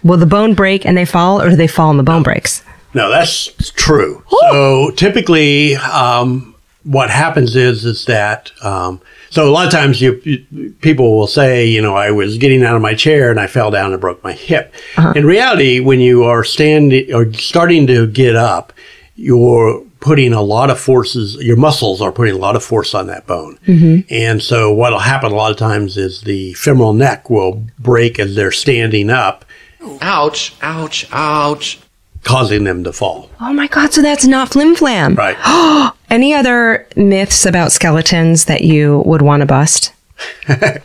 Will 0.03 0.17
the 0.17 0.25
bone 0.25 0.53
break 0.53 0.85
and 0.85 0.97
they 0.97 1.05
fall 1.05 1.41
or 1.41 1.49
do 1.49 1.55
they 1.55 1.67
fall 1.67 1.91
and 1.91 1.99
the 1.99 2.03
bone 2.03 2.23
breaks? 2.23 2.63
No, 2.93 3.09
that's 3.09 3.47
true. 3.71 4.23
So 4.29 4.91
typically, 4.91 5.75
um, 5.75 6.55
what 6.83 7.09
happens 7.09 7.55
is 7.55 7.85
is 7.85 8.05
that 8.05 8.51
um, 8.63 8.99
so 9.29 9.47
a 9.47 9.51
lot 9.51 9.65
of 9.65 9.71
times 9.71 10.01
you, 10.01 10.19
you 10.25 10.75
people 10.81 11.17
will 11.17 11.27
say, 11.27 11.65
you 11.65 11.81
know, 11.81 11.95
I 11.95 12.11
was 12.11 12.37
getting 12.37 12.63
out 12.63 12.75
of 12.75 12.81
my 12.81 12.95
chair 12.95 13.29
and 13.29 13.39
I 13.39 13.47
fell 13.47 13.71
down 13.71 13.93
and 13.93 14.01
broke 14.01 14.21
my 14.23 14.33
hip. 14.33 14.73
In 15.15 15.25
reality, 15.25 15.79
when 15.79 15.99
you 16.01 16.23
are 16.23 16.43
standing 16.43 17.13
or 17.13 17.31
starting 17.33 17.87
to 17.87 18.07
get 18.07 18.35
up, 18.35 18.73
you're 19.15 19.83
putting 19.99 20.33
a 20.33 20.41
lot 20.41 20.69
of 20.69 20.79
forces. 20.79 21.35
Your 21.35 21.57
muscles 21.57 22.01
are 22.01 22.11
putting 22.11 22.33
a 22.33 22.37
lot 22.39 22.55
of 22.55 22.63
force 22.63 22.93
on 22.95 23.07
that 23.07 23.27
bone, 23.27 23.57
mm-hmm. 23.67 23.99
and 24.09 24.41
so 24.41 24.71
what'll 24.73 24.99
happen 24.99 25.31
a 25.31 25.35
lot 25.35 25.51
of 25.51 25.57
times 25.57 25.97
is 25.97 26.21
the 26.21 26.53
femoral 26.53 26.93
neck 26.93 27.29
will 27.29 27.63
break 27.77 28.19
as 28.19 28.35
they're 28.35 28.51
standing 28.51 29.09
up, 29.09 29.45
Ouch, 30.01 30.53
ouch, 30.61 31.07
ouch. 31.11 31.79
causing 32.23 32.63
them 32.65 32.83
to 32.83 32.93
fall. 32.93 33.29
Oh 33.39 33.51
my 33.53 33.67
God. 33.67 33.91
So 33.93 34.01
that's 34.01 34.25
not 34.25 34.49
flim 34.49 34.75
flam. 34.75 35.15
Right. 35.15 35.37
Any 36.09 36.33
other 36.33 36.87
myths 36.95 37.45
about 37.45 37.71
skeletons 37.71 38.45
that 38.45 38.61
you 38.61 39.01
would 39.05 39.21
want 39.21 39.41
to 39.41 39.45
bust? 39.45 39.93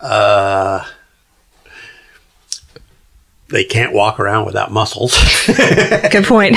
Uh, 0.00 0.84
they 3.52 3.64
can't 3.64 3.92
walk 3.92 4.18
around 4.18 4.46
without 4.46 4.72
muscles. 4.72 5.16
Good 5.46 6.24
point. 6.24 6.56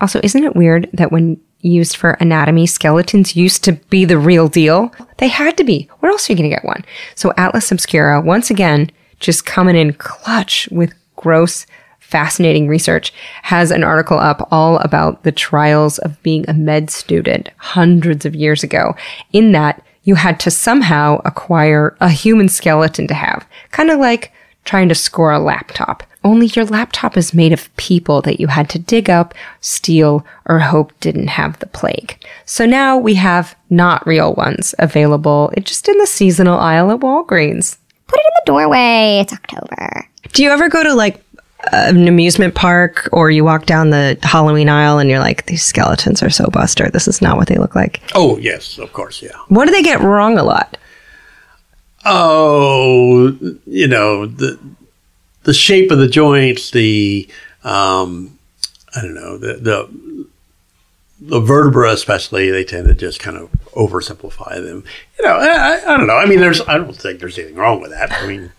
Also, 0.00 0.20
isn't 0.22 0.44
it 0.44 0.54
weird 0.54 0.88
that 0.92 1.10
when 1.10 1.40
used 1.60 1.96
for 1.96 2.12
anatomy, 2.12 2.66
skeletons 2.66 3.34
used 3.34 3.64
to 3.64 3.72
be 3.72 4.04
the 4.04 4.18
real 4.18 4.48
deal? 4.48 4.92
They 5.16 5.28
had 5.28 5.56
to 5.56 5.64
be. 5.64 5.88
Where 5.98 6.12
else 6.12 6.28
are 6.28 6.32
you 6.32 6.36
going 6.36 6.48
to 6.48 6.54
get 6.54 6.64
one? 6.64 6.84
So 7.16 7.32
Atlas 7.36 7.72
Obscura, 7.72 8.20
once 8.20 8.50
again, 8.50 8.90
just 9.18 9.46
coming 9.46 9.74
in 9.74 9.94
clutch 9.94 10.68
with 10.70 10.94
gross, 11.16 11.66
fascinating 11.98 12.68
research, 12.68 13.12
has 13.42 13.70
an 13.70 13.82
article 13.82 14.18
up 14.18 14.46
all 14.52 14.78
about 14.78 15.24
the 15.24 15.32
trials 15.32 15.98
of 15.98 16.22
being 16.22 16.44
a 16.48 16.54
med 16.54 16.90
student 16.90 17.50
hundreds 17.56 18.24
of 18.24 18.36
years 18.36 18.62
ago. 18.62 18.94
In 19.32 19.52
that, 19.52 19.82
you 20.04 20.14
had 20.14 20.38
to 20.40 20.50
somehow 20.50 21.20
acquire 21.24 21.96
a 22.00 22.08
human 22.08 22.48
skeleton 22.48 23.08
to 23.08 23.14
have. 23.14 23.46
Kind 23.72 23.90
of 23.90 23.98
like 23.98 24.32
trying 24.68 24.88
to 24.90 24.94
score 24.94 25.32
a 25.32 25.38
laptop. 25.38 26.02
Only 26.24 26.46
your 26.48 26.66
laptop 26.66 27.16
is 27.16 27.32
made 27.32 27.52
of 27.52 27.74
people 27.76 28.20
that 28.22 28.38
you 28.38 28.48
had 28.48 28.68
to 28.70 28.78
dig 28.78 29.08
up, 29.08 29.34
steal, 29.60 30.26
or 30.44 30.58
hope 30.58 30.92
didn't 31.00 31.28
have 31.28 31.58
the 31.58 31.66
plague. 31.66 32.22
So 32.44 32.66
now 32.66 32.98
we 32.98 33.14
have 33.14 33.56
not 33.70 34.06
real 34.06 34.34
ones 34.34 34.74
available 34.78 35.50
It's 35.56 35.70
just 35.70 35.88
in 35.88 35.96
the 35.96 36.06
seasonal 36.06 36.58
aisle 36.58 36.90
at 36.90 37.00
Walgreens. 37.00 37.78
Put 38.08 38.18
it 38.18 38.26
in 38.26 38.32
the 38.34 38.42
doorway. 38.46 39.20
It's 39.22 39.32
October. 39.32 40.06
Do 40.32 40.42
you 40.42 40.50
ever 40.50 40.68
go 40.68 40.82
to 40.82 40.92
like 40.92 41.24
an 41.72 42.06
amusement 42.06 42.54
park 42.54 43.08
or 43.12 43.30
you 43.30 43.44
walk 43.44 43.64
down 43.64 43.90
the 43.90 44.18
Halloween 44.22 44.68
aisle 44.68 44.98
and 44.98 45.08
you're 45.08 45.18
like, 45.18 45.46
these 45.46 45.64
skeletons 45.64 46.22
are 46.22 46.30
so 46.30 46.46
buster. 46.46 46.90
This 46.90 47.08
is 47.08 47.22
not 47.22 47.36
what 47.36 47.48
they 47.48 47.56
look 47.56 47.74
like. 47.74 48.02
oh, 48.14 48.36
yes, 48.38 48.78
of 48.78 48.92
course, 48.92 49.22
yeah. 49.22 49.36
What 49.48 49.64
do 49.64 49.72
they 49.72 49.82
get 49.82 50.00
wrong 50.00 50.38
a 50.38 50.44
lot? 50.44 50.76
Oh, 52.04 53.36
you 53.66 53.88
know 53.88 54.26
the 54.26 54.58
the 55.44 55.54
shape 55.54 55.90
of 55.90 55.98
the 55.98 56.08
joints, 56.08 56.70
the 56.70 57.28
um, 57.64 58.38
I 58.96 59.02
don't 59.02 59.14
know 59.14 59.36
the 59.38 59.54
the 59.54 60.26
the 61.20 61.40
vertebra, 61.40 61.90
especially, 61.92 62.50
they 62.50 62.62
tend 62.64 62.86
to 62.86 62.94
just 62.94 63.18
kind 63.18 63.36
of 63.36 63.50
oversimplify 63.74 64.54
them. 64.64 64.84
You 65.18 65.26
know, 65.26 65.32
I, 65.36 65.82
I- 65.92 65.96
don't 65.96 66.06
know. 66.06 66.16
I 66.16 66.26
mean, 66.26 66.38
there's 66.40 66.60
I 66.62 66.78
don't 66.78 66.94
think 66.94 67.18
there's 67.20 67.36
anything 67.38 67.56
wrong 67.56 67.80
with 67.80 67.90
that. 67.90 68.12
I 68.12 68.26
mean, 68.26 68.52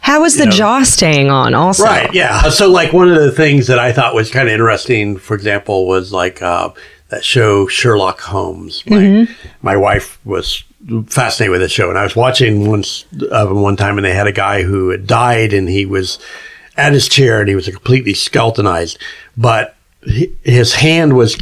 How 0.00 0.24
is 0.24 0.36
the 0.36 0.46
know. 0.46 0.50
jaw 0.50 0.82
staying 0.82 1.30
on 1.30 1.54
also? 1.54 1.84
Right. 1.84 2.12
Yeah. 2.12 2.50
So, 2.50 2.68
like, 2.68 2.92
one 2.92 3.08
of 3.08 3.14
the 3.22 3.30
things 3.30 3.68
that 3.68 3.78
I 3.78 3.92
thought 3.92 4.12
was 4.14 4.28
kind 4.30 4.48
of 4.48 4.52
interesting, 4.52 5.16
for 5.18 5.34
example, 5.34 5.86
was 5.86 6.12
like 6.12 6.42
uh, 6.42 6.70
that 7.10 7.24
show 7.24 7.68
Sherlock 7.68 8.20
Holmes. 8.22 8.82
My, 8.88 9.28
my 9.62 9.76
wife 9.76 10.18
was 10.26 10.64
fascinated 11.06 11.52
with 11.52 11.60
the 11.60 11.68
show, 11.68 11.90
and 11.90 11.98
I 11.98 12.02
was 12.02 12.16
watching 12.16 12.68
once 12.68 13.04
uh, 13.30 13.46
one 13.46 13.76
time, 13.76 13.98
and 13.98 14.04
they 14.04 14.14
had 14.14 14.26
a 14.26 14.32
guy 14.32 14.62
who 14.62 14.90
had 14.90 15.06
died, 15.06 15.52
and 15.52 15.68
he 15.68 15.86
was 15.86 16.18
at 16.76 16.92
his 16.92 17.08
chair, 17.08 17.40
and 17.40 17.48
he 17.48 17.54
was 17.54 17.68
completely 17.68 18.14
skeletonized, 18.14 18.98
but 19.36 19.76
his 20.42 20.74
hand 20.74 21.16
was 21.16 21.36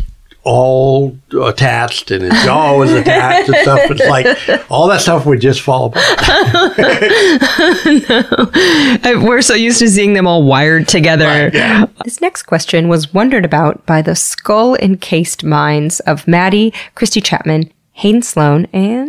all 0.45 1.17
attached 1.45 2.11
and 2.11 2.23
his 2.23 2.33
jaw 2.45 2.77
was 2.77 2.93
attached 2.93 3.49
and 3.49 3.57
stuff. 3.59 3.81
It's 3.91 4.09
like 4.09 4.71
all 4.71 4.89
that 4.89 5.01
stuff 5.03 5.27
would 5.27 5.41
just 5.41 5.61
fall 5.61 5.87
apart. 5.87 6.05
Uh, 9.05 9.21
We're 9.23 9.43
so 9.43 9.55
used 9.55 9.79
to 9.81 9.89
seeing 9.89 10.15
them 10.15 10.27
all 10.27 10.43
wired 10.43 10.89
together. 10.89 11.51
Yeah. 11.53 11.87
This 12.05 12.21
next 12.21 12.45
question 12.45 12.89
was 12.89 13.13
wondered 13.13 13.45
about 13.45 13.85
by 13.87 14.03
the 14.03 14.15
skull 14.15 14.77
encased 14.77 15.45
minds 15.45 16.01
of 16.01 16.27
Maddie, 16.27 16.73
Christy 16.95 17.21
Chapman, 17.21 17.71
Hayden 17.93 18.23
Sloan, 18.23 18.67
and 18.73 19.09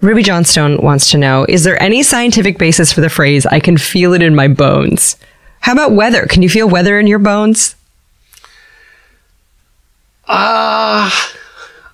Ruby 0.00 0.22
Johnstone 0.22 0.78
wants 0.78 1.10
to 1.10 1.18
know 1.18 1.46
Is 1.48 1.64
there 1.64 1.82
any 1.82 2.02
scientific 2.02 2.58
basis 2.58 2.92
for 2.92 3.00
the 3.00 3.08
phrase, 3.08 3.46
I 3.46 3.60
can 3.60 3.76
feel 3.76 4.12
it 4.12 4.22
in 4.22 4.34
my 4.34 4.48
bones? 4.48 5.16
How 5.60 5.72
about 5.72 5.92
weather? 5.92 6.26
Can 6.26 6.42
you 6.42 6.48
feel 6.48 6.68
weather 6.68 6.98
in 6.98 7.06
your 7.06 7.18
bones? 7.18 7.74
Uh, 10.28 11.10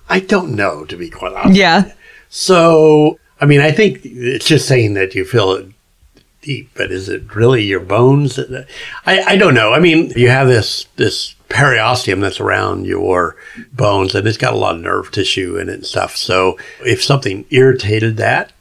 I 0.09 0.19
don't 0.19 0.55
know, 0.55 0.85
to 0.85 0.97
be 0.97 1.09
quite 1.09 1.33
honest. 1.33 1.55
Yeah. 1.57 1.91
So, 2.29 3.19
I 3.39 3.45
mean, 3.45 3.61
I 3.61 3.71
think 3.71 4.01
it's 4.03 4.47
just 4.47 4.67
saying 4.67 4.95
that 4.95 5.15
you 5.15 5.23
feel 5.23 5.51
it 5.53 5.67
deep, 6.41 6.71
but 6.73 6.91
is 6.91 7.09
it 7.09 7.35
really 7.35 7.63
your 7.63 7.79
bones? 7.79 8.39
I, 9.05 9.21
I 9.21 9.35
don't 9.37 9.53
know. 9.53 9.73
I 9.73 9.79
mean, 9.79 10.11
you 10.15 10.29
have 10.29 10.47
this 10.47 10.85
this 10.97 11.35
periosteum 11.53 12.21
that's 12.21 12.39
around 12.39 12.85
your 12.85 13.35
bones, 13.71 14.15
and 14.15 14.27
it's 14.27 14.37
got 14.37 14.53
a 14.53 14.57
lot 14.57 14.75
of 14.75 14.81
nerve 14.81 15.11
tissue 15.11 15.57
in 15.57 15.69
it 15.69 15.73
and 15.75 15.85
stuff. 15.85 16.17
So, 16.17 16.57
if 16.85 17.03
something 17.03 17.45
irritated 17.49 18.17
that, 18.17 18.51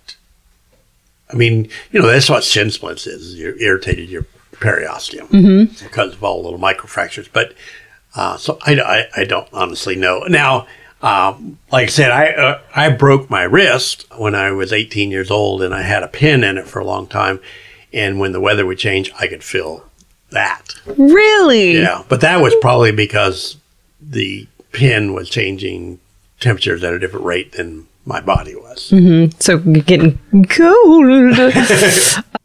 I 1.31 1.35
mean, 1.35 1.69
you 1.91 2.01
know, 2.01 2.07
that's 2.07 2.29
what 2.29 2.45
shin 2.45 2.71
splints 2.71 3.07
is. 3.07 3.35
You 3.35 3.55
irritated 3.59 4.09
your 4.11 4.27
periosteum 4.53 5.29
because 5.83 6.13
of 6.15 6.23
all 6.23 6.43
the 6.43 6.49
little 6.49 6.61
microfractures. 6.61 7.29
But 7.33 7.55
uh, 8.15 8.37
so 8.37 8.59
I, 8.63 8.75
I, 8.81 9.23
I 9.23 9.25
don't 9.25 9.49
honestly 9.53 9.97
know. 9.97 10.25
Now, 10.29 10.67
um, 11.01 11.59
like 11.73 11.85
I 11.85 11.91
said, 11.91 12.11
I 12.11 12.27
uh, 12.33 12.61
I 12.77 12.91
broke 12.91 13.29
my 13.31 13.43
wrist 13.43 14.07
when 14.17 14.35
I 14.35 14.53
was 14.53 14.73
18 14.73 15.11
years 15.11 15.31
old, 15.31 15.63
and 15.63 15.75
I 15.75 15.83
had 15.83 16.03
a 16.03 16.09
pin 16.09 16.45
in 16.45 16.59
it 16.59 16.67
for 16.67 16.79
a 16.79 16.85
long 16.85 17.07
time. 17.07 17.41
And 17.93 18.19
when 18.21 18.33
the 18.33 18.41
weather 18.41 18.65
would 18.65 18.79
change, 18.79 19.11
I 19.19 19.27
could 19.27 19.43
feel 19.45 19.85
that. 20.33 20.75
Really? 20.87 21.79
Yeah, 21.79 22.03
but 22.09 22.21
that 22.21 22.41
was 22.41 22.55
probably 22.61 22.93
because 22.93 23.57
the 24.01 24.47
pin 24.73 25.15
was 25.15 25.31
changing 25.31 26.01
temperatures 26.41 26.83
at 26.83 26.93
a 26.93 26.99
different 26.99 27.25
rate 27.25 27.53
than 27.53 27.87
my 28.05 28.21
body 28.21 28.57
was. 28.57 28.91
Mm-hmm. 28.91 29.39
So 29.39 29.59
you're 29.59 29.83
getting 29.83 30.19
cold. 30.49 32.25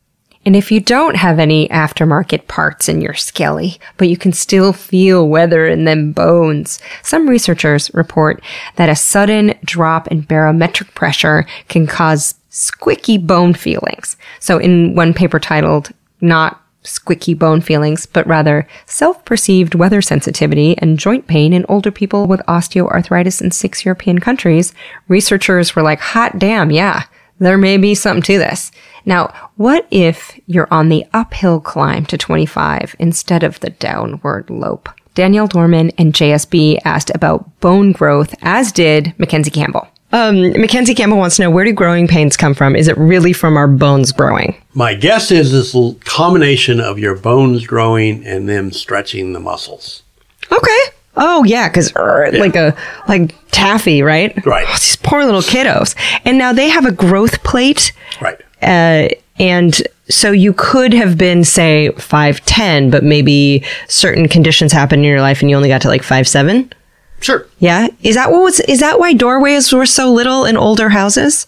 And 0.48 0.56
if 0.56 0.72
you 0.72 0.80
don't 0.80 1.18
have 1.18 1.40
any 1.40 1.68
aftermarket 1.68 2.48
parts 2.48 2.88
in 2.88 3.02
your 3.02 3.16
skelly, 3.16 3.82
but 3.98 4.08
you 4.08 4.16
can 4.16 4.32
still 4.32 4.72
feel 4.72 5.28
weather 5.28 5.68
in 5.68 5.84
them 5.84 6.14
bones, 6.14 6.80
some 7.04 7.28
researchers 7.28 7.94
report 7.94 8.42
that 8.78 8.88
a 8.88 8.96
sudden 8.96 9.56
drop 9.66 10.08
in 10.08 10.22
barometric 10.22 10.96
pressure 10.96 11.46
can 11.68 11.86
cause 11.86 12.36
squicky 12.50 13.22
bone 13.22 13.56
feelings. 13.56 14.16
So 14.40 14.58
in 14.58 14.96
one 14.96 15.14
paper 15.14 15.38
titled, 15.38 15.92
not 16.22 16.62
squicky 16.84 17.38
bone 17.38 17.62
feelings, 17.62 18.06
but 18.06 18.26
rather 18.28 18.68
self-perceived 18.86 19.76
weather 19.76 20.02
sensitivity 20.02 20.78
and 20.78 21.00
joint 21.00 21.28
pain 21.28 21.54
in 21.54 21.66
older 21.68 21.92
people 21.92 22.28
with 22.28 22.42
osteoarthritis 22.48 23.42
in 23.42 23.52
six 23.52 23.86
European 23.86 24.20
countries, 24.20 24.74
researchers 25.08 25.76
were 25.76 25.82
like, 25.82 26.00
hot 26.00 26.40
damn, 26.40 26.72
yeah, 26.72 27.04
there 27.40 27.58
may 27.58 27.78
be 27.78 27.94
something 27.94 28.24
to 28.24 28.38
this. 28.38 28.72
Now, 29.06 29.52
what 29.56 29.88
if 29.92 30.40
you're 30.48 30.68
on 30.72 30.90
the 30.90 31.06
uphill 31.14 31.60
climb 31.60 32.06
to 32.08 32.18
25 32.18 32.96
instead 33.00 33.44
of 33.44 33.60
the 33.60 33.70
downward 33.70 34.50
lope? 34.50 34.90
Danielle 35.14 35.48
Dorman 35.48 35.92
and 35.98 36.14
JSB 36.14 36.78
asked 36.86 37.12
about 37.16 37.60
bone 37.60 37.92
growth, 37.92 38.36
as 38.42 38.72
did 38.72 39.14
Mackenzie 39.18 39.50
Campbell. 39.50 39.88
Um, 40.12 40.52
Mackenzie 40.54 40.96
Campbell 40.96 41.18
wants 41.18 41.36
to 41.38 41.42
know 41.44 41.50
where 41.52 41.66
do 41.66 41.74
growing 41.74 42.08
pains 42.08 42.38
come 42.38 42.54
from? 42.54 42.76
Is 42.76 42.88
it 42.88 42.98
really 42.98 43.34
from 43.34 43.58
our 43.58 43.68
bones 43.68 44.12
growing? 44.12 44.56
My 44.74 44.94
guess 44.94 45.32
is 45.32 45.52
this 45.52 45.76
combination 46.06 46.80
of 46.80 46.98
your 47.00 47.16
bones 47.16 47.66
growing 47.68 48.26
and 48.26 48.48
them 48.48 48.72
stretching 48.72 49.34
the 49.34 49.40
muscles. 49.40 50.04
Okay. 50.52 50.80
Oh 51.20 51.44
yeah, 51.46 51.68
because 51.68 51.94
like 51.96 52.56
a 52.56 52.76
like 53.08 53.34
taffy, 53.52 54.02
right? 54.04 54.34
Right. 54.46 54.66
Oh, 54.68 54.72
these 54.74 54.96
poor 54.98 55.26
little 55.26 55.42
kiddos. 55.42 55.96
And 56.26 56.38
now 56.38 56.54
they 56.54 56.70
have 56.70 56.86
a 56.86 56.92
growth 56.92 57.44
plate, 57.44 57.92
Right. 58.22 58.40
uh, 58.62 59.10
And 59.40 59.82
so 60.10 60.32
you 60.32 60.54
could 60.54 60.94
have 60.94 61.18
been, 61.18 61.44
say, 61.44 61.90
5'10, 61.98 62.90
but 62.92 63.04
maybe 63.04 63.64
certain 63.90 64.28
conditions 64.30 64.72
happened 64.72 65.02
in 65.04 65.10
your 65.10 65.20
life 65.22 65.42
and 65.42 65.50
you 65.50 65.56
only 65.56 65.68
got 65.70 65.82
to 65.82 65.90
like 65.90 66.02
5'7. 66.02 66.72
Sure. 67.20 67.48
Yeah. 67.60 67.88
Is 68.04 68.16
that 68.16 68.32
what 68.32 68.42
was, 68.44 68.60
is 68.62 68.80
that 68.80 69.00
why 69.00 69.14
doorways 69.14 69.74
were 69.74 69.86
so 69.86 70.12
little 70.12 70.46
in 70.46 70.58
older 70.58 70.90
houses? 70.90 71.48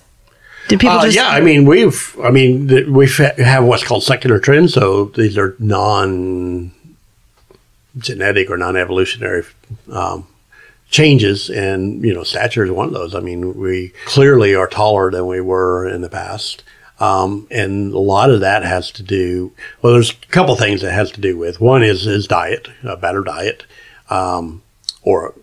Did 0.67 0.79
people 0.79 0.97
Uh, 0.97 1.05
just, 1.05 1.15
yeah, 1.15 1.29
I 1.29 1.41
mean, 1.41 1.65
we've, 1.65 2.15
I 2.23 2.31
mean, 2.31 2.67
th- 2.67 2.87
we've 2.87 3.15
have 3.17 3.63
what's 3.63 3.83
called 3.83 4.03
secular 4.03 4.39
trends. 4.39 4.73
So 4.73 5.05
these 5.05 5.37
are 5.37 5.55
non 5.59 6.71
genetic 7.97 8.49
or 8.49 8.57
non 8.57 8.77
evolutionary 8.77 9.43
um, 9.91 10.27
changes. 10.89 11.49
And, 11.49 12.03
you 12.03 12.13
know, 12.13 12.23
stature 12.23 12.63
is 12.63 12.71
one 12.71 12.87
of 12.87 12.93
those. 12.93 13.15
I 13.15 13.19
mean, 13.19 13.57
we 13.57 13.93
clearly 14.05 14.55
are 14.55 14.67
taller 14.67 15.11
than 15.11 15.27
we 15.27 15.41
were 15.41 15.87
in 15.87 16.01
the 16.01 16.09
past. 16.09 16.63
Um, 16.99 17.47
and 17.49 17.93
a 17.93 17.99
lot 17.99 18.29
of 18.29 18.41
that 18.41 18.63
has 18.63 18.91
to 18.91 19.03
do, 19.03 19.53
well, 19.81 19.93
there's 19.93 20.11
a 20.11 20.27
couple 20.27 20.55
things 20.55 20.81
that 20.81 20.91
has 20.91 21.11
to 21.11 21.21
do 21.21 21.37
with. 21.37 21.61
One 21.61 21.81
is, 21.81 22.05
is 22.05 22.27
diet, 22.27 22.67
a 22.83 22.97
better 22.97 23.21
diet, 23.23 23.63
um, 24.09 24.61
or 25.03 25.33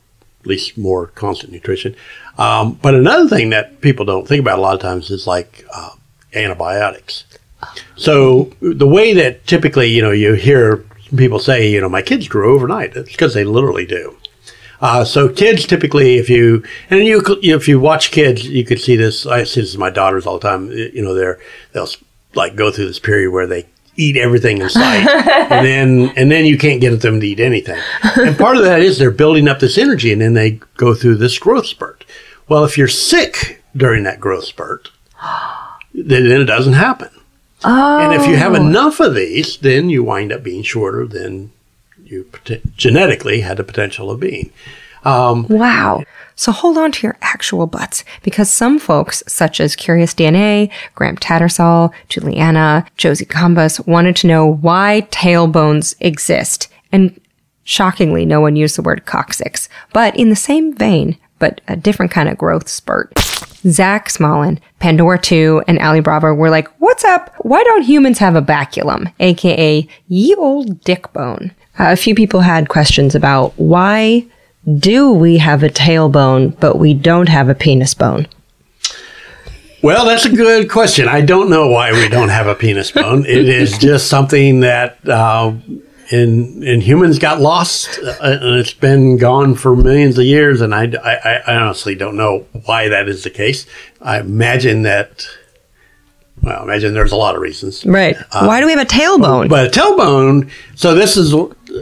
at 0.46 0.50
least 0.50 0.78
more 0.78 1.08
constant 1.08 1.52
nutrition. 1.52 1.96
Um, 2.38 2.78
but 2.80 2.94
another 2.94 3.28
thing 3.28 3.50
that 3.50 3.80
people 3.80 4.04
don't 4.04 4.28
think 4.28 4.40
about 4.40 4.58
a 4.58 4.62
lot 4.62 4.74
of 4.74 4.80
times 4.80 5.10
is 5.10 5.26
like 5.26 5.66
uh, 5.74 5.90
antibiotics. 6.34 7.24
So 7.96 8.52
the 8.60 8.86
way 8.86 9.12
that 9.14 9.44
typically, 9.46 9.88
you 9.88 10.02
know, 10.02 10.12
you 10.12 10.34
hear 10.34 10.84
people 11.16 11.40
say, 11.40 11.68
you 11.68 11.80
know, 11.80 11.88
my 11.88 12.02
kids 12.02 12.28
grew 12.28 12.54
overnight. 12.54 12.96
It's 12.96 13.10
because 13.10 13.34
they 13.34 13.44
literally 13.44 13.86
do. 13.86 14.16
Uh, 14.80 15.04
so 15.04 15.28
kids 15.28 15.66
typically, 15.66 16.16
if 16.16 16.28
you 16.28 16.62
and 16.90 17.04
you, 17.04 17.22
if 17.42 17.66
you 17.66 17.80
watch 17.80 18.12
kids, 18.12 18.46
you 18.46 18.64
could 18.64 18.80
see 18.80 18.94
this. 18.94 19.26
I 19.26 19.42
see 19.44 19.62
this 19.62 19.72
with 19.72 19.80
my 19.80 19.90
daughters 19.90 20.26
all 20.26 20.38
the 20.38 20.48
time. 20.48 20.70
You 20.70 21.02
know, 21.02 21.14
they're 21.14 21.40
they'll 21.72 21.88
like 22.34 22.54
go 22.54 22.70
through 22.70 22.86
this 22.86 22.98
period 22.98 23.32
where 23.32 23.46
they 23.46 23.66
eat 23.96 24.16
everything 24.16 24.58
in 24.58 24.68
sight, 24.68 25.06
and 25.50 25.66
then 25.66 26.12
and 26.16 26.30
then 26.30 26.44
you 26.44 26.58
can't 26.58 26.80
get 26.80 27.00
them 27.00 27.20
to 27.20 27.26
eat 27.26 27.40
anything. 27.40 27.80
And 28.16 28.36
part 28.36 28.56
of 28.56 28.62
that 28.64 28.80
is 28.80 28.98
they're 28.98 29.10
building 29.10 29.48
up 29.48 29.60
this 29.60 29.78
energy, 29.78 30.12
and 30.12 30.20
then 30.20 30.34
they 30.34 30.60
go 30.76 30.94
through 30.94 31.16
this 31.16 31.38
growth 31.38 31.66
spurt. 31.66 32.04
Well, 32.48 32.64
if 32.64 32.78
you're 32.78 32.88
sick 32.88 33.62
during 33.76 34.04
that 34.04 34.20
growth 34.20 34.44
spurt, 34.44 34.90
then, 35.92 36.26
it 36.26 36.44
doesn't 36.44 36.74
happen. 36.74 37.10
And 37.64 38.14
if 38.14 38.28
you 38.28 38.36
have 38.36 38.52
oh. 38.52 38.56
enough 38.56 39.00
of 39.00 39.14
these, 39.14 39.56
then 39.58 39.90
you 39.90 40.04
wind 40.04 40.32
up 40.32 40.42
being 40.42 40.62
shorter 40.62 41.06
than 41.06 41.52
you 42.04 42.24
pot- 42.24 42.60
genetically 42.76 43.40
had 43.40 43.56
the 43.56 43.64
potential 43.64 44.10
of 44.10 44.20
being. 44.20 44.52
Um, 45.04 45.46
wow. 45.48 46.04
So 46.36 46.52
hold 46.52 46.76
on 46.76 46.92
to 46.92 47.06
your 47.06 47.16
actual 47.22 47.66
butts 47.66 48.04
because 48.22 48.50
some 48.50 48.78
folks, 48.78 49.22
such 49.26 49.58
as 49.58 49.74
Curious 49.74 50.14
DNA, 50.14 50.70
Graham 50.94 51.16
Tattersall, 51.16 51.92
Juliana, 52.08 52.86
Josie 52.98 53.24
Combus, 53.24 53.84
wanted 53.86 54.16
to 54.16 54.26
know 54.26 54.46
why 54.46 55.08
tailbones 55.10 55.94
exist. 55.98 56.68
And 56.92 57.18
shockingly, 57.64 58.26
no 58.26 58.40
one 58.40 58.54
used 58.54 58.76
the 58.76 58.82
word 58.82 59.06
coccyx. 59.06 59.68
But 59.94 60.14
in 60.14 60.28
the 60.28 60.36
same 60.36 60.74
vein, 60.74 61.16
but 61.38 61.62
a 61.68 61.76
different 61.76 62.12
kind 62.12 62.28
of 62.28 62.38
growth 62.38 62.68
spurt. 62.68 63.12
Zach 63.66 64.08
Smolin, 64.08 64.58
Pandora 64.78 65.18
2, 65.18 65.64
and 65.66 65.78
Ali 65.80 66.00
Bravo 66.00 66.32
were 66.34 66.50
like, 66.50 66.68
What's 66.78 67.04
up? 67.04 67.34
Why 67.40 67.62
don't 67.64 67.82
humans 67.82 68.18
have 68.18 68.36
a 68.36 68.42
baculum, 68.42 69.12
aka 69.20 69.88
ye 70.06 70.34
old 70.34 70.82
dick 70.82 71.12
bone? 71.12 71.52
Uh, 71.78 71.92
a 71.92 71.96
few 71.96 72.14
people 72.14 72.40
had 72.40 72.68
questions 72.68 73.14
about 73.14 73.52
why 73.58 74.26
do 74.66 75.12
we 75.12 75.38
have 75.38 75.62
a 75.62 75.68
tailbone, 75.68 76.58
but 76.58 76.78
we 76.78 76.94
don't 76.94 77.28
have 77.28 77.48
a 77.48 77.54
penis 77.54 77.94
bone? 77.94 78.26
Well, 79.82 80.06
that's 80.06 80.24
a 80.24 80.34
good 80.34 80.68
question. 80.68 81.06
I 81.06 81.20
don't 81.20 81.48
know 81.48 81.68
why 81.68 81.92
we 81.92 82.08
don't 82.08 82.30
have 82.30 82.48
a 82.48 82.54
penis 82.54 82.90
bone. 82.90 83.24
It 83.24 83.48
is 83.48 83.78
just 83.78 84.08
something 84.08 84.60
that 84.60 85.06
uh, 85.08 85.54
in 86.10 86.62
in 86.64 86.80
humans 86.80 87.20
got 87.20 87.40
lost, 87.40 88.00
uh, 88.02 88.16
and 88.20 88.56
it's 88.56 88.72
been 88.72 89.16
gone 89.16 89.54
for 89.54 89.76
millions 89.76 90.18
of 90.18 90.24
years. 90.24 90.60
And 90.60 90.74
I, 90.74 90.92
I, 91.04 91.42
I 91.46 91.56
honestly 91.56 91.94
don't 91.94 92.16
know 92.16 92.46
why 92.64 92.88
that 92.88 93.08
is 93.08 93.22
the 93.22 93.30
case. 93.30 93.66
I 94.00 94.18
imagine 94.18 94.82
that. 94.82 95.28
Well, 96.42 96.64
imagine 96.64 96.92
there's 96.92 97.12
a 97.12 97.16
lot 97.16 97.34
of 97.34 97.40
reasons. 97.40 97.84
Right. 97.86 98.16
why 98.32 98.60
do 98.60 98.66
we 98.66 98.72
have 98.72 98.80
a 98.80 98.84
tailbone? 98.84 99.48
But 99.48 99.68
a 99.68 99.70
tailbone. 99.70 100.50
So 100.74 100.94
this 100.94 101.16
is 101.16 101.34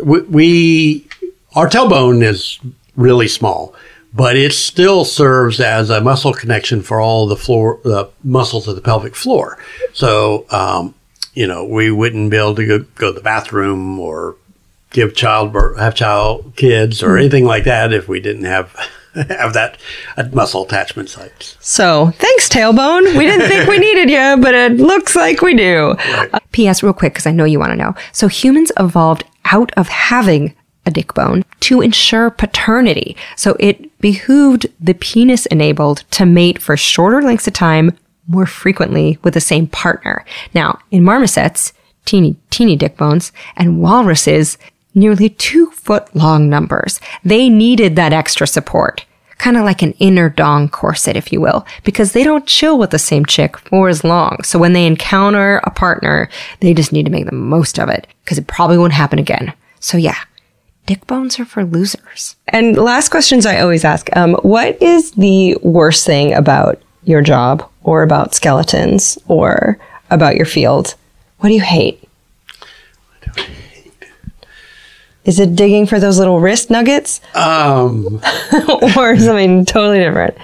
we, 0.02 0.20
we 0.23 1.09
our 1.55 1.68
tailbone 1.68 2.22
is 2.22 2.59
really 2.97 3.28
small, 3.28 3.74
but 4.12 4.36
it 4.36 4.52
still 4.52 5.05
serves 5.05 5.60
as 5.60 5.90
a 5.90 6.01
muscle 6.01 6.32
connection 6.32 6.82
for 6.82 7.01
all 7.01 7.26
the 7.26 7.36
floor, 7.36 7.81
the 7.85 8.10
muscles 8.22 8.68
of 8.68 8.76
the 8.76 8.82
pelvic 8.82 9.14
floor. 9.14 9.59
So 9.93 10.47
um, 10.51 10.94
you 11.35 11.47
know 11.47 11.64
we 11.64 11.90
wouldn't 11.90 12.31
be 12.31 12.36
able 12.36 12.55
to 12.56 12.66
go, 12.66 12.78
go 12.97 13.09
to 13.09 13.12
the 13.12 13.20
bathroom 13.20 13.98
or 13.98 14.36
give 14.90 15.14
childbirth, 15.14 15.78
have 15.78 15.94
child 15.94 16.52
kids 16.56 17.02
or 17.02 17.18
anything 17.18 17.44
like 17.44 17.64
that 17.64 17.93
if 17.93 18.09
we 18.09 18.20
didn't 18.20 18.44
have 18.44 18.72
have 19.14 19.52
that 19.52 19.78
uh, 20.16 20.24
muscle 20.32 20.64
attachment 20.64 21.09
site. 21.09 21.56
so 21.60 22.10
thanks, 22.16 22.48
tailbone. 22.48 23.16
We 23.16 23.26
didn't 23.26 23.48
think 23.48 23.68
we 23.68 23.78
needed 23.89 24.10
you, 24.10 24.43
but 24.43 24.55
it 24.55 24.72
looks 24.72 25.14
like 25.14 25.40
we 25.40 25.55
do. 25.55 25.97
P.S. 26.52 26.82
real 26.82 26.93
quick, 26.93 27.14
because 27.14 27.26
I 27.26 27.32
know 27.32 27.44
you 27.44 27.59
want 27.59 27.70
to 27.72 27.76
know. 27.76 27.94
So 28.12 28.28
humans 28.28 28.70
evolved 28.78 29.24
out 29.47 29.72
of 29.76 29.89
having 29.89 30.55
a 30.86 30.90
dick 30.90 31.15
bone 31.15 31.44
to 31.61 31.81
ensure 31.81 32.31
paternity. 32.31 33.16
So 33.36 33.56
it 33.59 33.98
behooved 34.01 34.66
the 34.81 34.94
penis 34.94 35.47
enabled 35.47 36.05
to 36.12 36.27
mate 36.27 36.61
for 36.61 36.77
shorter 36.77 37.23
lengths 37.23 37.47
of 37.47 37.55
time 37.55 37.97
more 38.27 38.47
frequently 38.47 39.19
with 39.23 39.35
the 39.35 39.40
same 39.40 39.66
partner. 39.66 40.24
Now, 40.55 40.78
in 40.90 41.02
marmosets, 41.02 41.73
teeny, 42.05 42.36
teeny 42.51 42.77
dick 42.77 42.97
bones, 42.97 43.32
and 43.56 43.81
walruses, 43.81 44.59
nearly 44.94 45.28
two 45.28 45.70
foot 45.70 46.15
long 46.15 46.48
numbers, 46.48 47.01
they 47.24 47.48
needed 47.48 47.97
that 47.97 48.12
extra 48.12 48.47
support. 48.47 49.05
Kind 49.39 49.56
of 49.56 49.65
like 49.65 49.82
an 49.82 49.93
inner 49.98 50.31
dong 50.31 50.69
corset, 50.69 51.16
if 51.16 51.32
you 51.32 51.40
will, 51.40 51.66
because 51.82 52.12
they 52.12 52.23
don't 52.23 52.47
chill 52.47 52.78
with 52.78 52.90
the 52.90 52.98
same 52.98 53.27
chick 53.27 53.59
for 53.59 53.89
as 53.89 54.05
long. 54.05 54.39
So 54.44 54.59
when 54.59 54.73
they 54.73 54.86
encounter 54.86 55.61
a 55.65 55.70
partner, 55.70 56.31
they 56.61 56.73
just 56.73 56.93
need 56.93 57.05
to 57.05 57.12
make 57.12 57.27
the 57.27 57.35
most 57.35 57.78
of 57.78 57.89
it 57.89 58.06
because 58.23 58.39
it 58.39 58.47
probably 58.47 58.78
won't 58.78 58.93
happen 58.93 59.19
again. 59.19 59.52
So 59.81 59.98
yeah, 59.98 60.16
dick 60.86 61.06
bones 61.06 61.39
are 61.40 61.44
for 61.44 61.65
losers. 61.65 62.36
And 62.48 62.77
last 62.77 63.09
questions 63.11 63.47
I 63.47 63.61
always 63.61 63.85
ask 63.85 64.09
um, 64.16 64.35
What 64.43 64.81
is 64.82 65.12
the 65.12 65.56
worst 65.62 66.05
thing 66.06 66.35
about 66.35 66.81
your 67.05 67.23
job 67.23 67.69
or 67.82 68.02
about 68.02 68.35
skeletons 68.35 69.19
or 69.28 69.78
about 70.11 70.36
your 70.36 70.47
field? 70.47 70.94
What 71.39 71.48
do 71.48 71.55
you 71.55 71.61
hate? 71.62 72.01
Is 75.24 75.40
it 75.40 75.56
digging 75.56 75.86
for 75.86 75.98
those 75.98 76.19
little 76.19 76.39
wrist 76.39 76.69
nuggets 76.70 77.23
Um, 77.35 78.20
or 78.97 79.16
something 79.19 79.65
totally 79.65 79.98
different? 79.98 80.36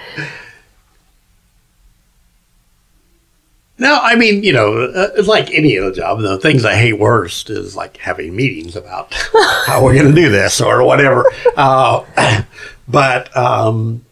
No, 3.81 3.99
I 3.99 4.13
mean, 4.13 4.43
you 4.43 4.53
know, 4.53 4.77
uh, 4.77 5.09
it's 5.15 5.27
like 5.27 5.49
any 5.49 5.75
other 5.75 5.91
job. 5.91 6.21
The 6.21 6.37
things 6.37 6.65
I 6.65 6.75
hate 6.75 6.99
worst 6.99 7.49
is 7.49 7.75
like 7.75 7.97
having 7.97 8.35
meetings 8.35 8.75
about 8.75 9.11
how 9.65 9.83
we're 9.83 9.95
going 9.95 10.13
to 10.13 10.21
do 10.21 10.29
this 10.29 10.61
or 10.61 10.83
whatever. 10.83 11.25
Uh, 11.57 12.05
but 12.87 13.35
um, 13.35 14.05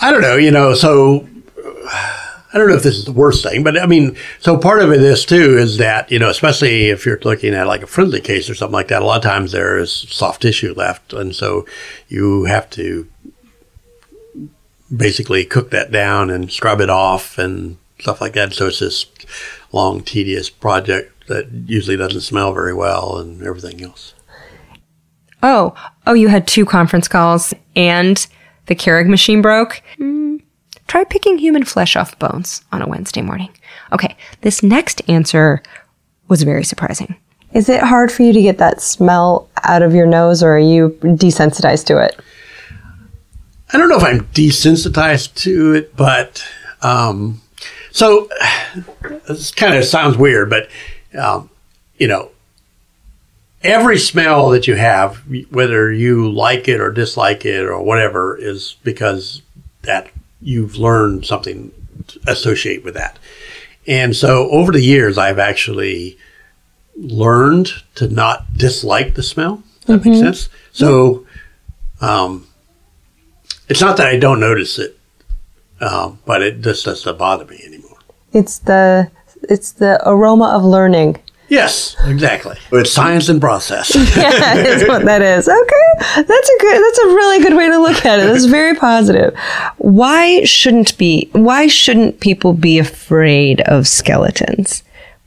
I 0.00 0.10
don't 0.10 0.22
know, 0.22 0.36
you 0.36 0.50
know, 0.50 0.72
so 0.72 1.28
I 1.54 2.56
don't 2.56 2.70
know 2.70 2.76
if 2.76 2.84
this 2.84 2.96
is 2.96 3.04
the 3.04 3.12
worst 3.12 3.42
thing, 3.42 3.62
but 3.64 3.78
I 3.78 3.84
mean, 3.84 4.16
so 4.38 4.56
part 4.56 4.80
of 4.80 4.90
it 4.90 5.02
is 5.02 5.26
too 5.26 5.58
is 5.58 5.76
that, 5.76 6.10
you 6.10 6.18
know, 6.18 6.30
especially 6.30 6.88
if 6.88 7.04
you're 7.04 7.20
looking 7.22 7.52
at 7.52 7.66
like 7.66 7.82
a 7.82 7.86
friendly 7.86 8.22
case 8.22 8.48
or 8.48 8.54
something 8.54 8.72
like 8.72 8.88
that, 8.88 9.02
a 9.02 9.04
lot 9.04 9.18
of 9.18 9.30
times 9.30 9.52
there 9.52 9.76
is 9.76 9.92
soft 9.92 10.40
tissue 10.40 10.72
left. 10.72 11.12
And 11.12 11.36
so 11.36 11.66
you 12.08 12.44
have 12.44 12.70
to 12.70 13.06
basically 14.94 15.44
cook 15.44 15.70
that 15.70 15.90
down 15.90 16.30
and 16.30 16.50
scrub 16.50 16.80
it 16.80 16.90
off 16.90 17.38
and 17.38 17.76
stuff 17.98 18.20
like 18.20 18.32
that. 18.34 18.52
So 18.52 18.66
it's 18.66 18.80
this 18.80 19.06
long, 19.72 20.02
tedious 20.02 20.50
project 20.50 21.28
that 21.28 21.50
usually 21.66 21.96
doesn't 21.96 22.22
smell 22.22 22.52
very 22.52 22.74
well 22.74 23.18
and 23.18 23.42
everything 23.42 23.82
else. 23.82 24.14
Oh, 25.42 25.74
oh, 26.06 26.14
you 26.14 26.28
had 26.28 26.46
two 26.46 26.66
conference 26.66 27.08
calls 27.08 27.54
and 27.74 28.26
the 28.66 28.74
Keurig 28.74 29.08
machine 29.08 29.40
broke? 29.40 29.82
Mm, 29.98 30.42
try 30.86 31.04
picking 31.04 31.38
human 31.38 31.64
flesh 31.64 31.96
off 31.96 32.18
bones 32.18 32.62
on 32.72 32.82
a 32.82 32.88
Wednesday 32.88 33.22
morning. 33.22 33.50
Okay, 33.92 34.16
this 34.42 34.62
next 34.62 35.02
answer 35.08 35.62
was 36.28 36.42
very 36.42 36.64
surprising. 36.64 37.16
Is 37.52 37.68
it 37.68 37.82
hard 37.82 38.12
for 38.12 38.22
you 38.22 38.32
to 38.32 38.42
get 38.42 38.58
that 38.58 38.80
smell 38.80 39.48
out 39.64 39.82
of 39.82 39.94
your 39.94 40.06
nose 40.06 40.42
or 40.42 40.54
are 40.54 40.58
you 40.58 40.90
desensitized 41.02 41.86
to 41.86 41.98
it? 41.98 42.20
I 43.72 43.78
don't 43.78 43.88
know 43.88 43.96
if 43.96 44.04
I'm 44.04 44.26
desensitized 44.28 45.34
to 45.36 45.74
it, 45.74 45.96
but 45.96 46.44
um, 46.82 47.40
so 47.92 48.28
this 49.28 49.52
kind 49.52 49.74
of 49.74 49.84
sounds 49.84 50.16
weird, 50.16 50.50
but 50.50 50.68
um, 51.18 51.50
you 51.98 52.08
know, 52.08 52.30
every 53.62 53.98
smell 53.98 54.48
that 54.50 54.66
you 54.66 54.74
have, 54.74 55.22
whether 55.50 55.92
you 55.92 56.30
like 56.30 56.68
it 56.68 56.80
or 56.80 56.90
dislike 56.90 57.44
it 57.44 57.64
or 57.66 57.80
whatever, 57.82 58.36
is 58.36 58.76
because 58.82 59.42
that 59.82 60.10
you've 60.40 60.76
learned 60.76 61.26
something 61.26 61.70
associate 62.26 62.84
with 62.84 62.94
that. 62.94 63.18
And 63.86 64.16
so 64.16 64.50
over 64.50 64.72
the 64.72 64.80
years, 64.80 65.18
I've 65.18 65.38
actually 65.38 66.18
learned 66.96 67.72
to 67.96 68.08
not 68.08 68.56
dislike 68.56 69.14
the 69.14 69.22
smell. 69.22 69.62
That 69.86 70.04
makes 70.04 70.18
sense. 70.18 70.48
So, 70.72 71.26
um, 72.00 72.46
it's 73.70 73.80
not 73.80 73.96
that 73.98 74.08
I 74.08 74.18
don't 74.18 74.40
notice 74.40 74.78
it, 74.78 74.98
um, 75.80 76.18
but 76.26 76.42
it 76.42 76.60
just 76.60 76.84
doesn't 76.84 77.16
bother 77.16 77.46
me 77.46 77.62
anymore. 77.64 77.96
It's 78.32 78.58
the 78.58 79.10
it's 79.44 79.72
the 79.72 80.00
aroma 80.06 80.48
of 80.48 80.64
learning. 80.64 81.16
Yes, 81.48 81.96
exactly. 82.04 82.56
It's 82.70 82.92
science 82.92 83.28
and 83.28 83.40
process. 83.40 83.94
yeah, 84.16 84.54
is 84.54 84.86
what 84.86 85.04
that 85.04 85.22
is. 85.22 85.48
Okay, 85.48 86.22
that's 86.22 86.48
a 86.48 86.58
good. 86.60 86.82
That's 86.82 86.98
a 86.98 87.06
really 87.06 87.42
good 87.42 87.56
way 87.56 87.68
to 87.68 87.78
look 87.78 88.04
at 88.04 88.20
it. 88.20 88.26
That's 88.26 88.44
very 88.44 88.74
positive. 88.76 89.36
Why 89.78 90.44
shouldn't 90.44 90.98
be? 90.98 91.28
Why 91.32 91.66
shouldn't 91.68 92.20
people 92.20 92.52
be 92.52 92.78
afraid 92.78 93.60
of 93.62 93.88
skeletons? 93.88 94.82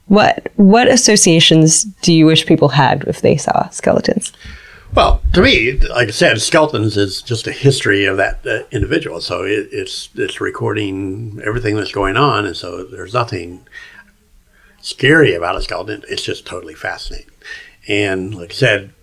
What 0.08 0.52
what 0.58 0.90
associations 0.90 1.84
do 1.84 2.14
you 2.14 2.26
wish 2.26 2.46
people 2.46 2.70
had 2.70 3.04
if 3.08 3.22
they 3.22 3.38
saw 3.38 3.70
skeletons? 3.70 4.34
Well, 4.96 5.22
to 5.34 5.42
me, 5.42 5.80
like 5.80 6.10
I 6.10 6.12
said, 6.12 6.40
skeletons 6.40 6.98
is 6.98 7.24
just 7.24 7.48
a 7.48 7.52
history 7.52 8.06
of 8.06 8.18
that 8.18 8.46
uh, 8.46 8.60
individual. 8.72 9.22
So 9.22 9.44
it, 9.44 9.70
it's 9.72 10.10
it's 10.16 10.40
recording 10.40 11.42
everything 11.44 11.76
that's 11.76 11.92
going 11.92 12.16
on, 12.16 12.46
and 12.46 12.56
so 12.56 12.84
there's 12.84 13.14
nothing 13.14 13.66
scary 14.82 15.34
about 15.34 15.56
a 15.56 15.62
skeleton. 15.62 16.04
It's 16.08 16.22
just 16.22 16.46
totally 16.46 16.76
fascinating. 16.76 17.32
And 17.88 18.36
like 18.36 18.52
I 18.52 18.54
said, 18.54 18.94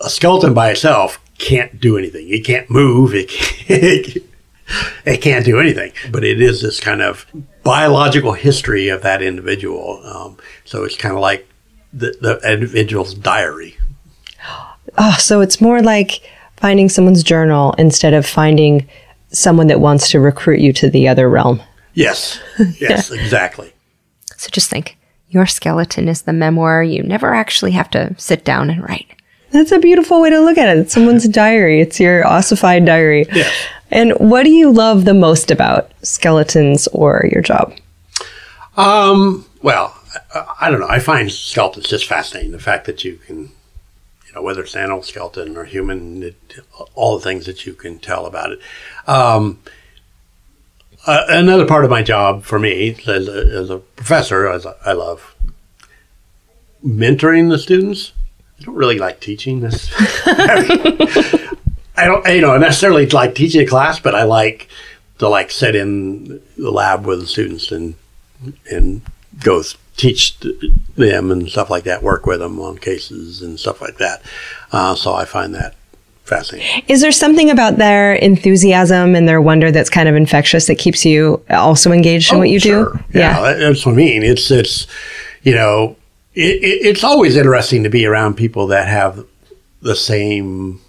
a 0.00 0.08
skeleton 0.08 0.54
by 0.54 0.70
itself 0.70 1.18
can't 1.38 1.80
do 1.80 1.98
anything. 1.98 2.28
It 2.28 2.44
can't 2.44 2.70
move. 2.70 3.12
It 3.12 3.28
can't, 3.28 4.16
it 5.04 5.16
can't 5.20 5.44
do 5.44 5.58
anything. 5.58 5.92
But 6.12 6.22
it 6.22 6.40
is 6.40 6.62
this 6.62 6.78
kind 6.78 7.02
of 7.02 7.26
biological 7.64 8.34
history 8.34 8.88
of 8.88 9.02
that 9.02 9.20
individual. 9.20 10.00
Um, 10.04 10.38
so 10.64 10.84
it's 10.84 10.96
kind 10.96 11.14
of 11.14 11.20
like 11.20 11.48
the, 11.92 12.16
the 12.20 12.52
individual's 12.52 13.14
diary. 13.14 13.78
Oh, 14.98 15.16
so 15.18 15.40
it's 15.40 15.60
more 15.60 15.82
like 15.82 16.22
finding 16.56 16.88
someone's 16.88 17.22
journal 17.22 17.74
instead 17.78 18.14
of 18.14 18.26
finding 18.26 18.88
someone 19.30 19.66
that 19.66 19.80
wants 19.80 20.10
to 20.10 20.20
recruit 20.20 20.60
you 20.60 20.72
to 20.74 20.88
the 20.88 21.08
other 21.08 21.28
realm. 21.28 21.62
Yes. 21.94 22.40
Yes, 22.80 23.10
exactly. 23.10 23.72
So 24.36 24.48
just 24.50 24.70
think 24.70 24.96
your 25.28 25.46
skeleton 25.46 26.08
is 26.08 26.22
the 26.22 26.32
memoir 26.32 26.82
you 26.82 27.02
never 27.02 27.34
actually 27.34 27.72
have 27.72 27.90
to 27.90 28.14
sit 28.18 28.44
down 28.44 28.70
and 28.70 28.82
write. 28.88 29.10
That's 29.50 29.72
a 29.72 29.78
beautiful 29.78 30.20
way 30.20 30.30
to 30.30 30.40
look 30.40 30.58
at 30.58 30.76
it. 30.76 30.80
It's 30.80 30.92
someone's 30.92 31.28
diary. 31.28 31.80
It's 31.80 32.00
your 32.00 32.26
ossified 32.26 32.84
diary. 32.84 33.26
Yes. 33.32 33.52
And 33.90 34.12
what 34.14 34.42
do 34.42 34.50
you 34.50 34.72
love 34.72 35.04
the 35.04 35.14
most 35.14 35.50
about 35.50 35.92
skeletons 36.02 36.88
or 36.88 37.28
your 37.32 37.42
job? 37.42 37.72
Um, 38.76 39.46
well, 39.62 39.96
I, 40.34 40.46
I 40.62 40.70
don't 40.70 40.80
know. 40.80 40.88
I 40.88 40.98
find 40.98 41.30
skeletons 41.30 41.88
just 41.88 42.06
fascinating. 42.06 42.52
The 42.52 42.58
fact 42.58 42.86
that 42.86 43.04
you 43.04 43.16
can, 43.16 43.36
you 43.38 43.44
know, 43.44 43.50
whether 44.40 44.62
it's 44.62 44.74
an 44.74 44.82
animal 44.82 45.02
skeleton 45.02 45.56
or 45.56 45.64
human, 45.64 46.22
it, 46.22 46.36
all 46.94 47.18
the 47.18 47.24
things 47.24 47.46
that 47.46 47.66
you 47.66 47.74
can 47.74 47.98
tell 47.98 48.26
about 48.26 48.52
it. 48.52 48.60
Um, 49.06 49.60
uh, 51.06 51.24
another 51.28 51.66
part 51.66 51.84
of 51.84 51.90
my 51.90 52.02
job 52.02 52.44
for 52.44 52.58
me 52.58 52.96
as 53.06 53.28
a, 53.28 53.58
as 53.58 53.70
a 53.70 53.78
professor, 53.78 54.48
as 54.48 54.66
I 54.66 54.92
love 54.92 55.34
mentoring 56.84 57.50
the 57.50 57.58
students. 57.58 58.12
I 58.60 58.64
don't 58.64 58.74
really 58.74 58.98
like 58.98 59.20
teaching 59.20 59.60
this. 59.60 59.90
I 61.96 62.06
don't, 62.06 62.26
you 62.26 62.40
know, 62.40 62.56
necessarily 62.56 63.06
like 63.06 63.34
teaching 63.34 63.62
a 63.62 63.66
class, 63.66 64.00
but 64.00 64.14
I 64.14 64.24
like 64.24 64.68
to 65.18 65.28
like 65.28 65.50
sit 65.50 65.74
in 65.74 66.40
the 66.56 66.70
lab 66.70 67.06
with 67.06 67.20
the 67.20 67.26
students 67.26 67.70
and 67.70 67.94
and 68.70 69.02
go 69.42 69.62
teach 69.96 70.36
them 70.96 71.30
and 71.30 71.48
stuff 71.48 71.70
like 71.70 71.84
that. 71.84 72.02
Work 72.02 72.26
with 72.26 72.40
them 72.40 72.58
on 72.60 72.78
cases 72.78 73.42
and 73.42 73.58
stuff 73.58 73.80
like 73.80 73.98
that. 73.98 74.22
Uh, 74.72 74.94
so 74.94 75.14
I 75.14 75.24
find 75.24 75.54
that 75.54 75.74
fascinating. 76.24 76.82
Is 76.88 77.00
there 77.00 77.12
something 77.12 77.50
about 77.50 77.76
their 77.76 78.14
enthusiasm 78.14 79.14
and 79.14 79.28
their 79.28 79.40
wonder 79.40 79.70
that's 79.70 79.90
kind 79.90 80.08
of 80.08 80.16
infectious 80.16 80.66
that 80.66 80.76
keeps 80.78 81.04
you 81.04 81.42
also 81.50 81.92
engaged 81.92 82.32
in 82.32 82.38
what 82.38 82.48
you 82.48 82.56
Oh, 82.56 82.58
sure. 82.60 82.92
do? 83.12 83.18
Yeah, 83.18 83.40
that- 83.40 83.58
that's 83.58 83.84
what 83.86 83.92
I 83.92 83.96
mean. 83.96 84.22
It's 84.22 84.50
it's 84.50 84.86
you 85.42 85.54
know 85.54 85.96
it, 86.34 86.62
it, 86.62 86.86
it's 86.86 87.04
always 87.04 87.36
interesting 87.36 87.82
to 87.84 87.90
be 87.90 88.06
around 88.06 88.34
people 88.36 88.66
that 88.68 88.88
have 88.88 89.24
the 89.82 89.94
same 89.94 90.80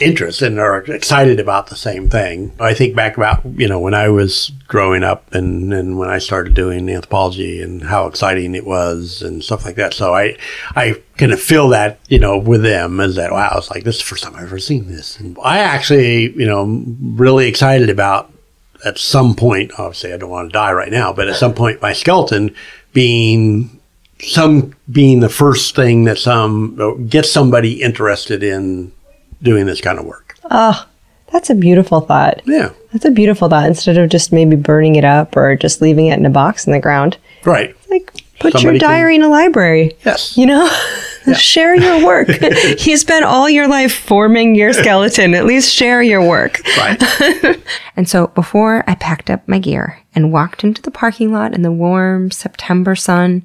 interests 0.00 0.42
and 0.42 0.58
are 0.58 0.78
excited 0.78 1.38
about 1.40 1.68
the 1.68 1.76
same 1.76 2.08
thing. 2.08 2.52
I 2.58 2.74
think 2.74 2.96
back 2.96 3.16
about 3.16 3.44
you 3.44 3.68
know 3.68 3.78
when 3.78 3.94
I 3.94 4.08
was 4.08 4.50
growing 4.66 5.02
up 5.02 5.32
and 5.34 5.72
and 5.72 5.98
when 5.98 6.10
I 6.10 6.18
started 6.18 6.54
doing 6.54 6.88
anthropology 6.88 7.62
and 7.62 7.82
how 7.82 8.06
exciting 8.06 8.54
it 8.54 8.66
was 8.66 9.22
and 9.22 9.42
stuff 9.42 9.64
like 9.64 9.76
that. 9.76 9.94
So 9.94 10.14
I 10.14 10.36
I 10.74 11.00
kind 11.16 11.32
of 11.32 11.40
feel 11.40 11.68
that 11.70 11.98
you 12.08 12.18
know 12.18 12.38
with 12.38 12.62
them 12.62 13.00
as 13.00 13.16
that 13.16 13.32
wow 13.32 13.54
it's 13.56 13.70
like 13.70 13.84
this 13.84 13.96
is 13.96 14.02
the 14.02 14.06
first 14.06 14.24
time 14.24 14.34
I've 14.34 14.44
ever 14.44 14.58
seen 14.58 14.88
this. 14.88 15.18
And 15.18 15.36
I 15.42 15.58
actually 15.58 16.32
you 16.32 16.46
know 16.46 16.84
really 17.00 17.46
excited 17.46 17.90
about 17.90 18.30
at 18.84 18.98
some 18.98 19.34
point, 19.34 19.72
obviously 19.78 20.12
I 20.12 20.16
don't 20.16 20.30
want 20.30 20.50
to 20.50 20.52
die 20.52 20.72
right 20.72 20.92
now, 20.92 21.12
but 21.12 21.28
at 21.28 21.36
some 21.36 21.54
point 21.54 21.80
my 21.80 21.92
skeleton 21.92 22.54
being 22.92 23.80
some 24.20 24.74
being 24.90 25.20
the 25.20 25.28
first 25.28 25.74
thing 25.74 26.04
that 26.04 26.18
some 26.18 27.06
gets 27.08 27.30
somebody 27.30 27.82
interested 27.82 28.42
in 28.42 28.92
doing 29.42 29.66
this 29.66 29.80
kind 29.80 29.98
of 29.98 30.04
work. 30.04 30.36
Oh, 30.50 30.86
that's 31.32 31.50
a 31.50 31.54
beautiful 31.54 32.00
thought. 32.00 32.42
Yeah. 32.46 32.70
That's 32.92 33.04
a 33.04 33.10
beautiful 33.10 33.48
thought. 33.48 33.66
Instead 33.66 33.98
of 33.98 34.08
just 34.10 34.32
maybe 34.32 34.56
burning 34.56 34.96
it 34.96 35.04
up 35.04 35.36
or 35.36 35.56
just 35.56 35.80
leaving 35.82 36.06
it 36.06 36.18
in 36.18 36.26
a 36.26 36.30
box 36.30 36.66
in 36.66 36.72
the 36.72 36.80
ground, 36.80 37.16
Right. 37.44 37.74
like 37.90 38.12
put 38.38 38.52
Somebody 38.52 38.62
your 38.62 38.72
can- 38.72 38.80
diary 38.90 39.16
in 39.16 39.22
a 39.22 39.28
library. 39.28 39.96
Yes. 40.04 40.36
You 40.36 40.46
know, 40.46 40.68
share 41.36 41.74
your 41.74 42.04
work. 42.06 42.28
you 42.86 42.96
spent 42.96 43.24
all 43.24 43.48
your 43.50 43.66
life 43.68 43.92
forming 43.94 44.54
your 44.54 44.72
skeleton. 44.72 45.34
At 45.34 45.44
least 45.46 45.72
share 45.72 46.02
your 46.02 46.26
work. 46.26 46.60
Right. 46.78 47.02
And 47.96 48.08
so 48.08 48.28
before 48.28 48.84
I 48.86 48.94
packed 48.94 49.30
up 49.30 49.46
my 49.48 49.58
gear 49.58 50.00
and 50.14 50.32
walked 50.32 50.62
into 50.64 50.82
the 50.82 50.90
parking 50.90 51.32
lot 51.32 51.54
in 51.54 51.62
the 51.62 51.72
warm 51.72 52.30
September 52.30 52.94
sun, 52.94 53.44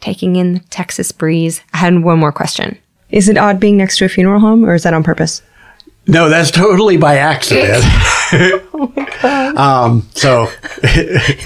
taking 0.00 0.36
in 0.36 0.54
the 0.54 0.60
Texas 0.60 1.12
breeze, 1.12 1.62
I 1.74 1.78
had 1.78 2.02
one 2.02 2.18
more 2.18 2.32
question. 2.32 2.78
Is 3.10 3.28
it 3.28 3.36
odd 3.38 3.60
being 3.60 3.76
next 3.76 3.98
to 3.98 4.04
a 4.04 4.08
funeral 4.08 4.40
home, 4.40 4.64
or 4.64 4.74
is 4.74 4.82
that 4.82 4.94
on 4.94 5.02
purpose? 5.02 5.42
No, 6.08 6.28
that's 6.28 6.52
totally 6.52 6.96
by 6.96 7.16
accident. 7.16 7.82
Oh 7.82 8.92
my 9.22 9.46
um, 9.56 10.08
so 10.14 10.46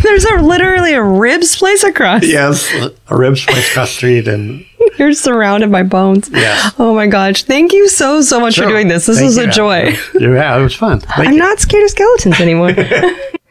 There's 0.03 0.25
a 0.27 0.35
literally 0.43 0.93
a 0.93 1.03
ribs 1.03 1.57
place 1.57 1.83
across. 1.83 2.27
yes, 2.27 2.71
a 3.09 3.17
ribs 3.17 3.45
place 3.47 3.71
across 3.71 3.89
the 3.89 3.95
street 3.95 4.29
and 4.29 4.67
You're 4.99 5.15
surrounded 5.15 5.73
by 5.73 5.83
bones. 5.83 6.29
Yes. 6.31 6.75
Oh 6.79 6.95
my 6.95 7.07
gosh. 7.07 7.45
Thank 7.45 7.73
you 7.73 7.89
so, 7.89 8.21
so 8.21 8.39
much 8.39 8.57
for 8.57 8.67
doing 8.67 8.89
this. 8.89 9.07
This 9.07 9.17
Thank 9.19 9.27
was 9.29 9.39
a 9.39 9.47
you. 9.47 9.51
joy. 9.53 9.97
Yeah, 10.19 10.59
it 10.59 10.63
was 10.63 10.75
fun. 10.75 11.01
Thank 11.01 11.29
I'm 11.29 11.33
you. 11.35 11.39
not 11.39 11.59
scared 11.61 11.85
of 11.85 11.91
skeletons 11.91 12.41
anymore. 12.41 12.75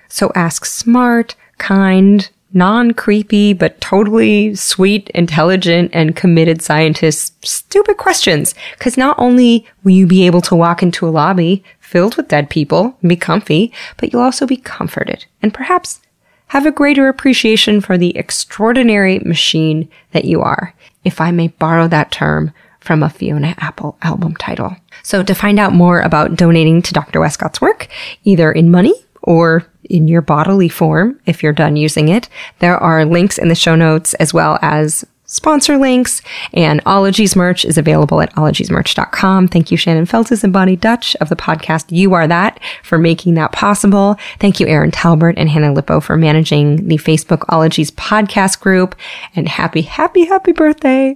So 0.09 0.31
ask 0.35 0.65
smart, 0.65 1.35
kind, 1.57 2.29
non 2.53 2.91
creepy, 2.91 3.53
but 3.53 3.79
totally 3.81 4.55
sweet, 4.55 5.09
intelligent, 5.11 5.91
and 5.93 6.15
committed 6.15 6.61
scientists 6.61 7.31
stupid 7.49 7.97
questions. 7.97 8.55
Because 8.77 8.97
not 8.97 9.17
only 9.19 9.67
will 9.83 9.91
you 9.91 10.07
be 10.07 10.25
able 10.25 10.41
to 10.41 10.55
walk 10.55 10.81
into 10.81 11.07
a 11.07 11.09
lobby 11.09 11.63
filled 11.79 12.15
with 12.15 12.27
dead 12.27 12.49
people 12.49 12.97
and 13.01 13.09
be 13.09 13.15
comfy, 13.15 13.73
but 13.97 14.11
you'll 14.11 14.21
also 14.21 14.45
be 14.45 14.57
comforted 14.57 15.25
and 15.41 15.53
perhaps 15.53 16.01
have 16.47 16.65
a 16.65 16.71
greater 16.71 17.07
appreciation 17.07 17.79
for 17.79 17.97
the 17.97 18.15
extraordinary 18.17 19.19
machine 19.19 19.87
that 20.11 20.25
you 20.25 20.41
are, 20.41 20.73
if 21.03 21.21
I 21.21 21.31
may 21.31 21.49
borrow 21.49 21.87
that 21.87 22.11
term 22.11 22.51
from 22.79 23.03
a 23.03 23.09
Fiona 23.09 23.53
Apple 23.59 23.97
album 24.01 24.35
title. 24.35 24.75
So 25.03 25.21
to 25.21 25.35
find 25.35 25.59
out 25.59 25.73
more 25.73 26.01
about 26.01 26.35
donating 26.35 26.81
to 26.81 26.93
Dr. 26.93 27.19
Wescott's 27.19 27.61
work, 27.61 27.87
either 28.23 28.51
in 28.51 28.71
money 28.71 28.93
or 29.23 29.65
in 29.89 30.07
your 30.07 30.21
bodily 30.21 30.69
form, 30.69 31.19
if 31.25 31.41
you're 31.41 31.53
done 31.53 31.75
using 31.75 32.09
it, 32.09 32.29
there 32.59 32.77
are 32.77 33.05
links 33.05 33.37
in 33.37 33.47
the 33.47 33.55
show 33.55 33.75
notes 33.75 34.13
as 34.15 34.33
well 34.33 34.59
as 34.61 35.05
sponsor 35.25 35.77
links 35.77 36.23
and 36.53 36.81
Ologies 36.85 37.35
merch 37.35 37.63
is 37.63 37.77
available 37.77 38.19
at 38.19 38.33
ologiesmerch.com. 38.33 39.47
Thank 39.47 39.69
you, 39.69 39.77
Shannon 39.77 40.07
Feltus 40.07 40.43
and 40.43 40.51
Boni 40.51 40.75
Dutch 40.75 41.15
of 41.21 41.29
the 41.29 41.35
podcast 41.35 41.85
You 41.89 42.13
Are 42.13 42.27
That 42.27 42.59
for 42.83 42.97
making 42.97 43.35
that 43.35 43.51
possible. 43.51 44.15
Thank 44.39 44.59
you, 44.59 44.67
Erin 44.67 44.91
Talbert 44.91 45.35
and 45.37 45.49
Hannah 45.49 45.73
Lipow 45.73 46.01
for 46.01 46.17
managing 46.17 46.87
the 46.87 46.97
Facebook 46.97 47.45
Ologies 47.49 47.91
podcast 47.91 48.59
group 48.59 48.95
and 49.35 49.47
happy, 49.47 49.83
happy, 49.83 50.25
happy 50.25 50.51
birthday 50.51 51.15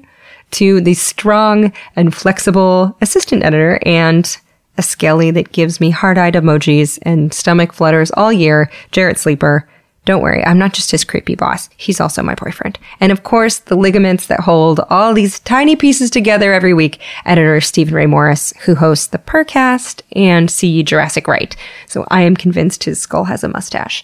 to 0.51 0.79
the 0.79 0.93
strong 0.93 1.73
and 1.95 2.13
flexible 2.13 2.95
assistant 3.01 3.43
editor 3.43 3.79
and 3.83 4.37
a 4.77 4.81
skelly 4.81 5.31
that 5.31 5.51
gives 5.51 5.79
me 5.79 5.89
heart-eyed 5.89 6.33
emojis 6.33 6.99
and 7.03 7.33
stomach 7.33 7.73
flutters 7.73 8.11
all 8.11 8.33
year, 8.33 8.69
Jarrett 8.91 9.17
Sleeper. 9.17 9.67
Don't 10.05 10.21
worry, 10.21 10.43
I'm 10.43 10.57
not 10.57 10.73
just 10.73 10.91
his 10.91 11.05
creepy 11.05 11.35
boss. 11.35 11.69
He's 11.77 12.01
also 12.01 12.21
my 12.21 12.35
boyfriend. 12.35 12.77
And 12.99 13.11
of 13.11 13.23
course, 13.23 13.59
the 13.59 13.77
ligaments 13.77 14.27
that 14.27 14.41
hold 14.41 14.81
all 14.89 15.13
these 15.13 15.39
tiny 15.39 15.77
pieces 15.77 16.09
together 16.09 16.51
every 16.51 16.73
week, 16.73 16.99
editor 17.25 17.61
Stephen 17.61 17.93
Ray 17.93 18.05
Morris, 18.05 18.53
who 18.65 18.75
hosts 18.75 19.07
the 19.07 19.17
Purrcast 19.17 20.01
and 20.13 20.51
See 20.51 20.83
Jurassic 20.83 21.27
Right. 21.27 21.55
So 21.87 22.05
I 22.09 22.23
am 22.23 22.35
convinced 22.35 22.83
his 22.83 23.01
skull 23.01 23.23
has 23.25 23.45
a 23.45 23.47
mustache. 23.47 24.03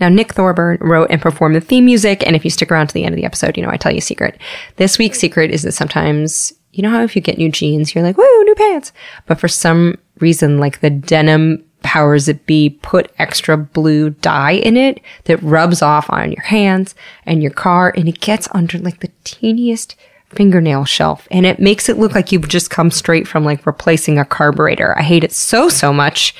Now, 0.00 0.08
Nick 0.08 0.34
Thorburn 0.34 0.78
wrote 0.80 1.10
and 1.10 1.20
performed 1.20 1.56
the 1.56 1.60
theme 1.60 1.86
music. 1.86 2.22
And 2.26 2.36
if 2.36 2.44
you 2.44 2.50
stick 2.50 2.70
around 2.70 2.88
to 2.88 2.94
the 2.94 3.04
end 3.04 3.14
of 3.14 3.16
the 3.16 3.24
episode, 3.24 3.56
you 3.56 3.62
know, 3.62 3.70
I 3.70 3.78
tell 3.78 3.90
you 3.90 3.98
a 3.98 4.02
secret. 4.02 4.38
This 4.76 4.98
week's 4.98 5.18
secret 5.18 5.50
is 5.50 5.62
that 5.62 5.72
sometimes, 5.72 6.52
you 6.72 6.82
know 6.82 6.90
how 6.90 7.02
if 7.02 7.16
you 7.16 7.22
get 7.22 7.38
new 7.38 7.50
jeans, 7.50 7.94
you're 7.94 8.04
like, 8.04 8.18
woo, 8.18 8.44
new 8.44 8.54
pants. 8.54 8.92
But 9.26 9.40
for 9.40 9.48
some 9.48 9.98
reason, 10.20 10.58
like 10.58 10.80
the 10.80 10.90
denim 10.90 11.64
powers 11.82 12.26
that 12.26 12.44
be 12.46 12.70
put 12.82 13.12
extra 13.18 13.56
blue 13.56 14.10
dye 14.10 14.52
in 14.52 14.76
it 14.76 15.00
that 15.24 15.42
rubs 15.42 15.80
off 15.80 16.10
on 16.10 16.32
your 16.32 16.42
hands 16.42 16.94
and 17.24 17.40
your 17.40 17.52
car 17.52 17.94
and 17.96 18.08
it 18.08 18.20
gets 18.20 18.48
under 18.52 18.78
like 18.78 18.98
the 19.00 19.10
teeniest 19.22 19.94
fingernail 20.30 20.84
shelf 20.84 21.26
and 21.30 21.46
it 21.46 21.60
makes 21.60 21.88
it 21.88 21.96
look 21.96 22.14
like 22.14 22.32
you've 22.32 22.48
just 22.48 22.68
come 22.68 22.90
straight 22.90 23.26
from 23.26 23.44
like 23.44 23.64
replacing 23.64 24.18
a 24.18 24.24
carburetor. 24.24 24.98
I 24.98 25.02
hate 25.02 25.24
it 25.24 25.32
so, 25.32 25.68
so 25.68 25.92
much. 25.92 26.34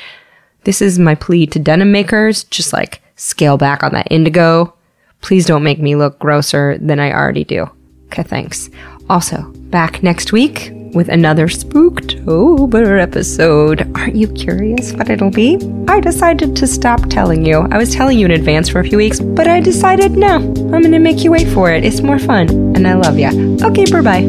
This 0.64 0.82
is 0.82 0.98
my 0.98 1.14
plea 1.14 1.46
to 1.46 1.58
denim 1.58 1.92
makers. 1.92 2.44
Just 2.44 2.72
like 2.72 3.00
scale 3.16 3.56
back 3.56 3.82
on 3.82 3.92
that 3.92 4.08
indigo. 4.10 4.74
Please 5.20 5.46
don't 5.46 5.64
make 5.64 5.80
me 5.80 5.96
look 5.96 6.18
grosser 6.18 6.78
than 6.78 7.00
I 7.00 7.12
already 7.12 7.44
do. 7.44 7.70
Okay, 8.06 8.22
thanks. 8.22 8.68
Also, 9.10 9.42
back 9.70 10.02
next 10.02 10.32
week 10.32 10.70
with 10.94 11.08
another 11.08 11.48
Spooktober 11.48 13.00
episode. 13.00 13.90
Aren't 13.96 14.16
you 14.16 14.28
curious 14.28 14.92
what 14.92 15.08
it'll 15.08 15.30
be? 15.30 15.58
I 15.88 16.00
decided 16.00 16.54
to 16.56 16.66
stop 16.66 17.08
telling 17.08 17.44
you. 17.44 17.66
I 17.70 17.78
was 17.78 17.94
telling 17.94 18.18
you 18.18 18.26
in 18.26 18.32
advance 18.32 18.68
for 18.68 18.80
a 18.80 18.84
few 18.84 18.98
weeks, 18.98 19.20
but 19.20 19.46
I 19.46 19.60
decided 19.60 20.12
no, 20.12 20.36
I'm 20.36 20.82
gonna 20.82 20.98
make 20.98 21.24
you 21.24 21.30
wait 21.30 21.48
for 21.48 21.70
it. 21.70 21.84
It's 21.84 22.00
more 22.02 22.18
fun, 22.18 22.48
and 22.76 22.86
I 22.86 22.94
love 22.94 23.18
ya. 23.18 23.30
Okay, 23.62 23.84
bye 23.90 24.02
bye. 24.02 24.22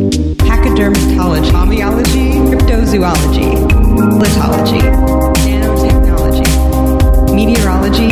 Pachydermatology, 0.48 1.52
homeology, 1.52 2.34
cryptozoology, 2.50 3.56
litology, 4.18 4.82
nanotechnology, 5.44 7.36
meteorology, 7.36 8.12